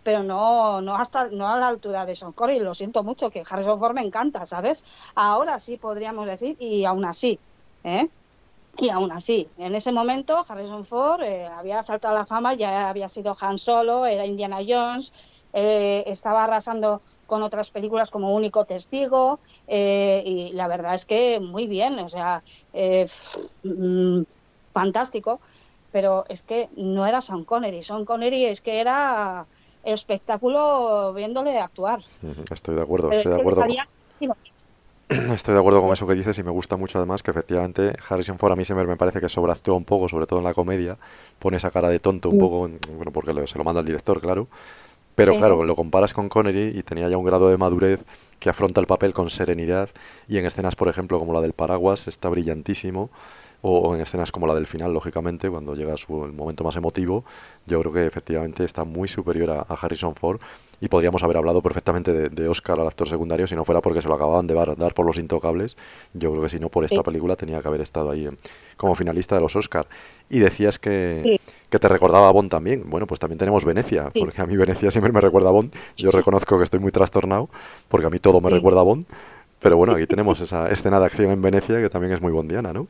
pero 0.02 0.22
no 0.22 0.80
no 0.80 0.96
hasta 0.96 1.26
no 1.26 1.46
a 1.46 1.58
la 1.58 1.68
altura 1.68 2.06
de 2.06 2.16
Sean 2.16 2.32
Connery. 2.32 2.60
Lo 2.60 2.74
siento 2.74 3.02
mucho, 3.02 3.28
que 3.28 3.42
Harrison 3.48 3.78
Ford 3.78 3.94
me 3.94 4.00
encanta, 4.00 4.46
¿sabes? 4.46 4.82
Ahora 5.14 5.58
sí 5.58 5.76
podríamos 5.76 6.26
decir, 6.26 6.56
y 6.58 6.86
aún 6.86 7.04
así, 7.04 7.38
¿eh? 7.84 8.08
Y 8.80 8.88
aún 8.88 9.12
así, 9.12 9.46
en 9.58 9.74
ese 9.74 9.92
momento 9.92 10.42
Harrison 10.48 10.86
Ford 10.86 11.22
eh, 11.22 11.46
había 11.46 11.82
saltado 11.82 12.16
a 12.16 12.20
la 12.20 12.26
fama, 12.26 12.54
ya 12.54 12.88
había 12.88 13.08
sido 13.08 13.36
Han 13.38 13.58
Solo, 13.58 14.06
era 14.06 14.24
Indiana 14.24 14.58
Jones, 14.66 15.12
eh, 15.52 16.02
estaba 16.06 16.44
arrasando 16.44 17.02
con 17.26 17.42
otras 17.42 17.70
películas 17.70 18.10
como 18.10 18.34
Único 18.34 18.64
Testigo, 18.64 19.38
eh, 19.68 20.22
y 20.24 20.52
la 20.54 20.66
verdad 20.66 20.94
es 20.94 21.04
que 21.04 21.40
muy 21.40 21.66
bien, 21.66 21.98
o 21.98 22.08
sea, 22.08 22.42
mmm, 23.62 24.22
fantástico, 24.72 25.40
pero 25.92 26.24
es 26.28 26.42
que 26.42 26.70
no 26.76 27.06
era 27.06 27.20
Sean 27.20 27.44
Connery, 27.44 27.82
Sean 27.82 28.06
Connery 28.06 28.46
es 28.46 28.62
que 28.62 28.80
era 28.80 29.44
espectáculo 29.84 31.12
viéndole 31.12 31.58
actuar. 31.58 32.00
Estoy 32.50 32.76
de 32.76 32.82
acuerdo, 32.82 33.10
pero 33.10 33.20
estoy 33.20 33.32
es 33.32 33.36
de 33.36 33.40
acuerdo. 33.40 33.60
Salía... 33.60 33.88
Estoy 35.34 35.54
de 35.54 35.60
acuerdo 35.60 35.82
con 35.82 35.92
eso 35.92 36.06
que 36.06 36.14
dices 36.14 36.38
y 36.38 36.44
me 36.44 36.52
gusta 36.52 36.76
mucho 36.76 36.98
además 36.98 37.24
que 37.24 37.32
efectivamente 37.32 37.94
Harrison 38.08 38.38
Ford 38.38 38.52
a 38.52 38.56
mí 38.56 38.64
siempre 38.64 38.86
me 38.86 38.96
parece 38.96 39.20
que 39.20 39.28
sobreactúa 39.28 39.74
un 39.74 39.84
poco, 39.84 40.08
sobre 40.08 40.26
todo 40.26 40.38
en 40.38 40.44
la 40.44 40.54
comedia, 40.54 40.98
pone 41.40 41.56
esa 41.56 41.72
cara 41.72 41.88
de 41.88 41.98
tonto 41.98 42.30
un 42.30 42.38
poco, 42.38 42.70
bueno, 42.94 43.10
porque 43.12 43.32
se 43.48 43.58
lo 43.58 43.64
manda 43.64 43.80
el 43.80 43.86
director, 43.86 44.20
claro, 44.20 44.46
pero 45.16 45.36
claro, 45.36 45.64
lo 45.64 45.74
comparas 45.74 46.14
con 46.14 46.28
Connery 46.28 46.78
y 46.78 46.82
tenía 46.82 47.08
ya 47.08 47.18
un 47.18 47.24
grado 47.24 47.48
de 47.48 47.58
madurez 47.58 48.04
que 48.38 48.50
afronta 48.50 48.80
el 48.80 48.86
papel 48.86 49.12
con 49.12 49.28
serenidad 49.30 49.90
y 50.28 50.38
en 50.38 50.46
escenas, 50.46 50.76
por 50.76 50.88
ejemplo, 50.88 51.18
como 51.18 51.34
la 51.34 51.40
del 51.40 51.54
paraguas, 51.54 52.06
está 52.06 52.28
brillantísimo. 52.28 53.10
O 53.62 53.94
en 53.94 54.00
escenas 54.00 54.32
como 54.32 54.46
la 54.46 54.54
del 54.54 54.66
final, 54.66 54.94
lógicamente, 54.94 55.50
cuando 55.50 55.74
llega 55.74 55.94
su, 55.98 56.24
el 56.24 56.32
momento 56.32 56.64
más 56.64 56.76
emotivo, 56.76 57.26
yo 57.66 57.78
creo 57.80 57.92
que 57.92 58.06
efectivamente 58.06 58.64
está 58.64 58.84
muy 58.84 59.06
superior 59.06 59.50
a, 59.50 59.66
a 59.68 59.74
Harrison 59.74 60.14
Ford 60.14 60.40
y 60.80 60.88
podríamos 60.88 61.22
haber 61.22 61.36
hablado 61.36 61.60
perfectamente 61.60 62.12
de, 62.12 62.28
de, 62.30 62.48
Oscar 62.48 62.80
al 62.80 62.86
actor 62.86 63.08
secundario 63.08 63.46
si 63.46 63.54
no 63.54 63.64
fuera 63.64 63.80
porque 63.80 64.00
se 64.00 64.08
lo 64.08 64.14
acababan 64.14 64.46
de 64.46 64.54
dar 64.54 64.94
por 64.94 65.04
los 65.04 65.18
intocables. 65.18 65.76
Yo 66.14 66.30
creo 66.30 66.42
que 66.42 66.48
si 66.48 66.58
no 66.58 66.70
por 66.70 66.84
esta 66.84 66.96
sí. 66.96 67.02
película 67.02 67.36
tenía 67.36 67.60
que 67.60 67.68
haber 67.68 67.82
estado 67.82 68.10
ahí 68.10 68.28
como 68.76 68.94
finalista 68.94 69.34
de 69.34 69.42
los 69.42 69.54
Oscar. 69.56 69.86
Y 70.30 70.38
decías 70.38 70.78
que, 70.78 71.20
sí. 71.22 71.40
que 71.68 71.78
te 71.78 71.88
recordaba 71.88 72.28
a 72.28 72.32
Bond 72.32 72.50
también. 72.50 72.88
Bueno, 72.88 73.06
pues 73.06 73.20
también 73.20 73.38
tenemos 73.38 73.64
Venecia, 73.64 74.10
sí. 74.14 74.20
porque 74.20 74.40
a 74.40 74.46
mí 74.46 74.56
Venecia 74.56 74.90
siempre 74.90 75.12
me 75.12 75.20
recuerda 75.20 75.50
a 75.50 75.52
Bond. 75.52 75.74
Yo 75.98 76.10
reconozco 76.10 76.56
que 76.56 76.64
estoy 76.64 76.80
muy 76.80 76.92
trastornado 76.92 77.50
porque 77.88 78.06
a 78.06 78.10
mí 78.10 78.18
todo 78.18 78.40
me 78.40 78.48
recuerda 78.48 78.80
a 78.80 78.84
Bond. 78.84 79.04
Pero 79.58 79.76
bueno, 79.76 79.92
aquí 79.92 80.06
tenemos 80.06 80.40
esa 80.40 80.70
escena 80.70 80.98
de 80.98 81.06
acción 81.06 81.30
en 81.30 81.42
Venecia 81.42 81.80
que 81.80 81.90
también 81.90 82.14
es 82.14 82.22
muy 82.22 82.32
bondiana, 82.32 82.72
¿no? 82.72 82.86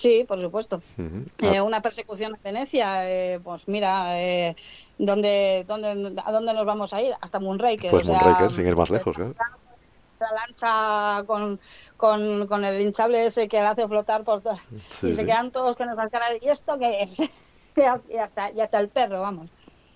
Sí, 0.00 0.24
por 0.26 0.40
supuesto. 0.40 0.80
Uh 0.96 1.02
-huh. 1.02 1.26
ah. 1.42 1.54
eh, 1.56 1.60
una 1.60 1.82
persecución 1.82 2.34
en 2.34 2.42
Venecia, 2.42 3.06
eh, 3.06 3.38
pues 3.44 3.68
mira, 3.68 4.18
eh, 4.18 4.56
¿dónde, 4.96 5.66
dónde, 5.68 6.14
¿a 6.24 6.32
dónde 6.32 6.54
nos 6.54 6.64
vamos 6.64 6.94
a 6.94 7.02
ir? 7.02 7.12
Hasta 7.20 7.38
Moonraker. 7.38 7.90
Pues 7.90 8.04
o 8.04 8.06
sea, 8.06 8.18
Moonraker, 8.18 8.50
sin 8.50 8.66
ir 8.66 8.76
más 8.76 8.88
lejos, 8.88 9.14
claro. 9.14 9.34
La 10.18 10.32
lancha 10.32 11.26
con, 11.26 11.60
con, 11.98 12.46
con, 12.46 12.64
el 12.64 12.80
hinchable 12.80 13.26
ese 13.26 13.46
que 13.46 13.60
la 13.60 13.70
hace 13.70 13.86
flotar 13.88 14.24
por 14.24 14.40
todo. 14.40 14.58
Sí, 14.88 15.08
y 15.08 15.14
se 15.14 15.26
quedan 15.26 15.50
todos 15.50 15.76
con 15.76 15.90
esas 15.90 16.10
caras. 16.10 16.32
¿Y 16.40 16.48
esto 16.48 16.78
qué 16.78 17.02
es? 17.02 17.20
y, 17.76 18.16
hasta, 18.16 18.50
y 18.52 18.60
hasta 18.60 18.80
el 18.80 18.88
perro, 18.88 19.20
vamos. 19.20 19.50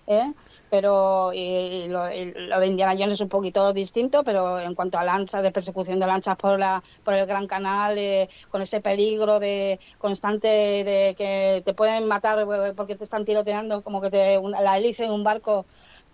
¿Eh? 0.07 0.33
pero 0.69 1.31
y, 1.33 1.87
lo, 1.87 2.05
de 2.05 2.67
Indiana 2.67 2.93
Jones 2.93 3.13
es 3.13 3.21
un 3.21 3.29
poquito 3.29 3.73
distinto, 3.73 4.23
pero 4.23 4.59
en 4.59 4.75
cuanto 4.75 4.97
a 4.97 5.03
lanchas, 5.03 5.43
de 5.43 5.51
persecución 5.51 5.99
de 5.99 6.07
lanchas 6.07 6.35
por 6.37 6.59
la 6.59 6.83
por 7.03 7.13
el 7.13 7.25
Gran 7.25 7.47
Canal, 7.47 7.97
eh, 7.97 8.29
con 8.49 8.61
ese 8.61 8.81
peligro 8.81 9.39
de 9.39 9.79
constante 9.97 10.47
de 10.47 11.15
que 11.17 11.61
te 11.65 11.73
pueden 11.73 12.07
matar 12.07 12.39
eh, 12.39 12.73
porque 12.75 12.95
te 12.95 13.03
están 13.03 13.25
tiroteando, 13.25 13.81
como 13.83 14.01
que 14.01 14.11
te, 14.11 14.37
una, 14.37 14.61
la 14.61 14.77
hélice 14.77 15.03
de 15.03 15.11
un 15.11 15.23
barco 15.23 15.65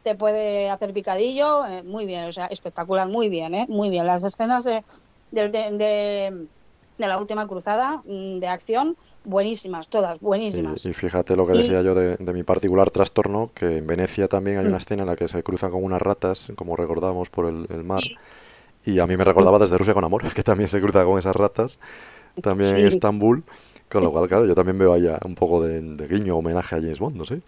te 0.04 0.16
puede 0.16 0.70
hacer 0.70 0.94
picadillo, 0.94 1.66
eh, 1.66 1.84
muy 1.84 2.06
bien, 2.06 2.26
o 2.26 2.32
sea, 2.32 2.48
espectacular, 2.48 3.08
muy 3.08 3.30
bien, 3.30 3.54
¿eh? 3.54 3.66
muy 3.70 3.90
bien. 3.90 4.08
Las 4.08 4.24
escenas 4.24 4.64
de, 4.64 4.84
de, 5.32 5.50
de, 5.50 5.72
de, 5.72 6.48
de 6.98 7.08
la 7.08 7.20
última 7.20 7.48
cruzada 7.48 8.02
mm, 8.06 8.40
de 8.40 8.48
acción 8.48 8.98
buenísimas, 9.24 9.88
todas, 9.88 10.20
buenísimas. 10.20 10.86
Y, 10.86 10.90
y 10.90 10.94
fíjate 10.94 11.36
lo 11.36 11.46
que 11.46 11.54
decía 11.54 11.82
yo 11.82 11.94
de, 11.94 12.18
de, 12.18 12.34
mi 12.34 12.44
particular 12.44 12.90
trastorno, 12.90 13.52
que 13.54 13.78
en 13.78 13.88
Venecia 13.88 14.28
también 14.28 14.58
hay 14.58 14.66
una 14.66 14.78
escena 14.78 15.04
en 15.04 15.10
la 15.10 15.16
que 15.16 15.28
se 15.28 15.44
cruzan 15.44 15.72
con 15.72 15.84
unas 15.84 16.02
ratas, 16.02 16.52
como 16.56 16.76
recordamos, 16.76 17.30
por 17.30 17.46
el, 17.46 17.68
el 17.70 17.84
mar. 17.84 18.02
Sí. 18.02 18.16
Y 18.86 19.00
a 19.00 19.08
mí 19.08 19.16
me 19.16 19.24
recordaba 19.24 19.60
desde 19.60 19.78
Rusia 19.78 19.94
con 19.94 20.04
amor, 20.04 20.24
que 20.34 20.44
también 20.44 20.68
se 20.68 20.82
cruza 20.82 21.06
con 21.06 21.18
esas 21.18 21.36
ratas, 21.36 21.80
también 22.42 22.70
sí. 22.72 22.82
en 22.82 22.88
Estambul. 22.88 23.44
Con 23.90 24.06
lo 24.06 24.12
cual, 24.12 24.30
claro, 24.30 24.46
yo 24.46 24.56
también 24.56 24.78
veo 24.78 24.94
allá 24.94 25.20
un 25.26 25.36
poco 25.36 25.62
de, 25.62 25.82
de 25.82 26.08
guiño, 26.08 26.38
homenaje 26.38 26.76
a 26.76 26.80
James 26.80 27.00
Bond, 27.00 27.18
no 27.18 27.26
sé. 27.26 27.42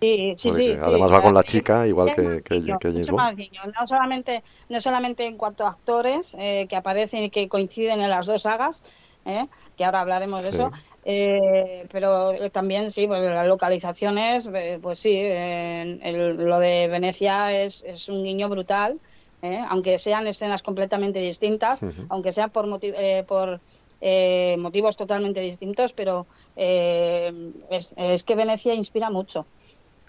Sí, 0.00 0.34
sí, 0.36 0.52
sí, 0.52 0.76
Además 0.78 1.08
sí, 1.08 1.14
va 1.14 1.22
con 1.22 1.34
la 1.34 1.42
chica, 1.42 1.86
igual 1.88 2.14
que, 2.14 2.42
que, 2.42 2.54
guiño, 2.54 2.78
que 2.78 2.92
James 2.92 3.10
Bond. 3.10 3.36
Guiño. 3.36 3.62
No 3.78 3.86
solamente, 3.86 4.44
no 4.68 4.80
solamente 4.80 5.26
en 5.26 5.36
cuanto 5.36 5.66
a 5.66 5.70
actores 5.70 6.36
eh, 6.38 6.66
que 6.68 6.76
aparecen 6.76 7.24
y 7.24 7.30
que 7.30 7.48
coinciden 7.48 8.00
en 8.00 8.10
las 8.10 8.26
dos 8.26 8.42
sagas, 8.42 8.84
eh, 9.24 9.46
que 9.76 9.84
ahora 9.84 10.00
hablaremos 10.00 10.42
de 10.42 10.48
eso, 10.50 10.72
eh, 11.04 11.86
pero 11.92 12.32
también 12.50 12.90
sí, 12.90 13.06
pues 13.06 13.22
las 13.22 13.46
localizaciones, 13.46 14.48
eh, 14.52 14.78
pues 14.80 14.98
sí, 14.98 15.16
el, 15.16 16.36
lo 16.36 16.58
de 16.58 16.88
Venecia 16.88 17.62
es, 17.62 17.84
es 17.86 18.08
un 18.08 18.24
guiño 18.24 18.48
brutal, 18.48 18.98
¿eh? 19.42 19.62
aunque 19.68 19.98
sean 19.98 20.26
escenas 20.26 20.62
completamente 20.62 21.20
distintas, 21.20 21.82
uh 21.82 21.86
-huh. 21.86 22.06
aunque 22.08 22.32
sean 22.32 22.50
por, 22.50 22.66
eh, 22.82 23.24
por 23.26 23.60
eh, 24.00 24.56
motivos 24.58 24.96
totalmente 24.96 25.40
distintos, 25.40 25.92
pero 25.92 26.26
es, 26.56 27.94
es, 27.96 28.24
que 28.24 28.34
Venecia 28.34 28.74
inspira 28.74 29.10
mucho. 29.10 29.46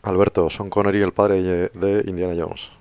Alberto, 0.04 0.50
Son 0.50 0.70
Connery, 0.70 1.02
el 1.02 1.12
padre 1.12 1.42
de 1.74 2.04
Indiana 2.08 2.34
Jones. 2.38 2.72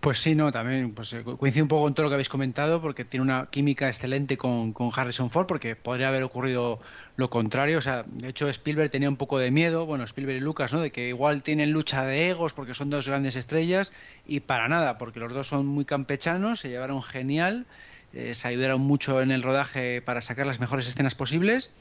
Pues 0.00 0.20
sí, 0.20 0.36
no, 0.36 0.52
también 0.52 0.92
pues, 0.94 1.12
coincide 1.38 1.62
un 1.62 1.68
poco 1.68 1.82
con 1.82 1.94
todo 1.94 2.04
lo 2.04 2.10
que 2.10 2.14
habéis 2.14 2.28
comentado, 2.28 2.80
porque 2.80 3.04
tiene 3.04 3.22
una 3.24 3.48
química 3.50 3.88
excelente 3.88 4.36
con, 4.36 4.72
con, 4.72 4.90
Harrison 4.94 5.28
Ford, 5.28 5.46
porque 5.46 5.74
podría 5.74 6.06
haber 6.08 6.22
ocurrido 6.22 6.78
lo 7.16 7.30
contrario. 7.30 7.78
O 7.78 7.80
sea, 7.80 8.04
de 8.06 8.28
hecho, 8.28 8.48
Spielberg 8.48 8.92
tenía 8.92 9.08
un 9.08 9.16
poco 9.16 9.40
de 9.40 9.50
miedo, 9.50 9.86
bueno, 9.86 10.04
Spielberg 10.04 10.38
y 10.38 10.40
Lucas, 10.40 10.72
¿no? 10.72 10.80
De 10.80 10.92
que 10.92 11.08
igual 11.08 11.42
tienen 11.42 11.72
lucha 11.72 12.04
de 12.04 12.30
egos 12.30 12.52
porque 12.52 12.74
son 12.74 12.90
dos 12.90 13.08
grandes 13.08 13.34
estrellas, 13.34 13.92
y 14.24 14.38
para 14.40 14.68
nada, 14.68 14.98
porque 14.98 15.18
los 15.18 15.32
dos 15.32 15.48
son 15.48 15.66
muy 15.66 15.84
campechanos, 15.84 16.60
se 16.60 16.68
llevaron 16.68 17.02
genial, 17.02 17.66
eh, 18.12 18.34
se 18.34 18.46
ayudaron 18.46 18.80
mucho 18.80 19.20
en 19.20 19.32
el 19.32 19.42
rodaje 19.42 20.00
para 20.00 20.22
sacar 20.22 20.46
las 20.46 20.60
mejores 20.60 20.86
escenas 20.86 21.16
posibles. 21.16 21.74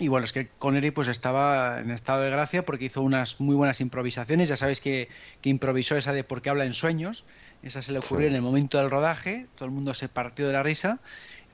Y 0.00 0.08
bueno, 0.08 0.24
es 0.24 0.32
que 0.32 0.48
Connery 0.48 0.90
pues 0.90 1.06
estaba 1.06 1.80
en 1.80 1.90
estado 1.90 2.22
de 2.22 2.30
gracia 2.30 2.64
porque 2.64 2.86
hizo 2.86 3.00
unas 3.00 3.38
muy 3.38 3.54
buenas 3.54 3.80
improvisaciones. 3.80 4.48
Ya 4.48 4.56
sabéis 4.56 4.80
que, 4.80 5.08
que 5.40 5.50
improvisó 5.50 5.96
esa 5.96 6.12
de 6.12 6.24
porque 6.24 6.50
habla 6.50 6.64
en 6.64 6.74
sueños. 6.74 7.24
Esa 7.62 7.80
se 7.80 7.92
le 7.92 8.00
ocurrió 8.00 8.26
sí. 8.26 8.30
en 8.30 8.36
el 8.36 8.42
momento 8.42 8.78
del 8.78 8.90
rodaje. 8.90 9.46
Todo 9.54 9.66
el 9.66 9.70
mundo 9.70 9.94
se 9.94 10.08
partió 10.08 10.48
de 10.48 10.52
la 10.52 10.64
risa 10.64 10.98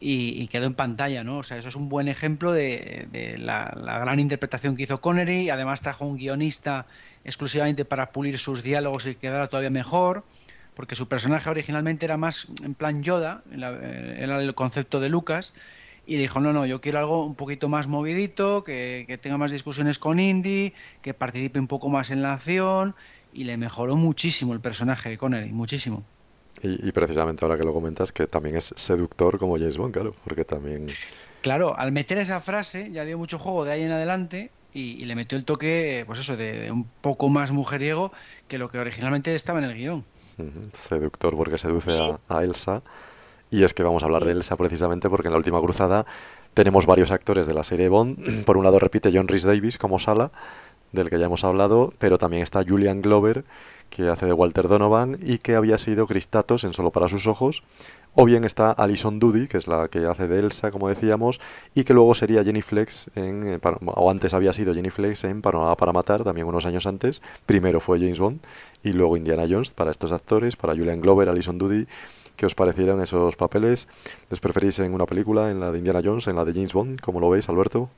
y, 0.01 0.43
y 0.43 0.49
quedó 0.49 0.65
en 0.65 0.75
pantalla, 0.75 1.23
¿no? 1.23 1.39
O 1.39 1.43
sea, 1.43 1.59
eso 1.59 1.69
es 1.69 1.77
un 1.77 1.91
buen 1.91 2.09
ejemplo 2.09 2.53
de, 2.53 3.09
de 3.13 3.37
la, 3.37 3.77
la, 3.77 3.99
gran 3.99 4.19
interpretación 4.19 4.75
que 4.75 4.85
hizo 4.85 5.03
Connery. 5.03 5.51
Además 5.51 5.83
trajo 5.83 6.07
un 6.07 6.17
guionista 6.17 6.87
exclusivamente 7.25 7.85
para 7.85 8.11
pulir 8.11 8.39
sus 8.39 8.63
diálogos 8.63 9.07
y 9.07 9.17
quedara 9.17 9.49
todavía 9.49 9.71
mejor. 9.71 10.25
Porque 10.75 10.95
su 10.95 11.09
personaje 11.09 11.51
originalmente 11.51 12.07
era 12.07 12.17
más 12.17 12.47
en 12.65 12.75
plan 12.75 13.03
Yoda, 13.03 13.43
era 13.53 14.41
el 14.41 14.55
concepto 14.55 14.99
de 14.99 15.11
Lucas 15.11 15.53
y 16.11 16.17
le 16.17 16.23
dijo, 16.23 16.41
no, 16.41 16.53
no, 16.53 16.67
yo 16.67 16.81
quiero 16.81 16.99
algo 16.99 17.25
un 17.25 17.37
poquito 17.37 17.69
más 17.69 17.87
movidito, 17.87 18.65
que, 18.65 19.05
que, 19.07 19.17
tenga 19.17 19.39
más 19.39 19.53
discusiones 19.53 20.01
con 20.01 20.19
Indy, 20.19 20.75
que 21.03 21.15
participe 21.15 21.61
un 21.61 21.69
poco 21.69 21.89
más 21.89 22.11
en 22.11 22.21
la 22.21 22.33
acción, 22.33 22.97
y 23.33 23.45
le 23.45 23.57
mejoró 23.57 23.95
muchísimo 23.95 24.53
el 24.53 24.59
personaje 24.59 25.09
de 25.09 25.17
Connery, 25.17 25.53
muchísimo. 25.53 26.03
Y, 26.65 26.89
y, 26.89 26.91
precisamente 26.91 27.45
ahora 27.45 27.57
que 27.57 27.63
lo 27.63 27.73
comentas, 27.73 28.11
que 28.11 28.27
también 28.27 28.57
es 28.57 28.75
seductor 28.75 29.39
como 29.39 29.57
James 29.57 29.77
Bond, 29.77 29.95
claro, 29.95 30.13
porque 30.25 30.45
también... 30.45 30.87
Claro, 31.43 31.79
al 31.79 31.93
meter 31.93 32.19
esa 32.19 32.41
frase 32.41 32.91
ya 32.91 33.05
dio 33.05 33.17
mucho 33.17 33.39
juego 33.39 33.65
de 33.65 33.71
ahí 33.71 33.85
en 33.85 33.93
adelante 33.93 34.51
y, 34.75 35.01
y 35.01 35.05
le 35.05 35.15
metió 35.15 35.39
el 35.39 35.45
toque, 35.45 36.03
pues 36.09 36.19
eso, 36.19 36.37
de, 36.37 36.59
de, 36.59 36.73
un 36.73 36.87
poco 37.03 37.29
más 37.29 37.53
mujeriego 37.53 38.11
que 38.49 38.59
lo 38.59 38.69
que 38.69 38.81
originalmente 38.81 39.33
estaba 39.37 39.61
en 39.61 39.67
el 39.67 39.77
guion. 39.77 40.05
Uh 40.39 40.43
-huh. 40.43 40.73
Seductor 40.73 41.37
porque 41.37 41.57
seduce 41.57 41.97
a, 41.97 42.19
a 42.29 42.43
Elsa 42.43 42.83
y 43.51 43.65
es 43.65 43.75
que 43.75 43.83
vamos 43.83 44.03
a 44.03 44.07
hablar 44.07 44.25
de 44.25 44.33
Elsa 44.33 44.57
precisamente 44.57 45.11
porque 45.11 45.29
en 45.29 45.33
la 45.33 45.39
última 45.39 45.61
cruzada 45.61 46.07
tenemos 46.55 46.87
varios 46.87 47.11
actores 47.11 47.47
de 47.47 47.55
la 47.55 47.65
serie 47.65 47.89
Bond. 47.89 48.45
Por 48.45 48.57
un 48.57 48.65
lado 48.65 48.79
repite 48.79 49.11
John 49.13 49.29
Rhys 49.29 49.45
Davis 49.45 49.79
como 49.79 49.99
Sala, 49.99 50.31
del 50.93 51.11
que 51.11 51.19
ya 51.19 51.27
hemos 51.27 51.45
hablado, 51.45 51.93
pero 51.99 52.19
también 52.19 52.43
está 52.43 52.65
Julian 52.67 53.03
Glover, 53.03 53.45
que 53.91 54.09
hace 54.09 54.27
de 54.27 54.33
Walter 54.33 54.69
Donovan 54.69 55.17
y 55.21 55.39
que 55.39 55.57
había 55.57 55.79
sido 55.79 56.07
Cristatos 56.07 56.65
en 56.65 56.73
Solo 56.73 56.91
para 56.91 57.09
sus 57.09 57.27
ojos. 57.27 57.63
O 58.15 58.25
bien 58.25 58.43
está 58.43 58.73
Alison 58.73 59.21
Doody, 59.21 59.47
que 59.47 59.57
es 59.57 59.69
la 59.69 59.87
que 59.87 60.07
hace 60.07 60.27
de 60.27 60.41
Elsa, 60.41 60.73
como 60.73 60.89
decíamos, 60.89 61.41
y 61.77 61.85
que 61.85 61.95
luego 61.95 62.13
sería 62.17 62.43
Jenny 62.43 62.61
Flex, 62.61 63.09
en, 63.15 63.47
eh, 63.47 63.61
o 63.85 64.11
antes 64.11 64.35
había 64.35 64.53
sido 64.53 64.75
Jenny 64.75 64.91
Flex 64.91 65.23
en 65.23 65.43
Panorama 65.43 65.77
para 65.77 65.93
Matar, 65.93 66.25
también 66.25 66.49
unos 66.49 66.67
años 66.67 66.87
antes. 66.87 67.23
Primero 67.47 67.79
fue 67.79 68.01
James 68.01 68.19
Bond 68.19 68.41
y 68.83 68.95
luego 68.95 69.17
Indiana 69.17 69.45
Jones 69.49 69.75
para 69.75 69.93
estos 69.93 70.11
actores, 70.11 70.57
para 70.57 70.75
Julian 70.75 71.01
Glover, 71.01 71.29
Alison 71.29 71.59
Doody 71.59 71.87
¿Qué 72.41 72.47
os 72.47 72.55
parecieron 72.55 73.03
esos 73.03 73.37
papeles? 73.37 73.87
¿Les 74.31 74.41
preferís 74.41 74.79
en 74.79 74.95
una 74.95 75.05
película, 75.05 75.51
en 75.51 75.61
la 75.61 75.71
de 75.71 75.77
Indiana 75.77 76.01
Jones, 76.03 76.27
en 76.27 76.37
la 76.37 76.47
de 76.47 76.55
James 76.55 76.73
Bond? 76.73 76.99
¿Cómo 76.99 77.21
lo 77.21 77.29
veis, 77.29 77.51
Alberto? 77.51 77.91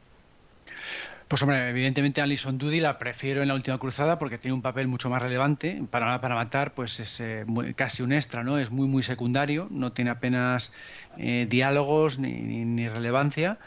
Pues 1.29 1.41
hombre, 1.43 1.71
evidentemente 1.71 2.21
Alison 2.21 2.59
Doody 2.59 2.81
la 2.81 2.99
prefiero 2.99 3.43
en 3.43 3.47
la 3.47 3.55
última 3.55 3.79
cruzada 3.79 4.19
porque 4.19 4.39
tiene 4.39 4.55
un 4.55 4.61
papel 4.61 4.89
mucho 4.89 5.09
más 5.09 5.23
relevante. 5.23 5.81
Para, 5.89 6.21
para 6.21 6.35
matar, 6.35 6.75
pues 6.75 6.99
es 6.99 7.21
eh, 7.21 7.45
muy, 7.47 7.73
casi 7.75 8.03
un 8.03 8.13
extra, 8.13 8.43
¿no? 8.43 8.59
Es 8.59 8.73
muy, 8.73 8.89
muy 8.89 9.05
secundario, 9.05 9.69
no 9.71 9.93
tiene 9.93 10.11
apenas 10.11 10.73
eh, 11.19 11.47
diálogos 11.49 12.19
ni 12.19 12.89
relevancia. 12.89 13.59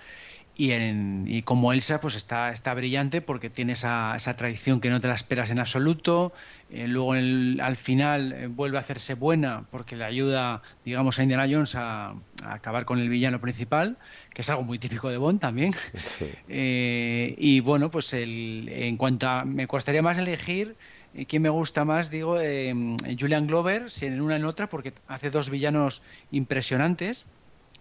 Y, 0.58 0.72
en, 0.72 1.26
y, 1.28 1.42
como 1.42 1.74
Elsa 1.74 2.00
pues 2.00 2.16
está, 2.16 2.52
está 2.52 2.74
brillante 2.74 3.22
porque 3.22 3.50
tiene 3.50 3.74
esa, 3.74 4.16
esa, 4.16 4.38
tradición 4.38 4.80
que 4.80 4.90
no 4.90 5.02
te 5.02 5.08
la 5.08 5.16
esperas 5.16 5.50
en 5.50 5.60
absoluto. 5.60 6.32
Eh, 6.70 6.88
luego 6.88 7.16
el, 7.16 7.60
al 7.62 7.76
final 7.76 8.32
eh, 8.32 8.48
vuelve 8.48 8.78
a 8.78 8.80
hacerse 8.80 9.16
buena 9.16 9.66
porque 9.70 9.96
le 9.96 10.06
ayuda 10.06 10.62
digamos 10.86 11.20
a 11.20 11.24
Indiana 11.24 11.48
Jones 11.50 11.76
a, 11.76 12.12
a, 12.44 12.54
acabar 12.54 12.86
con 12.86 13.00
el 13.00 13.10
villano 13.10 13.40
principal 13.42 13.98
que 14.36 14.42
es 14.42 14.50
algo 14.50 14.64
muy 14.64 14.78
típico 14.78 15.10
de 15.10 15.18
Bond 15.18 15.40
también. 15.40 15.74
Sí. 15.96 16.30
eh, 16.50 17.34
y 17.38 17.62
bueno 17.62 17.90
pues 17.90 18.14
el, 18.14 18.68
en 18.70 18.98
cuanto 18.98 19.30
a 19.30 19.46
me 19.46 19.66
costaría 19.66 20.02
más 20.02 20.18
elegir 20.18 20.76
eh, 21.14 21.26
quién 21.26 21.42
me 21.42 21.50
gusta 21.50 21.86
más 21.86 22.12
digo 22.12 22.38
eh, 22.40 22.76
Julian 23.18 23.48
Glover 23.48 23.90
si 23.90 24.08
en 24.08 24.22
una 24.22 24.36
en 24.36 24.44
otra 24.44 24.68
porque 24.68 24.94
hace 25.08 25.32
dos 25.32 25.50
villanos 25.50 26.04
impresionantes 26.32 27.26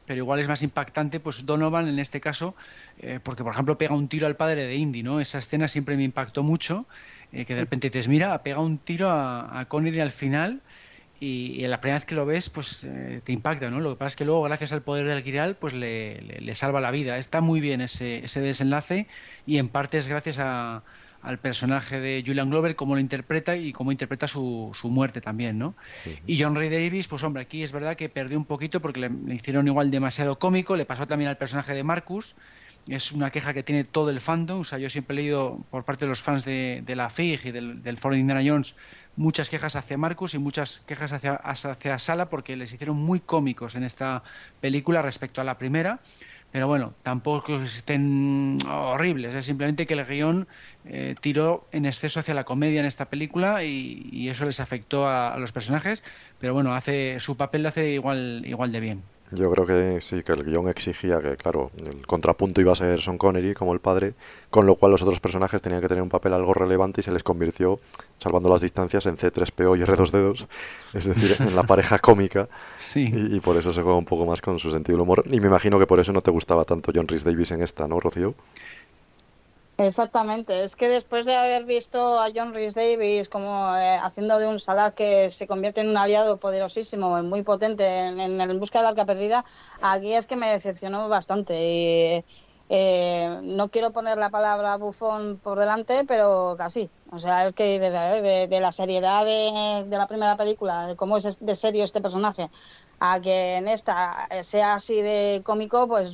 pero 0.07 0.19
igual 0.19 0.41
es 0.41 0.49
más 0.49 0.63
impactante 0.63 1.21
pues 1.21 1.47
Donovan 1.47 1.89
en 1.89 1.99
este 1.99 2.21
caso 2.21 2.55
eh, 2.99 3.21
porque 3.23 3.43
por 3.43 3.53
ejemplo 3.53 3.79
pega 3.79 3.95
un 3.95 4.09
tiro 4.09 4.27
al 4.27 4.37
padre 4.37 4.67
de 4.67 4.77
Indy 4.77 5.03
no 5.03 5.21
esa 5.21 5.39
escena 5.39 5.69
siempre 5.69 5.97
me 5.97 6.05
impactó 6.05 6.43
mucho 6.43 6.87
eh, 7.33 7.45
que 7.45 7.55
de 7.55 7.61
repente 7.61 7.89
dices 7.89 8.09
mira 8.09 8.43
pega 8.43 8.61
un 8.61 8.79
tiro 8.79 9.11
a, 9.11 9.59
a 9.59 9.65
Connery 9.67 10.01
al 10.01 10.13
final 10.13 10.61
y, 11.21 11.63
y, 11.65 11.67
la 11.69 11.81
primera 11.81 11.99
vez 11.99 12.05
que 12.05 12.15
lo 12.15 12.27
ves 12.27 12.51
pues 12.51 12.85
eh, 12.85 13.21
te 13.25 13.33
impacta 13.33 13.71
no 13.71 13.81
lo 13.81 13.91
que 13.91 13.97
pasa 13.97 14.09
es 14.09 14.17
que 14.17 14.25
luego 14.25 14.43
gracias 14.43 14.73
al 14.73 14.83
poder 14.83 15.07
del 15.07 15.23
Grial 15.23 15.57
pues 15.57 15.73
le, 15.73 16.21
le, 16.21 16.41
le 16.41 16.55
salva 16.55 16.81
la 16.81 16.91
vida. 16.91 17.17
Está 17.19 17.41
muy 17.41 17.61
bien 17.61 17.81
ese, 17.81 18.25
ese 18.25 18.41
desenlace 18.41 19.07
y 19.47 19.59
en 19.59 19.69
parte 19.69 19.97
es 19.97 20.09
gracias 20.09 20.39
a 20.41 20.83
al 21.25 21.39
personaje 21.39 22.01
de 22.01 22.23
Julian 22.25 22.51
Glover, 22.51 22.77
cómo 22.77 22.95
lo 22.95 23.01
interpreta 23.01 23.57
y 23.57 23.73
cómo 23.73 23.91
interpreta 23.91 24.29
su, 24.29 24.71
su 24.75 24.89
muerte 24.89 25.21
también, 25.21 25.59
¿no? 25.59 25.75
Y 26.27 26.41
John 26.41 26.55
Ray 26.55 26.69
Davis, 26.69 27.09
pues 27.09 27.23
hombre, 27.23 27.43
aquí 27.43 27.63
es 27.63 27.73
verdad 27.73 27.97
que 27.97 28.09
perdió 28.09 28.39
un 28.39 28.45
poquito 28.45 28.81
porque 28.81 29.01
le, 29.01 29.09
le, 29.11 29.35
hicieron 29.35 29.67
igual 29.67 29.91
demasiado 29.91 30.39
cómico, 30.39 30.77
le 30.77 30.85
pasó 30.85 31.07
también 31.07 31.29
al 31.29 31.39
personaje 31.39 31.75
de 31.75 31.83
Marcus, 31.83 32.37
es 32.87 33.13
una 33.13 33.31
queja 33.31 33.55
que 33.55 33.63
tiene 33.63 33.85
todo 33.85 34.11
el 34.11 34.21
fandom, 34.21 34.61
o 34.61 34.65
sea, 34.65 34.79
yo 34.79 34.91
siempre 34.91 35.15
he 35.15 35.21
leído 35.21 35.65
por 35.71 35.85
parte 35.85 36.05
de 36.05 36.11
los 36.11 36.21
fans 36.21 36.45
de, 36.45 36.83
de 36.85 36.97
la 36.97 37.09
FIG 37.09 37.47
y 37.47 37.51
del, 37.51 37.83
del 37.83 37.97
foro 37.97 38.15
de 38.15 38.21
Indiana 38.21 38.43
Jones 38.45 38.77
muchas 39.17 39.49
quejas 39.49 39.77
hacia 39.77 39.97
Marcus 39.97 40.35
y 40.35 40.39
muchas 40.39 40.81
quejas 40.81 41.13
hacia, 41.13 41.35
hacia 41.35 41.99
Sala 41.99 42.29
porque 42.29 42.57
les 42.57 42.73
hicieron 42.73 42.97
muy 42.97 43.21
cómicos 43.21 43.75
en 43.75 43.85
esta 43.85 44.23
película 44.61 45.03
respecto 45.03 45.41
a 45.41 45.45
la 45.45 45.59
primera, 45.59 46.01
pero 46.55 46.69
bueno, 46.69 46.95
tampoco 47.03 47.63
estén 47.63 48.61
horribles, 48.69 49.35
es 49.35 49.45
simplemente 49.45 49.89
que 49.89 49.95
el 49.95 50.07
guion 50.07 50.47
eh, 50.85 51.17
tiró 51.21 51.69
en 51.73 51.85
exceso 51.85 52.21
hacia 52.21 52.33
la 52.33 52.45
comedia 52.45 52.79
en 52.79 52.87
esta 52.87 53.11
película 53.11 53.65
y, 53.65 54.09
y 54.13 54.29
eso 54.29 54.45
les 54.45 54.61
afectó 54.61 55.05
a, 55.09 55.35
a, 55.35 55.39
los 55.41 55.51
personajes, 55.51 56.05
pero 56.39 56.55
bueno, 56.55 56.73
hace 56.73 57.19
su 57.19 57.37
papel 57.37 57.65
lo 57.65 57.71
hace 57.71 57.91
igual, 57.91 58.45
igual 58.47 58.71
de 58.71 58.79
bien. 58.81 59.14
Yo 59.31 59.51
creo 59.51 59.67
que 59.67 60.01
sí, 60.01 60.23
que 60.23 60.33
el 60.33 60.45
guion 60.45 60.69
exigía 60.69 61.21
que, 61.21 61.37
claro, 61.37 61.71
el 61.77 62.07
contrapunto 62.07 62.61
iba 62.61 62.73
a 62.73 62.75
ser 62.77 63.01
Son 63.01 63.19
Connery 63.19 63.55
como 63.55 63.73
el 63.73 63.81
padre, 63.81 64.15
con 64.51 64.67
lo 64.67 64.77
cual 64.77 64.93
los 64.93 65.03
otros 65.03 65.19
personajes 65.19 65.61
tenían 65.61 65.81
que 65.81 65.89
tener 65.89 66.03
un 66.03 66.09
papel 66.09 66.35
algo 66.35 66.55
relevante 66.55 67.01
y 67.01 67.05
se 67.05 67.11
les 67.11 67.23
convirtió, 67.23 67.81
salvando 68.19 68.49
las 68.49 68.61
distancias, 68.61 69.07
en 69.07 69.17
C3PO 69.17 69.79
y 69.79 69.83
R2D2, 69.83 70.47
es 70.95 71.05
decir, 71.07 71.37
en 71.41 71.57
la 71.57 71.65
pareja 71.65 71.99
cómica. 71.99 72.49
Sí. 72.77 73.11
Y, 73.13 73.37
y, 73.37 73.41
por 73.41 73.57
eso 73.57 73.73
se 73.73 73.83
juega 73.83 73.99
un 73.99 74.05
poco 74.05 74.27
más 74.27 74.41
con 74.41 74.59
su 74.59 74.71
sentido 74.71 74.99
del 74.99 75.03
humor. 75.03 75.25
Y 75.27 75.41
me 75.41 75.49
imagino 75.49 75.79
que 75.79 75.87
por 75.87 75.99
eso 75.99 76.13
no 76.13 76.21
te 76.21 76.31
gustaba 76.31 76.65
tanto 76.65 76.93
John 76.95 77.09
Rhys 77.09 77.25
Davis 77.25 77.51
en 77.51 77.63
esta, 77.63 77.89
¿no, 77.89 77.99
Rocío? 77.99 78.35
Exactamente, 79.77 80.63
es 80.63 80.77
que 80.77 80.89
después 80.89 81.27
de 81.27 81.35
haber 81.35 81.65
visto 81.65 82.21
a 82.21 82.29
John 82.33 82.55
Rhys 82.55 82.75
Davis 82.75 83.29
como 83.29 83.75
eh, 83.77 83.97
haciendo 84.01 84.39
de 84.39 84.47
un 84.47 84.61
Salah 84.61 84.93
que 84.93 85.31
se 85.31 85.49
convierte 85.49 85.81
en 85.81 85.89
un 85.89 85.97
aliado 85.97 86.39
poderosísimo, 86.39 87.21
muy 87.25 87.43
potente 87.43 87.85
en, 87.85 88.21
en, 88.21 88.41
en 88.41 88.61
busca 88.61 88.79
de 88.79 88.85
la 88.85 88.91
arca 88.91 89.05
perdida, 89.05 89.45
aquí 89.81 90.15
es 90.15 90.27
que 90.29 90.37
me 90.37 90.49
decepcionó 90.51 91.09
bastante. 91.09 91.55
Y, 91.61 92.25
eh, 92.69 93.41
no 93.43 93.69
quiero 93.71 93.93
poner 93.93 94.17
la 94.17 94.31
palabra 94.31 94.77
bufón 94.77 95.41
por 95.43 95.59
delante, 95.59 96.05
pero 96.07 96.55
casi. 96.57 96.89
O 97.11 97.19
sea, 97.19 97.49
es 97.49 97.55
que 97.55 97.79
de, 97.81 97.91
de, 97.91 98.47
de 98.49 98.61
la 98.61 98.71
seriedad 98.73 99.25
de, 99.25 99.85
de, 99.89 99.99
la 99.99 100.07
primera 100.07 100.37
película, 100.37 100.87
de 100.87 100.97
cómo 100.97 101.17
es 101.17 101.39
de 101.41 101.57
serio 101.57 101.83
este 101.85 102.01
personaje, 102.01 102.49
a 103.01 103.21
que 103.21 103.57
en 103.57 103.67
esta 103.69 104.29
sea 104.43 104.75
así 104.75 105.03
de 105.03 105.43
cómico, 105.45 105.89
pues 105.89 106.13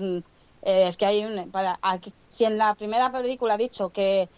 eh, 0.62 0.86
es 0.88 0.96
que 0.96 1.06
hay 1.06 1.24
un... 1.24 1.50
Para, 1.50 1.78
aquí, 1.82 2.12
si 2.28 2.44
en 2.44 2.58
la 2.58 2.74
primera 2.74 3.10
película 3.12 3.54
ha 3.54 3.58
dicho 3.58 3.90
que, 3.90 4.28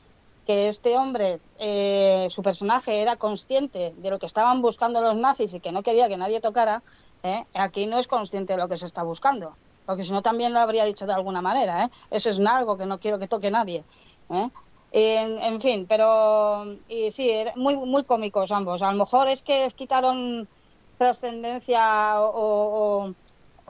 que 0.46 0.68
este 0.68 0.96
hombre, 0.96 1.40
eh, 1.58 2.26
su 2.30 2.42
personaje 2.42 3.00
era 3.00 3.16
consciente 3.16 3.94
de 3.96 4.10
lo 4.10 4.18
que 4.18 4.26
estaban 4.26 4.62
buscando 4.62 5.00
los 5.00 5.16
nazis 5.16 5.54
y 5.54 5.60
que 5.60 5.72
no 5.72 5.82
quería 5.82 6.08
que 6.08 6.16
nadie 6.16 6.40
tocara, 6.40 6.82
eh, 7.22 7.44
aquí 7.54 7.86
no 7.86 7.98
es 7.98 8.06
consciente 8.06 8.54
de 8.54 8.58
lo 8.58 8.68
que 8.68 8.76
se 8.76 8.86
está 8.86 9.02
buscando 9.02 9.56
porque 9.86 10.04
si 10.04 10.12
no 10.12 10.22
también 10.22 10.52
lo 10.52 10.60
habría 10.60 10.84
dicho 10.84 11.06
de 11.06 11.12
alguna 11.12 11.42
manera, 11.42 11.84
¿eh? 11.84 11.90
Eso 12.10 12.30
es 12.30 12.40
algo 12.40 12.76
que 12.76 12.86
no 12.86 12.98
quiero 12.98 13.18
que 13.18 13.28
toque 13.28 13.50
nadie. 13.50 13.84
En, 14.92 15.60
fin, 15.60 15.86
pero 15.88 16.64
y 16.88 17.10
sí, 17.10 17.30
muy 17.56 17.76
muy 17.76 18.04
cómicos 18.04 18.52
ambos. 18.52 18.82
A 18.82 18.92
lo 18.92 18.98
mejor 18.98 19.28
es 19.28 19.42
que 19.42 19.68
quitaron 19.74 20.48
trascendencia 20.98 22.20
o, 22.20 23.12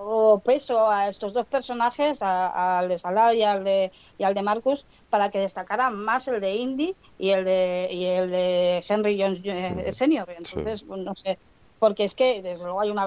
o, 0.05 0.39
peso 0.41 0.91
a 0.91 1.09
estos 1.09 1.33
dos 1.33 1.47
personajes, 1.47 2.21
al 2.23 2.89
de 2.89 2.99
Salah 2.99 3.35
y 3.35 3.43
al 3.43 3.65
de, 3.65 3.93
y 4.19 4.25
al 4.25 4.35
de 4.35 4.43
Marcus, 4.43 4.87
para 5.11 5.31
que 5.31 5.39
destacaran 5.39 5.97
más 5.97 6.29
el 6.29 6.41
de 6.41 6.55
Indy 6.55 6.97
y 7.19 7.31
el 7.31 7.45
de, 7.45 7.89
y 7.91 8.05
el 8.05 8.31
de 8.31 8.85
Henry 8.89 9.21
Jones 9.21 9.41
eh, 9.45 9.93
Senior. 9.93 10.29
Entonces, 10.31 10.81
sí. 10.81 10.87
no 10.89 11.15
sé, 11.15 11.39
porque 11.79 12.05
es 12.05 12.15
que 12.15 12.43
desde 12.43 12.63
luego 12.63 12.81
hay 12.81 12.91
una, 12.91 13.07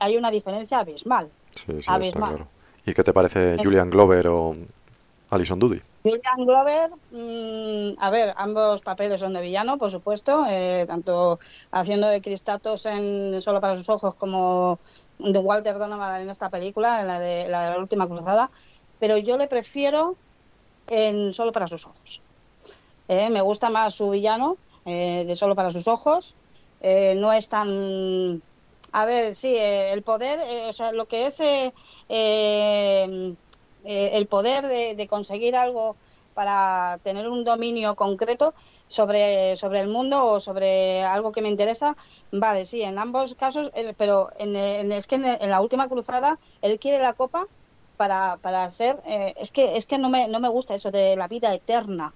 hay 0.00 0.16
una 0.16 0.30
diferencia 0.30 0.80
abismal. 0.80 1.30
Sí, 1.50 1.64
sí, 1.66 1.76
está 1.78 2.10
claro. 2.10 2.48
¿Y 2.86 2.94
qué 2.94 3.04
te 3.04 3.12
parece 3.12 3.56
Julian 3.62 3.90
Glover 3.90 4.28
o 4.28 4.56
Alison 5.30 5.58
Doody? 5.58 5.80
Julian 6.02 6.46
Glover, 6.46 6.90
mmm, 7.10 8.00
a 8.00 8.10
ver, 8.10 8.32
ambos 8.36 8.80
papeles 8.82 9.20
son 9.20 9.34
de 9.34 9.42
villano, 9.42 9.76
por 9.76 9.90
supuesto, 9.90 10.46
eh, 10.48 10.84
tanto 10.86 11.38
haciendo 11.70 12.06
de 12.06 12.22
Cristatos 12.22 12.86
en 12.86 13.42
Solo 13.42 13.60
para 13.60 13.76
sus 13.76 13.88
ojos 13.88 14.14
como 14.14 14.78
de 15.18 15.38
Walter 15.38 15.78
Donovan 15.78 16.22
en 16.22 16.30
esta 16.30 16.48
película, 16.48 17.00
en 17.00 17.06
la 17.06 17.20
de 17.20 17.48
la, 17.48 17.62
de 17.64 17.70
la 17.70 17.78
última 17.78 18.06
cruzada, 18.06 18.50
pero 18.98 19.16
yo 19.18 19.36
le 19.36 19.46
prefiero 19.46 20.16
en 20.88 21.32
Solo 21.32 21.52
para 21.52 21.68
sus 21.68 21.86
ojos. 21.86 22.20
Eh, 23.08 23.30
me 23.30 23.40
gusta 23.40 23.70
más 23.70 23.94
su 23.94 24.10
villano 24.10 24.56
eh, 24.84 25.24
de 25.26 25.36
Solo 25.36 25.54
para 25.54 25.70
sus 25.70 25.88
ojos, 25.88 26.34
eh, 26.80 27.14
no 27.16 27.32
es 27.32 27.48
tan 27.48 28.42
a 28.90 29.04
ver, 29.04 29.34
sí, 29.34 29.54
el 29.54 30.02
poder, 30.02 30.40
o 30.66 30.72
sea, 30.72 30.92
lo 30.92 31.06
que 31.06 31.26
es 31.26 31.40
el 33.84 34.26
poder 34.28 34.66
de, 34.66 34.94
de, 34.94 35.06
conseguir 35.06 35.54
algo 35.56 35.94
para 36.32 36.98
tener 37.02 37.28
un 37.28 37.44
dominio 37.44 37.96
concreto 37.96 38.54
sobre, 38.88 39.56
sobre 39.56 39.80
el 39.80 39.88
mundo 39.88 40.24
o 40.24 40.40
sobre 40.40 41.02
algo 41.04 41.32
que 41.32 41.42
me 41.42 41.48
interesa, 41.48 41.96
vale, 42.32 42.64
sí, 42.64 42.82
en 42.82 42.98
ambos 42.98 43.34
casos, 43.34 43.70
pero 43.96 44.30
en, 44.38 44.56
es 44.92 45.06
que 45.06 45.16
en, 45.16 45.50
la 45.50 45.60
última 45.60 45.88
cruzada 45.88 46.38
él 46.62 46.78
quiere 46.78 47.02
la 47.02 47.12
copa 47.12 47.46
para, 47.96 48.38
para 48.38 48.68
ser, 48.70 49.00
eh, 49.06 49.34
es 49.36 49.52
que, 49.52 49.76
es 49.76 49.86
que 49.86 49.98
no, 49.98 50.08
me, 50.08 50.28
no 50.28 50.40
me 50.40 50.48
gusta 50.48 50.74
eso 50.74 50.90
de 50.90 51.16
la 51.16 51.28
vida 51.28 51.52
eterna. 51.54 52.14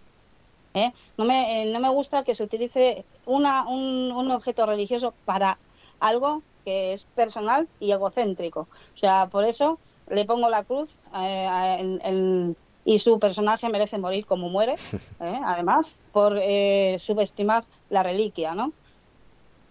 ¿eh? 0.74 0.92
No, 1.16 1.24
me, 1.24 1.64
no 1.66 1.80
me 1.80 1.88
gusta 1.88 2.24
que 2.24 2.34
se 2.34 2.44
utilice 2.44 3.04
una, 3.26 3.66
un, 3.68 4.12
un 4.12 4.30
objeto 4.30 4.66
religioso 4.66 5.14
para 5.24 5.58
algo 6.00 6.42
que 6.64 6.92
es 6.92 7.04
personal 7.04 7.68
y 7.80 7.92
egocéntrico. 7.92 8.68
O 8.94 8.96
sea, 8.96 9.28
por 9.28 9.44
eso 9.44 9.78
le 10.08 10.24
pongo 10.24 10.50
la 10.50 10.64
cruz 10.64 10.96
eh, 11.16 11.98
en, 12.02 12.56
y 12.84 12.98
su 12.98 13.18
personaje 13.18 13.68
merece 13.68 13.98
morir 13.98 14.26
como 14.26 14.48
muere, 14.48 14.74
eh, 15.20 15.40
además, 15.44 16.00
por 16.12 16.38
eh, 16.40 16.96
subestimar 16.98 17.64
la 17.90 18.02
reliquia, 18.02 18.54
¿no? 18.54 18.72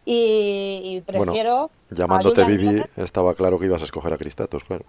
Y, 0.06 0.82
y 0.84 1.02
prefiero... 1.02 1.70
Bueno, 1.70 1.72
llamándote 1.92 2.44
Vivi, 2.46 2.84
estaba 2.98 3.34
claro 3.36 3.60
que 3.60 3.66
ibas 3.66 3.82
a 3.82 3.86
escoger 3.86 4.14
a 4.14 4.18
Cristatos, 4.18 4.64
claro. 4.64 4.86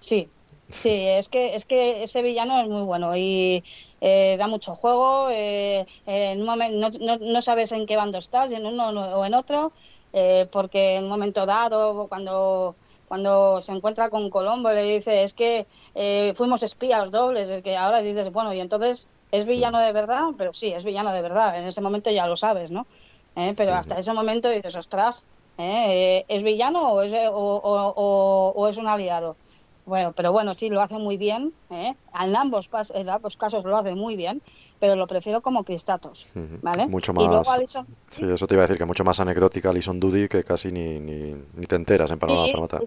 Sí, 0.00 0.28
Sí, 0.68 0.90
es 1.06 1.28
que 1.28 1.54
es 1.54 1.64
que 1.64 2.02
ese 2.02 2.22
villano 2.22 2.60
es 2.60 2.68
muy 2.68 2.82
bueno 2.82 3.16
y 3.16 3.62
eh, 4.00 4.36
da 4.38 4.46
mucho 4.46 4.74
juego. 4.74 5.28
Eh, 5.30 5.86
en 6.06 6.40
un 6.40 6.46
momento 6.46 6.98
no, 6.98 7.16
no, 7.16 7.24
no, 7.24 7.42
sabes 7.42 7.72
en 7.72 7.86
qué 7.86 7.96
bando 7.96 8.18
estás, 8.18 8.50
en 8.52 8.66
uno 8.66 8.88
o 8.88 9.24
en 9.24 9.34
otro, 9.34 9.72
eh, 10.12 10.46
porque 10.50 10.96
en 10.96 11.04
un 11.04 11.10
momento 11.10 11.46
dado, 11.46 12.06
cuando 12.08 12.74
cuando 13.06 13.60
se 13.60 13.72
encuentra 13.72 14.10
con 14.10 14.30
Colombo, 14.30 14.70
le 14.70 14.82
dice 14.84 15.22
es 15.22 15.34
que 15.34 15.66
eh, 15.94 16.32
fuimos 16.36 16.62
espías 16.62 17.10
dobles, 17.10 17.48
es 17.48 17.62
que 17.62 17.76
ahora 17.76 18.02
dices 18.02 18.30
bueno 18.30 18.52
y 18.54 18.60
entonces 18.60 19.10
es 19.30 19.46
villano 19.46 19.78
sí. 19.78 19.80
de 19.80 19.92
verdad, 19.92 20.22
pero 20.38 20.52
sí 20.52 20.72
es 20.72 20.84
villano 20.84 21.12
de 21.12 21.22
verdad. 21.22 21.58
En 21.58 21.66
ese 21.66 21.80
momento 21.80 22.10
ya 22.10 22.26
lo 22.26 22.36
sabes, 22.36 22.70
¿no? 22.70 22.86
Eh, 23.34 23.54
pero 23.56 23.74
sí. 23.74 23.76
hasta 23.76 23.98
ese 23.98 24.12
momento 24.12 24.48
dices 24.50 24.76
ostras, 24.76 25.26
¿es 25.56 26.42
villano 26.42 26.92
o 26.92 27.02
es, 27.02 27.12
o, 27.30 27.32
o, 27.34 27.92
o, 27.96 28.52
o 28.56 28.68
es 28.68 28.76
un 28.76 28.88
aliado? 28.88 29.38
Bueno, 29.86 30.12
pero 30.12 30.32
bueno, 30.32 30.52
sí, 30.54 30.68
lo 30.68 30.82
hace 30.82 30.98
muy 30.98 31.16
bien. 31.16 31.54
¿eh? 31.70 31.94
En, 32.20 32.36
ambos, 32.36 32.68
en 32.92 33.08
ambos 33.08 33.36
casos 33.36 33.64
lo 33.64 33.76
hace 33.76 33.94
muy 33.94 34.16
bien, 34.16 34.42
pero 34.80 34.96
lo 34.96 35.06
prefiero 35.06 35.40
como 35.40 35.62
Cristatos. 35.62 36.26
¿vale? 36.60 36.88
Mucho 36.88 37.12
más. 37.12 37.24
Y 37.24 37.28
luego 37.28 37.50
Alison, 37.50 37.86
sí, 38.08 38.24
eso 38.24 38.48
te 38.48 38.54
iba 38.54 38.64
a 38.64 38.66
decir, 38.66 38.78
que 38.78 38.84
mucho 38.84 39.04
más 39.04 39.20
anecdótica 39.20 39.70
Alison 39.70 40.00
Doody 40.00 40.28
que 40.28 40.42
casi 40.42 40.72
ni, 40.72 40.98
ni, 40.98 41.36
ni 41.54 41.66
te 41.66 41.76
enteras 41.76 42.10
en 42.10 42.18
Panorama 42.18 42.46
sí, 42.46 42.52
para 42.52 42.62
Matar. 42.62 42.82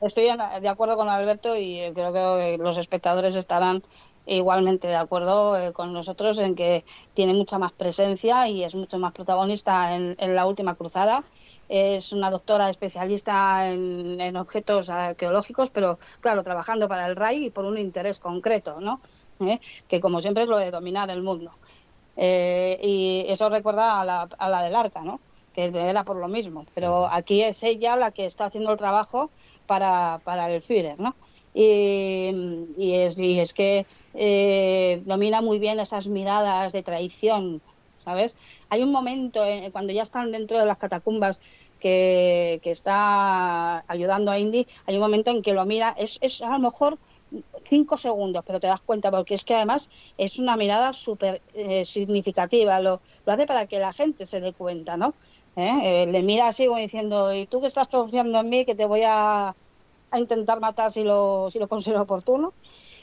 Estoy 0.00 0.24
de 0.60 0.68
acuerdo 0.68 0.96
con 0.96 1.10
Alberto 1.10 1.56
y 1.58 1.92
creo 1.94 2.12
que 2.12 2.56
los 2.58 2.78
espectadores 2.78 3.36
estarán 3.36 3.82
igualmente 4.24 4.88
de 4.88 4.96
acuerdo 4.96 5.58
eh, 5.58 5.74
con 5.74 5.92
nosotros 5.92 6.38
en 6.38 6.54
que 6.54 6.86
tiene 7.12 7.34
mucha 7.34 7.58
más 7.58 7.72
presencia 7.72 8.48
y 8.48 8.64
es 8.64 8.74
mucho 8.74 8.98
más 8.98 9.12
protagonista 9.12 9.94
en, 9.94 10.16
en 10.18 10.34
la 10.34 10.46
última 10.46 10.74
cruzada 10.74 11.22
es 11.68 12.12
una 12.12 12.30
doctora 12.30 12.70
especialista 12.70 13.70
en, 13.70 14.20
en, 14.20 14.36
objetos 14.36 14.90
arqueológicos, 14.90 15.70
pero 15.70 15.98
claro, 16.20 16.42
trabajando 16.42 16.88
para 16.88 17.06
el 17.06 17.16
RAI 17.16 17.46
y 17.46 17.50
por 17.50 17.64
un 17.64 17.78
interés 17.78 18.18
concreto, 18.18 18.80
¿no? 18.80 19.00
¿Eh? 19.40 19.60
que 19.88 20.00
como 20.00 20.20
siempre 20.20 20.44
es 20.44 20.48
lo 20.48 20.58
de 20.58 20.70
dominar 20.70 21.10
el 21.10 21.22
mundo. 21.22 21.52
Eh, 22.16 22.78
y 22.82 23.24
eso 23.28 23.48
recuerda 23.48 24.00
a 24.00 24.04
la, 24.04 24.28
a 24.38 24.48
la, 24.48 24.62
del 24.62 24.76
arca, 24.76 25.00
¿no? 25.00 25.20
que 25.52 25.66
era 25.66 26.04
por 26.04 26.16
lo 26.16 26.28
mismo, 26.28 26.66
pero 26.74 27.06
aquí 27.06 27.42
es 27.42 27.62
ella 27.62 27.96
la 27.96 28.10
que 28.10 28.26
está 28.26 28.46
haciendo 28.46 28.72
el 28.72 28.78
trabajo 28.78 29.30
para, 29.66 30.20
para 30.24 30.52
el 30.52 30.62
Führer, 30.62 30.98
¿no? 30.98 31.14
Y, 31.54 32.66
y, 32.76 32.94
es, 32.94 33.16
y 33.18 33.38
es 33.38 33.54
que 33.54 33.86
eh, 34.14 35.00
domina 35.06 35.40
muy 35.40 35.60
bien 35.60 35.78
esas 35.78 36.08
miradas 36.08 36.72
de 36.72 36.82
traición, 36.82 37.62
¿sabes? 38.04 38.36
Hay 38.68 38.82
un 38.82 38.92
momento 38.92 39.44
en, 39.44 39.70
cuando 39.70 39.92
ya 39.92 40.02
están 40.02 40.32
dentro 40.32 40.58
de 40.58 40.66
las 40.66 40.78
catacumbas 40.78 41.40
que, 41.80 42.60
que, 42.62 42.70
está 42.70 43.84
ayudando 43.88 44.30
a 44.30 44.38
Indy, 44.38 44.66
hay 44.86 44.94
un 44.94 45.00
momento 45.00 45.30
en 45.30 45.42
que 45.42 45.52
lo 45.52 45.64
mira, 45.66 45.94
es, 45.98 46.18
es 46.22 46.40
a 46.40 46.50
lo 46.50 46.58
mejor 46.58 46.98
cinco 47.68 47.98
segundos, 47.98 48.44
pero 48.46 48.60
te 48.60 48.66
das 48.66 48.80
cuenta, 48.80 49.10
porque 49.10 49.34
es 49.34 49.44
que 49.44 49.54
además 49.54 49.90
es 50.18 50.38
una 50.38 50.56
mirada 50.56 50.92
súper 50.92 51.40
eh, 51.54 51.84
significativa, 51.84 52.80
lo, 52.80 53.00
lo, 53.26 53.32
hace 53.32 53.46
para 53.46 53.66
que 53.66 53.78
la 53.78 53.92
gente 53.92 54.26
se 54.26 54.40
dé 54.40 54.52
cuenta, 54.52 54.96
¿no? 54.96 55.14
¿Eh? 55.56 55.80
Eh, 55.82 56.06
le 56.06 56.22
mira 56.22 56.48
así 56.48 56.66
como 56.66 56.80
diciendo, 56.80 57.32
¿y 57.32 57.46
tú 57.46 57.60
que 57.60 57.68
estás 57.68 57.88
confiando 57.88 58.38
en 58.40 58.48
mí 58.48 58.64
que 58.64 58.74
te 58.74 58.86
voy 58.86 59.02
a, 59.04 59.54
a 60.10 60.18
intentar 60.18 60.60
matar 60.60 60.90
si 60.90 61.04
lo, 61.04 61.48
si 61.50 61.58
lo 61.58 61.68
considero 61.68 62.02
oportuno? 62.02 62.52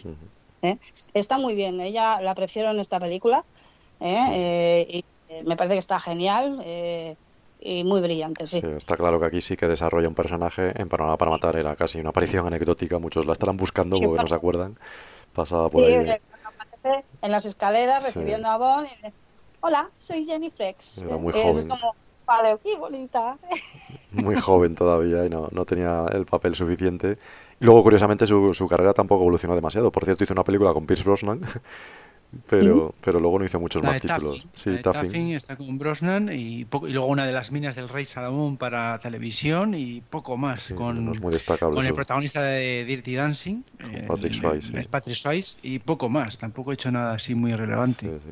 Uh 0.03 0.09
-huh. 0.09 0.79
Está 1.13 1.37
muy 1.37 1.55
bien, 1.55 1.79
ella 1.81 2.21
la 2.21 2.35
prefiero 2.35 2.71
en 2.71 2.79
esta 2.79 2.99
película. 2.99 3.45
¿Eh? 4.01 4.25
Eh, 4.31 5.03
y 5.29 5.43
me 5.45 5.55
parece 5.55 5.75
que 5.75 5.79
está 5.79 5.99
genial 5.99 6.61
eh, 6.65 7.15
y 7.59 7.83
muy 7.83 8.01
brillante. 8.01 8.47
Sí. 8.47 8.59
sí. 8.59 8.67
está 8.75 8.97
claro 8.97 9.19
que 9.19 9.27
aquí 9.27 9.41
sí 9.41 9.55
que 9.55 9.67
desarrolla 9.67 10.07
un 10.07 10.15
personaje 10.15 10.73
en 10.79 10.89
Panorama 10.89 11.17
para 11.17 11.31
Matar, 11.31 11.55
era 11.55 11.75
casi 11.75 11.99
una 11.99 12.09
aparición 12.09 12.45
anecdótica, 12.47 12.99
muchos 12.99 13.25
la 13.25 13.33
estarán 13.33 13.57
buscando 13.57 13.97
sí, 13.97 14.05
porque 14.05 14.21
no 14.21 14.27
se 14.27 14.35
acuerdan, 14.35 14.77
pasaba 15.33 15.69
por 15.69 15.85
sí, 15.85 15.93
ahí. 15.93 16.21
En 17.21 17.31
las 17.31 17.45
escaleras 17.45 18.03
recibiendo 18.03 18.49
a 18.49 18.57
Bon 18.57 18.85
y 18.85 18.89
hola, 19.61 19.89
soy 19.95 20.25
Jenny 20.25 20.49
Frex. 20.49 21.03
Era 21.03 21.17
muy 21.17 21.31
joven. 21.31 21.57
Es 21.57 21.63
como, 21.65 21.95
vale, 22.25 22.57
qué 22.63 22.75
bonita. 22.75 23.37
Muy 24.11 24.35
joven 24.35 24.75
todavía 24.75 25.25
y 25.25 25.29
no, 25.29 25.47
no 25.51 25.63
tenía 25.65 26.05
el 26.11 26.25
papel 26.25 26.55
suficiente. 26.55 27.17
Y 27.59 27.65
luego, 27.65 27.83
curiosamente, 27.83 28.25
su, 28.25 28.53
su 28.55 28.67
carrera 28.67 28.93
tampoco 28.93 29.21
evolucionó 29.21 29.55
demasiado. 29.55 29.91
Por 29.91 30.03
cierto, 30.03 30.23
hizo 30.23 30.33
una 30.33 30.43
película 30.43 30.73
con 30.73 30.87
Pierce 30.87 31.05
Brosnan 31.05 31.41
pero, 32.49 32.93
pero 33.01 33.19
luego 33.19 33.39
no 33.39 33.45
hizo 33.45 33.59
muchos 33.59 33.81
La 33.81 33.89
más 33.89 34.01
de 34.01 34.07
títulos. 34.09 34.37
Taffin. 34.37 34.51
Sí, 34.53 34.69
La 34.69 34.75
de 34.77 34.83
Taffin. 34.83 35.01
Taffin 35.03 35.31
está 35.35 35.55
con 35.57 35.77
Brosnan 35.77 36.29
y, 36.33 36.65
poco- 36.65 36.87
y 36.87 36.93
luego 36.93 37.07
una 37.07 37.25
de 37.25 37.31
las 37.33 37.51
minas 37.51 37.75
del 37.75 37.89
rey 37.89 38.05
Salomón 38.05 38.57
para 38.57 38.99
televisión 38.99 39.73
y 39.73 40.01
poco 40.01 40.37
más 40.37 40.59
Sí, 40.61 40.73
con, 40.73 41.05
no 41.05 41.11
es 41.11 41.21
muy 41.21 41.31
destacable. 41.31 41.75
con 41.75 41.85
el 41.85 41.93
protagonista 41.93 42.41
de 42.41 42.83
Dirty 42.85 43.15
Dancing, 43.15 43.63
eh, 43.93 44.05
Patrick 44.07 44.33
Swayze, 44.33 44.67
sí. 44.81 44.87
Patrick 44.89 45.15
Swayze, 45.17 45.57
y 45.61 45.79
poco 45.79 46.09
más. 46.09 46.37
Tampoco 46.37 46.71
he 46.71 46.75
hecho 46.75 46.91
nada 46.91 47.13
así 47.13 47.35
muy 47.35 47.53
relevante. 47.55 48.07
Sí, 48.07 48.13
sí. 48.25 48.31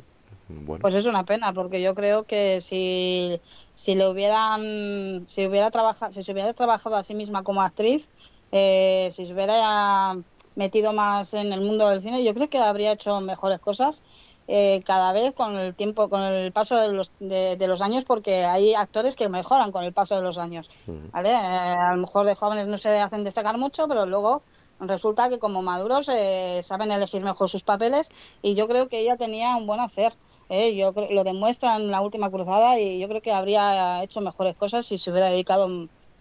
Bueno, 0.65 0.81
Pues 0.81 0.95
es 0.95 1.05
una 1.05 1.25
pena, 1.25 1.53
porque 1.53 1.79
yo 1.79 1.93
creo 1.93 2.25
que 2.25 2.59
si, 2.61 3.39
si 3.75 3.93
le 3.93 4.09
hubieran, 4.09 5.27
si 5.27 5.45
hubiera 5.45 5.69
trabajado, 5.69 6.11
si 6.11 6.23
se 6.23 6.31
hubiera 6.31 6.53
trabajado 6.53 6.95
a 6.95 7.03
sí 7.03 7.13
misma 7.13 7.43
como 7.43 7.61
actriz, 7.61 8.09
eh, 8.51 9.09
si 9.11 9.27
se 9.27 9.33
hubiera 9.33 10.15
metido 10.59 10.91
más 10.91 11.33
en 11.33 11.53
el 11.53 11.61
mundo 11.61 11.87
del 11.87 12.01
cine, 12.01 12.23
yo 12.23 12.33
creo 12.33 12.49
que 12.49 12.59
habría 12.59 12.91
hecho 12.91 13.21
mejores 13.21 13.59
cosas 13.59 14.03
eh, 14.49 14.81
cada 14.85 15.13
vez 15.13 15.33
con 15.33 15.55
el 15.57 15.73
tiempo, 15.73 16.09
con 16.09 16.21
el 16.21 16.51
paso 16.51 16.75
de 16.75 16.89
los, 16.89 17.11
de, 17.19 17.55
de 17.55 17.67
los 17.67 17.81
años, 17.81 18.03
porque 18.03 18.43
hay 18.43 18.73
actores 18.73 19.15
que 19.15 19.29
mejoran 19.29 19.71
con 19.71 19.85
el 19.85 19.93
paso 19.93 20.15
de 20.15 20.21
los 20.21 20.37
años. 20.37 20.69
¿vale? 21.13 21.29
Eh, 21.29 21.33
a 21.33 21.95
lo 21.95 22.01
mejor 22.01 22.25
de 22.25 22.35
jóvenes 22.35 22.67
no 22.67 22.77
se 22.77 22.99
hacen 22.99 23.23
destacar 23.23 23.57
mucho, 23.57 23.87
pero 23.87 24.05
luego 24.05 24.41
resulta 24.81 25.29
que 25.29 25.39
como 25.39 25.61
maduros 25.61 26.09
eh, 26.09 26.59
saben 26.61 26.91
elegir 26.91 27.23
mejor 27.23 27.49
sus 27.49 27.63
papeles 27.63 28.09
y 28.41 28.55
yo 28.55 28.67
creo 28.67 28.89
que 28.89 28.99
ella 28.99 29.15
tenía 29.15 29.55
un 29.55 29.65
buen 29.65 29.79
hacer. 29.79 30.13
¿eh? 30.49 30.75
Yo 30.75 30.93
creo, 30.93 31.09
lo 31.11 31.23
demuestra 31.23 31.77
en 31.77 31.89
la 31.89 32.01
última 32.01 32.29
cruzada 32.29 32.77
y 32.77 32.99
yo 32.99 33.07
creo 33.07 33.21
que 33.21 33.31
habría 33.31 34.03
hecho 34.03 34.19
mejores 34.19 34.57
cosas 34.57 34.85
si 34.85 34.97
se 34.97 35.09
hubiera 35.09 35.29
dedicado 35.29 35.69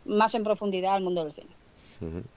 más 0.04 0.34
en 0.36 0.44
profundidad 0.44 0.94
al 0.94 1.02
mundo 1.02 1.24
del 1.24 1.32
cine. 1.32 1.57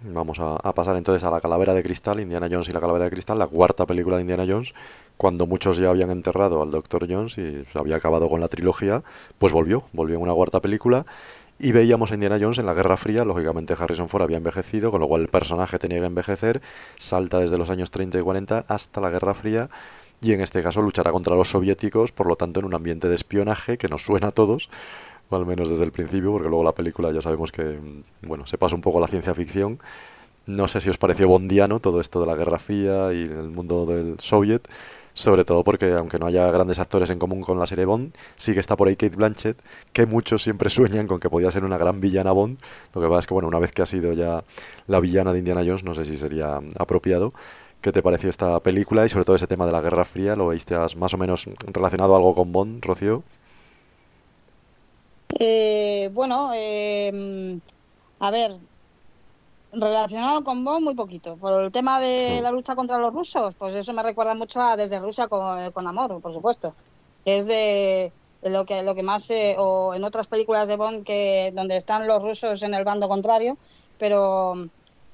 Vamos 0.02 0.40
a, 0.40 0.58
pasar 0.74 0.96
entonces 0.96 1.24
a 1.24 1.30
la 1.30 1.40
calavera 1.40 1.74
de 1.74 1.84
cristal, 1.84 2.20
Indiana 2.20 2.48
Jones 2.52 2.70
y 2.70 2.72
la 2.72 2.80
calavera 2.80 3.06
de 3.06 3.12
cristal, 3.12 3.38
la 3.38 3.48
cuarta 3.48 3.86
película 3.86 4.16
de 4.16 4.24
Indiana 4.24 4.46
Jones, 4.48 4.74
cuando 5.18 5.46
muchos 5.46 5.78
ya 5.78 5.90
habían 5.90 6.10
enterrado 6.10 6.62
al 6.62 6.72
Dr. 6.72 7.08
Jones 7.10 7.38
y 7.38 7.64
se 7.66 7.78
había 7.78 7.98
acabado 7.98 8.28
con 8.30 8.40
la 8.40 8.48
trilogía, 8.48 9.04
pues 9.38 9.54
volvió, 9.54 9.84
volvió 9.94 10.16
en 10.16 10.24
una 10.24 10.34
cuarta 10.34 10.62
película 10.62 11.06
y 11.60 11.74
veíamos 11.74 12.12
a 12.12 12.16
Indiana 12.16 12.40
Jones 12.42 12.58
en 12.58 12.66
la 12.66 12.74
Guerra 12.74 12.98
Fría, 12.98 13.24
lógicamente 13.24 13.76
Harrison 13.78 14.10
Ford 14.10 14.24
había 14.24 14.38
envejecido, 14.38 14.90
con 14.90 15.00
lo 15.00 15.08
cual 15.08 15.22
el 15.22 15.28
personaje 15.28 15.78
tenía 15.78 16.00
que 16.00 16.08
envejecer, 16.08 16.62
salta 16.98 17.38
desde 17.38 17.58
los 17.60 17.70
años 17.70 17.92
30 17.92 18.18
y 18.18 18.22
40 18.22 18.66
hasta 18.68 19.00
la 19.00 19.12
Guerra 19.12 19.36
Fría 19.36 19.70
y 20.22 20.34
en 20.34 20.42
este 20.42 20.62
caso 20.62 20.82
luchará 20.82 21.12
contra 21.12 21.36
los 21.36 21.50
soviéticos, 21.50 22.12
por 22.12 22.28
lo 22.28 22.36
tanto 22.36 22.60
en 22.60 22.66
un 22.66 22.74
ambiente 22.74 23.10
de 23.10 23.16
espionaje 23.16 23.78
que 23.78 23.90
nos 23.90 24.04
suena 24.04 24.28
a 24.28 24.32
todos, 24.32 24.70
al 25.38 25.46
menos 25.46 25.70
desde 25.70 25.84
el 25.84 25.92
principio, 25.92 26.32
porque 26.32 26.50
luego 26.50 26.64
la 26.64 26.74
película 26.74 27.12
ya 27.12 27.22
sabemos 27.22 27.52
que, 27.52 27.64
mm, 27.64 28.28
bueno, 28.28 28.46
se 28.46 28.58
pasa 28.58 28.76
un 28.76 28.82
poco 28.82 28.98
a 28.98 29.02
la 29.02 29.08
ciencia 29.08 29.34
ficción. 29.34 29.80
No 30.48 30.68
sé 30.68 30.82
si 30.82 30.90
os 30.90 30.98
pareció 30.98 31.28
bondiano 31.28 31.80
todo 31.80 32.02
esto 32.02 32.20
de 32.20 32.26
la 32.26 32.36
Guerra 32.36 32.58
Fría 32.60 33.14
y 33.14 33.24
el 33.24 33.50
mundo 33.52 33.86
del 33.86 34.20
Soviet, 34.20 34.68
sobre 35.14 35.44
todo 35.44 35.64
porque 35.64 35.94
aunque 35.94 36.18
no 36.20 36.26
haya 36.26 36.50
grandes 36.52 36.80
actores 36.80 37.10
en 37.10 37.20
común 37.20 37.42
con 37.42 37.60
la 37.60 37.68
serie 37.68 37.86
Bond, 37.86 38.14
sí 38.38 38.54
que 38.54 38.60
está 38.60 38.76
por 38.76 38.88
ahí 38.88 38.96
Kate 38.96 39.16
Blanchett, 39.16 39.58
que 39.94 40.06
muchos 40.06 40.44
siempre 40.44 40.70
sueñan 40.72 41.08
con 41.08 41.20
que 41.20 41.30
podía 41.30 41.52
ser 41.52 41.64
una 41.64 41.78
gran 41.78 42.02
villana 42.02 42.32
Bond. 42.32 42.60
Lo 42.94 43.02
que 43.02 43.08
pasa 43.08 43.20
es 43.20 43.28
que, 43.28 43.34
bueno, 43.34 43.48
una 43.48 43.60
vez 43.60 43.72
que 43.72 43.82
ha 43.82 43.86
sido 43.86 44.14
ya 44.14 44.44
la 44.88 45.00
villana 45.00 45.34
de 45.34 45.40
Indiana 45.40 45.62
Jones, 45.66 45.84
no 45.84 45.94
sé 45.94 46.06
si 46.06 46.18
sería 46.18 46.60
apropiado. 46.78 47.34
¿Qué 47.82 47.92
te 47.92 48.04
pareció 48.04 48.30
esta 48.30 48.60
película 48.62 49.06
y 49.06 49.10
sobre 49.10 49.26
todo 49.26 49.36
ese 49.36 49.48
tema 49.48 49.66
de 49.66 49.72
la 49.72 49.82
Guerra 49.82 50.06
Fría? 50.06 50.36
¿Lo 50.36 50.48
veiste 50.48 50.76
más 50.98 51.14
o 51.14 51.18
menos 51.18 51.50
relacionado 51.68 52.16
algo 52.16 52.36
con 52.36 52.52
Bond, 52.52 52.84
Rocío? 52.86 53.24
Eh, 55.44 56.12
bueno, 56.14 56.52
eh, 56.54 57.60
a 58.20 58.30
ver, 58.30 58.58
relacionado 59.72 60.44
con 60.44 60.64
Bond 60.64 60.84
muy 60.84 60.94
poquito. 60.94 61.36
Por 61.38 61.64
el 61.64 61.72
tema 61.72 62.00
de 62.00 62.18
Sí. 62.38 62.42
la 62.42 62.52
lucha 62.52 62.76
contra 62.76 63.00
los 63.00 63.12
rusos, 63.12 63.56
pues 63.56 63.74
eso 63.74 63.92
me 63.94 64.04
recuerda 64.04 64.36
mucho 64.36 64.62
a 64.62 64.78
Desde 64.78 65.00
Rusia 65.00 65.28
con, 65.28 65.72
con 65.72 65.88
amor, 65.88 66.22
por 66.22 66.32
supuesto. 66.32 66.76
Es 67.26 67.48
de, 67.48 68.14
de 68.44 68.50
lo 68.52 68.66
que 68.66 68.84
lo 68.84 68.94
que 68.94 69.02
más 69.02 69.32
eh, 69.32 69.56
o 69.58 69.96
en 69.96 70.04
otras 70.04 70.28
películas 70.28 70.68
de 70.68 70.76
Bond 70.76 71.04
que 71.04 71.52
donde 71.56 71.76
están 71.78 72.06
los 72.06 72.22
rusos 72.22 72.62
en 72.62 72.76
el 72.76 72.84
bando 72.84 73.08
contrario, 73.10 73.58
pero 73.98 74.54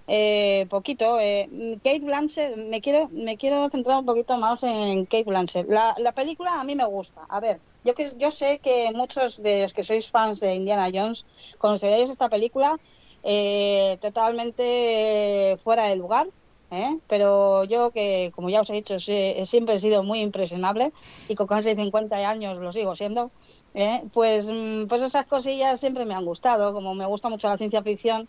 eh, 0.07 0.65
poquito. 0.69 1.19
Eh, 1.19 1.77
Kate 1.83 1.99
Blanchett, 1.99 2.55
me 2.55 2.81
quiero 2.81 3.09
me 3.11 3.37
quiero 3.37 3.69
centrar 3.69 3.99
un 3.99 4.05
poquito 4.05 4.37
más 4.37 4.63
en 4.63 5.05
Kate 5.05 5.25
Blanchett. 5.25 5.67
La, 5.67 5.95
la 5.97 6.13
película 6.13 6.59
a 6.59 6.63
mí 6.63 6.75
me 6.75 6.85
gusta. 6.85 7.21
A 7.29 7.39
ver, 7.39 7.59
yo 7.83 7.93
que 7.95 8.13
yo 8.17 8.31
sé 8.31 8.59
que 8.59 8.91
muchos 8.93 9.41
de 9.41 9.63
los 9.63 9.73
que 9.73 9.83
sois 9.83 10.09
fans 10.09 10.39
de 10.39 10.55
Indiana 10.55 10.89
Jones 10.93 11.25
conoceréis 11.57 12.09
esta 12.09 12.29
película 12.29 12.79
eh, 13.23 13.97
totalmente 14.01 15.57
fuera 15.63 15.85
de 15.85 15.95
lugar. 15.95 16.27
¿eh? 16.71 16.97
Pero 17.07 17.63
yo 17.63 17.91
que, 17.91 18.31
como 18.35 18.49
ya 18.49 18.61
os 18.61 18.69
he 18.69 18.73
dicho, 18.73 18.99
siempre 18.99 19.75
he 19.75 19.79
sido 19.79 20.03
muy 20.03 20.19
impresionable 20.19 20.91
y 21.27 21.35
con 21.35 21.47
casi 21.47 21.75
50 21.75 22.15
años 22.29 22.57
lo 22.57 22.71
sigo 22.73 22.95
siendo, 22.95 23.31
¿eh? 23.73 24.03
pues, 24.13 24.49
mm, 24.51 24.87
pues 24.87 25.01
esas 25.01 25.25
cosillas 25.25 25.79
siempre 25.79 26.05
me 26.05 26.13
han 26.13 26.25
gustado, 26.25 26.73
como 26.73 26.93
me 26.93 27.05
gusta 27.05 27.29
mucho 27.29 27.47
la 27.47 27.57
ciencia 27.57 27.83
ficción, 27.83 28.27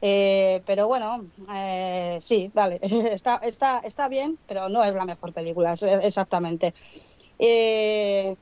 eh, 0.00 0.62
pero 0.66 0.86
bueno, 0.88 1.30
eh, 1.54 2.18
sí, 2.20 2.50
vale, 2.54 2.78
está, 3.12 3.36
está, 3.42 3.80
está 3.80 4.08
bien, 4.08 4.38
pero 4.46 4.68
no 4.68 4.84
es 4.84 4.94
la 4.94 5.04
mejor 5.04 5.32
película, 5.32 5.74
exactamente. 6.02 6.74
Eh, 7.38 8.36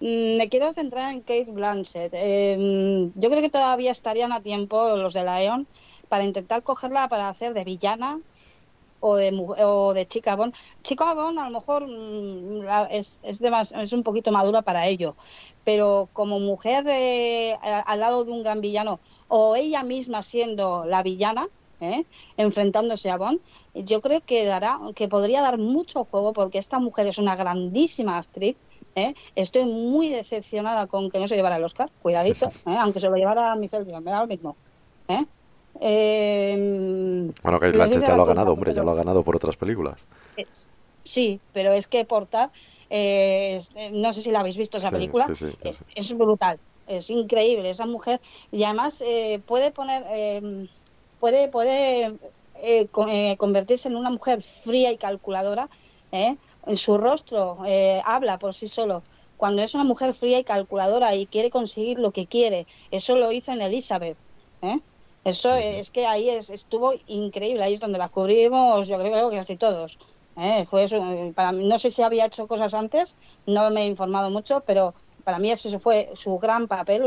mm, 0.00 0.38
me 0.38 0.48
quiero 0.50 0.72
centrar 0.74 1.12
en 1.12 1.22
Kate 1.22 1.46
Blanchett. 1.52 2.12
Eh, 2.14 2.56
mm, 2.58 3.20
yo 3.20 3.30
creo 3.30 3.42
que 3.42 3.50
todavía 3.50 3.92
estarían 3.92 4.32
a 4.32 4.42
tiempo 4.42 4.96
los 4.96 5.14
de 5.14 5.24
Lion 5.24 5.68
para 6.08 6.24
intentar 6.24 6.62
cogerla 6.62 7.08
para 7.08 7.28
hacer 7.30 7.54
de 7.54 7.64
villana 7.64 8.20
o 9.00 9.16
de, 9.16 9.28
o 9.64 9.94
de 9.94 10.06
chica 10.06 10.36
Bond. 10.36 10.54
Chica 10.82 11.14
Bond 11.14 11.38
a 11.38 11.44
lo 11.44 11.50
mejor 11.50 11.86
mm, 11.88 12.62
es, 12.90 13.18
es, 13.22 13.40
demas- 13.40 13.72
es 13.72 13.92
un 13.92 14.02
poquito 14.02 14.30
madura 14.32 14.62
para 14.62 14.86
ello, 14.86 15.16
pero 15.64 16.10
como 16.12 16.38
mujer 16.40 16.84
al 17.62 18.00
lado 18.00 18.24
de 18.24 18.32
un 18.32 18.42
gran 18.42 18.60
villano 18.60 19.00
o 19.34 19.56
ella 19.56 19.82
misma 19.82 20.22
siendo 20.22 20.84
la 20.84 21.02
villana, 21.02 21.48
¿eh? 21.80 22.04
enfrentándose 22.36 23.08
a 23.10 23.16
Bond, 23.16 23.40
yo 23.74 24.02
creo 24.02 24.20
que 24.20 24.44
dará, 24.44 24.78
que 24.94 25.08
podría 25.08 25.40
dar 25.40 25.56
mucho 25.56 26.04
juego 26.04 26.34
porque 26.34 26.58
esta 26.58 26.78
mujer 26.78 27.06
es 27.06 27.16
una 27.16 27.34
grandísima 27.34 28.18
actriz. 28.18 28.56
¿eh? 28.94 29.14
Estoy 29.34 29.64
muy 29.64 30.10
decepcionada 30.10 30.86
con 30.86 31.10
que 31.10 31.18
no 31.18 31.26
se 31.28 31.36
llevara 31.36 31.56
el 31.56 31.64
Oscar, 31.64 31.90
cuidadito, 32.02 32.46
¿eh? 32.66 32.76
aunque 32.78 33.00
se 33.00 33.08
lo 33.08 33.16
llevara 33.16 33.54
Michelle 33.56 33.86
me 34.00 34.10
da 34.10 34.20
lo 34.20 34.26
mismo. 34.26 34.54
¿eh? 35.08 35.24
Eh, 35.80 37.30
Bueno, 37.42 37.58
Blanchett 37.58 37.94
dice 37.94 38.06
ya 38.06 38.16
lo 38.16 38.22
ha 38.24 38.26
ganado, 38.26 38.52
hombre, 38.52 38.74
ya 38.74 38.82
lo 38.84 38.90
ha 38.90 38.94
ganado 38.96 39.22
por 39.24 39.36
otras 39.36 39.56
películas. 39.56 40.04
es- 40.36 40.68
Sí, 41.04 41.40
pero 41.52 41.72
es 41.72 41.88
que 41.88 42.04
Portar, 42.04 42.52
no 42.92 44.12
sé 44.12 44.22
si 44.22 44.30
la 44.30 44.38
habéis 44.40 44.56
visto 44.56 44.78
esa 44.78 44.90
Sí, 44.90 44.94
película, 44.94 45.26
sí, 45.34 45.34
sí, 45.34 45.56
es, 45.64 45.84
es 45.96 46.16
brutal, 46.16 46.60
es 46.86 47.10
increíble 47.10 47.70
esa 47.70 47.86
mujer 47.86 48.20
y 48.50 48.64
además 48.64 49.00
eh, 49.02 49.42
puede 49.46 49.72
poner, 49.72 50.04
eh, 50.10 50.42
puede, 51.18 51.48
puede 51.48 52.18
eh, 52.54 52.90
eh, 53.08 53.36
convertirse 53.38 53.88
en 53.88 53.96
una 53.96 54.10
mujer 54.10 54.42
fría 54.42 54.90
y 54.92 54.98
calculadora. 54.98 55.68
¿eh? 56.10 56.38
En 56.66 56.76
su 56.76 56.98
rostro 56.98 57.58
habla 58.04 58.38
por 58.38 58.54
sí 58.54 58.68
solo. 58.68 59.04
Cuando 59.36 59.62
es 59.62 59.74
una 59.74 59.84
mujer 59.84 60.14
fría 60.14 60.38
y 60.38 60.44
calculadora 60.44 61.14
y 61.14 61.26
quiere 61.26 61.50
conseguir 61.50 61.98
lo 61.98 62.12
que 62.12 62.28
quiere, 62.28 62.66
eso 62.90 63.16
lo 63.16 63.32
hizo 63.32 63.52
en 63.52 63.62
Elizabeth. 63.62 64.18
Eso 65.24 65.54
es 65.54 65.90
que 65.90 66.06
ahí 66.06 66.28
es- 66.30 66.50
estuvo 66.50 66.94
increíble, 67.06 67.62
ahí 67.62 67.74
es 67.74 67.80
donde 67.80 67.98
la 67.98 68.08
cubrimos, 68.08 68.88
yo 68.88 68.98
creo 68.98 69.30
que 69.30 69.36
casi 69.36 69.56
todos. 69.56 69.98
¿eh? 70.36 70.64
Fue 70.66 70.84
eso, 70.84 71.00
para 71.34 71.52
mí, 71.52 71.66
no 71.68 71.78
sé 71.78 71.90
si 71.90 72.02
había 72.02 72.26
hecho 72.26 72.48
cosas 72.48 72.74
antes, 72.74 73.16
no 73.46 73.70
me 73.70 73.82
he 73.82 73.86
informado 73.86 74.30
mucho, 74.30 74.64
pero 74.66 74.94
para 75.24 75.38
mí 75.38 75.50
eso 75.50 75.78
fue 75.78 76.10
su 76.14 76.38
gran 76.38 76.68
papel, 76.68 77.02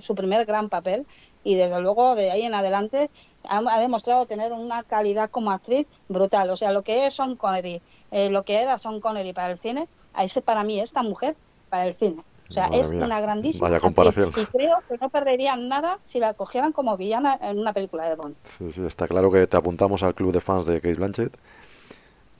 su 0.00 0.14
primer 0.14 0.44
gran 0.46 0.68
papel, 0.68 1.06
y 1.44 1.54
desde 1.54 1.80
luego 1.80 2.14
de 2.14 2.30
ahí 2.30 2.42
en 2.42 2.54
adelante 2.54 3.10
ha, 3.48 3.58
ha 3.58 3.80
demostrado 3.80 4.26
tener 4.26 4.52
una 4.52 4.82
calidad 4.82 5.30
como 5.30 5.50
actriz 5.50 5.86
brutal. 6.08 6.50
O 6.50 6.56
sea, 6.56 6.72
lo 6.72 6.82
que 6.82 7.06
es 7.06 7.14
Sean 7.14 7.36
Connery, 7.36 7.80
eh, 8.10 8.30
lo 8.30 8.44
que 8.44 8.60
era 8.60 8.78
Sean 8.78 9.00
Connery 9.00 9.32
para 9.32 9.50
el 9.50 9.58
cine, 9.58 9.88
a 10.14 10.24
ese 10.24 10.42
para 10.42 10.64
mí 10.64 10.80
esta 10.80 11.02
mujer 11.02 11.36
para 11.68 11.86
el 11.86 11.94
cine. 11.94 12.22
O 12.48 12.52
sea, 12.52 12.64
Madre 12.64 12.80
es 12.80 12.90
mía, 12.90 13.04
una 13.04 13.20
grandísima 13.20 13.68
vaya 13.68 13.80
comparación. 13.80 14.32
y 14.36 14.44
creo 14.46 14.78
que 14.88 14.98
no 14.98 15.08
perderían 15.08 15.68
nada 15.68 16.00
si 16.02 16.18
la 16.18 16.34
cogieran 16.34 16.72
como 16.72 16.96
villana 16.96 17.38
en 17.40 17.60
una 17.60 17.72
película 17.72 18.08
de 18.08 18.16
Bond. 18.16 18.34
Sí, 18.42 18.72
sí, 18.72 18.84
está 18.84 19.06
claro 19.06 19.30
que 19.30 19.46
te 19.46 19.56
apuntamos 19.56 20.02
al 20.02 20.14
club 20.14 20.32
de 20.32 20.40
fans 20.40 20.66
de 20.66 20.80
Kate 20.80 20.94
Blanchett 20.94 21.36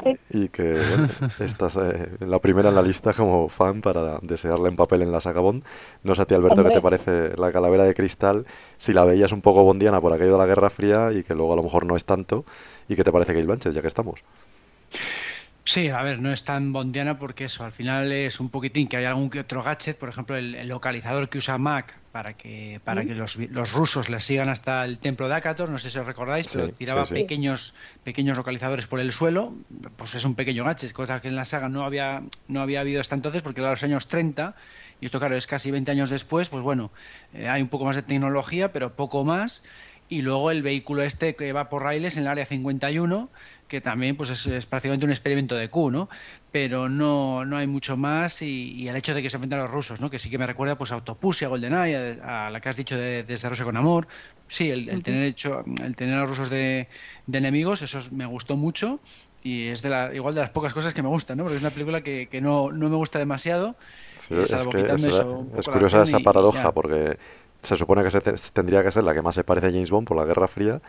y 0.31 0.49
que 0.49 0.75
bueno, 0.75 1.09
estás 1.41 1.77
eh, 1.77 2.11
la 2.21 2.39
primera 2.39 2.69
en 2.69 2.75
la 2.75 2.83
lista 2.83 3.13
como 3.13 3.49
fan 3.49 3.81
para 3.81 4.19
desearle 4.23 4.69
en 4.69 4.77
papel 4.77 5.03
en 5.03 5.13
la 5.13 5.21
saga 5.21 5.41
Bond. 5.41 5.65
No 6.03 6.15
sé 6.15 6.23
a 6.23 6.25
ti, 6.27 6.35
Alberto, 6.35 6.65
qué 6.65 6.71
te 6.71 6.81
parece 6.81 7.37
la 7.37 7.53
calavera 7.53 7.85
de 7.85 7.95
cristal, 7.95 8.47
si 8.77 8.93
la 8.93 9.05
veías 9.05 9.33
un 9.33 9.41
poco 9.41 9.63
bondiana 9.63 10.01
por 10.01 10.13
aquello 10.13 10.33
de 10.33 10.39
la 10.39 10.47
Guerra 10.47 10.71
Fría 10.71 11.13
y 11.13 11.23
que 11.23 11.35
luego 11.35 11.53
a 11.53 11.57
lo 11.57 11.63
mejor 11.63 11.85
no 11.87 11.97
es 11.97 12.05
tanto, 12.05 12.45
y 12.89 12.97
qué 12.97 13.05
te 13.05 13.13
parece 13.13 13.33
Kate 13.35 13.47
Blanchett, 13.47 13.75
ya 13.75 13.81
que 13.81 13.89
estamos. 13.89 14.23
Sí, 15.71 15.89
a 15.89 16.03
ver, 16.03 16.19
no 16.19 16.33
es 16.33 16.43
tan 16.43 16.73
bondiana 16.73 17.17
porque 17.17 17.45
eso, 17.45 17.65
al 17.65 17.71
final 17.71 18.11
es 18.11 18.41
un 18.41 18.49
poquitín 18.49 18.89
que 18.89 18.97
hay 18.97 19.05
algún 19.05 19.31
que 19.31 19.39
otro 19.39 19.63
gadget, 19.63 19.97
por 19.97 20.09
ejemplo, 20.09 20.35
el, 20.35 20.67
localizador 20.67 21.29
que 21.29 21.39
usa 21.39 21.59
Mac 21.59 21.97
para 22.11 22.37
que 22.37 22.81
para 22.83 23.05
que 23.05 23.15
los, 23.15 23.37
los, 23.37 23.73
rusos 23.73 24.09
le 24.09 24.19
sigan 24.19 24.49
hasta 24.49 24.85
el 24.85 24.99
templo 24.99 25.29
de 25.29 25.37
Akator, 25.37 25.69
no 25.69 25.79
sé 25.79 25.89
si 25.89 26.01
os 26.01 26.07
recordáis, 26.07 26.49
pero 26.53 26.73
tiraba 26.73 27.05
pequeños 27.05 27.77
pequeños 28.03 28.37
localizadores 28.37 28.89
por 28.89 28.99
el 28.99 29.13
suelo, 29.13 29.55
pues 29.97 30.17
es 30.17 30.25
un 30.25 30.35
pequeño 30.35 30.65
gadget, 30.65 30.93
cosa 30.93 31.21
que 31.21 31.29
en 31.29 31.37
la 31.37 31.45
saga 31.45 31.69
no 31.69 31.85
había 31.85 32.25
no 32.49 32.63
había 32.63 32.81
habido 32.81 33.01
hasta 33.01 33.15
entonces 33.15 33.43
porque 33.43 33.61
era 33.61 33.71
los 33.71 33.85
años 33.85 34.09
30 34.09 34.57
y 35.01 35.07
esto 35.07 35.21
claro 35.21 35.37
es 35.37 35.47
casi 35.47 35.71
20 35.71 35.89
años 35.89 36.11
después, 36.11 36.49
pues 36.49 36.65
bueno, 36.65 36.91
eh, 37.33 37.49
hay 37.49 37.63
un 37.63 37.69
poco 37.69 37.85
más 37.85 37.95
de 37.95 38.03
tecnología, 38.03 38.73
pero 38.73 38.97
poco 38.97 39.25
más 39.25 39.63
y 40.11 40.23
luego 40.23 40.51
el 40.51 40.63
vehículo 40.63 41.03
este 41.03 41.35
que 41.37 41.53
va 41.55 41.71
por 41.71 41.85
raíles 41.85 42.17
en 42.17 42.25
el 42.25 42.29
área 42.29 42.45
51 42.45 43.31
que 43.69 43.81
también 43.81 44.17
pues 44.17 44.47
es, 44.47 44.67
prácticamente 44.67 45.07
un 45.07 45.13
experimento 45.13 45.55
de 45.55 45.71
Q, 45.71 45.93
¿no? 45.93 46.09
Pero 46.51 46.89
no, 46.89 47.45
no 47.45 47.57
hay 47.57 47.69
mucho 47.69 47.97
más 47.97 48.43
y, 48.43 48.89
el 48.89 48.97
hecho 48.97 49.15
de 49.15 49.23
que 49.23 49.31
se 49.31 49.37
enfrentan 49.37 49.61
a 49.61 49.63
los 49.63 49.71
rusos, 49.71 50.01
¿no? 50.01 50.11
Que 50.11 50.19
sí 50.19 50.29
que 50.29 50.39
me 50.39 50.47
recuerda 50.47 50.77
pues 50.77 50.91
a 50.91 50.97
Autopus 50.97 51.41
y 51.41 51.45
a 51.45 51.49
GoldenEye, 51.49 52.19
a, 52.21 52.51
la 52.51 52.61
que 52.61 52.69
has 52.69 52.77
dicho 52.77 52.99
de, 52.99 53.23
de 53.23 53.65
con 53.65 53.77
Amor. 53.77 54.09
Sí, 54.49 54.71
el, 54.71 55.05
tener 55.05 55.23
hecho, 55.23 55.65
el 55.85 55.95
tener 55.95 56.17
a 56.17 56.23
los 56.23 56.31
rusos 56.31 56.51
de, 56.51 56.89
enemigos, 57.33 57.83
eso 57.83 58.01
me 58.11 58.27
gustó 58.27 58.57
mucho 58.57 58.99
y 59.45 59.69
es 59.69 59.83
de 59.83 59.91
la, 59.91 60.13
igual 60.13 60.35
de 60.35 60.41
las 60.41 60.51
pocas 60.51 60.75
cosas 60.75 60.93
que 60.93 61.05
me 61.05 61.09
gustan, 61.09 61.39
¿no? 61.39 61.45
Porque 61.45 61.59
es 61.59 61.63
una 61.63 61.71
película 61.71 62.01
que, 62.01 62.27
que 62.29 62.41
no, 62.41 62.73
no, 62.73 62.91
me 62.91 62.97
gusta 62.97 63.21
demasiado. 63.21 63.77
Sí, 64.17 64.35
es, 64.35 64.51
que 64.67 64.81
es, 65.59 65.69
curiosa 65.69 66.03
esa 66.03 66.19
paradoja 66.19 66.73
porque 66.73 67.17
se 67.63 67.77
supone 67.77 68.03
que 68.03 68.11
se 68.11 68.21
tendría 68.53 68.83
que 68.83 68.91
ser 68.91 69.05
la 69.05 69.15
que 69.15 69.23
más 69.23 69.35
se 69.35 69.45
parece 69.45 69.69
a 69.69 69.71
James 69.71 69.91
Bond 69.91 70.07
por 70.07 70.17
la 70.17 70.25
Guerra 70.25 70.49
Fría 70.49 70.81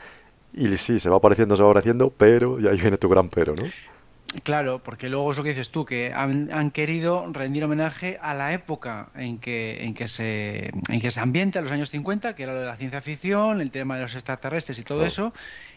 y 0.54 0.68
sí, 0.78 1.00
se 1.00 1.10
va 1.10 1.18
apareciendo, 1.18 1.56
se 1.56 1.64
va 1.64 1.70
apareciendo, 1.70 2.12
pero, 2.16 2.60
y 2.60 2.68
ahí 2.68 2.78
viene 2.78 2.98
tu 2.98 3.08
gran 3.10 3.30
pero, 3.30 3.56
¿no? 3.56 3.64
Claro, 4.44 4.82
porque 4.82 5.10
luego 5.10 5.32
es 5.32 5.38
lo 5.38 5.44
que 5.44 5.50
dices 5.50 5.72
tú, 5.72 5.84
que 5.84 6.14
han, 6.14 6.72
querido 6.72 7.28
rendir 7.34 7.66
homenaje 7.66 8.18
a 8.22 8.34
la 8.34 8.54
época 8.54 9.10
en 9.14 9.40
que, 9.40 9.84
en 9.84 9.94
que 9.94 10.08
se 10.08 10.72
en 10.90 11.02
que 11.02 11.12
se 11.12 11.20
ambienta, 11.20 11.62
los 11.62 11.72
años 11.72 11.90
50, 11.90 12.34
que 12.34 12.44
era 12.44 12.54
lo 12.54 12.62
de 12.62 12.66
la 12.66 12.78
ciencia 12.78 13.02
ficción, 13.02 13.60
el 13.60 13.72
tema 13.72 13.96
de 13.96 14.04
los 14.04 14.16
extraterrestres 14.16 14.80
y 14.80 14.84
todo 14.84 15.06
eso, 15.06 15.34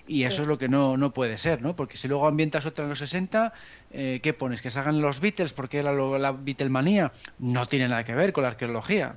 y 0.07 0.25
eso 0.25 0.43
es 0.43 0.49
lo 0.49 0.59
que 0.59 0.69
no, 0.69 0.97
no 0.97 1.13
puede 1.13 1.39
ser, 1.39 1.63
¿no? 1.63 1.75
Porque 1.75 1.97
si 1.97 2.09
luego 2.09 2.27
ambientas 2.27 2.67
otra 2.67 2.85
en 2.85 2.91
los 2.91 2.99
60, 2.99 3.53
eh, 3.91 4.21
¿qué 4.23 4.33
pones? 4.33 4.61
¿Que 4.61 4.71
se 4.71 4.79
hagan 4.79 5.01
los 5.01 5.21
Beatles 5.21 5.53
porque 5.53 5.79
era 5.79 5.93
la 5.93 6.33
Beatlemanía? 6.33 7.13
No 7.39 7.67
tiene 7.67 7.89
nada 7.89 8.05
que 8.05 8.15
ver 8.15 8.33
con 8.33 8.43
la 8.43 8.51
arqueología. 8.51 9.17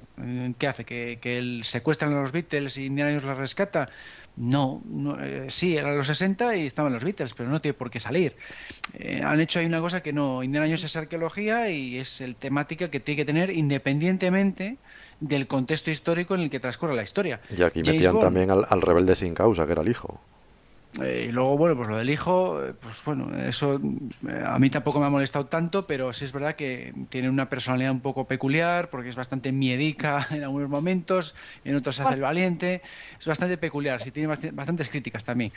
¿Qué 0.57 0.67
hace? 0.67 0.85
¿Que, 0.85 1.19
que 1.21 1.59
secuestran 1.63 2.13
a 2.13 2.21
los 2.21 2.31
Beatles 2.31 2.77
y 2.77 2.85
Indiana 2.85 3.11
Jones 3.11 3.25
los 3.25 3.37
rescata? 3.37 3.89
No, 4.37 4.83
eh, 5.19 5.47
sí, 5.49 5.75
eran 5.75 5.97
los 5.97 6.05
60 6.07 6.57
y 6.57 6.67
estaban 6.67 6.93
los 6.93 7.03
Beatles, 7.03 7.33
pero 7.35 7.49
no 7.49 7.59
tiene 7.59 7.73
por 7.73 7.89
qué 7.89 7.99
salir. 7.99 8.35
Eh, 8.93 9.21
han 9.23 9.41
hecho 9.41 9.57
ahí 9.57 9.65
una 9.65 9.81
cosa 9.81 10.03
que 10.03 10.13
no, 10.13 10.43
Indiana 10.43 10.67
Jones 10.67 10.83
es 10.83 10.95
arqueología 10.95 11.71
y 11.71 11.97
es 11.97 12.21
el 12.21 12.35
temática 12.35 12.91
que 12.91 12.99
tiene 12.99 13.17
que 13.17 13.25
tener 13.25 13.49
independientemente 13.49 14.77
del 15.19 15.47
contexto 15.47 15.89
histórico 15.89 16.35
en 16.35 16.41
el 16.41 16.49
que 16.51 16.59
transcurre 16.59 16.95
la 16.95 17.01
historia. 17.01 17.41
Y 17.49 17.63
aquí 17.63 17.81
metían 17.81 18.19
también 18.19 18.51
al, 18.51 18.65
al, 18.69 18.81
rebelde 18.81 19.15
sin 19.15 19.33
causa, 19.33 19.65
que 19.65 19.71
era 19.71 19.81
el 19.81 19.89
hijo. 19.89 20.21
Eh, 21.01 21.27
y 21.29 21.31
luego, 21.31 21.57
bueno, 21.57 21.75
pues 21.75 21.89
lo 21.89 21.97
del 21.97 22.09
hijo, 22.09 22.63
eh, 22.63 22.73
pues 22.73 23.03
bueno, 23.05 23.35
eso 23.37 23.79
eh, 24.27 24.43
a 24.43 24.57
mí 24.57 24.69
tampoco 24.69 24.99
me 24.99 25.05
ha 25.05 25.09
molestado 25.09 25.47
tanto, 25.47 25.85
pero 25.85 26.11
sí 26.13 26.25
es 26.25 26.31
verdad 26.31 26.55
que 26.55 26.93
tiene 27.09 27.29
una 27.29 27.49
personalidad 27.49 27.91
un 27.91 28.01
poco 28.01 28.27
peculiar, 28.27 28.89
porque 28.89 29.09
es 29.09 29.15
bastante 29.15 29.51
miedica 29.51 30.25
en 30.31 30.43
algunos 30.43 30.69
momentos, 30.69 31.35
en 31.63 31.75
otros 31.75 31.95
se 31.95 32.03
hace 32.03 32.15
el 32.15 32.21
valiente, 32.21 32.81
es 33.19 33.27
bastante 33.27 33.57
peculiar, 33.57 33.99
sí 33.99 34.11
tiene 34.11 34.27
bastantes 34.27 34.89
críticas 34.89 35.23
también. 35.23 35.51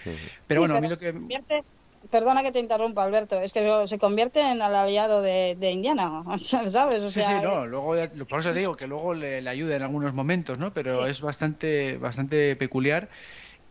Pero 0.47 0.61
bueno, 0.61 0.77
a 0.77 0.81
mí 0.81 0.89
lo 0.89 0.99
que... 0.99 1.15
Perdona 2.11 2.43
que 2.43 2.51
te 2.51 2.61
interrumpa, 2.61 3.05
Alberto, 3.05 3.39
es 3.43 3.53
que 3.53 3.85
se 3.87 3.99
convierte 3.99 4.41
en 4.41 4.63
el 4.63 4.75
aliado 4.75 5.21
de, 5.21 5.55
Indiana, 5.71 6.25
¿sabes? 6.39 7.13
sí, 7.13 7.23
sí, 7.23 7.33
no, 7.43 7.67
luego, 7.67 7.95
por 8.27 8.41
eso 8.41 8.55
digo 8.55 8.75
que 8.75 8.87
luego 8.87 9.13
le, 9.13 9.43
le 9.43 9.51
ayuda 9.51 9.77
en 9.77 9.83
algunos 9.83 10.15
momentos, 10.15 10.59
¿no? 10.59 10.73
Pero 10.73 11.07
es 11.07 11.21
bastante, 11.21 11.99
bastante 11.99 12.57
peculiar 12.57 13.11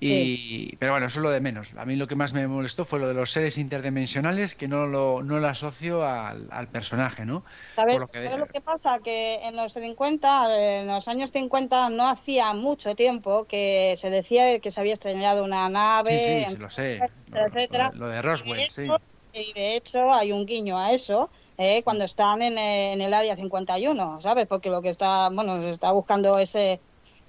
y, 0.01 0.75
Pero 0.77 0.93
bueno, 0.93 1.07
eso 1.07 1.19
es 1.19 1.23
lo 1.23 1.29
de 1.29 1.41
menos. 1.41 1.73
A 1.77 1.85
mí 1.85 1.95
lo 1.95 2.07
que 2.07 2.15
más 2.15 2.31
me 2.31 2.47
molestó 2.47 2.85
fue 2.85 2.99
lo 2.99 3.07
de 3.07 3.13
los 3.13 3.31
seres 3.31 3.57
interdimensionales, 3.57 4.55
que 4.55 4.67
no 4.67 4.87
lo, 4.87 5.21
no 5.23 5.39
lo 5.39 5.47
asocio 5.47 6.05
al, 6.05 6.67
personaje, 6.71 7.25
¿no? 7.25 7.43
¿Sabes 7.75 7.99
lo, 7.99 8.07
que, 8.07 8.37
lo 8.37 8.47
que 8.47 8.61
pasa? 8.61 8.99
Que 8.99 9.39
en 9.43 9.55
los 9.55 9.73
50, 9.73 10.79
en 10.79 10.87
los 10.87 11.07
años 11.07 11.31
50, 11.31 11.89
no 11.89 12.07
hacía 12.07 12.53
mucho 12.53 12.95
tiempo 12.95 13.45
que 13.45 13.95
se 13.97 14.09
decía 14.09 14.59
que 14.59 14.71
se 14.71 14.79
había 14.79 14.93
estrellado 14.93 15.43
una 15.43 15.67
nave. 15.67 16.45
Sí, 16.45 16.53
sí, 16.53 16.57
lo 16.57 16.69
sé. 16.69 17.01
Etcétera. 17.33 17.91
Lo, 17.93 18.07
de 18.07 18.21
Roswell, 18.21 18.69
sí. 18.69 18.87
Y 19.33 19.53
de 19.53 19.75
hecho 19.75 20.13
hay 20.13 20.31
un 20.31 20.45
guiño 20.45 20.79
a 20.79 20.93
eso. 20.93 21.29
Eh, 21.57 21.83
cuando 21.83 22.05
están 22.05 22.41
en, 22.41 22.57
en, 22.57 23.01
el 23.01 23.13
área 23.13 23.35
51, 23.35 24.21
¿sabes? 24.21 24.47
Porque 24.47 24.69
lo 24.69 24.81
que 24.81 24.87
está, 24.87 25.27
bueno, 25.27 25.61
está 25.67 25.91
buscando 25.91 26.39
ese 26.39 26.79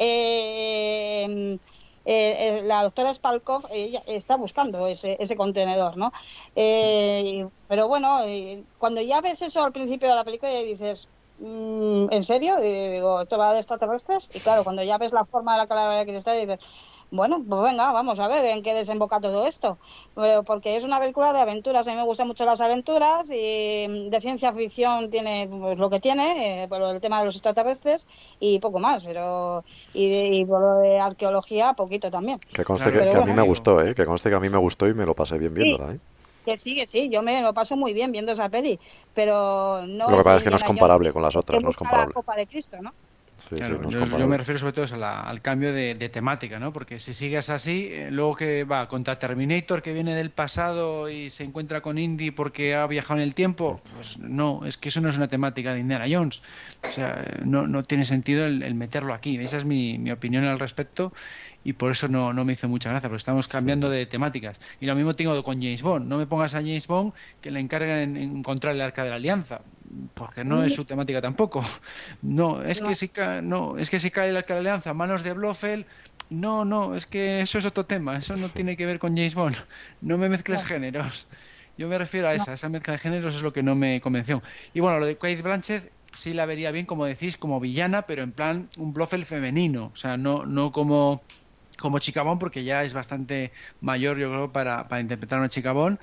eh, 0.02 1.58
eh, 2.04 2.60
eh, 2.60 2.62
la 2.64 2.82
doctora 2.82 3.12
Spalkov 3.12 3.66
ella 3.70 4.02
está 4.06 4.36
buscando 4.36 4.86
ese, 4.86 5.16
ese 5.20 5.36
contenedor, 5.36 5.96
¿no? 5.96 6.12
Eh, 6.56 7.46
pero 7.68 7.88
bueno, 7.88 8.20
cuando 8.78 9.00
ya 9.02 9.20
ves 9.20 9.42
eso 9.42 9.62
al 9.62 9.72
principio 9.72 10.08
de 10.08 10.14
la 10.14 10.24
película 10.24 10.52
y 10.52 10.64
dices, 10.64 11.08
mm, 11.38 12.06
¿en 12.10 12.24
serio? 12.24 12.62
Y 12.62 12.90
digo, 12.90 13.20
¿esto 13.20 13.38
va 13.38 13.52
de 13.52 13.58
extraterrestres? 13.58 14.30
Y 14.34 14.40
claro, 14.40 14.64
cuando 14.64 14.82
ya 14.82 14.98
ves 14.98 15.12
la 15.12 15.24
forma 15.24 15.52
de 15.52 15.58
la 15.58 15.66
calavera 15.66 16.04
que 16.04 16.16
está, 16.16 16.32
dices, 16.32 16.58
bueno, 17.10 17.42
pues 17.46 17.62
venga, 17.62 17.90
vamos 17.92 18.20
a 18.20 18.28
ver 18.28 18.44
en 18.44 18.62
qué 18.62 18.72
desemboca 18.72 19.20
todo 19.20 19.46
esto. 19.46 19.78
Porque 20.14 20.76
es 20.76 20.84
una 20.84 21.00
película 21.00 21.32
de 21.32 21.40
aventuras. 21.40 21.86
A 21.86 21.90
mí 21.90 21.96
me 21.96 22.04
gustan 22.04 22.28
mucho 22.28 22.44
las 22.44 22.60
aventuras 22.60 23.28
y 23.30 24.08
de 24.08 24.18
ciencia 24.20 24.52
ficción 24.52 25.10
tiene 25.10 25.48
pues, 25.50 25.78
lo 25.78 25.90
que 25.90 26.00
tiene, 26.00 26.64
eh, 26.64 26.68
por 26.68 26.82
el 26.82 27.00
tema 27.00 27.18
de 27.18 27.26
los 27.26 27.34
extraterrestres 27.34 28.06
y 28.38 28.58
poco 28.60 28.78
más. 28.78 29.04
pero 29.04 29.64
Y, 29.92 30.44
por 30.44 30.60
lo 30.60 30.74
de 30.80 31.00
arqueología, 31.00 31.72
poquito 31.72 32.10
también. 32.10 32.38
Que 32.52 32.64
conste 32.64 32.92
que, 32.92 33.10
a 33.10 33.24
mí 33.24 33.32
me 33.32 33.42
gustó, 33.42 33.82
¿eh? 33.82 33.94
Que 33.94 34.06
conste 34.06 34.30
que 34.30 34.36
a 34.36 34.40
mí 34.40 34.48
me 34.48 34.58
gustó 34.58 34.86
y 34.86 34.94
me 34.94 35.04
lo 35.04 35.14
pasé 35.14 35.38
bien 35.38 35.54
viéndola, 35.54 35.94
¿eh? 35.94 35.98
Que 36.44 36.56
sí, 36.56 36.74
que 36.74 36.86
sí, 36.86 37.10
yo 37.10 37.22
me 37.22 37.42
lo 37.42 37.52
paso 37.52 37.76
muy 37.76 37.92
bien 37.92 38.12
viendo 38.12 38.32
esa 38.32 38.48
peli, 38.48 38.80
pero 39.14 39.82
no... 39.86 40.08
Lo 40.08 40.16
que 40.16 40.24
pasa 40.24 40.36
es 40.36 40.42
que 40.42 40.50
no 40.50 40.56
es 40.56 40.64
comparable 40.64 41.12
con 41.12 41.22
las 41.22 41.36
otras, 41.36 41.62
no 41.62 41.68
es 41.68 41.76
comparable. 41.76 42.08
La 42.08 42.14
Copa 42.14 42.34
de 42.34 42.46
Cristo, 42.46 42.78
¿no? 42.80 42.94
Yo, 43.50 44.28
me 44.28 44.36
refiero 44.36 44.58
sobre 44.58 44.72
todo 44.72 45.04
al 45.04 45.42
cambio 45.42 45.72
de, 45.72 45.94
temática, 46.10 46.58
¿no? 46.58 46.72
Porque 46.72 46.98
si 46.98 47.14
sigues 47.14 47.50
así, 47.50 47.88
eh, 47.90 48.10
luego 48.10 48.36
que 48.36 48.64
va 48.64 48.88
contra 48.88 49.18
Terminator 49.18 49.82
que 49.82 49.92
viene 49.92 50.14
del 50.14 50.30
pasado 50.30 51.08
y 51.08 51.30
se 51.30 51.44
encuentra 51.44 51.80
con 51.80 51.98
Indy 51.98 52.30
porque 52.30 52.74
ha 52.74 52.86
viajado 52.86 53.20
en 53.20 53.24
el 53.24 53.34
tiempo, 53.34 53.80
pues 53.94 54.18
no, 54.18 54.64
es 54.64 54.76
que 54.76 54.88
eso 54.88 55.00
no 55.00 55.08
es 55.08 55.16
una 55.16 55.28
temática 55.28 55.72
de 55.72 55.80
Indiana 55.80 56.06
Jones. 56.08 56.42
O 56.88 56.90
sea, 56.90 57.24
no, 57.44 57.66
no 57.66 57.84
tiene 57.84 58.04
sentido 58.04 58.46
el, 58.46 58.74
meterlo 58.74 59.14
aquí. 59.14 59.38
Esa 59.38 59.58
es 59.58 59.64
mi, 59.64 59.98
mi 59.98 60.10
opinión 60.10 60.44
al 60.44 60.58
respecto 60.58 61.12
y 61.62 61.74
por 61.74 61.92
eso 61.92 62.08
no, 62.08 62.32
no, 62.32 62.44
me 62.44 62.54
hizo 62.54 62.68
mucha 62.68 62.90
gracia, 62.90 63.08
porque 63.08 63.18
estamos 63.18 63.48
cambiando 63.48 63.90
de 63.90 64.06
temáticas. 64.06 64.60
Y 64.80 64.86
lo 64.86 64.94
mismo 64.94 65.14
tengo 65.14 65.42
con 65.42 65.60
James 65.60 65.82
Bond. 65.82 66.08
No 66.08 66.18
me 66.18 66.26
pongas 66.26 66.54
a 66.54 66.58
James 66.58 66.86
Bond 66.86 67.12
que 67.40 67.50
le 67.50 67.60
encarguen 67.60 68.16
en 68.16 68.38
encontrar 68.38 68.74
el 68.74 68.80
arca 68.80 69.04
de 69.04 69.10
la 69.10 69.16
alianza, 69.16 69.60
porque 70.14 70.44
no 70.44 70.62
es 70.62 70.74
su 70.74 70.84
temática 70.84 71.20
tampoco. 71.20 71.64
No, 72.22 72.62
es 72.62 72.80
que 72.80 72.94
si 72.94 73.10
no, 73.42 73.76
es 73.76 73.90
que 73.90 73.98
si 73.98 74.10
cae 74.10 74.32
la 74.32 74.40
alianza 74.40 74.94
manos 74.94 75.22
de 75.22 75.32
Blofeld, 75.32 75.86
no, 76.28 76.64
no, 76.64 76.94
es 76.94 77.06
que 77.06 77.40
eso 77.40 77.58
es 77.58 77.64
otro 77.64 77.86
tema, 77.86 78.16
eso 78.16 78.34
no 78.36 78.48
tiene 78.48 78.76
que 78.76 78.86
ver 78.86 78.98
con 78.98 79.16
James 79.16 79.34
Bond. 79.34 79.56
No 80.00 80.18
me 80.18 80.28
mezcles 80.28 80.64
géneros. 80.64 81.28
Yo 81.76 81.88
me 81.88 81.98
refiero 81.98 82.28
a 82.28 82.34
esa, 82.34 82.52
esa 82.52 82.68
mezcla 82.68 82.92
de 82.92 82.98
géneros 82.98 83.34
es 83.34 83.42
lo 83.42 83.52
que 83.52 83.62
no 83.62 83.74
me 83.74 84.00
convenció. 84.00 84.42
Y 84.74 84.80
bueno, 84.80 84.98
lo 84.98 85.06
de 85.06 85.16
Kate 85.16 85.42
Blanchett 85.42 85.92
sí 86.12 86.34
la 86.34 86.46
vería 86.46 86.70
bien, 86.70 86.86
como 86.86 87.06
decís, 87.06 87.36
como 87.36 87.60
villana, 87.60 88.02
pero 88.02 88.22
en 88.22 88.32
plan 88.32 88.68
un 88.76 88.92
Blofeld 88.92 89.24
femenino, 89.24 89.90
o 89.92 89.96
sea, 89.96 90.16
no, 90.16 90.44
no 90.46 90.72
como 90.72 91.22
como 91.80 91.98
Chicabón, 91.98 92.38
porque 92.38 92.64
ya 92.64 92.84
es 92.84 92.94
bastante 92.94 93.50
mayor, 93.80 94.18
yo 94.18 94.28
creo, 94.28 94.52
para, 94.52 94.88
para 94.88 95.00
interpretar 95.00 95.38
a 95.38 95.42
una 95.42 95.48
Chicabón. 95.48 95.98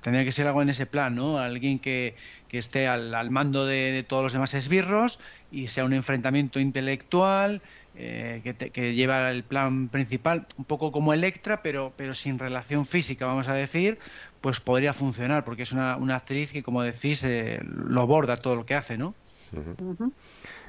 tendría 0.00 0.24
que 0.24 0.32
ser 0.32 0.46
algo 0.46 0.62
en 0.62 0.68
ese 0.68 0.86
plan, 0.86 1.14
¿no? 1.14 1.38
Alguien 1.38 1.78
que, 1.78 2.14
que 2.48 2.58
esté 2.58 2.86
al, 2.86 3.14
al 3.14 3.30
mando 3.30 3.66
de, 3.66 4.04
todos 4.06 4.22
los 4.22 4.32
demás 4.32 4.54
esbirros 4.54 5.18
y 5.50 5.68
sea 5.68 5.84
un 5.84 5.92
enfrentamiento 5.92 6.60
intelectual, 6.60 7.62
eh, 7.98 8.42
que, 8.44 8.70
que, 8.70 8.94
lleva 8.94 9.30
el 9.30 9.42
plan 9.42 9.88
principal, 9.88 10.46
un 10.58 10.64
poco 10.64 10.92
como 10.92 11.14
Electra, 11.14 11.62
pero, 11.62 11.92
pero 11.96 12.12
sin 12.12 12.38
relación 12.38 12.84
física, 12.84 13.24
vamos 13.26 13.48
a 13.48 13.54
decir, 13.54 13.98
pues 14.42 14.60
podría 14.60 14.92
funcionar, 14.92 15.44
porque 15.44 15.62
es 15.62 15.72
una, 15.72 15.96
una 15.96 16.16
actriz 16.16 16.52
que, 16.52 16.62
como 16.62 16.82
decís, 16.82 17.24
eh, 17.24 17.60
lo 17.64 18.06
borda 18.06 18.36
todo 18.36 18.54
lo 18.54 18.66
que 18.66 18.74
hace, 18.74 18.98
¿no? 18.98 19.14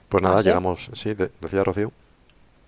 Pues 0.10 0.24
nada, 0.24 0.42
llegamos, 0.42 0.90
sí, 0.94 1.14
decía 1.42 1.64
Rocío. 1.64 1.92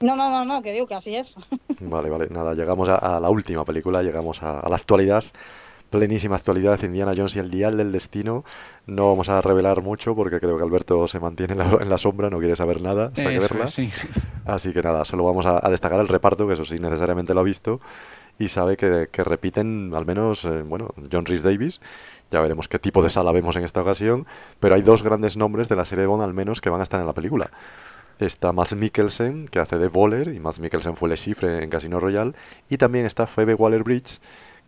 No, 0.01 0.15
no, 0.15 0.29
no, 0.29 0.45
no, 0.45 0.61
que 0.61 0.71
digo 0.71 0.87
que 0.87 0.95
así 0.95 1.15
es. 1.15 1.35
Vale, 1.81 2.09
vale, 2.09 2.27
nada, 2.29 2.53
llegamos 2.53 2.89
a, 2.89 3.19
la 3.19 3.29
última 3.29 3.63
película, 3.63 4.03
llegamos 4.03 4.43
a, 4.43 4.67
la 4.67 4.75
actualidad, 4.75 5.23
plenísima 5.89 6.35
actualidad, 6.35 6.81
Indiana 6.83 7.13
Jones 7.15 7.37
y 7.37 7.39
el 7.39 7.49
Dial 7.49 7.77
del 7.77 7.91
Destino. 7.91 8.43
No 8.85 9.07
vamos 9.07 9.29
a 9.29 9.41
revelar 9.41 9.81
mucho 9.81 10.13
porque 10.13 10.39
creo 10.39 10.57
que 10.57 10.63
Alberto 10.63 11.07
se 11.07 11.19
mantiene 11.19 11.53
en 11.53 11.89
la, 11.89 11.97
sombra, 11.97 12.29
no 12.29 12.39
quiere 12.39 12.55
saber 12.55 12.81
nada 12.81 13.05
hasta 13.05 13.29
que 13.29 13.39
verla. 13.39 13.67
Así 14.45 14.73
que 14.73 14.81
nada, 14.81 15.05
solo 15.05 15.23
vamos 15.23 15.45
a, 15.45 15.67
destacar 15.69 15.99
el 15.99 16.07
reparto, 16.09 16.47
que 16.47 16.53
eso 16.53 16.65
sí, 16.65 16.79
necesariamente 16.79 17.33
lo 17.33 17.39
ha 17.39 17.43
visto. 17.43 17.79
y 18.37 18.49
sabe 18.49 18.75
que, 18.75 19.07
que 19.11 19.23
repiten 19.23 19.91
al 19.95 20.05
menos, 20.05 20.43
eh, 20.45 20.63
bueno, 20.63 20.89
John 21.11 21.25
Rhys 21.25 21.43
Davis, 21.43 21.79
ya 22.29 22.41
veremos 22.41 22.67
qué 22.67 22.77
tipo 22.77 23.01
de 23.01 23.09
sala 23.09 23.31
vemos 23.31 23.55
en 23.55 23.63
esta 23.63 23.81
ocasión, 23.81 24.27
pero 24.59 24.75
hay 24.75 24.81
dos 24.81 25.01
grandes 25.01 25.37
nombres 25.37 25.69
de 25.69 25.75
la 25.75 25.85
serie 25.85 26.01
de 26.01 26.07
Bond 26.07 26.23
al 26.23 26.33
menos 26.33 26.61
que 26.61 26.69
van 26.69 26.81
a 26.81 26.83
estar 26.83 26.99
en 26.99 27.07
la 27.07 27.13
película. 27.13 27.49
Está 28.19 28.51
Mads 28.51 28.75
Mikkelsen, 28.75 29.47
que 29.47 29.59
hace 29.59 29.77
de 29.77 29.87
Voller, 29.87 30.27
y 30.27 30.41
Mads 30.41 30.59
Mikkelsen 30.59 30.97
fue 30.97 31.09
el 31.09 31.17
Chifre 31.17 31.63
en 31.63 31.69
Casino 31.69 32.01
Royale, 32.01 32.33
y 32.69 32.75
también 32.75 33.05
está 33.05 33.25
Phoebe 33.27 33.53
Waller-Bridge, 33.53 34.19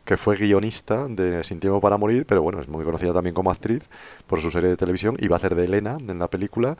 que 0.05 0.15
fue 0.15 0.37
guionista 0.37 1.09
de 1.09 1.43
Sin 1.43 1.59
Tiempo 1.59 1.81
para 1.81 1.97
Morir, 1.97 2.25
pero 2.25 2.41
bueno, 2.41 2.61
es 2.61 2.69
muy 2.69 2.85
conocida 2.85 3.11
también 3.11 3.35
como 3.35 3.51
actriz 3.51 3.89
por 4.25 4.39
su 4.41 4.51
serie 4.51 4.69
de 4.69 4.77
televisión, 4.77 5.17
y 5.19 5.27
va 5.27 5.35
a 5.35 5.37
hacer 5.37 5.55
de 5.55 5.65
Elena 5.65 5.97
en 5.99 6.17
la 6.17 6.29
película, 6.29 6.77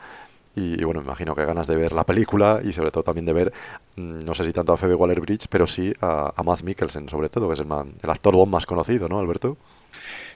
y, 0.55 0.81
bueno, 0.83 1.01
me 1.01 1.07
imagino 1.07 1.35
que 1.35 1.45
ganas 1.45 1.67
de 1.67 1.75
ver 1.75 1.91
la 1.91 2.05
película 2.05 2.59
y 2.63 2.73
sobre 2.73 2.91
todo 2.91 3.03
también 3.03 3.25
de 3.25 3.33
ver, 3.33 3.53
mm, 3.97 4.19
no 4.25 4.33
sé 4.33 4.45
si 4.45 4.53
tanto 4.53 4.71
a 4.71 4.77
Phoebe 4.77 4.95
Waller-Bridge, 4.95 5.47
pero 5.49 5.67
sí 5.67 5.93
a, 5.99 6.33
a 6.35 6.43
Mads 6.43 6.63
Mikkelsen, 6.63 7.09
sobre 7.09 7.27
todo, 7.27 7.47
que 7.47 7.55
es 7.55 7.59
el, 7.59 7.67
el 7.67 8.09
actor 8.09 8.47
más 8.47 8.65
conocido, 8.65 9.09
¿no, 9.09 9.19
Alberto? 9.19 9.57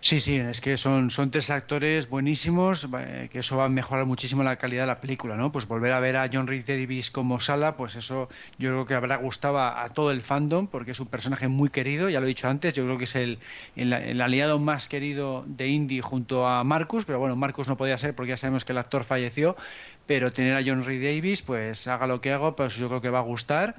Sí, 0.05 0.19
sí, 0.19 0.35
es 0.35 0.61
que 0.61 0.77
son, 0.77 1.09
son 1.09 1.31
tres 1.31 1.49
actores 1.49 2.07
buenísimos, 2.09 2.87
eh, 2.95 3.27
que 3.31 3.39
eso 3.39 3.57
va 3.57 3.65
a 3.65 3.69
mejorar 3.69 4.05
muchísimo 4.05 4.43
la 4.43 4.55
calidad 4.55 4.83
de 4.83 4.87
la 4.87 5.01
película, 5.01 5.35
¿no? 5.35 5.51
Pues 5.51 5.67
volver 5.67 5.93
a 5.93 5.99
ver 5.99 6.15
a 6.15 6.29
John 6.31 6.45
Reed 6.45 6.63
Davis 6.63 7.09
como 7.09 7.39
Sala, 7.39 7.75
pues 7.75 7.95
eso 7.95 8.29
yo 8.59 8.69
creo 8.69 8.85
que 8.85 8.93
habrá 8.93 9.15
gustado 9.15 9.57
a, 9.59 9.89
todo 9.95 10.11
el 10.11 10.21
fandom, 10.21 10.67
porque 10.67 10.91
es 10.91 10.99
un 10.99 11.07
personaje 11.07 11.47
muy 11.47 11.69
querido, 11.69 12.07
ya 12.07 12.19
lo 12.19 12.27
he 12.27 12.29
dicho 12.29 12.47
antes, 12.47 12.75
yo 12.75 12.83
creo 12.85 12.99
que 12.99 13.05
es 13.05 13.15
el, 13.15 13.39
el, 13.75 14.21
aliado 14.21 14.59
más 14.59 14.87
querido 14.89 15.43
de 15.47 15.69
Indy 15.69 16.01
junto 16.01 16.47
a 16.47 16.63
Marcus, 16.63 17.05
pero 17.05 17.17
bueno, 17.17 17.35
Marcus 17.35 17.67
no 17.67 17.75
podía 17.75 17.97
ser 17.97 18.13
porque 18.13 18.29
ya 18.29 18.37
sabemos 18.37 18.63
que 18.63 18.73
el 18.73 18.77
actor 18.77 19.05
falleció, 19.05 19.57
pero 20.05 20.31
tener 20.31 20.55
a 20.55 20.61
John 20.63 20.85
Reed 20.85 21.01
Davis, 21.03 21.41
pues 21.41 21.87
haga 21.87 22.05
lo 22.05 22.21
que 22.21 22.31
haga, 22.31 22.55
pues 22.55 22.75
yo 22.75 22.89
creo 22.89 23.01
que 23.01 23.09
va 23.09 23.19
a 23.19 23.23
gustar. 23.23 23.75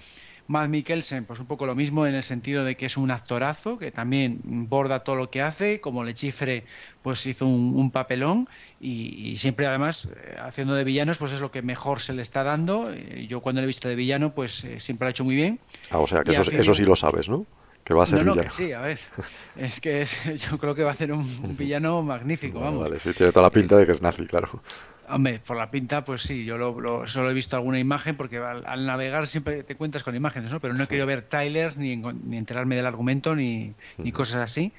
Matt 0.48 0.68
Mikkelsen, 0.68 1.24
pues 1.24 1.40
un 1.40 1.46
poco 1.46 1.66
lo 1.66 1.74
mismo 1.74 2.06
en 2.06 2.14
el 2.14 2.22
sentido 2.22 2.64
de 2.64 2.76
que 2.76 2.86
es 2.86 2.96
un 2.96 3.10
actorazo, 3.10 3.78
que 3.78 3.90
también 3.90 4.40
borda 4.68 5.00
todo 5.00 5.16
lo 5.16 5.30
que 5.30 5.42
hace, 5.42 5.80
como 5.80 6.04
Le 6.04 6.14
Chifre, 6.14 6.64
pues 7.02 7.24
hizo 7.26 7.46
un, 7.46 7.90
papelón 7.90 8.48
y, 8.80 9.36
siempre 9.38 9.66
además 9.66 10.08
eh, 10.14 10.36
haciendo 10.38 10.74
de 10.74 10.84
villanos, 10.84 11.18
pues 11.18 11.32
es 11.32 11.40
lo 11.40 11.50
que 11.50 11.62
mejor 11.62 12.00
se 12.00 12.12
le 12.12 12.22
está 12.22 12.42
dando. 12.42 12.90
Eh, 12.92 13.26
yo 13.28 13.40
cuando 13.40 13.60
le 13.60 13.64
he 13.64 13.66
visto 13.66 13.88
de 13.88 13.94
villano, 13.94 14.34
pues 14.34 14.64
eh, 14.64 14.80
siempre 14.80 15.06
lo 15.06 15.08
ha 15.08 15.10
hecho 15.10 15.24
muy 15.24 15.34
bien. 15.34 15.58
Ah, 15.90 15.98
o 15.98 16.06
sea, 16.06 16.22
que 16.22 16.32
eso, 16.32 16.42
eso 16.42 16.74
sí 16.74 16.84
lo 16.84 16.96
sabes, 16.96 17.28
¿no? 17.28 17.46
Que 17.84 17.94
va 17.94 18.02
a 18.02 18.06
ser 18.06 18.24
no, 18.24 18.32
villano. 18.32 18.50
sí, 18.50 18.72
a 18.72 18.80
ver. 18.80 18.98
Es 19.56 19.80
que 19.80 20.04
yo 20.36 20.58
creo 20.58 20.74
que 20.74 20.82
va 20.82 20.90
a 20.90 20.96
ser 20.96 21.12
un, 21.12 21.24
villano 21.56 22.02
magnífico, 22.02 22.60
vamos. 22.60 22.82
Vale, 22.82 22.98
sí, 22.98 23.12
tiene 23.12 23.32
toda 23.32 23.44
la 23.44 23.50
pinta 23.50 23.76
de 23.76 23.86
que 23.86 23.92
es 23.92 24.02
nazi, 24.02 24.26
claro. 24.26 24.60
Hombre, 25.08 25.40
por 25.46 25.56
la 25.56 25.70
pinta, 25.70 26.04
pues 26.04 26.22
sí, 26.22 26.44
yo 26.44 26.58
lo, 26.58 27.06
solo 27.06 27.30
he 27.30 27.34
visto 27.34 27.56
alguna 27.56 27.78
imagen 27.78 28.16
porque 28.16 28.38
al, 28.38 28.86
navegar 28.86 29.26
siempre 29.28 29.62
te 29.62 29.76
cuentas 29.76 30.02
con 30.04 30.14
imágenes, 30.14 30.52
¿no? 30.52 30.60
Pero 30.60 30.74
no 30.74 30.84
he 30.84 30.86
querido 30.86 31.06
ver 31.06 31.22
trailers 31.22 31.76
ni, 31.76 31.96
ni, 31.96 32.36
enterarme 32.36 32.76
del 32.76 32.86
argumento 32.86 33.34
ni, 33.34 33.74
ni 33.98 34.12
cosas 34.12 34.42
así. 34.42 34.72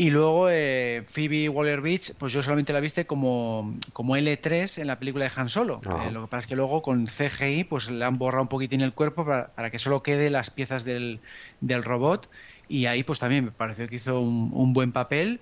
Y 0.00 0.08
luego 0.08 0.48
eh, 0.48 1.02
Phoebe 1.06 1.50
Waller-Bridge, 1.50 2.14
pues 2.16 2.32
yo 2.32 2.42
solamente 2.42 2.72
la 2.72 2.80
viste 2.80 3.06
como, 3.06 3.74
como 3.92 4.16
L3 4.16 4.80
en 4.80 4.86
la 4.86 4.98
película 4.98 5.26
de 5.26 5.32
Han 5.36 5.50
Solo. 5.50 5.82
Ah. 5.84 6.06
Eh, 6.06 6.10
lo 6.10 6.22
que 6.22 6.28
pasa 6.28 6.40
es 6.40 6.46
que 6.46 6.56
luego 6.56 6.80
con 6.80 7.04
CGI 7.06 7.64
pues 7.64 7.90
le 7.90 8.02
han 8.02 8.16
borrado 8.16 8.40
un 8.40 8.48
poquitín 8.48 8.80
el 8.80 8.94
cuerpo 8.94 9.26
para, 9.26 9.48
para 9.48 9.70
que 9.70 9.78
solo 9.78 10.02
quede 10.02 10.30
las 10.30 10.48
piezas 10.48 10.84
del, 10.84 11.20
del, 11.60 11.84
robot. 11.84 12.30
Y 12.66 12.86
ahí 12.86 13.02
pues 13.02 13.18
también 13.18 13.44
me 13.44 13.50
pareció 13.50 13.88
que 13.88 13.96
hizo 13.96 14.22
un, 14.22 14.50
un 14.54 14.72
buen 14.72 14.92
papel 14.92 15.38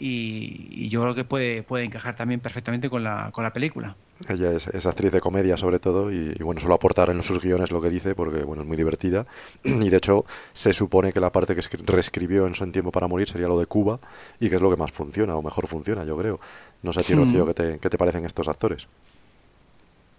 y, 0.00 0.88
yo 0.88 1.02
creo 1.02 1.14
que 1.14 1.24
puede, 1.24 1.62
puede 1.62 1.84
encajar 1.84 2.16
también 2.16 2.40
perfectamente 2.40 2.88
con 2.88 3.04
la, 3.04 3.30
con 3.32 3.44
la 3.44 3.52
película. 3.52 3.96
Ella 4.28 4.52
es, 4.52 4.86
actriz 4.86 5.12
de 5.12 5.20
comedia 5.20 5.56
sobre 5.56 5.78
todo 5.78 6.10
y, 6.10 6.34
bueno, 6.42 6.60
suelo 6.60 6.74
aportar 6.74 7.10
en 7.10 7.22
sus 7.22 7.40
guiones 7.40 7.70
lo 7.70 7.80
que 7.80 7.90
dice 7.90 8.14
porque 8.14 8.42
bueno, 8.42 8.62
es 8.62 8.68
muy 8.68 8.76
divertida 8.76 9.26
y 9.64 9.88
de 9.88 9.96
hecho 9.96 10.24
se 10.52 10.72
supone 10.72 11.12
que 11.12 11.20
la 11.20 11.30
parte 11.30 11.54
que 11.54 11.62
reescribió 11.84 12.46
en 12.46 12.54
su 12.54 12.70
tiempo 12.70 12.92
para 12.92 13.08
morir 13.08 13.28
sería 13.28 13.48
lo 13.48 13.58
de 13.58 13.66
Cuba 13.66 14.00
y 14.38 14.48
que 14.48 14.56
es 14.56 14.62
lo 14.62 14.70
que 14.70 14.76
más 14.76 14.92
funciona 14.92 15.36
o 15.36 15.42
mejor 15.42 15.66
funciona, 15.66 16.04
yo 16.04 16.16
creo. 16.16 16.40
No 16.82 16.92
sé 16.92 17.00
a 17.00 17.02
ti, 17.02 17.14
Rocío, 17.14 17.46
¿qué 17.46 17.54
te, 17.54 17.78
qué 17.78 17.90
te 17.90 17.98
parecen 17.98 18.24
estos 18.24 18.48
actores? 18.48 18.86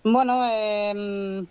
Bueno, 0.04 0.48
eh, 0.50 1.46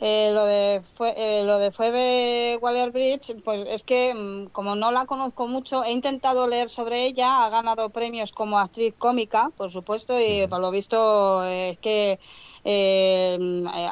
eh, 0.00 0.30
lo 0.32 0.44
de 0.44 0.80
fue, 0.94 1.12
eh, 1.16 1.42
lo 1.44 1.58
de 1.58 1.72
Phoebe 1.72 2.56
Waller-Bridge, 2.62 3.42
pues 3.42 3.66
es 3.68 3.82
que 3.82 4.14
mm, 4.14 4.46
como 4.50 4.76
no 4.76 4.92
la 4.92 5.06
conozco 5.06 5.48
mucho, 5.48 5.82
he 5.82 5.90
intentado 5.90 6.46
leer 6.46 6.70
sobre 6.70 7.04
ella, 7.04 7.44
ha 7.44 7.50
ganado 7.50 7.90
premios 7.90 8.30
como 8.30 8.60
actriz 8.60 8.94
cómica, 8.96 9.50
por 9.56 9.72
supuesto, 9.72 10.20
y 10.20 10.46
por 10.46 10.60
lo 10.60 10.70
visto 10.70 11.44
eh, 11.44 11.70
es 11.70 11.78
que 11.78 12.20
eh, 12.62 13.38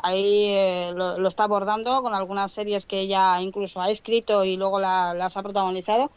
ahí 0.04 0.92
lo, 0.94 1.26
está 1.26 1.44
abordando 1.44 2.00
con 2.02 2.14
algunas 2.14 2.52
series 2.52 2.86
que 2.86 3.00
ella 3.00 3.40
incluso 3.40 3.80
ha 3.80 3.90
escrito 3.90 4.44
y 4.44 4.56
luego 4.56 4.78
las 4.78 5.36
ha 5.36 5.42
protagonizado, 5.42 6.12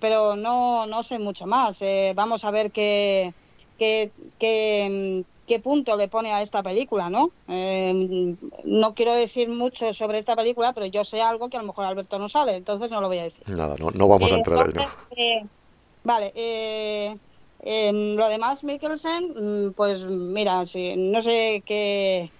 pero 0.00 0.36
no, 0.36 0.86
no 0.86 1.02
sé 1.02 1.18
mucho 1.18 1.46
más. 1.46 1.82
vamos 2.14 2.44
a 2.44 2.50
ver 2.50 2.72
qué, 2.72 3.32
qué, 3.78 4.12
qué, 4.38 5.24
qué 5.46 5.60
punto 5.60 5.96
le 5.96 6.08
pone 6.08 6.32
a 6.32 6.42
esta 6.42 6.62
película, 6.62 7.10
¿no? 7.10 7.30
Eh, 7.48 8.36
no 8.64 8.94
quiero 8.94 9.14
decir 9.14 9.48
mucho 9.48 9.92
sobre 9.92 10.18
esta 10.18 10.36
película, 10.36 10.72
pero 10.72 10.86
yo 10.86 11.04
sé 11.04 11.20
algo 11.20 11.48
que 11.48 11.56
a 11.56 11.60
lo 11.60 11.66
mejor 11.66 11.84
Alberto 11.84 12.18
no 12.18 12.28
sabe, 12.28 12.56
entonces 12.56 12.90
no 12.90 13.00
lo 13.00 13.08
voy 13.08 13.18
a 13.18 13.24
decir. 13.24 13.48
Nada, 13.48 13.76
no, 13.78 14.08
vamos 14.08 14.32
a 14.32 14.36
entrar 14.36 14.60
ahí. 14.60 14.84
Eh, 15.16 15.44
vale, 16.04 16.32
eh, 16.34 17.16
lo 17.92 18.28
demás, 18.28 18.64
Mikkelsen, 18.64 19.68
mm, 19.68 19.72
pues 19.72 20.04
mira, 20.04 20.64
si, 20.64 20.96
no 20.96 21.22
sé 21.22 21.62
qué, 21.64 22.30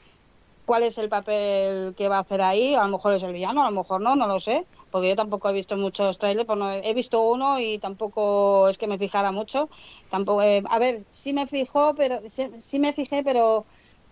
cuál 0.64 0.84
es 0.84 0.98
el 0.98 1.08
papel 1.08 1.94
que 1.96 2.08
va 2.08 2.18
a 2.18 2.20
hacer 2.20 2.42
ahí, 2.42 2.74
a 2.74 2.84
lo 2.84 2.90
mejor 2.90 3.14
es 3.14 3.22
el 3.22 3.32
villano, 3.32 3.62
a 3.62 3.70
lo 3.70 3.76
mejor 3.76 4.00
no, 4.00 4.16
no 4.16 4.26
lo 4.26 4.40
sé 4.40 4.66
porque 4.92 5.08
yo 5.08 5.16
tampoco 5.16 5.48
he 5.48 5.54
visto 5.54 5.76
muchos 5.76 6.18
trailers, 6.18 6.46
pues 6.46 6.58
no, 6.58 6.70
he 6.70 6.94
visto 6.94 7.22
uno 7.22 7.58
y 7.58 7.78
tampoco 7.78 8.68
es 8.68 8.76
que 8.76 8.86
me 8.86 8.98
fijara 8.98 9.32
mucho. 9.32 9.70
Tampoco, 10.10 10.42
eh, 10.42 10.62
a 10.68 10.78
ver, 10.78 11.00
sí 11.08 11.32
me 11.32 11.46
fijó, 11.46 11.94
pero 11.94 12.20
sí, 12.28 12.78
me 12.78 12.92
fijé, 12.92 13.24
pero 13.24 13.64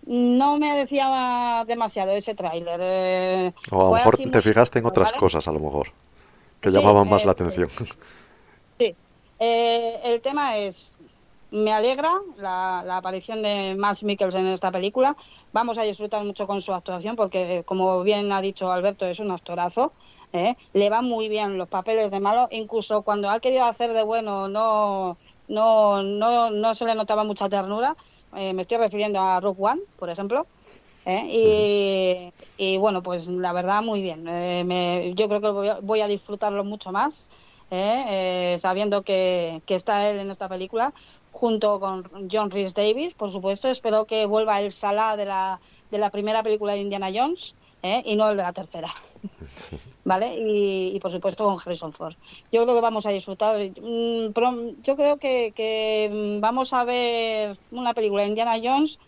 no 0.07 0.57
me 0.57 0.75
decía 0.75 1.63
demasiado 1.67 2.11
ese 2.13 2.33
tráiler. 2.33 2.79
Eh, 2.83 3.53
o 3.69 3.81
a 3.81 3.83
lo 3.83 3.91
mejor 3.93 4.17
te 4.17 4.41
fijaste 4.41 4.79
en 4.79 4.87
otras 4.87 5.13
cosas, 5.13 5.47
a 5.47 5.51
lo 5.51 5.59
mejor, 5.59 5.89
que 6.59 6.71
llamaban 6.71 7.07
más 7.07 7.25
la 7.25 7.33
atención. 7.33 7.69
Sí, 8.79 8.95
eh, 9.37 9.99
el 10.03 10.19
tema 10.21 10.57
es, 10.57 10.95
me 11.51 11.73
alegra 11.73 12.21
la, 12.37 12.81
la, 12.83 12.97
aparición 12.97 13.43
de 13.43 13.75
Max 13.77 14.03
Mikkelsen 14.03 14.47
en 14.47 14.53
esta 14.53 14.71
película. 14.71 15.15
Vamos 15.53 15.77
a 15.77 15.83
disfrutar 15.83 16.23
mucho 16.23 16.47
con 16.47 16.61
su 16.61 16.73
actuación 16.73 17.15
porque, 17.15 17.63
como 17.65 18.01
bien 18.03 18.31
ha 18.31 18.41
dicho 18.41 18.71
Alberto, 18.71 19.05
es 19.05 19.19
un 19.19 19.29
actorazo. 19.31 19.91
¿Eh? 20.33 20.55
le 20.73 20.89
van 20.89 21.05
muy 21.05 21.29
bien 21.29 21.57
los 21.57 21.67
papeles 21.67 22.11
de 22.11 22.19
malo, 22.19 22.47
incluso 22.51 23.01
cuando 23.01 23.29
ha 23.29 23.39
querido 23.39 23.65
hacer 23.65 23.93
de 23.93 24.03
bueno 24.03 24.47
no, 24.47 25.17
no, 25.47 26.03
no, 26.03 26.51
no 26.51 26.75
se 26.75 26.85
le 26.85 26.95
notaba 26.95 27.23
mucha 27.23 27.49
ternura. 27.49 27.95
Eh, 28.35 28.53
me 28.53 28.61
estoy 28.61 28.77
refiriendo 28.77 29.19
a 29.19 29.39
Rogue 29.39 29.61
One, 29.61 29.81
por 29.97 30.09
ejemplo. 30.09 30.45
¿eh? 31.05 32.31
Y, 32.57 32.77
bueno, 32.77 33.03
pues 33.03 33.27
la 33.27 33.51
verdad 33.53 33.81
muy 33.81 34.01
bien. 34.01 34.25
yo 35.15 35.27
creo 35.27 35.41
que 35.41 35.81
voy 35.81 36.01
a, 36.01 36.07
disfrutarlo 36.07 36.63
mucho 36.63 36.91
más, 36.91 37.29
sabiendo 38.57 39.01
que, 39.01 39.61
que, 39.65 39.75
está 39.75 40.09
él 40.09 40.19
en 40.19 40.31
esta 40.31 40.47
película, 40.47 40.93
junto 41.31 41.79
con 41.79 42.29
John 42.31 42.51
Rhys 42.51 42.73
Davis, 42.73 43.13
por 43.15 43.31
supuesto. 43.31 43.67
Espero 43.67 44.05
que 44.05 44.25
vuelva 44.25 44.61
el 44.61 44.71
Salah 44.71 45.17
de 45.17 45.25
la, 45.25 45.59
de 45.89 45.97
la 45.97 46.09
primera 46.11 46.43
película 46.43 46.73
de 46.73 46.79
Indiana 46.79 47.09
Jones 47.13 47.55
y 47.83 48.15
no 48.15 48.29
el 48.29 48.37
de 48.37 48.43
la 48.43 48.53
tercera. 48.53 48.89
¿vale? 50.03 50.35
Y, 50.37 50.99
por 50.99 51.11
supuesto 51.11 51.43
con 51.43 51.57
Harrison 51.59 51.93
Ford. 51.93 52.15
Yo 52.51 52.63
creo 52.63 52.75
que 52.75 52.81
vamos 52.81 53.05
a 53.05 53.09
disfrutar. 53.09 53.57
Mm, 53.59 54.81
yo 54.83 54.95
creo 54.95 55.17
que, 55.17 56.37
vamos 56.41 56.73
a 56.73 56.83
ver 56.83 57.57
una 57.71 57.93
película 57.93 58.23
de 58.23 58.29
Indiana 58.29 58.55
Jones 58.61 58.99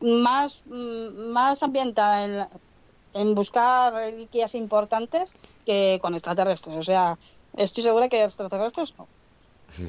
más, 0.00 0.64
mm, 0.66 1.32
más 1.32 1.62
ambientada 1.62 2.24
en, 2.24 2.48
en 3.14 3.34
buscar 3.34 3.92
reliquias 3.92 4.54
importantes 4.54 5.34
que 5.64 5.98
con 6.02 6.14
extraterrestres. 6.14 6.76
O 6.76 6.82
sea, 6.82 7.18
estoy 7.56 7.84
segura 7.84 8.08
que 8.08 8.24
extraterrestres 8.24 8.94
no. 8.98 9.06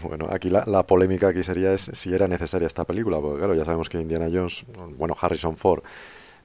Bueno, 0.01 0.29
aquí 0.31 0.49
la, 0.49 0.63
la, 0.65 0.83
polémica 0.83 1.27
aquí 1.27 1.43
sería 1.43 1.73
es 1.73 1.91
si 1.93 2.13
era 2.13 2.25
necesaria 2.25 2.65
esta 2.65 2.85
película, 2.85 3.19
porque 3.19 3.39
claro, 3.39 3.53
ya 3.53 3.65
sabemos 3.65 3.89
que 3.89 3.99
Indiana 3.99 4.29
Jones, 4.31 4.65
bueno, 4.97 5.13
Harrison 5.19 5.57
Ford 5.57 5.83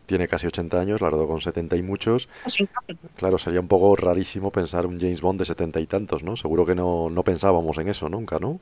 tiene 0.09 0.27
casi 0.27 0.47
80 0.47 0.81
años, 0.81 1.01
la 1.03 1.11
verdad 1.11 1.27
con 1.27 1.41
70 1.41 1.77
y 1.77 1.83
muchos. 1.83 2.29
Claro, 3.17 3.37
sería 3.37 3.61
un 3.61 3.69
poco 3.69 3.95
rarísimo 3.95 4.51
pensar 4.51 4.87
un 4.87 4.99
James 4.99 5.21
Bond 5.21 5.39
de 5.39 5.45
70 5.45 5.81
y 5.81 5.87
tantos, 5.87 6.23
¿no? 6.23 6.35
Seguro 6.35 6.65
que 6.65 6.75
no, 6.75 7.11
no 7.11 7.23
pensábamos 7.23 7.77
en 7.77 7.89
eso 7.89 8.09
nunca, 8.09 8.39
¿no? 8.39 8.59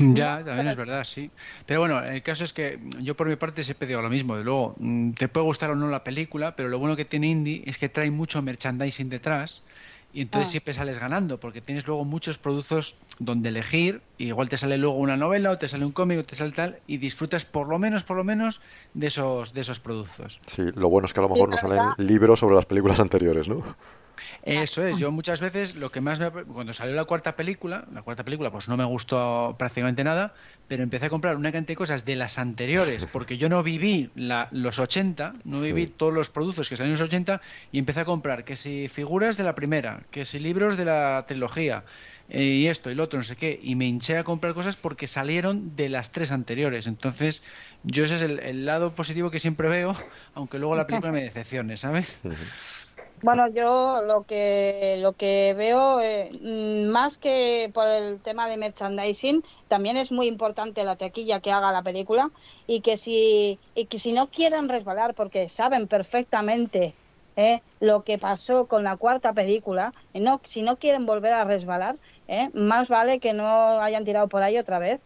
Ya, 0.00 0.42
también 0.44 0.68
es 0.68 0.76
verdad, 0.76 1.04
sí. 1.04 1.30
Pero 1.66 1.80
bueno, 1.80 2.02
el 2.02 2.22
caso 2.22 2.44
es 2.44 2.54
que 2.54 2.80
yo 3.02 3.14
por 3.14 3.28
mi 3.28 3.36
parte 3.36 3.62
siempre 3.62 3.86
digo 3.86 4.00
lo 4.00 4.08
mismo. 4.08 4.36
De 4.36 4.44
luego, 4.44 4.74
mm, 4.78 5.12
te 5.12 5.28
puede 5.28 5.44
gustar 5.44 5.70
o 5.70 5.76
no 5.76 5.88
la 5.88 6.02
película, 6.02 6.56
pero 6.56 6.70
lo 6.70 6.78
bueno 6.78 6.96
que 6.96 7.04
tiene 7.04 7.28
Indie 7.28 7.62
es 7.66 7.76
que 7.76 7.90
trae 7.90 8.10
mucho 8.10 8.40
merchandising 8.40 9.10
detrás 9.10 9.62
y 10.12 10.22
entonces 10.22 10.48
ah. 10.48 10.50
siempre 10.52 10.74
sales 10.74 10.98
ganando, 10.98 11.38
porque 11.38 11.60
tienes 11.60 11.86
luego 11.86 12.04
muchos 12.04 12.38
productos 12.38 12.96
donde 13.18 13.50
elegir, 13.50 14.00
y 14.18 14.28
igual 14.28 14.48
te 14.48 14.56
sale 14.56 14.78
luego 14.78 14.96
una 14.96 15.16
novela, 15.16 15.50
o 15.50 15.58
te 15.58 15.68
sale 15.68 15.84
un 15.84 15.92
cómic, 15.92 16.20
o 16.20 16.24
te 16.24 16.34
sale 16.34 16.52
tal, 16.52 16.78
y 16.86 16.96
disfrutas 16.98 17.44
por 17.44 17.68
lo 17.68 17.78
menos, 17.78 18.02
por 18.02 18.16
lo 18.16 18.24
menos, 18.24 18.60
de 18.94 19.08
esos, 19.08 19.52
de 19.52 19.60
esos 19.60 19.80
productos. 19.80 20.40
Sí, 20.46 20.62
lo 20.74 20.88
bueno 20.88 21.06
es 21.06 21.12
que 21.12 21.20
a 21.20 21.24
lo 21.24 21.28
mejor 21.28 21.48
no 21.48 21.56
salen 21.56 21.80
libros 21.98 22.40
sobre 22.40 22.54
las 22.54 22.66
películas 22.66 23.00
anteriores, 23.06 23.48
¿no? 23.48 23.62
Eso 24.42 24.86
es, 24.86 24.98
yo 24.98 25.10
muchas 25.10 25.40
veces 25.40 25.74
lo 25.74 25.90
que 25.90 26.00
más 26.00 26.20
me... 26.20 26.30
Cuando 26.30 26.72
salió 26.72 26.94
la 26.94 27.04
cuarta 27.04 27.36
película, 27.36 27.86
la 27.92 28.02
cuarta 28.02 28.24
película 28.24 28.50
pues 28.50 28.68
no 28.68 28.76
me 28.76 28.84
gustó 28.84 29.54
prácticamente 29.58 30.04
nada, 30.04 30.34
pero 30.68 30.82
empecé 30.82 31.06
a 31.06 31.10
comprar 31.10 31.36
una 31.36 31.52
cantidad 31.52 31.68
de 31.68 31.76
cosas 31.76 32.04
de 32.04 32.16
las 32.16 32.38
anteriores, 32.38 33.06
porque 33.06 33.38
yo 33.38 33.48
no 33.48 33.62
viví 33.62 34.10
la, 34.14 34.48
los 34.50 34.78
80, 34.78 35.34
no 35.44 35.60
viví 35.60 35.86
todos 35.86 36.14
los 36.14 36.30
productos 36.30 36.68
que 36.68 36.76
salieron 36.76 36.96
en 36.96 37.00
los 37.00 37.08
80 37.08 37.40
y 37.72 37.78
empecé 37.78 38.00
a 38.00 38.04
comprar 38.04 38.44
que 38.44 38.56
si 38.56 38.88
figuras 38.88 39.36
de 39.36 39.44
la 39.44 39.54
primera, 39.54 40.02
que 40.10 40.24
si 40.24 40.38
libros 40.38 40.76
de 40.76 40.84
la 40.84 41.24
trilogía, 41.26 41.84
eh, 42.28 42.42
y 42.42 42.66
esto 42.66 42.90
y 42.90 42.94
lo 42.94 43.04
otro, 43.04 43.18
no 43.18 43.24
sé 43.24 43.36
qué, 43.36 43.58
y 43.62 43.76
me 43.76 43.86
hinché 43.86 44.18
a 44.18 44.24
comprar 44.24 44.54
cosas 44.54 44.76
porque 44.76 45.06
salieron 45.06 45.76
de 45.76 45.88
las 45.88 46.10
tres 46.10 46.32
anteriores. 46.32 46.86
Entonces, 46.86 47.42
yo 47.84 48.04
ese 48.04 48.16
es 48.16 48.22
el, 48.22 48.66
lado 48.66 48.94
positivo 48.94 49.30
que 49.30 49.38
siempre 49.38 49.68
veo, 49.68 49.96
aunque 50.34 50.58
luego 50.58 50.74
la 50.74 50.86
película 50.86 51.12
me 51.12 51.22
decepcione, 51.22 51.76
¿sabes? 51.76 52.20
Bueno, 53.22 53.48
yo 53.48 54.02
lo 54.02 54.24
que 54.24 54.98
lo 55.00 55.14
que 55.14 55.54
veo 55.56 56.00
eh, 56.02 56.30
más 56.90 57.16
que 57.18 57.70
por 57.72 57.88
el 57.88 58.20
tema 58.22 58.46
de 58.48 58.58
merchandising, 58.58 59.42
también 59.68 59.96
es 59.96 60.12
muy 60.12 60.26
importante 60.28 60.84
la 60.84 60.96
taquilla 60.96 61.40
que 61.40 61.50
haga 61.50 61.72
la 61.72 61.82
película 61.82 62.30
y 62.66 62.82
que 62.82 62.96
si 62.98 63.58
y 63.74 63.86
que 63.86 63.98
si 63.98 64.12
no 64.12 64.28
quieren 64.30 64.68
resbalar 64.68 65.14
porque 65.14 65.48
saben 65.48 65.88
perfectamente 65.88 66.94
eh, 67.36 67.62
lo 67.80 68.04
que 68.04 68.18
pasó 68.18 68.66
con 68.68 68.84
la 68.84 68.96
cuarta 68.96 69.32
película, 69.32 69.92
no 70.14 70.40
si 70.44 70.62
no 70.62 70.78
quieren 70.78 71.06
volver 71.06 71.32
a 71.32 71.44
resbalar, 71.44 71.98
eh, 72.28 72.50
más 72.54 72.88
vale 72.88 73.18
que 73.18 73.32
no 73.32 73.80
hayan 73.80 74.04
tirado 74.04 74.28
por 74.28 74.42
ahí 74.42 74.58
otra 74.58 74.78
vez. 74.78 75.00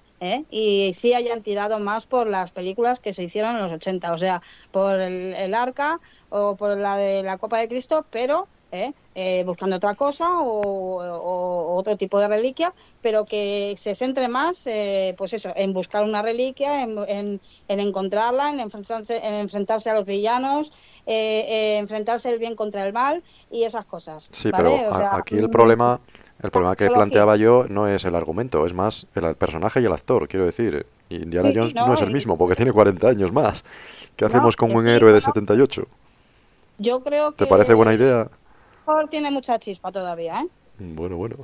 y 0.51 0.93
sí 0.95 1.15
hayan 1.15 1.43
tirado 1.43 1.79
más 1.79 2.05
por 2.07 2.29
las 2.29 2.53
películas 2.53 3.01
que 3.01 3.15
se 3.15 3.23
hicieron 3.23 3.57
en 3.57 3.63
los 3.63 3.73
80, 3.73 4.13
o 4.13 4.19
sea, 4.19 4.43
por 4.71 5.01
el 5.01 5.55
Arca, 5.55 5.99
o 6.31 6.57
por 6.57 6.77
la 6.77 6.97
de 6.97 7.23
la 7.23 7.39
Copa 7.39 7.59
de 7.59 7.69
Cristo, 7.69 8.07
pero 8.11 8.49
¿eh? 8.73 8.93
Eh, 9.15 9.43
buscando 9.45 9.77
otra 9.77 9.95
cosa 9.95 10.41
o, 10.41 11.77
otro 11.77 11.97
tipo 11.97 12.21
de 12.21 12.29
reliquia, 12.29 12.73
pero 13.03 13.25
que 13.25 13.75
se 13.77 13.95
centre 13.95 14.29
más, 14.29 14.67
eh, 14.67 15.15
pues 15.19 15.33
eso, 15.33 15.53
en 15.57 15.73
buscar 15.73 16.05
una 16.05 16.23
reliquia, 16.23 16.83
en, 16.83 17.41
encontrarla, 17.69 18.51
en 18.51 18.61
enfrentarse, 18.61 19.17
en 19.27 19.35
enfrentarse 19.35 19.91
a 19.91 19.95
los 19.95 20.05
villanos, 20.05 20.73
enfrentarse 21.07 22.31
el 22.31 22.39
bien 22.39 22.55
contra 22.55 22.87
el 22.87 22.93
mal 22.93 23.23
y 23.51 23.65
esas 23.65 23.85
cosas. 23.87 24.29
Sí, 24.31 24.51
pero 24.55 24.77
aquí 25.13 25.37
el 25.37 25.51
problema, 25.51 26.01
el 26.43 26.51
problema 26.51 26.77
que 26.77 26.89
planteaba 26.91 27.37
yo 27.37 27.67
no 27.69 27.89
es 27.89 28.05
el 28.05 28.15
argumento, 28.15 28.65
es 28.67 28.75
más 28.75 29.07
el, 29.15 29.35
personaje 29.35 29.81
y 29.81 29.87
el 29.87 29.93
actor, 29.93 30.29
quiero 30.29 30.47
decir. 30.47 30.87
Indiana 31.09 31.51
Jones 31.53 31.75
no, 31.75 31.93
es 31.93 32.03
el 32.03 32.13
mismo, 32.13 32.39
porque 32.39 32.55
tiene 32.55 32.71
40 32.71 33.09
años 33.09 33.33
más. 33.33 33.65
¿Qué 34.15 34.27
hacemos 34.27 34.55
con 34.55 34.73
un 34.77 34.87
héroe 34.87 35.13
de 35.13 35.21
78? 35.21 35.89
Yo 36.81 37.05
creo 37.05 37.33
que... 37.33 37.45
¿Te 37.45 37.47
parece 37.47 37.75
buena 37.75 37.93
idea? 37.93 38.31
Tiene 39.11 39.31
mucha 39.31 39.59
chispa 39.59 39.93
todavía, 39.93 40.41
¿eh? 40.41 40.49
Bueno, 40.79 41.17
bueno. 41.17 41.37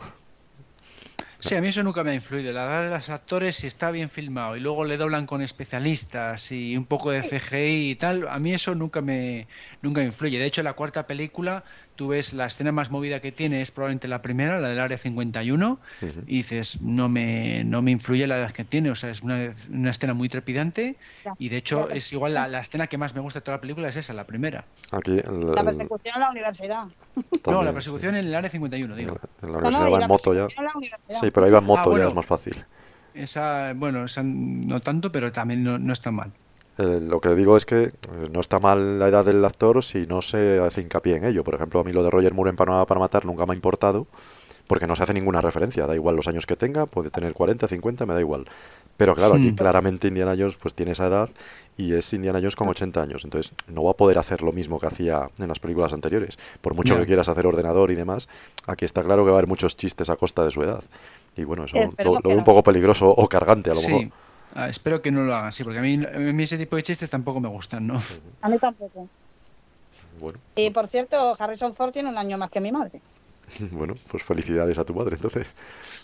Sí, 1.38 1.54
a 1.54 1.60
mí 1.60 1.68
eso 1.68 1.82
nunca 1.82 2.02
me 2.02 2.12
ha 2.12 2.14
influido. 2.14 2.52
La 2.52 2.64
edad 2.64 2.84
de 2.84 2.90
los 2.90 3.10
actores, 3.10 3.56
si 3.56 3.66
está 3.66 3.90
bien 3.90 4.08
filmado 4.08 4.56
y 4.56 4.60
luego 4.60 4.84
le 4.84 4.96
doblan 4.96 5.26
con 5.26 5.42
especialistas 5.42 6.50
y 6.50 6.76
un 6.76 6.86
poco 6.86 7.10
de 7.10 7.22
CGI 7.22 7.90
y 7.90 7.94
tal, 7.96 8.26
a 8.28 8.38
mí 8.38 8.54
eso 8.54 8.74
nunca 8.74 9.02
me, 9.02 9.46
nunca 9.82 10.00
me 10.00 10.06
influye. 10.06 10.38
De 10.38 10.46
hecho, 10.46 10.62
la 10.62 10.72
cuarta 10.72 11.06
película 11.06 11.64
tú 11.96 12.08
ves 12.08 12.34
la 12.34 12.46
escena 12.46 12.72
más 12.72 12.90
movida 12.90 13.20
que 13.20 13.32
tiene 13.32 13.62
es 13.62 13.70
probablemente 13.70 14.06
la 14.06 14.22
primera, 14.22 14.60
la 14.60 14.68
del 14.68 14.80
área 14.80 14.98
51, 14.98 15.78
y 16.26 16.36
dices, 16.38 16.82
no 16.82 17.08
me, 17.08 17.64
no 17.64 17.82
me 17.82 17.90
influye 17.90 18.26
la 18.26 18.38
edad 18.38 18.52
que 18.52 18.64
tiene, 18.64 18.90
o 18.90 18.94
sea, 18.94 19.10
es 19.10 19.22
una, 19.22 19.52
una 19.70 19.90
escena 19.90 20.14
muy 20.14 20.28
trepidante 20.28 20.96
y 21.38 21.48
de 21.48 21.56
hecho 21.56 21.90
es 21.90 22.12
igual 22.12 22.34
la, 22.34 22.46
la, 22.48 22.60
escena 22.60 22.86
que 22.86 22.98
más 22.98 23.14
me 23.14 23.20
gusta 23.20 23.40
de 23.40 23.44
toda 23.44 23.56
la 23.56 23.60
película 23.60 23.88
es 23.88 23.96
esa, 23.96 24.12
la 24.12 24.24
primera. 24.24 24.64
Aquí, 24.92 25.16
la 25.16 25.64
persecución 25.64 26.14
en 26.14 26.20
la 26.20 26.30
universidad. 26.30 26.84
No, 27.46 27.62
la 27.62 27.72
persecución 27.72 28.16
en 28.16 28.26
el 28.26 28.34
área 28.34 28.50
51, 28.50 28.94
digo. 28.94 29.18
En 29.42 29.52
la 29.52 29.58
universidad 29.58 29.92
va 29.92 30.02
en 30.02 30.08
moto 30.08 30.34
ya. 30.34 30.48
Sí, 31.08 31.30
pero 31.30 31.46
ahí 31.46 31.52
va 31.52 31.58
en 31.58 31.64
moto 31.64 31.94
ah, 31.94 31.98
ya, 31.98 32.08
es 32.08 32.14
más 32.14 32.26
fácil. 32.26 32.54
Esa, 33.14 33.72
bueno, 33.74 34.04
esa 34.04 34.22
no 34.22 34.80
tanto, 34.80 35.10
pero 35.10 35.32
también 35.32 35.64
no, 35.64 35.78
no 35.78 35.92
está 35.92 36.10
mal. 36.10 36.32
Eh, 36.78 37.00
lo 37.00 37.20
que 37.20 37.34
digo 37.34 37.56
es 37.56 37.64
que 37.64 37.84
eh, 37.84 37.92
no 38.30 38.40
está 38.40 38.60
mal 38.60 38.98
la 38.98 39.08
edad 39.08 39.24
del 39.24 39.44
actor 39.44 39.82
si 39.82 40.06
no 40.06 40.20
se 40.20 40.60
hace 40.60 40.82
hincapié 40.82 41.16
en 41.16 41.24
ello. 41.24 41.42
Por 41.42 41.54
ejemplo, 41.54 41.80
a 41.80 41.84
mí 41.84 41.92
lo 41.92 42.02
de 42.02 42.10
Roger 42.10 42.34
Moore 42.34 42.50
en 42.50 42.56
Panamá 42.56 42.86
para 42.86 43.00
Matar 43.00 43.24
nunca 43.24 43.46
me 43.46 43.52
ha 43.52 43.54
importado 43.54 44.06
porque 44.66 44.86
no 44.86 44.96
se 44.96 45.02
hace 45.02 45.14
ninguna 45.14 45.40
referencia. 45.40 45.86
Da 45.86 45.94
igual 45.94 46.16
los 46.16 46.28
años 46.28 46.46
que 46.46 46.56
tenga, 46.56 46.86
puede 46.86 47.10
tener 47.10 47.32
40, 47.32 47.66
50, 47.66 48.06
me 48.06 48.14
da 48.14 48.20
igual. 48.20 48.46
Pero 48.96 49.14
claro, 49.14 49.34
aquí 49.34 49.52
hmm. 49.52 49.56
claramente 49.56 50.08
Indiana 50.08 50.34
Jones 50.36 50.56
pues 50.56 50.74
tiene 50.74 50.92
esa 50.92 51.06
edad 51.06 51.28
y 51.76 51.92
es 51.92 52.10
Indiana 52.12 52.38
Jones 52.38 52.56
con 52.56 52.68
80 52.68 53.02
años. 53.02 53.24
Entonces 53.24 53.52
no 53.68 53.84
va 53.84 53.92
a 53.92 53.94
poder 53.94 54.18
hacer 54.18 54.42
lo 54.42 54.52
mismo 54.52 54.80
que 54.80 54.86
hacía 54.86 55.30
en 55.38 55.48
las 55.48 55.58
películas 55.58 55.92
anteriores. 55.92 56.38
Por 56.60 56.74
mucho 56.74 56.96
que 56.96 57.04
quieras 57.04 57.28
hacer 57.28 57.46
ordenador 57.46 57.90
y 57.90 57.94
demás, 57.94 58.28
aquí 58.66 58.84
está 58.84 59.02
claro 59.02 59.24
que 59.24 59.30
va 59.30 59.36
a 59.36 59.38
haber 59.38 59.48
muchos 59.48 59.76
chistes 59.76 60.10
a 60.10 60.16
costa 60.16 60.44
de 60.44 60.50
su 60.50 60.62
edad. 60.62 60.82
Y 61.36 61.44
bueno, 61.44 61.64
eso 61.64 61.78
lo, 62.02 62.20
veo 62.22 62.36
un 62.36 62.44
poco 62.44 62.62
peligroso 62.62 63.08
o 63.08 63.28
cargante 63.28 63.70
a 63.70 63.74
lo 63.74 63.82
mejor. 63.82 64.25
Ah, 64.58 64.70
espero 64.70 65.02
que 65.02 65.10
no 65.10 65.22
lo 65.22 65.34
hagan 65.34 65.48
así, 65.48 65.62
porque 65.64 65.80
a 65.80 65.82
mí, 65.82 66.02
a 66.02 66.18
mí, 66.18 66.42
ese 66.42 66.56
tipo 66.56 66.76
de 66.76 66.82
chistes 66.82 67.10
tampoco 67.10 67.40
me 67.40 67.48
gustan, 67.48 67.86
¿no? 67.86 68.00
A 68.40 68.48
mí 68.48 68.58
tampoco. 68.58 69.06
Y 70.54 70.70
por 70.70 70.88
cierto, 70.88 71.36
Harrison 71.38 71.74
Ford 71.74 71.92
tiene 71.92 72.08
un 72.08 72.16
año 72.16 72.38
más 72.38 72.48
que 72.48 72.60
mi 72.60 72.72
madre. 72.72 73.00
Bueno, 73.70 73.94
pues 74.08 74.22
felicidades 74.22 74.78
a 74.78 74.84
tu 74.84 74.94
madre 74.94 75.16
entonces. 75.16 75.54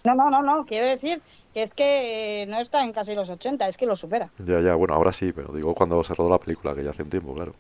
No, 0.05 0.15
no, 0.15 0.31
no, 0.31 0.43
no, 0.43 0.67
quiero 0.67 0.87
decir 0.87 1.21
que 1.55 1.63
es 1.63 1.73
que 1.73 2.47
no 2.49 2.61
está 2.61 2.85
en 2.85 2.93
casi 2.93 3.15
los 3.15 3.31
80, 3.31 3.67
es 3.67 3.77
que 3.77 3.87
lo 3.87 3.97
supera. 3.97 4.31
Ya, 4.39 4.61
ya, 4.61 4.75
bueno, 4.75 4.95
ahora 4.95 5.13
sí, 5.13 5.33
pero 5.33 5.53
digo 5.53 5.75
cuando 5.75 6.05
se 6.05 6.15
rodó 6.15 6.29
la 6.29 6.39
película, 6.39 6.75
que 6.75 6.85
ya 6.85 6.91
hace 6.91 7.03
un 7.03 7.11
tiempo, 7.11 7.35
claro. 7.35 7.55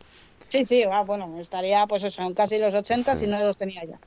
Sí, 0.49 0.65
sí, 0.67 0.83
ah, 0.85 1.03
bueno, 1.03 1.41
estaría 1.41 1.87
pues 1.87 2.05
eso, 2.05 2.23
en 2.23 2.35
casi 2.35 2.59
los 2.59 2.75
80 2.75 3.17
si 3.17 3.27
no 3.27 3.43
los 3.43 3.57
tenía 3.57 3.83
ya. 3.85 3.99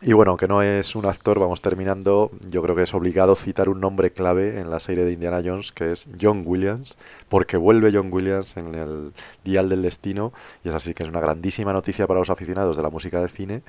Y 0.00 0.12
bueno, 0.12 0.30
aunque 0.30 0.46
no 0.46 0.62
es 0.62 0.94
un 0.94 1.06
actor, 1.06 1.40
vamos 1.40 1.60
terminando. 1.60 2.30
Yo 2.48 2.62
creo 2.62 2.76
que 2.76 2.82
es 2.82 2.94
obligado 2.94 3.34
citar 3.34 3.68
un 3.68 3.80
nombre 3.80 4.12
clave 4.12 4.60
en 4.60 4.70
la 4.70 4.78
serie 4.78 5.02
de 5.02 5.10
Indiana 5.12 5.40
Jones, 5.44 5.72
que 5.72 5.90
es 5.90 6.08
John 6.20 6.44
Williams, 6.46 6.96
porque 7.28 7.56
vuelve 7.56 7.90
John 7.92 8.12
Williams 8.12 8.56
en 8.56 8.76
el 8.76 9.12
Dial 9.42 9.68
del 9.68 9.82
Destino, 9.82 10.32
y 10.62 10.68
es 10.68 10.74
así 10.74 10.94
que 10.94 11.02
es 11.02 11.08
una 11.08 11.20
grandísima 11.20 11.72
noticia 11.72 12.06
para 12.06 12.20
los 12.20 12.30
aficionados 12.30 12.76
de 12.76 12.82
la 12.84 12.90
música 12.90 13.20
de 13.20 13.28
cine, 13.28 13.62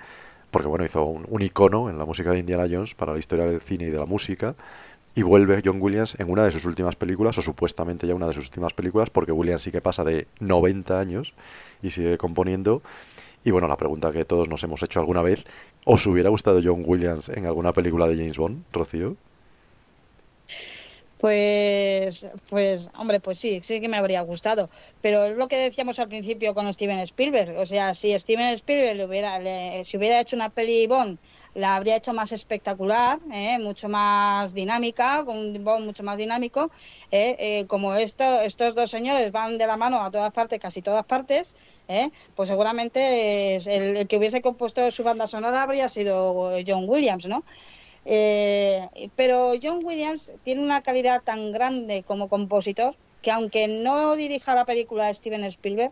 porque 0.51 0.67
bueno, 0.67 0.85
hizo 0.85 1.03
un, 1.03 1.41
icono 1.41 1.89
en 1.89 1.97
la 1.97 2.05
música 2.05 2.31
de 2.31 2.39
Indiana 2.39 2.67
Jones 2.69 2.93
para 2.93 3.13
la 3.13 3.19
historia 3.19 3.45
del 3.45 3.59
cine 3.59 3.85
y 3.85 3.89
de 3.89 3.97
la 3.97 4.05
música. 4.05 4.53
Y 5.15 5.23
vuelve 5.23 5.63
John 5.65 5.81
Williams 5.81 6.15
en 6.19 6.29
una 6.31 6.43
de 6.43 6.51
sus 6.51 6.65
últimas 6.65 6.95
películas, 6.95 7.39
o 7.39 7.41
supuestamente 7.41 8.05
ya 8.05 8.13
una 8.13 8.27
de 8.27 8.33
sus 8.35 8.45
últimas 8.45 8.73
películas, 8.73 9.09
porque 9.09 9.31
Williams 9.31 9.63
sí 9.63 9.71
que 9.71 9.81
pasa 9.81 10.03
de 10.03 10.27
90 10.39 10.99
años 10.99 11.33
y 11.81 11.89
sigue 11.89 12.19
componiendo. 12.19 12.83
Y 13.43 13.51
bueno, 13.51 13.67
la 13.67 13.77
pregunta 13.77 14.11
que 14.11 14.25
todos 14.25 14.49
nos 14.49 14.63
hemos 14.63 14.83
hecho 14.83 14.99
alguna 14.99 15.21
vez, 15.21 15.43
¿os 15.85 16.05
hubiera 16.07 16.29
gustado 16.29 16.61
John 16.63 16.83
Williams 16.85 17.29
en 17.29 17.45
alguna 17.45 17.73
película 17.73 18.07
de 18.07 18.17
James 18.17 18.37
Bond, 18.37 18.63
Rocío? 18.71 19.15
Pues, 21.19 22.27
pues, 22.49 22.89
hombre, 22.97 23.19
pues 23.19 23.39
sí, 23.39 23.59
sí 23.61 23.81
que 23.81 23.89
me 23.89 23.97
habría 23.97 24.21
gustado. 24.21 24.69
Pero 25.01 25.25
es 25.25 25.35
lo 25.35 25.49
que 25.49 25.57
decíamos 25.57 25.99
al 25.99 26.07
principio 26.07 26.53
con 26.53 26.71
Steven 26.73 26.99
Spielberg. 26.99 27.57
O 27.57 27.65
sea, 27.65 27.93
si 27.93 28.17
Steven 28.17 28.53
Spielberg 28.53 28.95
le 28.95 29.05
hubiera, 29.05 29.83
si 29.83 29.97
hubiera 29.97 30.21
hecho 30.21 30.37
una 30.37 30.49
peli 30.49 30.87
Bond, 30.87 31.17
la 31.59 31.75
habría 31.75 31.95
hecho 31.97 32.13
más 32.13 32.31
espectacular, 32.31 33.19
¿eh? 33.31 33.59
mucho 33.59 33.89
más 33.89 34.53
dinámica, 34.53 35.23
con 35.25 35.37
un 35.37 35.63
Bond 35.63 35.85
mucho 35.85 36.03
más 36.03 36.17
dinámico. 36.17 36.71
¿eh? 37.11 37.35
Eh, 37.39 37.65
como 37.67 37.95
esto, 37.95 38.41
estos 38.41 38.75
dos 38.75 38.89
señores 38.89 39.31
van 39.31 39.57
de 39.57 39.67
la 39.67 39.77
mano 39.77 40.01
a 40.01 40.09
todas 40.11 40.31
partes, 40.31 40.59
casi 40.59 40.81
todas 40.81 41.05
partes, 41.05 41.55
pues 42.35 42.49
seguramente 42.49 43.55
el, 43.55 44.07
que 44.07 44.17
hubiese 44.17 44.41
compuesto 44.41 44.91
su 44.91 45.03
banda 45.03 45.25
sonora 45.27 45.63
habría 45.63 45.89
sido 45.89 46.51
John 46.65 46.87
Williams, 46.87 47.25
¿no? 47.25 47.43
Pero 48.03 49.53
John 49.61 49.83
Williams 49.83 50.31
tiene 50.43 50.61
una 50.61 50.81
calidad 50.81 51.21
tan 51.23 51.51
grande 51.51 52.03
como 52.03 52.29
compositor 52.29 52.95
que 53.21 53.31
aunque 53.31 53.67
no 53.67 54.15
dirija 54.15 54.55
la 54.55 54.65
película 54.65 55.13
Steven 55.13 55.43
Spielberg, 55.45 55.91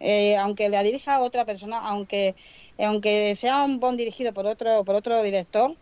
¿eh? 0.00 0.36
aunque 0.36 0.68
la 0.68 0.82
dirija 0.82 1.16
a 1.16 1.22
otra 1.22 1.44
persona, 1.44 1.78
aunque 1.86 2.34
aunque 2.78 3.34
sea 3.34 3.64
un 3.64 3.78
Bond 3.78 3.98
dirigido 3.98 4.32
por 4.32 4.46
otro 4.46 4.84
por 4.84 4.94
otro 4.94 5.22
director, 5.22 5.76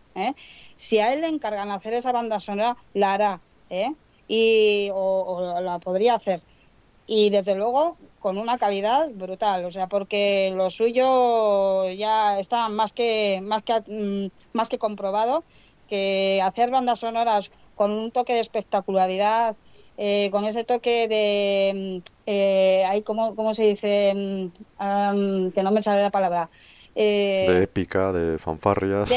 si 0.75 0.99
a 0.99 1.13
él 1.13 1.21
le 1.21 1.27
encargan 1.27 1.71
hacer 1.71 1.93
esa 1.93 2.11
banda 2.11 2.39
sonora, 2.39 2.77
la 2.93 3.13
hará, 3.13 3.41
y 4.27 4.89
o 4.93 5.61
la 5.61 5.79
podría 5.79 6.15
hacer. 6.15 6.41
Y 7.07 7.31
desde 7.31 7.55
luego 7.55 7.97
con 8.19 8.37
una 8.37 8.57
calidad 8.57 9.09
brutal, 9.11 9.65
o 9.65 9.71
sea, 9.71 9.87
porque 9.87 10.51
lo 10.55 10.69
suyo 10.69 11.89
ya 11.89 12.39
está 12.39 12.69
más 12.69 12.93
que 12.93 13.39
más 13.41 13.63
que 13.63 13.81
mm, 13.87 14.29
más 14.53 14.69
que 14.69 14.77
comprobado 14.77 15.43
que 15.87 16.41
hacer 16.43 16.69
bandas 16.69 16.99
sonoras 16.99 17.51
con 17.75 17.91
un 17.91 18.11
toque 18.11 18.33
de 18.33 18.41
espectacularidad, 18.41 19.55
eh, 20.01 20.29
con 20.31 20.45
ese 20.45 20.63
toque 20.63 21.09
de 21.09 22.01
mm, 22.01 22.11
eh, 22.25 22.85
ahí 22.87 23.01
cómo, 23.01 23.35
cómo 23.35 23.53
se 23.53 23.63
dice 23.63 24.13
mm, 24.15 25.49
que 25.49 25.61
no 25.61 25.71
me 25.71 25.81
sale 25.81 26.01
la 26.01 26.09
palabra 26.09 26.49
eh, 26.95 27.45
de 27.49 27.63
épica, 27.63 28.13
de 28.13 28.37
fanfarrias. 28.37 29.11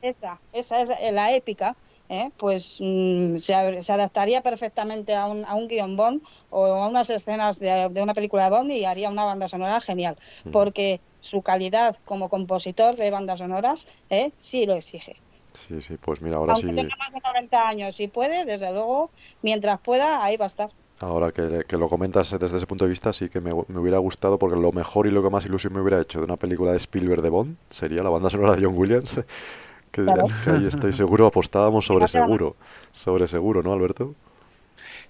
esa, 0.00 0.38
esa 0.52 0.82
es 0.82 1.12
la 1.12 1.34
épica 1.34 1.74
¿eh? 2.08 2.30
pues 2.36 2.78
mm, 2.80 3.38
se, 3.38 3.54
adaptaría 3.54 4.42
perfectamente 4.42 5.14
a 5.14 5.26
un, 5.26 5.44
a 5.44 5.54
un 5.54 5.68
guion 5.68 5.96
Bond 5.96 6.22
o 6.50 6.64
a 6.64 6.88
unas 6.88 7.10
escenas 7.10 7.58
de, 7.58 7.90
una 8.00 8.14
película 8.14 8.44
de 8.44 8.50
Bond 8.50 8.70
y 8.70 8.84
haría 8.84 9.10
una 9.10 9.24
banda 9.24 9.48
sonora 9.48 9.80
genial. 9.80 10.16
Porque 10.52 11.00
su 11.20 11.42
calidad 11.42 11.96
como 12.04 12.28
compositor 12.28 12.96
de 12.96 13.10
bandas 13.10 13.40
sonoras, 13.40 13.86
¿eh? 14.10 14.30
sí 14.38 14.66
lo 14.66 14.74
exige. 14.74 15.16
Sí, 15.54 15.80
sí, 15.80 15.96
pues 16.00 16.20
mira, 16.20 16.36
ahora 16.36 16.52
Aunque 16.52 16.68
sí. 16.68 16.74
tenga 16.74 16.96
más 16.98 17.12
de 17.12 17.20
90 17.20 17.68
años, 17.68 17.96
si 17.96 18.08
puede, 18.08 18.44
desde 18.44 18.72
luego, 18.72 19.10
mientras 19.42 19.80
pueda, 19.80 20.22
ahí 20.24 20.36
va 20.36 20.44
a 20.46 20.48
estar. 20.48 20.70
Ahora 21.00 21.32
que, 21.32 21.64
que 21.66 21.76
lo 21.76 21.88
comentas 21.88 22.36
desde 22.38 22.56
ese 22.56 22.66
punto 22.66 22.84
de 22.84 22.90
vista, 22.90 23.12
sí 23.12 23.28
que 23.28 23.40
me, 23.40 23.50
me 23.68 23.80
hubiera 23.80 23.98
gustado, 23.98 24.38
porque 24.38 24.56
lo 24.56 24.72
mejor 24.72 25.06
y 25.06 25.10
lo 25.10 25.22
que 25.22 25.30
más 25.30 25.44
ilusión 25.46 25.72
me 25.72 25.80
hubiera 25.80 26.00
hecho 26.00 26.18
de 26.18 26.24
una 26.24 26.36
película 26.36 26.70
de 26.72 26.76
Spielberg 26.76 27.22
de 27.22 27.30
Bond 27.30 27.56
sería 27.70 28.02
la 28.02 28.10
banda 28.10 28.30
sonora 28.30 28.54
de 28.56 28.64
John 28.64 28.74
Williams, 28.76 29.20
que, 29.90 30.02
Claro. 30.04 30.24
que 30.44 30.50
ahí 30.50 30.66
estoy 30.66 30.92
seguro, 30.92 31.26
apostábamos 31.26 31.84
sobre 31.86 32.08
seguro, 32.08 32.56
sobre 32.92 33.26
seguro, 33.26 33.62
¿no, 33.62 33.72
Alberto? 33.72 34.14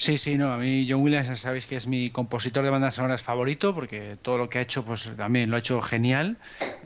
Sí, 0.05 0.19
sí, 0.19 0.37
no, 0.37 0.53
a 0.53 0.59
mí 0.59 0.87
John 0.87 1.01
Williams 1.01 1.39
sabéis 1.39 1.65
que 1.65 1.77
es 1.77 1.87
mi 1.87 2.11
compositor 2.11 2.63
de 2.63 2.69
bandas 2.69 2.97
sonoras 2.97 3.23
favorito 3.23 3.75
porque 3.75 4.19
todo 4.21 4.37
lo 4.37 4.51
que 4.51 4.59
ha 4.59 4.61
hecho 4.61 4.85
pues 4.85 5.11
también 5.17 5.49
lo 5.49 5.57
ha 5.57 5.61
hecho 5.61 5.81
genial 5.81 6.37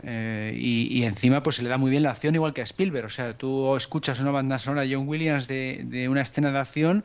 eh, 0.04 0.54
y, 0.56 0.86
y 0.96 1.02
encima 1.02 1.42
pues 1.42 1.56
se 1.56 1.64
le 1.64 1.68
da 1.68 1.78
muy 1.78 1.90
bien 1.90 2.04
la 2.04 2.12
acción 2.12 2.36
igual 2.36 2.54
que 2.54 2.60
a 2.60 2.64
Spielberg, 2.64 3.06
o 3.06 3.08
sea, 3.08 3.36
tú 3.36 3.74
escuchas 3.74 4.20
una 4.20 4.30
banda 4.30 4.60
sonora 4.60 4.82
de 4.82 4.94
John 4.94 5.08
Williams 5.08 5.48
de, 5.48 5.82
de 5.86 6.08
una 6.08 6.22
escena 6.22 6.52
de 6.52 6.58
acción 6.60 7.04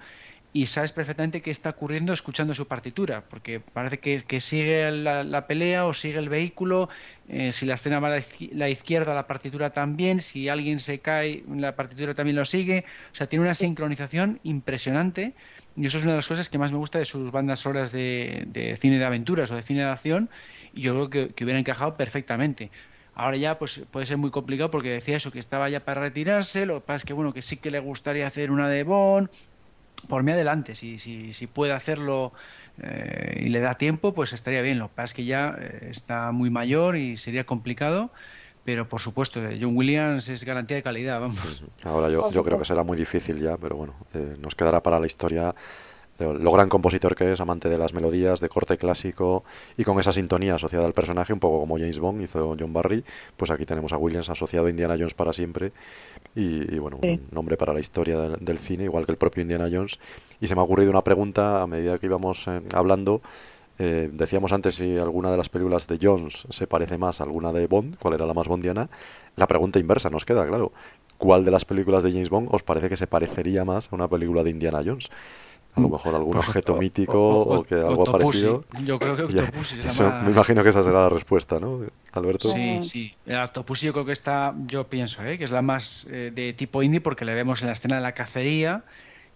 y 0.56 0.68
sabes 0.68 0.91
perfectamente 0.91 1.41
qué 1.41 1.49
está 1.49 1.72
ocurriendo 1.72 2.14
escuchando 2.14 2.53
su 2.53 2.68
partitura, 2.68 3.23
porque 3.27 3.60
parece 3.60 3.99
que, 3.99 4.40
sigue 4.40 4.91
la, 4.91 5.23
la 5.23 5.48
pelea 5.48 5.88
o 5.88 5.95
sigue 5.95 6.19
el 6.19 6.30
vehículo, 6.30 6.90
eh, 7.27 7.52
si 7.52 7.65
la 7.65 7.73
escena 7.73 7.99
va 7.99 8.15
a 8.15 8.19
la 8.52 8.69
izquierda, 8.69 9.15
la 9.15 9.26
partitura 9.26 9.72
también, 9.72 10.22
si 10.22 10.49
alguien 10.49 10.80
se 10.80 10.99
cae, 10.99 11.44
la 11.49 11.76
partitura 11.76 12.14
también 12.14 12.35
lo 12.35 12.45
sigue, 12.45 12.85
o 13.11 13.15
sea, 13.15 13.26
tiene 13.26 13.45
una 13.45 13.56
sincronización 13.56 14.40
impresionante 14.44 15.34
y 15.75 15.85
eso 15.85 15.97
es 15.97 16.03
una 16.03 16.13
de 16.13 16.17
las 16.17 16.27
cosas 16.27 16.49
que 16.49 16.57
más 16.57 16.71
me 16.71 16.77
gusta 16.77 16.99
de 16.99 17.05
sus 17.05 17.31
bandas 17.31 17.59
sonoras 17.59 17.91
de, 17.91 18.43
de 18.47 18.75
cine 18.77 18.99
de 18.99 19.05
aventuras 19.05 19.49
o 19.51 19.55
de 19.55 19.61
cine 19.61 19.81
de 19.81 19.89
acción 19.89 20.29
y 20.73 20.81
yo 20.81 20.93
creo 20.93 21.09
que, 21.09 21.33
que 21.33 21.43
hubiera 21.43 21.59
encajado 21.59 21.97
perfectamente. 21.97 22.71
Ahora 23.15 23.37
ya 23.37 23.59
pues 23.59 23.81
puede 23.91 24.05
ser 24.05 24.17
muy 24.17 24.31
complicado 24.31 24.71
porque 24.71 24.89
decía 24.89 25.17
eso, 25.17 25.31
que 25.31 25.39
estaba 25.39 25.69
ya 25.69 25.85
para 25.85 26.01
retirarse, 26.01 26.65
lo 26.65 26.75
que 26.75 26.87
pasa 26.87 26.97
es 26.97 27.05
que 27.05 27.13
bueno, 27.13 27.33
que 27.33 27.41
sí 27.41 27.57
que 27.57 27.71
le 27.71 27.79
gustaría 27.79 28.25
hacer 28.25 28.51
una 28.51 28.69
de 28.69 28.83
Bond, 28.83 29.29
por 30.07 30.23
mí 30.23 30.31
adelante, 30.31 30.75
si, 30.75 30.99
si, 30.99 31.33
si 31.33 31.47
puede 31.47 31.73
hacerlo 31.73 32.33
eh, 32.81 33.41
y 33.45 33.49
le 33.49 33.59
da 33.59 33.75
tiempo, 33.75 34.13
pues 34.13 34.33
estaría 34.33 34.61
bien. 34.61 34.79
Lo 34.79 34.89
que 34.89 34.95
pasa 34.95 35.05
es 35.05 35.13
que 35.13 35.25
ya 35.25 35.55
eh, 35.59 35.87
está 35.91 36.31
muy 36.31 36.49
mayor 36.49 36.97
y 36.97 37.17
sería 37.17 37.45
complicado, 37.45 38.11
pero 38.64 38.88
por 38.88 39.02
supuesto, 39.02 39.44
eh, 39.44 39.57
John 39.61 39.76
Williams 39.76 40.30
es 40.30 40.44
garantía 40.45 40.77
de 40.77 40.84
calidad, 40.84 41.19
vamos. 41.19 41.64
Ahora 41.84 42.10
yo, 42.10 42.31
yo 42.31 42.44
creo 42.44 42.57
que 42.57 42.65
será 42.65 42.84
muy 42.84 42.98
difícil 42.98 43.40
ya, 43.40 43.57
pero 43.57 43.76
bueno, 43.76 43.94
eh, 44.14 44.35
nos 44.40 44.56
quedará 44.56 44.81
para 44.81 44.99
la 44.99 45.06
historia 45.06 45.53
lo, 46.19 46.34
lo 46.34 46.52
gran 46.52 46.69
compositor 46.69 47.15
que 47.15 47.31
es, 47.31 47.41
amante 47.41 47.69
de 47.69 47.77
las 47.77 47.94
melodías, 47.94 48.40
de 48.40 48.48
corte 48.48 48.77
clásico 48.77 49.44
y 49.77 49.84
con 49.84 49.99
esa 49.99 50.14
sintonía 50.14 50.56
asociada 50.56 50.85
al 50.85 50.94
personaje, 50.94 51.34
un 51.34 51.40
poco 51.40 51.60
como 51.60 51.77
James 51.77 51.99
Bond 51.99 52.22
hizo 52.22 52.56
John 52.57 52.72
Barry, 52.72 53.03
pues 53.35 53.49
aquí 53.52 53.65
tenemos 53.65 53.91
a 53.94 53.98
Williams 53.98 54.30
asociado 54.30 54.68
a 54.68 54.69
Indiana 54.69 54.94
Jones 54.95 55.15
para 55.15 55.34
siempre 55.34 55.72
y, 56.35 56.73
y, 56.73 56.77
bueno, 56.80 56.99
Sí. 57.02 57.10
un 57.10 57.27
nombre 57.31 57.57
para 57.57 57.73
la 57.73 57.80
historia 57.80 58.19
del, 58.19 58.38
del 58.45 58.60
cine, 58.60 58.84
igual 58.85 59.06
que 59.06 59.11
el 59.11 59.18
propio 59.18 59.41
Indiana 59.41 59.68
Jones. 59.72 59.99
Y 60.40 60.48
se 60.48 60.56
me 60.56 60.61
ha 60.61 60.64
ocurrido 60.64 60.91
una 60.91 61.03
pregunta 61.03 61.61
a 61.64 61.68
medida 61.68 61.98
que 61.98 62.06
íbamos 62.06 62.48
eh, 62.48 62.61
hablando. 62.73 63.22
Eh, 63.79 64.09
decíamos 64.13 64.51
antes 64.53 64.75
si 64.75 64.97
alguna 64.97 65.31
de 65.31 65.37
las 65.37 65.49
películas 65.49 65.87
de 65.87 65.97
Jones 66.01 66.45
se 66.49 66.67
parece 66.67 66.97
más 66.97 67.21
a 67.21 67.23
alguna 67.23 67.51
de 67.51 67.65
Bond, 67.67 67.97
cuál 67.97 68.13
era 68.13 68.25
la 68.25 68.33
más 68.33 68.47
bondiana. 68.47 68.89
La 69.35 69.47
pregunta 69.47 69.79
inversa 69.79 70.09
nos 70.09 70.25
queda, 70.25 70.47
claro. 70.47 70.71
¿Cuál 71.17 71.43
de 71.45 71.51
las 71.51 71.65
películas 71.65 72.03
de 72.03 72.11
James 72.11 72.29
Bond 72.29 72.49
os 72.51 72.63
parece 72.63 72.89
que 72.89 72.97
se 72.97 73.07
parecería 73.07 73.65
más 73.65 73.89
a 73.91 73.95
una 73.95 74.07
película 74.07 74.43
de 74.43 74.49
Indiana 74.51 74.81
Jones? 74.85 75.09
A 75.75 75.81
lo 75.81 75.89
mejor 75.89 76.13
algún 76.13 76.33
Pues 76.33 76.47
objeto 76.49 76.73
o- 76.75 76.77
mítico 76.77 77.17
o- 77.19 77.59
o, 77.59 77.63
que 77.63 77.73
algo 77.73 78.03
parecido. 78.03 78.61
Yo 78.85 78.99
creo 78.99 79.15
que 79.15 79.23
Octopussy 79.23 79.79
es 79.79 79.99
la 79.99 80.07
más- 80.09 80.23
Me 80.25 80.31
imagino 80.31 80.61
que 80.61 80.69
esa 80.69 80.83
será 80.83 81.01
la 81.01 81.09
respuesta, 81.09 81.59
¿no, 81.59 81.79
Alberto? 82.11 82.47
Sí, 82.49 82.77
sí. 82.83 83.11
El 83.25 83.39
Octopussy 83.39 83.87
yo 83.87 83.93
creo 83.93 84.05
que 84.05 84.11
está, 84.11 84.53
yo 84.67 84.85
pienso, 84.87 85.23
¿eh? 85.23 85.39
que 85.39 85.45
es 85.45 85.51
la 85.51 85.63
más 85.63 86.05
eh, 86.11 86.31
de 86.31 86.53
tipo 86.53 86.83
indie 86.83 87.01
porque 87.01 87.25
le 87.25 87.33
vemos 87.33 87.61
en 87.61 87.67
la 87.67 87.73
escena 87.73 87.95
de 87.95 88.03
la 88.03 88.11
cacería 88.11 88.83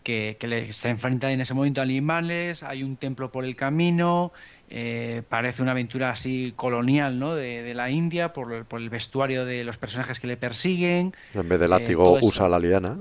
que, 0.04 0.38
que 0.40 0.48
le 0.48 0.68
está 0.70 0.90
enfrentada 0.90 1.34
en 1.34 1.42
ese 1.42 1.54
momento 1.54 1.82
a 1.82 1.84
animales, 1.84 2.64
hay 2.64 2.84
un 2.84 2.98
templo 2.98 3.32
por 3.32 3.44
el 3.46 3.56
camino, 3.56 4.32
eh, 4.70 5.24
parece 5.30 5.62
una 5.62 5.72
aventura 5.72 6.10
así 6.12 6.54
colonial, 6.56 7.20
¿no? 7.20 7.36
De, 7.36 7.64
de 7.64 7.74
la 7.74 7.90
India 7.90 8.34
por, 8.34 8.54
el- 8.54 8.66
por 8.66 8.82
el 8.82 8.90
vestuario 8.90 9.46
de 9.46 9.64
los 9.64 9.78
personajes 9.78 10.20
que 10.20 10.28
le 10.28 10.38
persiguen. 10.38 11.14
En 11.34 11.50
vez 11.50 11.60
de 11.60 11.66
eh, 11.66 11.70
látigo 11.70 12.18
eso. 12.18 12.28
usa 12.28 12.50
la 12.50 12.60
liana. 12.60 13.00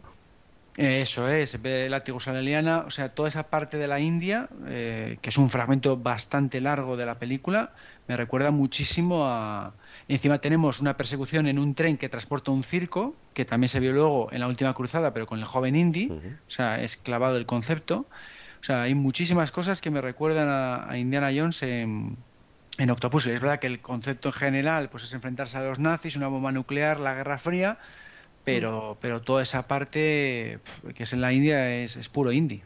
Eso 0.77 1.31
es, 1.31 1.55
en 1.55 1.63
vez 1.63 1.85
de 1.85 1.89
látigo 1.89 2.19
usa 2.19 2.35
la 2.35 2.43
liana, 2.43 2.85
o 2.87 2.91
sea, 2.91 3.09
toda 3.09 3.31
esa 3.31 3.49
parte 3.49 3.79
de 3.79 3.87
la 3.89 3.99
India, 3.99 4.47
eh, 4.67 5.17
que 5.23 5.31
es 5.31 5.39
un 5.39 5.49
fragmento 5.49 5.97
bastante 5.97 6.61
largo 6.61 6.99
de 6.99 7.07
la 7.07 7.19
película, 7.19 7.73
me 8.09 8.17
recuerda 8.17 8.51
muchísimo 8.51 9.25
a... 9.27 9.75
Encima 10.09 10.39
tenemos 10.39 10.81
una 10.81 10.97
persecución 10.97 11.49
en 11.49 11.59
un 11.59 11.75
tren 11.75 11.97
que 11.97 12.09
transporta 12.09 12.53
un 12.53 12.63
circo, 12.63 13.17
que 13.35 13.45
también 13.45 13.69
se 13.69 13.81
vio 13.81 13.93
luego 13.93 14.29
en 14.33 14.41
la 14.41 14.47
última 14.47 14.73
cruzada, 14.73 15.13
pero 15.13 15.27
con 15.27 15.39
el 15.41 15.45
joven 15.45 15.75
Indy, 15.75 16.11
o 16.11 16.51
sea, 16.51 16.81
es 16.81 16.97
clavado 16.97 17.37
el 17.37 17.47
concepto. 17.47 18.07
O 18.61 18.65
sea, 18.67 18.83
hay 18.83 18.95
muchísimas 18.95 19.51
cosas 19.51 19.81
que 19.81 19.91
me 19.91 20.01
recuerdan 20.01 20.49
a, 20.49 20.89
a 20.91 20.97
Indiana 20.97 21.31
Jones 21.35 21.63
en, 21.63 22.17
en 22.79 22.91
Octopus. 22.91 23.27
Es 23.27 23.41
verdad 23.41 23.59
que 23.59 23.67
el 23.67 23.81
concepto 23.81 24.29
en 24.29 24.33
general 24.35 24.89
pues 24.89 25.05
es 25.05 25.13
enfrentarse 25.13 25.57
a 25.59 25.63
los 25.63 25.79
nazis, 25.79 26.17
una 26.17 26.29
bomba 26.29 26.53
nuclear, 26.53 27.01
la 27.01 27.15
Guerra 27.15 27.39
Fría, 27.39 27.79
pero, 28.45 28.97
pero 29.01 29.23
toda 29.23 29.43
esa 29.43 29.67
parte 29.67 30.61
pf, 30.65 30.95
que 30.95 31.03
es 31.03 31.13
en 31.13 31.21
la 31.21 31.33
India 31.33 31.75
es, 31.75 31.97
es 31.97 32.09
puro 32.09 32.31
indie. 32.33 32.63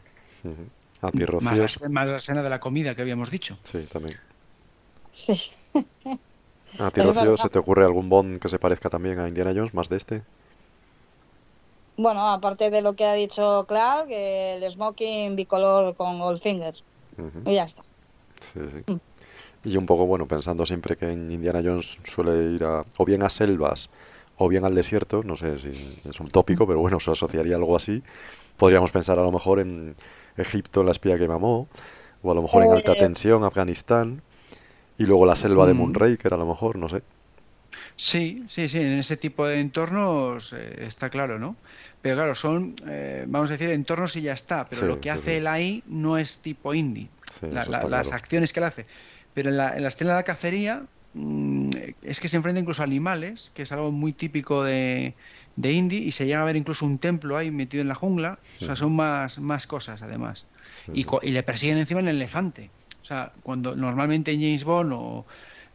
Más 1.01 1.81
la, 1.81 1.89
más 1.89 2.07
la 2.07 2.17
escena 2.17 2.43
de 2.43 2.49
la 2.49 2.59
comida 2.59 2.93
que 2.93 3.01
habíamos 3.01 3.31
dicho. 3.31 3.57
Sí, 3.63 3.87
también. 3.91 4.17
Sí. 5.11 5.39
A 6.79 6.89
ti, 6.89 7.01
Rocío. 7.01 7.37
¿se 7.37 7.49
te 7.49 7.59
ocurre 7.59 7.83
algún 7.85 8.09
Bond 8.09 8.39
que 8.39 8.49
se 8.49 8.57
parezca 8.59 8.89
también 8.89 9.19
a 9.19 9.27
Indiana 9.27 9.51
Jones, 9.53 9.73
más 9.73 9.89
de 9.89 9.97
este? 9.97 10.23
Bueno, 11.97 12.31
aparte 12.31 12.69
de 12.69 12.81
lo 12.81 12.93
que 12.93 13.05
ha 13.05 13.13
dicho 13.13 13.65
Clark, 13.67 14.07
el 14.09 14.69
smoking 14.71 15.35
bicolor 15.35 15.95
con 15.95 16.19
Goldfinger. 16.19 16.75
Ujú. 17.17 17.49
Y 17.49 17.55
ya 17.55 17.65
está. 17.65 17.83
Sí, 18.39 18.59
sí. 18.71 18.97
Y 19.63 19.77
un 19.77 19.85
poco, 19.85 20.05
bueno, 20.07 20.27
pensando 20.27 20.65
siempre 20.65 20.95
que 20.95 21.11
en 21.11 21.29
Indiana 21.29 21.61
Jones 21.63 21.99
suele 22.03 22.53
ir 22.53 22.63
a, 22.63 22.83
o 22.97 23.05
bien 23.05 23.21
a 23.21 23.29
selvas 23.29 23.89
o 24.37 24.47
bien 24.47 24.65
al 24.65 24.73
desierto, 24.73 25.21
no 25.23 25.35
sé 25.35 25.59
si 25.59 25.69
es 26.09 26.19
un 26.19 26.29
tópico, 26.29 26.65
pero 26.65 26.79
bueno, 26.79 26.99
se 26.99 27.11
asociaría 27.11 27.53
a 27.53 27.57
algo 27.57 27.75
así. 27.75 28.01
Podríamos 28.57 28.91
pensar 28.91 29.19
a 29.19 29.21
lo 29.21 29.31
mejor 29.31 29.59
en 29.59 29.95
Egipto, 30.37 30.79
en 30.79 30.87
la 30.87 30.93
espía 30.93 31.19
que 31.19 31.27
mamó, 31.27 31.67
o 32.23 32.31
a 32.31 32.33
lo 32.33 32.41
mejor 32.41 32.63
en 32.63 32.71
alta 32.71 32.93
Eh. 32.93 32.97
tensión, 32.97 33.43
Afganistán, 33.43 34.23
y 35.01 35.05
luego 35.05 35.25
la 35.25 35.35
selva 35.35 35.65
de 35.67 35.73
Mm. 35.73 35.73
Moonraker, 35.73 36.33
a 36.33 36.37
lo 36.37 36.45
mejor, 36.45 36.77
no 36.77 36.87
sé. 36.89 37.03
Sí, 37.95 38.43
sí, 38.47 38.67
sí, 38.69 38.79
en 38.79 38.93
ese 38.93 39.17
tipo 39.17 39.45
de 39.47 39.59
entornos 39.59 40.53
eh, 40.53 40.75
está 40.85 41.09
claro, 41.09 41.39
¿no? 41.39 41.61
Pero 42.01 42.15
claro, 42.15 42.35
son, 42.35 42.75
eh, 42.87 43.25
vamos 43.27 43.49
a 43.49 43.53
decir, 43.53 43.69
entornos 43.69 44.15
y 44.15 44.21
ya 44.21 44.33
está, 44.33 44.67
pero 44.69 44.81
Sí, 44.81 44.87
lo 44.87 44.99
que 44.99 45.09
sí, 45.09 45.13
hace 45.13 45.31
sí. 45.31 45.37
él 45.37 45.47
ahí 45.47 45.83
no 45.87 46.17
es 46.17 46.41
tipo 46.41 46.73
indie, 46.73 47.11
La- 47.49 47.65
la- 47.65 47.85
las 47.85 48.11
acciones 48.13 48.53
que 48.53 48.59
él 48.59 48.65
hace. 48.65 48.83
Pero 49.33 49.49
en 49.49 49.57
la, 49.57 49.75
en 49.75 49.81
la 49.83 49.87
escena 49.89 50.11
de 50.11 50.15
la 50.17 50.23
cacería 50.23 50.89
mm, 51.13 51.69
es 52.01 52.19
que 52.19 52.27
se 52.27 52.37
enfrenta 52.37 52.59
incluso 52.59 52.81
a 52.81 52.85
animales, 52.85 53.51
que 53.51 53.63
es 53.63 53.71
algo 53.71 53.91
muy 53.91 54.13
típico 54.13 54.63
de, 54.63 55.15
de 55.55 55.71
indie, 55.71 55.99
y 55.99 56.11
se 56.11 56.25
llega 56.25 56.41
a 56.41 56.45
ver 56.45 56.55
incluso 56.57 56.85
un 56.85 56.99
templo 56.99 57.37
ahí 57.37 57.51
metido 57.51 57.81
en 57.81 57.87
la 57.87 57.95
jungla, 57.95 58.39
o 58.59 58.63
sea, 58.63 58.75
son 58.75 58.95
más, 58.95 59.39
más 59.39 59.67
cosas 59.67 60.01
además. 60.01 60.47
Y, 60.91 61.05
y 61.21 61.31
le 61.31 61.43
persiguen 61.43 61.77
encima 61.77 62.01
el 62.01 62.07
elefante. 62.09 62.73
O 63.11 63.13
sea, 63.13 63.33
cuando 63.43 63.75
normalmente 63.75 64.31
en 64.31 64.39
James 64.39 64.63
Bond 64.63 64.93
o, 64.93 65.25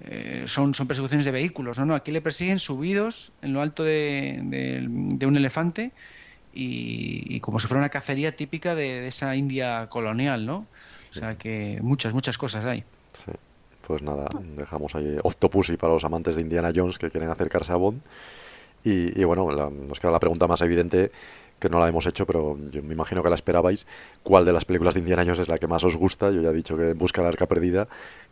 eh, 0.00 0.44
son, 0.46 0.72
son 0.72 0.86
persecuciones 0.86 1.26
de 1.26 1.32
vehículos, 1.32 1.78
no, 1.78 1.84
no, 1.84 1.94
aquí 1.94 2.10
le 2.10 2.22
persiguen 2.22 2.58
subidos 2.58 3.32
en 3.42 3.52
lo 3.52 3.60
alto 3.60 3.84
de, 3.84 4.40
de- 4.44 4.86
de 4.88 5.26
un 5.26 5.36
elefante 5.36 5.92
y, 6.54 7.26
y 7.28 7.40
como 7.40 7.60
si 7.60 7.66
fuera 7.66 7.80
una 7.80 7.90
cacería 7.90 8.34
típica 8.34 8.74
de, 8.74 9.02
de 9.02 9.08
esa 9.08 9.36
India 9.36 9.86
colonial, 9.90 10.46
¿no? 10.46 10.66
O 11.10 11.14
sea 11.18 11.36
que 11.36 11.78
muchas, 11.82 12.14
muchas 12.14 12.38
cosas 12.38 12.64
hay. 12.64 12.84
Sí. 13.12 13.32
Pues 13.86 14.00
nada, 14.00 14.30
dejamos 14.56 14.94
ahí 14.94 15.18
Octopussy 15.22 15.76
para 15.76 15.92
los 15.92 16.04
amantes 16.04 16.36
de 16.36 16.40
Indiana 16.40 16.72
Jones 16.74 16.96
que 16.96 17.10
quieren 17.10 17.28
acercarse 17.28 17.70
a 17.70 17.76
Bond. 17.76 18.00
Y, 18.82 19.20
y 19.20 19.24
bueno, 19.24 19.50
la- 19.50 19.68
nos 19.68 20.00
queda 20.00 20.10
la 20.10 20.20
pregunta 20.20 20.46
más 20.46 20.62
evidente 20.62 21.12
que 21.58 21.68
no 21.68 21.78
la 21.78 21.88
hemos 21.88 22.06
hecho, 22.06 22.26
pero 22.26 22.56
yo 22.70 22.82
me 22.82 22.92
imagino 22.94 23.22
que 23.22 23.28
la 23.28 23.34
esperabais. 23.34 23.86
¿Cuál 24.22 24.44
de 24.44 24.52
las 24.52 24.64
películas 24.64 24.94
de 24.94 25.00
Indiana 25.00 25.22
Jones 25.24 25.40
es 25.40 25.48
la 25.48 25.58
que 25.58 25.66
más 25.66 25.84
os 25.84 25.96
gusta? 25.96 26.30
Yo 26.30 26.40
ya 26.42 26.50
he 26.50 26.54
dicho 26.54 26.76
que 26.76 26.92
Busca 26.94 27.22
de 27.22 27.24
la 27.24 27.28
Arca 27.30 27.46
Perdida, 27.46 27.88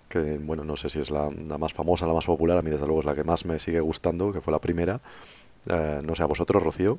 que 0.09 0.39
bueno, 0.39 0.65
no 0.65 0.77
sé 0.77 0.89
si 0.89 1.01
es 1.01 1.11
la, 1.11 1.31
la 1.49 1.59
más 1.59 1.73
famosa, 1.73 2.07
la 2.07 2.15
más 2.15 2.27
popular, 2.27 2.59
a 2.59 2.63
mí 2.63 2.71
desde 2.71 2.87
luego 2.87 3.01
es 3.01 3.07
la 3.07 3.15
que 3.15 3.25
más 3.25 3.45
me 3.45 3.59
sigue 3.59 3.81
gustando, 3.81 4.33
que 4.33 4.41
fue 4.41 4.53
la 4.53 4.61
primera. 4.61 5.01
Eh, 5.69 6.01
no 6.03 6.15
sé, 6.15 6.23
a 6.23 6.27
vosotros, 6.27 6.63
Rocío. 6.63 6.99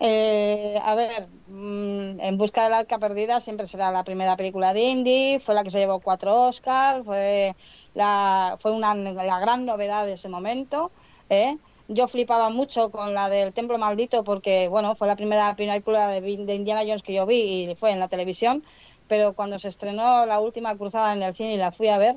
Eh, 0.00 0.78
a 0.82 0.94
ver, 0.94 1.28
mm, 1.48 2.20
En 2.20 2.38
busca 2.38 2.62
del 2.64 2.74
arca 2.74 2.98
perdida 2.98 3.40
siempre 3.40 3.66
será 3.66 3.90
la 3.90 4.04
primera 4.04 4.36
película 4.36 4.72
de 4.72 4.82
Indy, 4.82 5.38
fue 5.40 5.54
la 5.54 5.64
que 5.64 5.70
se 5.70 5.78
llevó 5.80 6.00
cuatro 6.00 6.48
Oscars, 6.48 7.04
fue 7.04 7.54
la, 7.94 8.56
fue 8.60 8.72
una, 8.72 8.94
la 8.94 9.40
gran 9.40 9.66
novedad 9.66 10.06
de 10.06 10.12
ese 10.12 10.28
momento. 10.28 10.92
¿eh? 11.30 11.56
Yo 11.88 12.06
flipaba 12.06 12.50
mucho 12.50 12.90
con 12.90 13.14
la 13.14 13.30
del 13.30 13.52
Templo 13.52 13.78
Maldito 13.78 14.22
porque, 14.22 14.68
bueno, 14.68 14.94
fue 14.94 15.08
la 15.08 15.16
primera 15.16 15.56
película 15.56 16.08
de, 16.08 16.20
de 16.20 16.54
Indiana 16.54 16.82
Jones 16.82 17.02
que 17.02 17.14
yo 17.14 17.24
vi 17.24 17.70
y 17.70 17.74
fue 17.74 17.92
en 17.92 17.98
la 17.98 18.08
televisión, 18.08 18.62
pero 19.08 19.32
cuando 19.32 19.58
se 19.58 19.68
estrenó 19.68 20.26
la 20.26 20.38
última 20.38 20.76
cruzada 20.76 21.14
en 21.14 21.22
el 21.22 21.34
cine 21.34 21.54
y 21.54 21.56
la 21.56 21.72
fui 21.72 21.88
a 21.88 21.96
ver, 21.96 22.16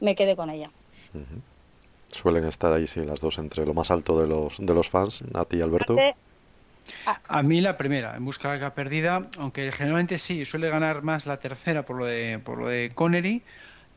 me 0.00 0.14
quedé 0.14 0.36
con 0.36 0.50
ella. 0.50 0.70
Suelen 2.08 2.44
estar 2.44 2.72
ahí, 2.72 2.86
sí, 2.86 3.00
las 3.00 3.20
dos 3.20 3.38
entre 3.38 3.64
lo 3.66 3.74
más 3.74 3.90
alto 3.90 4.20
de 4.20 4.28
los, 4.28 4.58
de 4.58 4.74
los 4.74 4.88
fans. 4.88 5.22
A 5.34 5.44
ti, 5.44 5.60
Alberto. 5.60 5.96
A 7.26 7.42
mí 7.42 7.60
la 7.60 7.76
primera, 7.76 8.16
en 8.16 8.24
busca 8.24 8.52
de 8.52 8.60
la 8.60 8.74
perdida, 8.74 9.28
aunque 9.38 9.72
generalmente 9.72 10.18
sí, 10.18 10.44
suele 10.44 10.68
ganar 10.68 11.02
más 11.02 11.26
la 11.26 11.38
tercera 11.38 11.84
por 11.84 11.96
lo 11.96 12.04
de, 12.04 12.38
por 12.38 12.58
lo 12.58 12.66
de 12.66 12.92
Connery. 12.94 13.42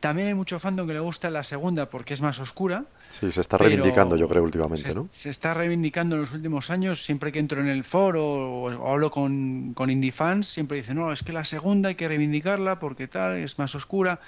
También 0.00 0.28
hay 0.28 0.34
mucho 0.34 0.58
fandom 0.58 0.86
que 0.86 0.94
le 0.94 1.00
gusta 1.00 1.30
la 1.30 1.42
segunda 1.42 1.88
porque 1.90 2.14
es 2.14 2.20
más 2.20 2.40
oscura. 2.40 2.84
Sí, 3.10 3.30
se 3.30 3.40
está 3.40 3.58
reivindicando, 3.58 4.16
yo 4.16 4.28
creo, 4.28 4.42
últimamente, 4.42 4.90
se, 4.90 4.94
¿no? 4.94 5.08
Se 5.10 5.30
está 5.30 5.54
reivindicando 5.54 6.16
en 6.16 6.22
los 6.22 6.32
últimos 6.32 6.70
años. 6.70 7.04
Siempre 7.04 7.30
que 7.32 7.38
entro 7.38 7.60
en 7.60 7.68
el 7.68 7.84
foro 7.84 8.24
o, 8.24 8.90
hablo 8.90 9.10
con, 9.10 9.74
con 9.74 9.90
indie 9.90 10.12
fans, 10.12 10.48
siempre 10.48 10.78
dicen, 10.78 10.96
no, 10.96 11.12
es 11.12 11.22
que 11.22 11.32
la 11.32 11.44
segunda 11.44 11.90
hay 11.90 11.94
que 11.94 12.08
reivindicarla 12.08 12.80
porque 12.80 13.08
tal, 13.08 13.36
es 13.38 13.58
más 13.58 13.74
oscura. 13.74 14.20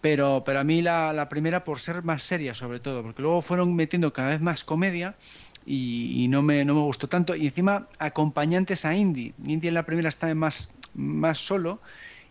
Pero, 0.00 0.42
pero 0.46 0.60
a 0.60 0.64
mí 0.64 0.80
la, 0.80 1.12
la 1.12 1.28
primera 1.28 1.62
por 1.62 1.78
ser 1.78 2.02
más 2.02 2.22
seria, 2.22 2.54
sobre 2.54 2.80
todo, 2.80 3.02
porque 3.02 3.20
luego 3.20 3.42
fueron 3.42 3.74
metiendo 3.76 4.14
cada 4.14 4.30
vez 4.30 4.40
más 4.40 4.64
comedia 4.64 5.14
y, 5.66 6.26
no, 6.28 6.42
me, 6.42 6.64
no 6.64 6.74
me 6.74 6.80
gustó 6.80 7.08
tanto. 7.08 7.36
Y 7.36 7.46
encima, 7.46 7.86
acompañantes 7.98 8.84
a 8.84 8.94
Indy. 8.94 9.34
Indy 9.44 9.68
en 9.68 9.74
la 9.74 9.84
primera 9.84 10.08
está 10.08 10.34
más, 10.34 10.74
más 10.94 11.38
solo. 11.38 11.80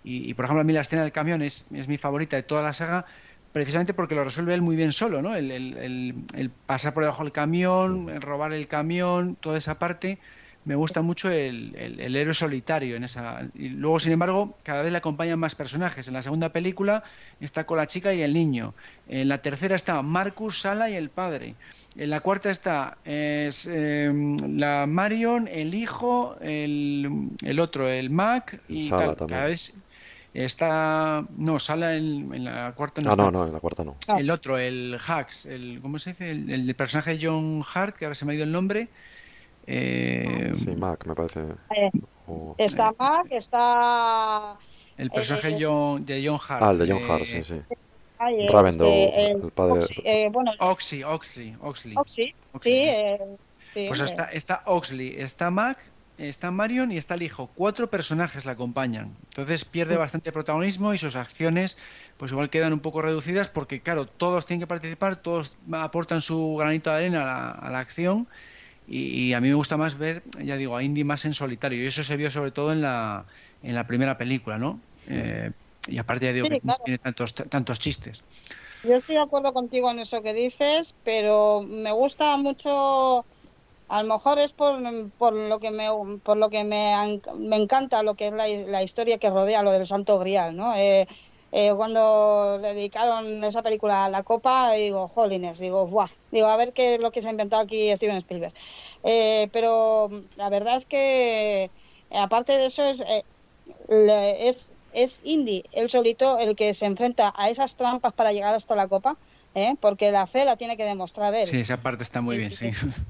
Y, 0.10 0.34
por 0.34 0.46
ejemplo, 0.46 0.62
a 0.62 0.64
mí 0.64 0.74
la 0.74 0.82
escena 0.82 1.04
del 1.04 1.12
camión 1.12 1.42
es, 1.42 1.66
es, 1.74 1.88
mi 1.88 1.98
favorita 1.98 2.36
de 2.36 2.44
toda 2.44 2.64
la 2.64 2.74
saga, 2.74 3.06
precisamente 3.52 3.94
porque 3.94 4.16
lo 4.16 4.24
resuelve 4.24 4.54
él 4.56 4.62
muy 4.62 4.76
bien 4.76 4.92
solo, 4.92 5.22
¿no? 5.22 5.36
El, 5.36 5.52
el, 5.52 6.16
el, 6.34 6.50
pasar 6.66 6.94
por 6.94 7.04
debajo 7.04 7.24
del 7.24 7.32
camión, 7.32 8.10
el 8.10 8.22
robar 8.22 8.54
el 8.54 8.68
camión, 8.68 9.38
toda 9.40 9.58
esa 9.58 9.78
parte. 9.78 10.20
Me 10.66 10.76
gusta 10.76 11.02
mucho 11.02 11.32
el, 11.32 11.74
héroe 12.16 12.34
solitario 12.34 12.96
en 12.96 13.04
esa. 13.04 13.48
Y 13.56 13.70
luego, 13.70 14.00
sin 14.00 14.12
embargo, 14.12 14.58
cada 14.64 14.82
vez 14.82 14.92
le 14.92 14.98
acompañan 14.98 15.40
más 15.40 15.56
personajes. 15.56 16.08
En 16.08 16.14
la 16.14 16.22
segunda 16.22 16.50
película 16.50 17.04
está 17.40 17.66
con 17.66 17.78
la 17.78 17.88
chica 17.88 18.14
y 18.14 18.22
el 18.22 18.34
niño. 18.34 18.74
En 19.08 19.30
la 19.30 19.42
tercera 19.42 19.76
está 19.76 20.02
Marcus, 20.02 20.62
Sala 20.62 20.90
y 20.90 20.96
el 20.96 21.10
padre. 21.10 21.56
En 21.96 22.10
la 22.10 22.20
cuarta 22.20 22.52
está 22.52 22.98
es, 23.06 23.68
em, 23.68 24.38
la 24.60 24.86
Marion, 24.86 25.48
el 25.48 25.74
hijo, 25.74 26.36
el, 26.42 27.30
el 27.44 27.60
otro, 27.60 27.88
el 27.88 28.10
Mac 28.10 28.62
y 28.68 28.82
Sala 28.82 29.16
tal. 29.16 29.28
Cada 29.28 29.46
vez 29.46 29.74
está 30.34 31.26
no 31.38 31.58
Sala 31.60 31.96
en, 31.96 32.34
en 32.34 32.44
la 32.46 32.72
cuarta 32.74 33.02
no 33.02 33.10
ah 33.10 33.14
está. 33.14 33.24
no 33.24 33.32
no 33.32 33.48
en 33.48 33.54
la 33.54 33.60
cuarta 33.60 33.84
no. 33.84 33.96
El 34.18 34.30
otro 34.30 34.58
el 34.58 34.98
Hax 35.06 35.46
el 35.48 35.80
cómo 35.82 35.98
se 36.00 36.12
dice 36.12 36.32
el, 36.32 36.50
el 36.50 36.76
personaje 36.76 37.18
de 37.18 37.26
John 37.28 37.64
Hart 37.74 37.96
que 37.96 38.06
ahora 38.06 38.16
se 38.16 38.26
me 38.26 38.34
ha 38.34 38.36
ido 38.36 38.44
el 38.44 38.52
nombre 38.52 38.88
eh, 39.68 40.50
sí 40.54 40.72
Mac 40.76 41.06
me 41.06 41.16
parece. 41.16 41.42
Eh, 41.76 41.92
Está 42.58 42.94
Mac, 42.98 43.28
está. 43.32 44.56
el 44.98 45.10
personaje 45.12 45.50
eh, 45.50 45.58
John, 45.60 46.06
de 46.06 46.24
John 46.28 46.40
Hart 46.48 46.62
ah 46.64 46.72
el 46.72 46.78
de 46.80 46.88
John 46.88 47.02
eh, 47.02 47.12
Hart 47.12 47.26
sí 47.26 47.44
sí. 47.44 47.62
ay, 48.20 48.48
Ravendo 48.48 48.86
este, 48.86 49.32
el 49.32 49.52
padre 49.52 49.80
Oxy, 49.84 50.02
eh, 50.06 50.28
bueno, 50.32 50.52
Oxley 50.60 51.04
Oxley 51.04 51.56
Oxley. 51.62 51.96
Oxy, 51.98 52.36
Oxley, 52.54 52.74
sí, 52.74 52.82
eh, 52.88 53.20
sí, 53.74 53.86
Pues 53.88 54.02
eh, 54.02 54.06
está, 54.06 54.26
está 54.26 54.62
Oxley, 54.66 55.16
está 55.18 55.50
Mac, 55.52 55.78
está 56.20 56.52
Marion 56.52 56.92
y 56.92 56.98
está 56.98 57.16
el 57.16 57.22
hijo. 57.24 57.52
Cuatro 57.56 57.90
personajes 57.90 58.46
la 58.46 58.52
acompañan. 58.54 59.18
Entonces 59.30 59.66
pierde 59.66 59.96
bastante 59.96 60.32
protagonismo 60.32 60.94
y 60.94 60.98
sus 60.98 61.16
acciones 61.16 61.78
pues 62.18 62.32
igual 62.32 62.50
quedan 62.50 62.74
un 62.74 62.80
poco 62.82 63.02
reducidas 63.02 63.48
porque 63.50 63.82
claro, 63.82 64.06
todos 64.08 64.46
tienen 64.46 64.60
que 64.62 64.68
participar, 64.68 65.22
todos 65.22 65.58
aportan 65.72 66.22
su 66.22 66.56
granito 66.60 66.90
de 66.90 66.98
arena 66.98 67.24
a 67.24 67.26
la, 67.26 67.52
a 67.52 67.72
la 67.72 67.80
acción 67.80 68.28
y, 68.88 69.30
y 69.30 69.34
a 69.34 69.42
mí 69.42 69.50
me 69.50 69.56
gusta 69.56 69.78
más 69.78 69.98
ver, 69.98 70.24
ya 70.44 70.58
digo, 70.58 70.76
a 70.78 70.84
Indy 70.84 71.04
más 71.04 71.26
en 71.26 71.34
solitario 71.34 71.84
y 71.84 71.88
eso 71.88 72.04
se 72.04 72.18
vio 72.18 72.32
sobre 72.32 72.52
todo 72.52 72.72
en 72.74 72.82
la, 72.82 73.28
en 73.62 73.76
la 73.76 73.88
primera 73.88 74.18
película, 74.18 74.58
¿no? 74.58 74.82
Eh, 75.08 75.52
y 75.88 75.98
aparte 75.98 76.26
ya 76.28 76.34
digo 76.34 76.48
Sí, 76.48 76.50
que 76.50 76.60
claro. 76.62 76.84
tiene 76.84 76.98
tantos, 77.00 77.34
tantos 77.36 77.80
chistes. 77.80 78.24
Yo 78.82 78.96
estoy 78.96 79.16
de 79.16 79.22
acuerdo 79.22 79.54
contigo 79.54 79.92
en 79.92 80.00
eso 80.00 80.22
que 80.22 80.34
dices, 80.34 80.96
pero 81.04 81.62
me 81.62 81.92
gusta 81.92 82.38
mucho. 82.38 83.26
A 83.90 84.04
lo 84.04 84.14
mejor 84.14 84.40
es 84.40 84.54
por, 84.54 84.80
por 85.18 85.34
lo 85.34 85.60
que 85.60 85.72
me 85.72 85.88
por 86.24 86.38
lo 86.38 86.50
que 86.50 86.64
me, 86.64 87.20
me 87.36 87.56
encanta 87.58 88.04
lo 88.04 88.16
que 88.16 88.28
es 88.28 88.34
la, 88.34 88.48
la 88.48 88.84
historia 88.84 89.18
que 89.18 89.30
rodea 89.30 89.64
lo 89.64 89.72
del 89.72 89.88
Santo 89.88 90.20
Grial, 90.20 90.56
¿no? 90.56 90.76
Eh, 90.76 91.08
eh, 91.52 91.74
cuando 91.76 92.60
le 92.62 92.76
dedicaron 92.76 93.44
esa 93.44 93.64
película 93.64 94.06
a 94.06 94.10
la 94.10 94.22
Copa, 94.24 94.72
digo, 94.74 95.08
jolines, 95.08 95.58
digo, 95.58 95.88
¡buah! 95.88 96.10
Digo, 96.32 96.48
a 96.48 96.58
ver 96.58 96.74
qué 96.74 96.96
es 96.96 97.02
lo 97.02 97.12
que 97.12 97.22
se 97.24 97.28
ha 97.28 97.32
inventado 97.32 97.64
aquí 97.64 97.96
Steven 97.96 98.18
Spielberg. 98.18 98.54
Eh, 99.04 99.50
pero 99.52 100.10
la 100.36 100.50
verdad 100.50 100.76
es 100.76 100.86
que, 100.86 101.72
aparte 102.12 102.58
de 102.58 102.68
eso, 102.68 102.84
es, 102.84 103.00
es, 103.90 104.72
es 104.94 105.22
Indy, 105.24 105.64
él 105.72 105.90
solito, 105.90 106.38
el 106.38 106.56
que 106.56 106.74
se 106.76 106.86
enfrenta 106.86 107.34
a 107.36 107.50
esas 107.50 107.76
trampas 107.76 108.14
para 108.14 108.32
llegar 108.34 108.54
hasta 108.54 108.76
la 108.76 108.88
Copa, 108.88 109.18
¿eh? 109.54 109.76
porque 109.82 110.12
la 110.12 110.28
fe 110.28 110.46
la 110.46 110.58
tiene 110.58 110.78
que 110.78 110.86
demostrar 110.86 111.34
él. 111.36 111.50
Sí, 111.50 111.60
esa 111.60 111.82
parte 111.82 112.04
está 112.04 112.22
muy 112.22 112.38
bien, 112.38 112.52
sí. 112.52 112.70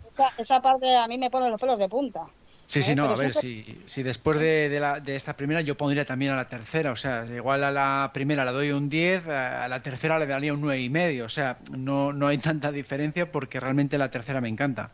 Esa, 0.09 0.27
esa 0.37 0.61
parte 0.61 0.95
a 0.97 1.07
mí 1.07 1.17
me 1.17 1.29
pone 1.33 1.49
los 1.49 1.59
pelos 1.61 1.79
de 1.79 1.89
punta. 1.89 2.35
Sí, 2.65 2.83
sí, 2.83 2.93
¿eh? 2.93 2.95
no, 2.95 3.05
Pero 3.05 3.15
a 3.15 3.15
ver, 3.15 3.33
si, 3.33 3.83
si 3.87 4.03
después 4.03 4.37
de, 4.39 4.69
de 4.69 4.79
la- 4.79 4.99
de 4.99 5.15
esta 5.15 5.35
primera 5.35 5.61
yo 5.61 5.75
pondría 5.75 6.05
también 6.05 6.31
a 6.33 6.35
la 6.35 6.47
tercera, 6.49 6.91
o 6.91 6.95
sea, 6.95 7.25
igual 7.25 7.63
a 7.63 7.71
la 7.71 8.11
primera 8.13 8.45
le 8.45 8.51
doy 8.51 8.69
un 8.71 8.89
10, 8.89 9.27
a 9.27 9.67
la 9.67 9.79
tercera 9.81 10.19
le 10.19 10.27
daría 10.27 10.53
un 10.53 10.61
nueve 10.61 10.79
y 10.81 10.89
medio, 10.89 11.25
o 11.25 11.29
sea, 11.29 11.59
no, 11.71 12.13
no 12.13 12.27
hay 12.27 12.37
tanta 12.37 12.71
diferencia 12.71 13.31
porque 13.31 13.59
realmente 13.59 13.97
la 13.97 14.11
tercera 14.11 14.39
me 14.39 14.49
encanta. 14.49 14.93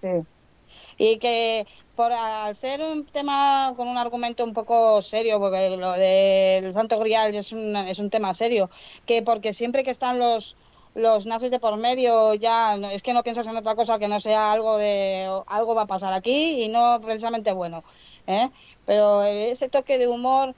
Sí. 0.00 0.08
Y 0.98 1.18
que 1.20 1.66
por 1.94 2.12
al 2.12 2.54
ser 2.56 2.82
un 2.82 3.06
tema 3.06 3.74
con 3.76 3.88
un 3.88 3.98
argumento 3.98 4.44
un 4.44 4.52
poco 4.54 5.02
serio, 5.02 5.40
porque 5.40 5.70
lo 5.76 5.92
del 5.92 6.74
Santo 6.74 6.98
Grial 7.00 7.34
es 7.34 7.52
un, 7.52 7.76
es 7.76 7.98
un 8.00 8.10
tema 8.10 8.34
serio, 8.34 8.70
que 9.06 9.22
porque 9.22 9.52
siempre 9.54 9.84
que 9.84 9.90
están 9.92 10.18
los 10.20 10.58
los 10.94 11.26
nazis 11.26 11.50
de 11.50 11.58
por 11.58 11.76
medio 11.76 12.34
ya 12.34 12.76
es 12.92 13.02
que 13.02 13.12
no 13.12 13.22
piensas 13.22 13.46
en 13.46 13.56
otra 13.56 13.74
cosa 13.74 13.98
que 13.98 14.08
no 14.08 14.20
sea 14.20 14.52
algo 14.52 14.76
de 14.76 15.26
algo 15.46 15.74
va 15.74 15.82
a 15.82 15.86
pasar 15.86 16.12
aquí 16.12 16.62
y 16.62 16.68
no 16.68 17.00
precisamente 17.00 17.52
bueno, 17.52 17.82
¿eh? 18.26 18.50
pero 18.84 19.22
ese 19.22 19.68
toque 19.68 19.98
de 19.98 20.08
humor 20.08 20.54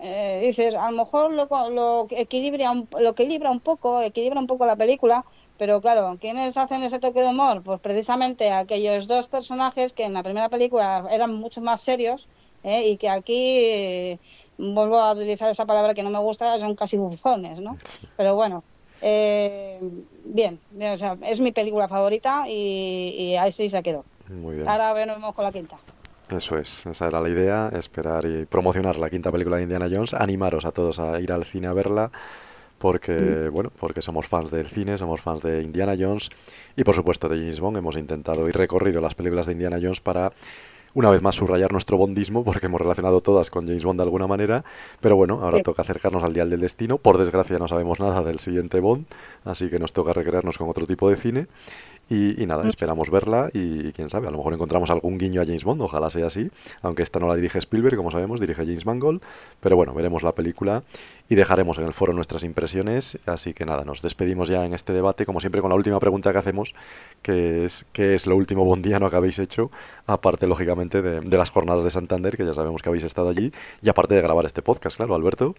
eh, 0.00 0.40
dices 0.44 0.74
a 0.74 0.90
lo 0.90 0.96
mejor 0.96 1.32
lo, 1.32 1.48
lo 1.70 2.06
equilibra 2.10 2.70
un, 2.70 2.88
lo 2.98 3.10
equilibra 3.10 3.50
un 3.50 3.60
poco 3.60 4.00
equilibra 4.02 4.40
un 4.40 4.46
poco 4.46 4.66
la 4.66 4.76
película 4.76 5.24
pero 5.58 5.80
claro, 5.80 6.16
¿quiénes 6.20 6.56
hacen 6.56 6.84
ese 6.84 7.00
toque 7.00 7.20
de 7.20 7.28
humor? 7.28 7.62
Pues 7.62 7.80
precisamente 7.80 8.52
aquellos 8.52 9.08
dos 9.08 9.26
personajes 9.26 9.92
que 9.92 10.04
en 10.04 10.14
la 10.14 10.22
primera 10.22 10.48
película 10.48 11.04
eran 11.10 11.34
mucho 11.34 11.60
más 11.60 11.80
serios 11.80 12.28
¿eh? 12.62 12.88
y 12.88 12.96
que 12.96 13.08
aquí, 13.08 13.58
eh, 13.58 14.18
vuelvo 14.56 15.00
a 15.00 15.12
utilizar 15.12 15.50
esa 15.50 15.66
palabra 15.66 15.94
que 15.94 16.04
no 16.04 16.10
me 16.10 16.20
gusta, 16.20 16.58
son 16.60 16.76
casi 16.76 16.96
bufones, 16.96 17.58
¿no? 17.60 17.76
Pero 18.16 18.36
bueno, 18.36 18.62
eh, 19.02 19.78
bien, 20.24 20.58
bien, 20.70 20.92
o 20.92 20.96
sea, 20.96 21.16
es 21.26 21.40
mi 21.40 21.52
película 21.52 21.88
favorita 21.88 22.44
y, 22.48 23.14
y 23.16 23.36
ahí 23.36 23.52
sí 23.52 23.68
se 23.68 23.82
quedó. 23.82 24.04
muy 24.28 24.56
bien. 24.56 24.68
Ahora 24.68 24.92
venimos 24.92 25.34
con 25.34 25.44
la 25.44 25.52
quinta. 25.52 25.76
Eso 26.30 26.58
es, 26.58 26.84
esa 26.84 27.06
era 27.06 27.20
la 27.22 27.28
idea, 27.30 27.70
esperar 27.72 28.26
y 28.26 28.44
promocionar 28.44 28.98
la 28.98 29.08
quinta 29.08 29.32
película 29.32 29.56
de 29.56 29.62
Indiana 29.62 29.88
Jones, 29.90 30.12
animaros 30.12 30.66
a 30.66 30.72
todos 30.72 30.98
a 30.98 31.18
ir 31.20 31.32
al 31.32 31.44
cine 31.44 31.68
a 31.68 31.72
verla, 31.72 32.10
porque, 32.78 33.48
bueno, 33.48 33.72
porque 33.80 34.02
somos 34.02 34.26
fans 34.26 34.50
del 34.50 34.66
cine, 34.66 34.98
somos 34.98 35.22
fans 35.22 35.42
de 35.42 35.62
Indiana 35.62 35.94
Jones. 35.98 36.28
Y 36.76 36.84
por 36.84 36.94
supuesto 36.94 37.28
de 37.28 37.38
James 37.38 37.60
Bond, 37.60 37.78
hemos 37.78 37.96
intentado 37.96 38.46
y 38.46 38.52
recorrido 38.52 39.00
las 39.00 39.14
películas 39.14 39.46
de 39.46 39.52
Indiana 39.52 39.78
Jones 39.80 40.00
para 40.00 40.32
una 40.94 41.10
vez 41.10 41.22
más 41.22 41.34
subrayar 41.36 41.72
nuestro 41.72 41.96
bondismo, 41.96 42.44
porque 42.44 42.66
hemos 42.66 42.80
relacionado 42.80 43.20
todas 43.20 43.50
con 43.50 43.66
James 43.66 43.84
Bond 43.84 43.98
de 44.00 44.04
alguna 44.04 44.26
manera, 44.26 44.64
pero 45.00 45.16
bueno, 45.16 45.40
ahora 45.42 45.58
Sí. 45.58 45.62
toca 45.62 45.82
acercarnos 45.82 46.24
al 46.24 46.32
Dial 46.32 46.50
del 46.50 46.60
Destino, 46.60 46.98
por 46.98 47.18
desgracia 47.18 47.58
no 47.58 47.68
sabemos 47.68 48.00
nada 48.00 48.22
del 48.22 48.38
siguiente 48.38 48.80
Bond, 48.80 49.06
así 49.44 49.68
que 49.70 49.78
nos 49.78 49.92
toca 49.92 50.12
recrearnos 50.12 50.58
con 50.58 50.68
otro 50.68 50.86
tipo 50.86 51.08
de 51.10 51.16
cine. 51.16 51.46
Y, 52.10 52.42
y 52.42 52.46
nada, 52.46 52.66
esperamos 52.66 53.10
verla 53.10 53.50
y, 53.52 53.92
quién 53.92 54.08
sabe, 54.08 54.28
a 54.28 54.30
lo 54.30 54.38
mejor 54.38 54.54
encontramos 54.54 54.90
algún 54.90 55.18
guiño 55.18 55.42
a 55.42 55.44
James 55.44 55.64
Bond, 55.64 55.82
ojalá 55.82 56.08
sea 56.08 56.26
así, 56.26 56.50
aunque 56.80 57.02
esta 57.02 57.18
no 57.18 57.28
la 57.28 57.34
dirige 57.34 57.58
Spielberg, 57.58 57.96
como 57.96 58.10
sabemos, 58.10 58.40
dirige 58.40 58.64
James 58.64 58.86
Mangold, 58.86 59.20
pero 59.60 59.76
bueno, 59.76 59.92
veremos 59.92 60.22
la 60.22 60.32
película 60.32 60.82
y 61.28 61.34
dejaremos 61.34 61.76
en 61.78 61.84
el 61.84 61.92
foro 61.92 62.14
nuestras 62.14 62.44
impresiones, 62.44 63.18
así 63.26 63.52
que 63.52 63.66
nada, 63.66 63.84
nos 63.84 64.00
despedimos 64.00 64.48
ya 64.48 64.64
en 64.64 64.72
este 64.72 64.94
debate, 64.94 65.26
como 65.26 65.40
siempre 65.40 65.60
con 65.60 65.68
la 65.68 65.76
última 65.76 66.00
pregunta 66.00 66.32
que 66.32 66.38
hacemos, 66.38 66.74
que 67.20 67.66
es 67.66 67.84
¿qué 67.92 68.14
es 68.14 68.26
lo 68.26 68.36
último 68.36 68.64
bondiano 68.64 69.10
que 69.10 69.16
habéis 69.16 69.38
hecho? 69.38 69.70
Aparte, 70.06 70.46
lógicamente, 70.46 71.02
de, 71.02 71.20
de 71.20 71.38
las 71.38 71.50
jornadas 71.50 71.84
de 71.84 71.90
Santander, 71.90 72.38
que 72.38 72.46
ya 72.46 72.54
sabemos 72.54 72.80
que 72.80 72.88
habéis 72.88 73.04
estado 73.04 73.28
allí, 73.28 73.52
y 73.82 73.88
aparte 73.90 74.14
de 74.14 74.22
grabar 74.22 74.46
este 74.46 74.62
podcast, 74.62 74.96
claro, 74.96 75.14
Alberto. 75.14 75.54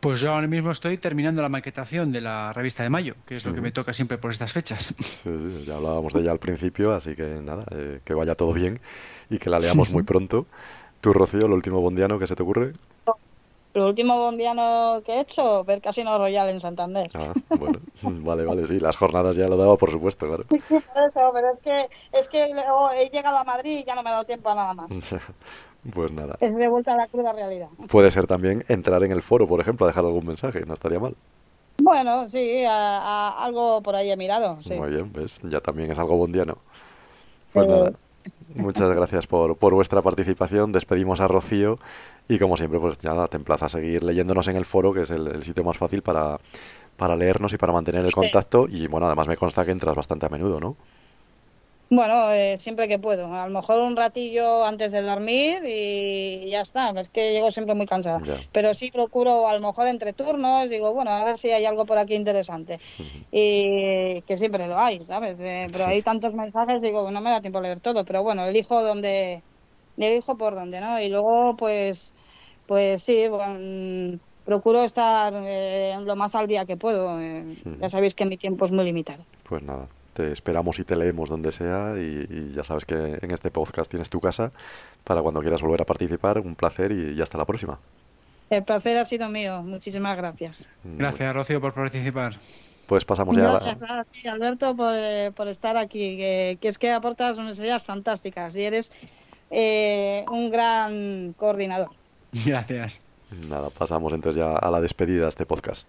Pues 0.00 0.20
yo 0.20 0.32
ahora 0.32 0.46
mismo 0.46 0.70
estoy 0.70 0.96
terminando 0.96 1.42
la 1.42 1.50
maquetación 1.50 2.10
de 2.10 2.22
la 2.22 2.54
revista 2.54 2.82
de 2.82 2.88
mayo, 2.88 3.16
que 3.26 3.36
es 3.36 3.44
lo 3.44 3.54
que 3.54 3.60
me 3.60 3.70
toca 3.70 3.92
siempre 3.92 4.16
por 4.16 4.30
estas 4.30 4.52
fechas. 4.52 4.94
Sí, 5.04 5.28
sí, 5.38 5.64
ya 5.66 5.76
hablábamos 5.76 6.14
de 6.14 6.20
ella 6.20 6.30
al 6.30 6.38
principio, 6.38 6.94
así 6.94 7.14
que 7.14 7.40
nada, 7.42 7.64
eh, 7.72 8.00
que 8.04 8.14
vaya 8.14 8.34
todo 8.34 8.54
bien 8.54 8.80
y 9.28 9.38
que 9.38 9.50
la 9.50 9.58
leamos 9.58 9.90
muy 9.92 10.02
pronto. 10.02 10.46
Tú, 11.02 11.12
Rocío, 11.12 11.46
lo 11.48 11.54
último 11.54 11.80
bondiano 11.80 12.18
que 12.18 12.26
se 12.26 12.34
te 12.34 12.42
ocurre. 12.42 12.72
Lo 13.72 13.86
último 13.86 14.18
bondiano 14.18 15.00
que 15.04 15.12
he 15.12 15.20
hecho, 15.20 15.62
ver 15.64 15.80
Casino 15.80 16.18
Royal 16.18 16.48
en 16.48 16.60
Santander. 16.60 17.08
Ah, 17.14 17.32
bueno, 17.56 17.78
vale, 18.02 18.44
vale, 18.44 18.66
sí, 18.66 18.80
las 18.80 18.96
jornadas 18.96 19.36
ya 19.36 19.46
lo 19.46 19.56
daba, 19.56 19.76
por 19.76 19.90
supuesto, 19.92 20.26
claro. 20.26 20.44
Sí, 20.58 20.74
por 20.92 21.04
eso, 21.04 21.30
pero 21.32 21.52
es 21.52 21.60
que, 21.60 21.88
es 22.12 22.28
que 22.28 22.52
luego 22.52 22.90
he 22.90 23.08
llegado 23.10 23.38
a 23.38 23.44
Madrid 23.44 23.78
y 23.78 23.84
ya 23.84 23.94
no 23.94 24.02
me 24.02 24.08
ha 24.10 24.12
dado 24.14 24.24
tiempo 24.24 24.48
a 24.50 24.54
nada 24.54 24.74
más. 24.74 24.90
Pues 25.94 26.12
nada, 26.12 26.36
Es 26.40 26.54
de 26.54 26.68
vuelta 26.68 26.92
a 26.92 26.96
la 26.98 27.08
cruda 27.08 27.32
realidad. 27.32 27.68
puede 27.88 28.10
ser 28.10 28.26
también 28.26 28.62
entrar 28.68 29.02
en 29.02 29.12
el 29.12 29.22
foro, 29.22 29.46
por 29.48 29.60
ejemplo, 29.60 29.86
a 29.86 29.88
dejar 29.88 30.04
algún 30.04 30.26
mensaje, 30.26 30.66
no 30.66 30.74
estaría 30.74 30.98
mal. 31.00 31.14
Bueno, 31.78 32.28
sí, 32.28 32.62
a, 32.66 32.98
a 32.98 33.42
algo 33.44 33.80
por 33.82 33.96
ahí 33.96 34.10
he 34.10 34.16
mirado. 34.18 34.58
Sí. 34.60 34.74
Muy 34.74 34.90
bien, 34.90 35.10
¿ves? 35.10 35.40
Ya 35.44 35.60
también 35.60 35.90
es 35.90 35.98
algo 35.98 36.18
bondiano. 36.18 36.58
Pues 37.54 37.66
nada, 37.66 37.92
muchas 38.54 38.90
gracias 38.90 39.26
por, 39.26 39.56
por 39.56 39.74
vuestra 39.74 40.02
participación. 40.02 40.72
Despedimos 40.72 41.20
a 41.20 41.28
Rocío 41.28 41.78
y 42.28 42.38
como 42.38 42.56
siempre, 42.56 42.78
pues 42.80 43.02
nada, 43.04 43.26
te 43.26 43.36
emplaza 43.36 43.66
a 43.66 43.68
seguir 43.68 44.02
leyéndonos 44.02 44.48
en 44.48 44.56
el 44.56 44.64
foro, 44.64 44.92
que 44.92 45.02
es 45.02 45.10
el, 45.10 45.26
el 45.28 45.42
sitio 45.42 45.64
más 45.64 45.78
fácil 45.78 46.02
para, 46.02 46.38
para 46.96 47.16
leernos 47.16 47.52
y 47.52 47.56
para 47.58 47.72
mantener 47.72 48.04
el 48.04 48.12
Sí. 48.12 48.20
contacto. 48.20 48.66
Y 48.68 48.86
bueno, 48.86 49.06
además 49.06 49.28
me 49.28 49.36
consta 49.36 49.64
que 49.64 49.70
entras 49.72 49.94
bastante 49.94 50.26
a 50.26 50.28
menudo, 50.28 50.60
¿no? 50.60 50.76
Bueno, 51.92 52.30
eh, 52.30 52.56
siempre 52.56 52.86
que 52.86 53.00
puedo. 53.00 53.34
A 53.34 53.48
lo 53.48 53.52
mejor 53.52 53.80
un 53.80 53.96
ratillo 53.96 54.64
antes 54.64 54.92
de 54.92 55.02
dormir 55.02 55.62
y 55.66 56.48
ya 56.48 56.60
está. 56.60 56.90
Es 56.90 57.08
que 57.08 57.32
llego 57.32 57.50
siempre 57.50 57.74
muy 57.74 57.86
cansada. 57.86 58.22
Ya. 58.24 58.34
Pero 58.52 58.74
sí 58.74 58.92
procuro, 58.92 59.48
a 59.48 59.54
lo 59.54 59.60
mejor 59.60 59.88
entre 59.88 60.12
turnos, 60.12 60.68
digo, 60.70 60.94
bueno, 60.94 61.10
a 61.10 61.24
ver 61.24 61.36
si 61.36 61.50
hay 61.50 61.64
algo 61.64 61.86
por 61.86 61.98
aquí 61.98 62.14
interesante. 62.14 62.78
Y 63.32 64.22
que 64.22 64.36
siempre 64.38 64.66
lo 64.66 64.76
hay, 64.78 65.04
¿sabes? 65.06 65.38
Eh, 65.40 65.68
pero 65.70 65.84
Sí. 65.84 65.90
hay 65.90 66.02
tantos 66.02 66.34
mensajes, 66.34 66.80
digo, 66.80 67.08
no 67.12 67.20
me 67.20 67.30
da 67.30 67.40
tiempo 67.40 67.58
a 67.58 67.62
leer 67.62 67.80
todo. 67.80 68.04
Pero 68.04 68.22
bueno, 68.24 68.44
elijo 68.44 68.82
donde, 68.82 69.44
elijo 69.96 70.36
por 70.36 70.54
dónde, 70.56 70.80
¿no? 70.80 71.00
Y 71.00 71.08
luego, 71.08 71.56
pues, 71.56 72.12
pues 72.66 73.02
sí, 73.04 73.28
bueno, 73.28 74.18
procuro 74.44 74.82
estar 74.82 75.32
eh, 75.46 75.96
lo 76.00 76.16
más 76.16 76.34
al 76.34 76.46
día 76.48 76.66
que 76.66 76.76
puedo. 76.76 77.20
eh, 77.20 77.44
Ya 77.80 77.88
sabéis 77.88 78.14
que 78.16 78.26
mi 78.26 78.36
tiempo 78.36 78.64
es 78.64 78.72
muy 78.72 78.84
limitado. 78.84 79.24
Pues 79.44 79.62
nada, 79.62 79.88
te 80.12 80.32
esperamos 80.32 80.78
y 80.78 80.84
te 80.84 80.96
leemos 80.96 81.28
donde 81.28 81.52
sea 81.52 81.94
y, 81.96 82.26
y 82.30 82.52
ya 82.54 82.64
sabes 82.64 82.84
que 82.84 83.18
en 83.20 83.30
este 83.30 83.50
podcast 83.50 83.90
tienes 83.90 84.10
tu 84.10 84.20
casa 84.20 84.52
para 85.04 85.22
cuando 85.22 85.40
quieras 85.40 85.62
volver 85.62 85.82
a 85.82 85.86
participar. 85.86 86.38
Un 86.40 86.54
placer 86.54 86.92
y, 86.92 87.12
y 87.16 87.20
hasta 87.20 87.38
la 87.38 87.44
próxima. 87.44 87.78
El 88.50 88.64
placer 88.64 88.98
ha 88.98 89.04
sido 89.04 89.28
mío. 89.28 89.62
Muchísimas 89.62 90.16
gracias. 90.16 90.66
Gracias, 90.84 91.34
Rocío, 91.34 91.60
por 91.60 91.72
participar. 91.72 92.34
Pues 92.86 93.04
pasamos 93.04 93.36
ya 93.36 93.48
a 93.48 93.52
la- 93.52 93.58
Gracias 93.60 93.90
a 93.90 94.04
ti, 94.04 94.26
Alberto, 94.26 94.74
por, 94.74 94.92
eh, 94.96 95.30
por 95.36 95.46
estar 95.46 95.76
aquí, 95.76 96.16
que, 96.16 96.58
que 96.60 96.66
es 96.68 96.76
que 96.76 96.90
aportas 96.90 97.38
unas 97.38 97.56
ideas 97.60 97.84
fantásticas 97.84 98.56
y 98.56 98.62
eres 98.64 98.90
eh, 99.52 100.24
un 100.30 100.50
gran 100.50 101.32
coordinador. 101.36 101.90
Gracias. 102.32 102.98
Nada, 103.48 103.70
pasamos 103.70 104.12
entonces 104.12 104.42
ya 104.42 104.56
a 104.56 104.70
la 104.72 104.80
despedida 104.80 105.22
de 105.22 105.28
este 105.28 105.46
podcast. 105.46 105.86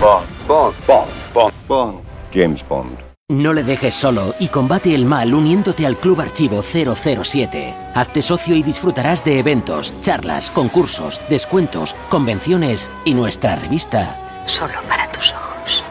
Bond. 0.00 0.26
Bond. 0.48 0.74
Bond. 0.86 1.10
Bond. 1.34 1.54
Bond. 1.68 2.00
James 2.32 2.66
Bond. 2.66 2.98
No 3.28 3.52
le 3.52 3.62
dejes 3.62 3.94
solo 3.94 4.34
y 4.40 4.48
combate 4.48 4.94
el 4.94 5.04
mal 5.04 5.34
uniéndote 5.34 5.84
al 5.84 5.98
Club 5.98 6.22
Archivo 6.22 6.62
007. 6.62 7.74
Hazte 7.94 8.22
socio 8.22 8.56
y 8.56 8.62
disfrutarás 8.62 9.22
de 9.26 9.38
eventos, 9.38 9.92
charlas, 10.00 10.50
concursos, 10.50 11.20
descuentos, 11.28 11.94
convenciones 12.08 12.90
y 13.04 13.12
nuestra 13.12 13.56
revista. 13.56 14.16
Solo 14.46 14.72
para 14.88 15.12
tus 15.12 15.34
ojos. 15.34 15.84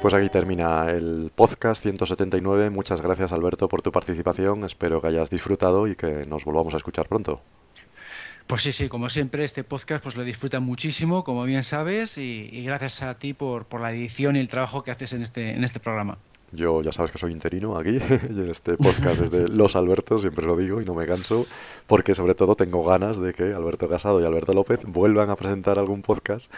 Pues 0.00 0.14
aquí 0.14 0.30
termina 0.30 0.88
el 0.90 1.30
podcast 1.34 1.82
179. 1.82 2.70
Muchas 2.70 3.02
gracias 3.02 3.34
Alberto 3.34 3.68
por 3.68 3.82
tu 3.82 3.92
participación. 3.92 4.64
Espero 4.64 5.02
que 5.02 5.08
hayas 5.08 5.28
disfrutado 5.28 5.86
y 5.88 5.94
que 5.94 6.24
nos 6.24 6.46
volvamos 6.46 6.72
a 6.72 6.78
escuchar 6.78 7.06
pronto. 7.06 7.42
Pues 8.46 8.62
sí, 8.62 8.72
sí, 8.72 8.88
como 8.88 9.08
siempre, 9.08 9.44
este 9.44 9.64
podcast 9.64 10.02
pues 10.02 10.16
lo 10.16 10.22
disfrutan 10.22 10.62
muchísimo, 10.62 11.24
como 11.24 11.44
bien 11.44 11.62
sabes, 11.62 12.18
y, 12.18 12.48
y 12.52 12.64
gracias 12.64 13.02
a 13.02 13.18
ti 13.18 13.32
por, 13.32 13.64
por 13.66 13.80
la 13.80 13.90
edición 13.92 14.36
y 14.36 14.38
el 14.38 14.48
trabajo 14.48 14.84
que 14.84 14.90
haces 14.90 15.12
en 15.14 15.22
este, 15.22 15.50
en 15.52 15.64
este 15.64 15.80
programa. 15.80 16.18
Yo 16.52 16.82
ya 16.82 16.92
sabes 16.92 17.10
que 17.10 17.18
soy 17.18 17.32
interino 17.32 17.76
aquí 17.76 17.98
y 18.30 18.40
en 18.40 18.50
este 18.50 18.74
podcast 18.76 19.20
es 19.22 19.30
de 19.30 19.48
los 19.48 19.74
Albertos, 19.76 20.20
siempre 20.22 20.46
lo 20.46 20.56
digo 20.56 20.80
y 20.80 20.84
no 20.84 20.94
me 20.94 21.06
canso, 21.06 21.46
porque 21.86 22.14
sobre 22.14 22.34
todo 22.34 22.54
tengo 22.54 22.84
ganas 22.84 23.18
de 23.18 23.32
que 23.32 23.54
Alberto 23.54 23.88
Casado 23.88 24.20
y 24.20 24.24
Alberto 24.24 24.52
López 24.52 24.80
vuelvan 24.86 25.30
a 25.30 25.36
presentar 25.36 25.78
algún 25.78 26.02
podcast 26.02 26.52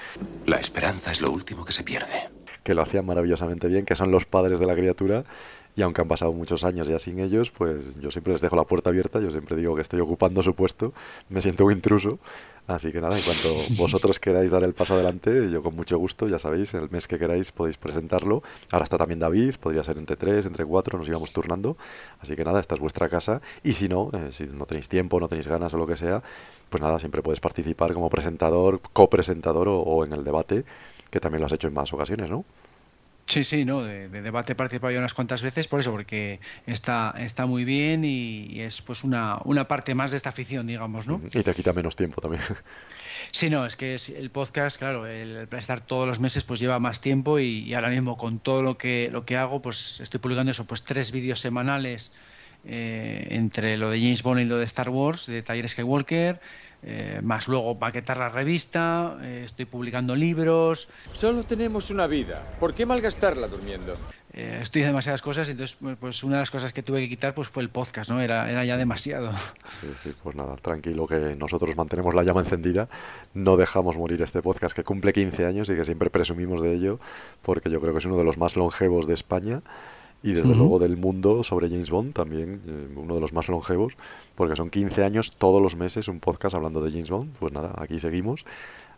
La 0.47 0.57
esperanza 0.57 1.13
es 1.13 1.21
lo 1.21 1.31
último 1.31 1.65
que 1.65 1.73
se 1.73 1.83
pierde. 1.85 2.29
que 2.63 2.75
lo 2.75 2.83
hacían 2.83 3.07
maravillosamente 3.07 3.69
bien, 3.69 3.85
que 3.85 3.95
son 3.95 4.11
los 4.11 4.27
padres 4.27 4.59
de 4.59 4.67
la 4.67 4.75
criatura. 4.75 5.25
Y 5.77 5.83
aunque 5.83 6.01
han 6.01 6.09
pasado 6.09 6.33
muchos 6.33 6.65
años 6.65 6.89
ya 6.89 6.99
sin 6.99 7.19
ellos, 7.19 7.51
pues 7.51 8.01
yo 8.01 8.11
siempre 8.11 8.33
les 8.33 8.41
dejo 8.41 8.57
la 8.57 8.65
puerta 8.65 8.89
abierta, 8.89 9.21
yo 9.21 9.31
siempre 9.31 9.57
digo 9.57 9.77
que 9.77 9.83
estoy 9.83 10.01
ocupando 10.01 10.43
su 10.43 10.55
puesto, 10.55 10.95
me 11.29 11.43
siento 11.43 11.67
un 11.67 11.73
intruso. 11.73 12.19
Así 12.67 12.91
que 12.91 13.01
nada, 13.01 13.17
en 13.17 13.23
cuanto 13.23 13.55
vosotros 13.77 14.19
queráis 14.19 14.51
dar 14.51 14.65
el 14.65 14.73
paso 14.73 14.95
adelante, 14.95 15.51
yo 15.51 15.63
con 15.63 15.77
mucho 15.77 15.99
gusto, 15.99 16.27
ya 16.27 16.39
sabéis, 16.39 16.75
el 16.75 16.91
mes 16.91 17.07
que 17.07 17.19
queráis 17.19 17.53
podéis 17.53 17.77
presentarlo. 17.77 18.43
Ahora 18.73 18.85
está 18.85 18.99
también 18.99 19.21
David, 19.21 19.57
podría 19.61 19.85
ser 19.85 19.99
entre 19.99 20.17
tres, 20.17 20.47
entre 20.47 20.65
cuatro, 20.65 20.99
nos 20.99 21.07
íbamos 21.07 21.31
turnando. 21.33 21.77
Así 22.21 22.35
que 22.35 22.45
nada, 22.45 22.59
esta 22.59 22.75
es 22.75 22.81
vuestra 22.81 23.09
casa. 23.09 23.43
Y 23.63 23.75
si 23.75 23.87
no, 23.89 24.11
eh, 24.15 24.33
si 24.33 24.47
no 24.47 24.65
tenéis 24.65 24.89
tiempo, 24.89 25.21
no 25.21 25.29
tenéis 25.29 25.47
ganas 25.47 25.75
o 25.75 25.79
lo 25.79 25.87
que 25.87 25.97
sea, 25.97 26.23
pues 26.71 26.83
nada, 26.83 26.99
siempre 26.99 27.23
puedes 27.23 27.41
participar 27.41 27.93
como 27.93 28.09
presentador, 28.11 28.81
copresentador 28.93 29.69
o, 29.69 29.79
o 29.81 30.05
en 30.05 30.15
el 30.15 30.25
debate, 30.25 30.65
que 31.11 31.21
también 31.21 31.41
lo 31.41 31.47
has 31.47 31.53
hecho 31.53 31.69
en 31.69 31.75
más 31.75 31.93
ocasiones, 31.93 32.31
¿no? 32.31 32.45
Sí, 33.29 33.43
sí, 33.43 33.65
no, 33.65 33.83
de, 33.83 34.09
de 34.09 34.23
debate 34.23 34.53
he 34.53 34.55
participado 34.55 34.93
ya 34.93 35.01
unas 35.01 35.13
cuantas 35.13 35.43
veces, 35.43 35.67
por 35.67 35.81
eso, 35.81 35.91
porque 35.91 36.39
está, 36.67 37.13
está 37.19 37.45
muy 37.47 37.65
bien 37.65 38.05
y, 38.05 38.47
y 38.47 38.61
es 38.61 38.83
pues 38.83 39.03
una, 39.03 39.39
una 39.45 39.67
parte 39.67 39.97
más 39.97 40.13
de 40.13 40.17
esta 40.17 40.29
afición, 40.29 40.67
digamos, 40.69 41.09
¿no? 41.09 41.21
Y 41.35 41.43
te 41.43 41.53
quita 41.53 41.73
menos 41.73 41.97
tiempo 41.97 42.21
también. 42.21 42.43
Sí, 43.33 43.51
no, 43.51 43.67
es 43.67 43.75
que 43.75 43.97
es- 43.97 44.11
el 44.11 44.31
podcast, 44.31 44.79
claro, 44.79 45.07
el 45.07 45.49
estar 45.59 45.81
todos 45.81 46.07
los 46.07 46.21
meses 46.21 46.45
pues 46.45 46.61
lleva 46.61 46.79
más 46.79 47.01
tiempo 47.01 47.41
y, 47.41 47.65
y 47.65 47.75
ahora 47.75 47.91
mismo 47.91 48.17
con 48.17 48.39
todo 48.39 48.63
lo 48.63 48.79
que 48.79 49.09
lo 49.13 49.25
que 49.25 49.37
hago, 49.37 49.61
pues 49.61 49.99
estoy 50.01 50.21
publicando 50.21 50.53
eso, 50.53 50.65
pues 50.67 50.83
tres 50.85 51.11
vídeos 51.11 51.41
semanales 51.41 52.13
eh, 52.65 53.27
entre 53.31 53.77
lo 53.77 53.91
de 53.91 53.99
James 54.01 54.23
Bond 54.23 54.41
y 54.41 54.45
lo 54.45 54.57
de 54.59 54.65
Star 54.65 54.89
Wars, 54.91 55.27
de 55.27 55.43
Taller 55.43 55.69
Skywalker, 55.69 56.41
eh, 56.83 57.21
más 57.23 57.49
luego 57.49 57.75
maquetar 57.75 58.19
la 58.19 58.29
revista, 58.29 59.19
eh, 59.23 59.43
estoy 59.45 59.65
publicando 59.65 60.15
libros, 60.15 60.89
Solo 61.13 61.45
tenemos 61.45 61.91
una 61.91 62.07
vida. 62.07 62.43
¿Por 62.61 62.75
qué 62.75 62.87
malgastarla 62.87 63.49
durmiendo? 63.49 63.97
eh, 64.37 64.59
estoy 64.61 64.83
haciendo 64.83 64.97
demasiadas 64.97 65.23
cosas, 65.23 65.49
y 65.49 65.53
entonces 65.53 65.77
pues, 65.81 65.97
pues 65.99 66.23
una 66.23 66.37
de 66.37 66.43
las 66.43 66.51
cosas 66.51 66.73
que 66.73 66.83
tuve 66.83 67.01
que 67.01 67.09
quitar 67.09 67.35
pues 67.35 67.49
fue 67.49 67.63
el 67.63 67.71
podcast, 67.71 68.11
¿no? 68.11 68.21
Era, 68.21 68.51
era 68.51 68.65
ya 68.65 68.77
demasiado. 68.77 69.33
Sí, 69.81 69.89
sí, 69.97 70.15
pues 70.23 70.37
nada, 70.37 70.57
tranquilo 70.57 71.07
que 71.07 71.35
nosotros 71.37 71.75
mantenemos 71.75 72.15
la 72.15 72.23
llama 72.23 72.41
encendida, 72.41 72.89
no 73.33 73.57
dejamos 73.57 73.97
morir 73.97 74.21
este 74.21 74.43
podcast 74.43 74.77
que 74.77 74.85
cumple 74.85 75.15
15 75.15 75.47
años 75.47 75.71
y 75.71 75.75
que 75.75 75.85
siempre 75.85 76.11
presumimos 76.11 76.61
de 76.61 76.75
ello, 76.75 77.01
porque 77.43 77.71
yo 77.71 77.81
creo 77.81 77.93
que 77.95 77.99
es 77.99 78.05
uno 78.05 78.19
de 78.19 78.25
los 78.25 78.37
más 78.37 78.57
longevos 78.57 79.07
de 79.07 79.15
España 79.15 79.63
y 80.23 80.33
desde 80.33 80.51
Ujú. 80.51 80.59
luego 80.59 80.79
del 80.79 80.97
mundo 80.97 81.43
sobre 81.45 81.69
James 81.69 81.91
Bond 81.91 82.13
también, 82.15 82.61
eh, 82.67 82.89
uno 82.97 83.15
de 83.15 83.21
los 83.21 83.33
más 83.33 83.49
longevos, 83.49 83.95
porque 84.35 84.57
son 84.57 84.71
15 84.71 85.05
años 85.05 85.33
todos 85.37 85.63
los 85.63 85.77
meses 85.77 86.09
un 86.09 86.21
podcast 86.21 86.55
hablando 86.55 86.81
de 86.81 86.91
James 86.91 87.11
Bond, 87.11 87.35
pues 87.39 87.53
nada, 87.53 87.73
aquí 87.79 88.01
seguimos, 88.01 88.45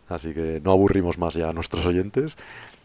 así 0.07 0.33
que 0.33 0.61
no 0.63 0.71
aburrimos 0.71 1.17
más 1.17 1.33
ya 1.35 1.49
a 1.49 1.53
nuestros 1.53 1.85
oyentes. 1.85 2.37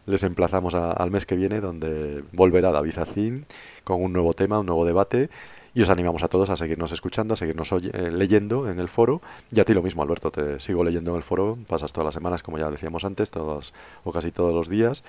Les 0.07 0.23
emplazamos 0.23 0.75
a- 0.75 0.93
al 0.93 1.11
mes 1.11 1.25
que 1.25 1.35
viene, 1.35 1.63
donde 1.63 2.23
volverá 2.33 2.71
David 2.71 2.93
Zacín 2.93 3.47
con 3.85 4.03
un 4.03 4.13
nuevo 4.13 4.35
tema, 4.35 4.59
un 4.59 4.67
nuevo 4.67 4.85
debate. 4.85 5.31
Y 5.73 5.81
os 5.83 5.89
animamos 5.89 6.23
a 6.23 6.29
todos 6.29 6.51
a 6.51 6.57
seguirnos 6.59 6.93
escuchando, 6.93 7.33
a 7.33 7.37
seguirnos 7.39 7.73
oye- 7.73 7.91
eh, 7.95 8.11
leyendo 8.13 8.69
en 8.69 8.79
el 8.79 8.89
foro. 8.89 9.23
Y 9.51 9.61
a 9.61 9.65
ti 9.65 9.73
lo 9.73 9.83
mismo, 9.83 10.03
Alberto, 10.03 10.31
te 10.31 10.61
sigo 10.61 10.85
leyendo 10.85 11.13
en 11.13 11.17
el 11.17 11.23
foro. 11.23 11.57
Pasas 11.67 11.93
todas 11.95 12.05
las 12.05 12.15
semanas, 12.15 12.43
como 12.43 12.59
ya 12.59 12.71
decíamos 12.71 13.05
antes, 13.07 13.31
todos 13.31 13.73
o 14.05 14.13
casi 14.13 14.31
todos 14.31 14.55
los 14.55 14.69
días. 14.69 15.03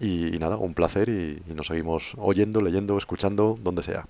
Y, 0.00 0.34
y 0.34 0.38
nada, 0.38 0.56
un 0.56 0.74
placer 0.74 1.08
y, 1.08 1.42
y 1.50 1.54
nos 1.54 1.66
seguimos 1.66 2.14
oyendo, 2.18 2.60
leyendo, 2.60 2.96
escuchando, 2.96 3.58
donde 3.62 3.82
sea. 3.82 4.06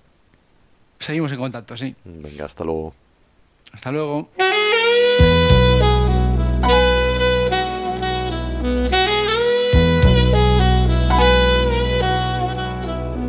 Seguimos 0.99 1.31
en 1.31 1.39
contacto, 1.39 1.75
sí. 1.77 1.95
Venga, 2.03 2.45
hasta 2.45 2.63
luego. 2.63 2.93
Hasta 3.71 3.91
luego. 3.91 4.29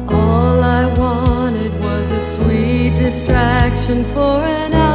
All 0.08 0.62
I 0.62 0.86
wanted 0.98 1.72
was 1.80 2.10
a 2.10 2.20
sweet 2.20 2.94
distraction 2.96 4.04
for 4.12 4.42
an 4.42 4.74
hour 4.74 4.89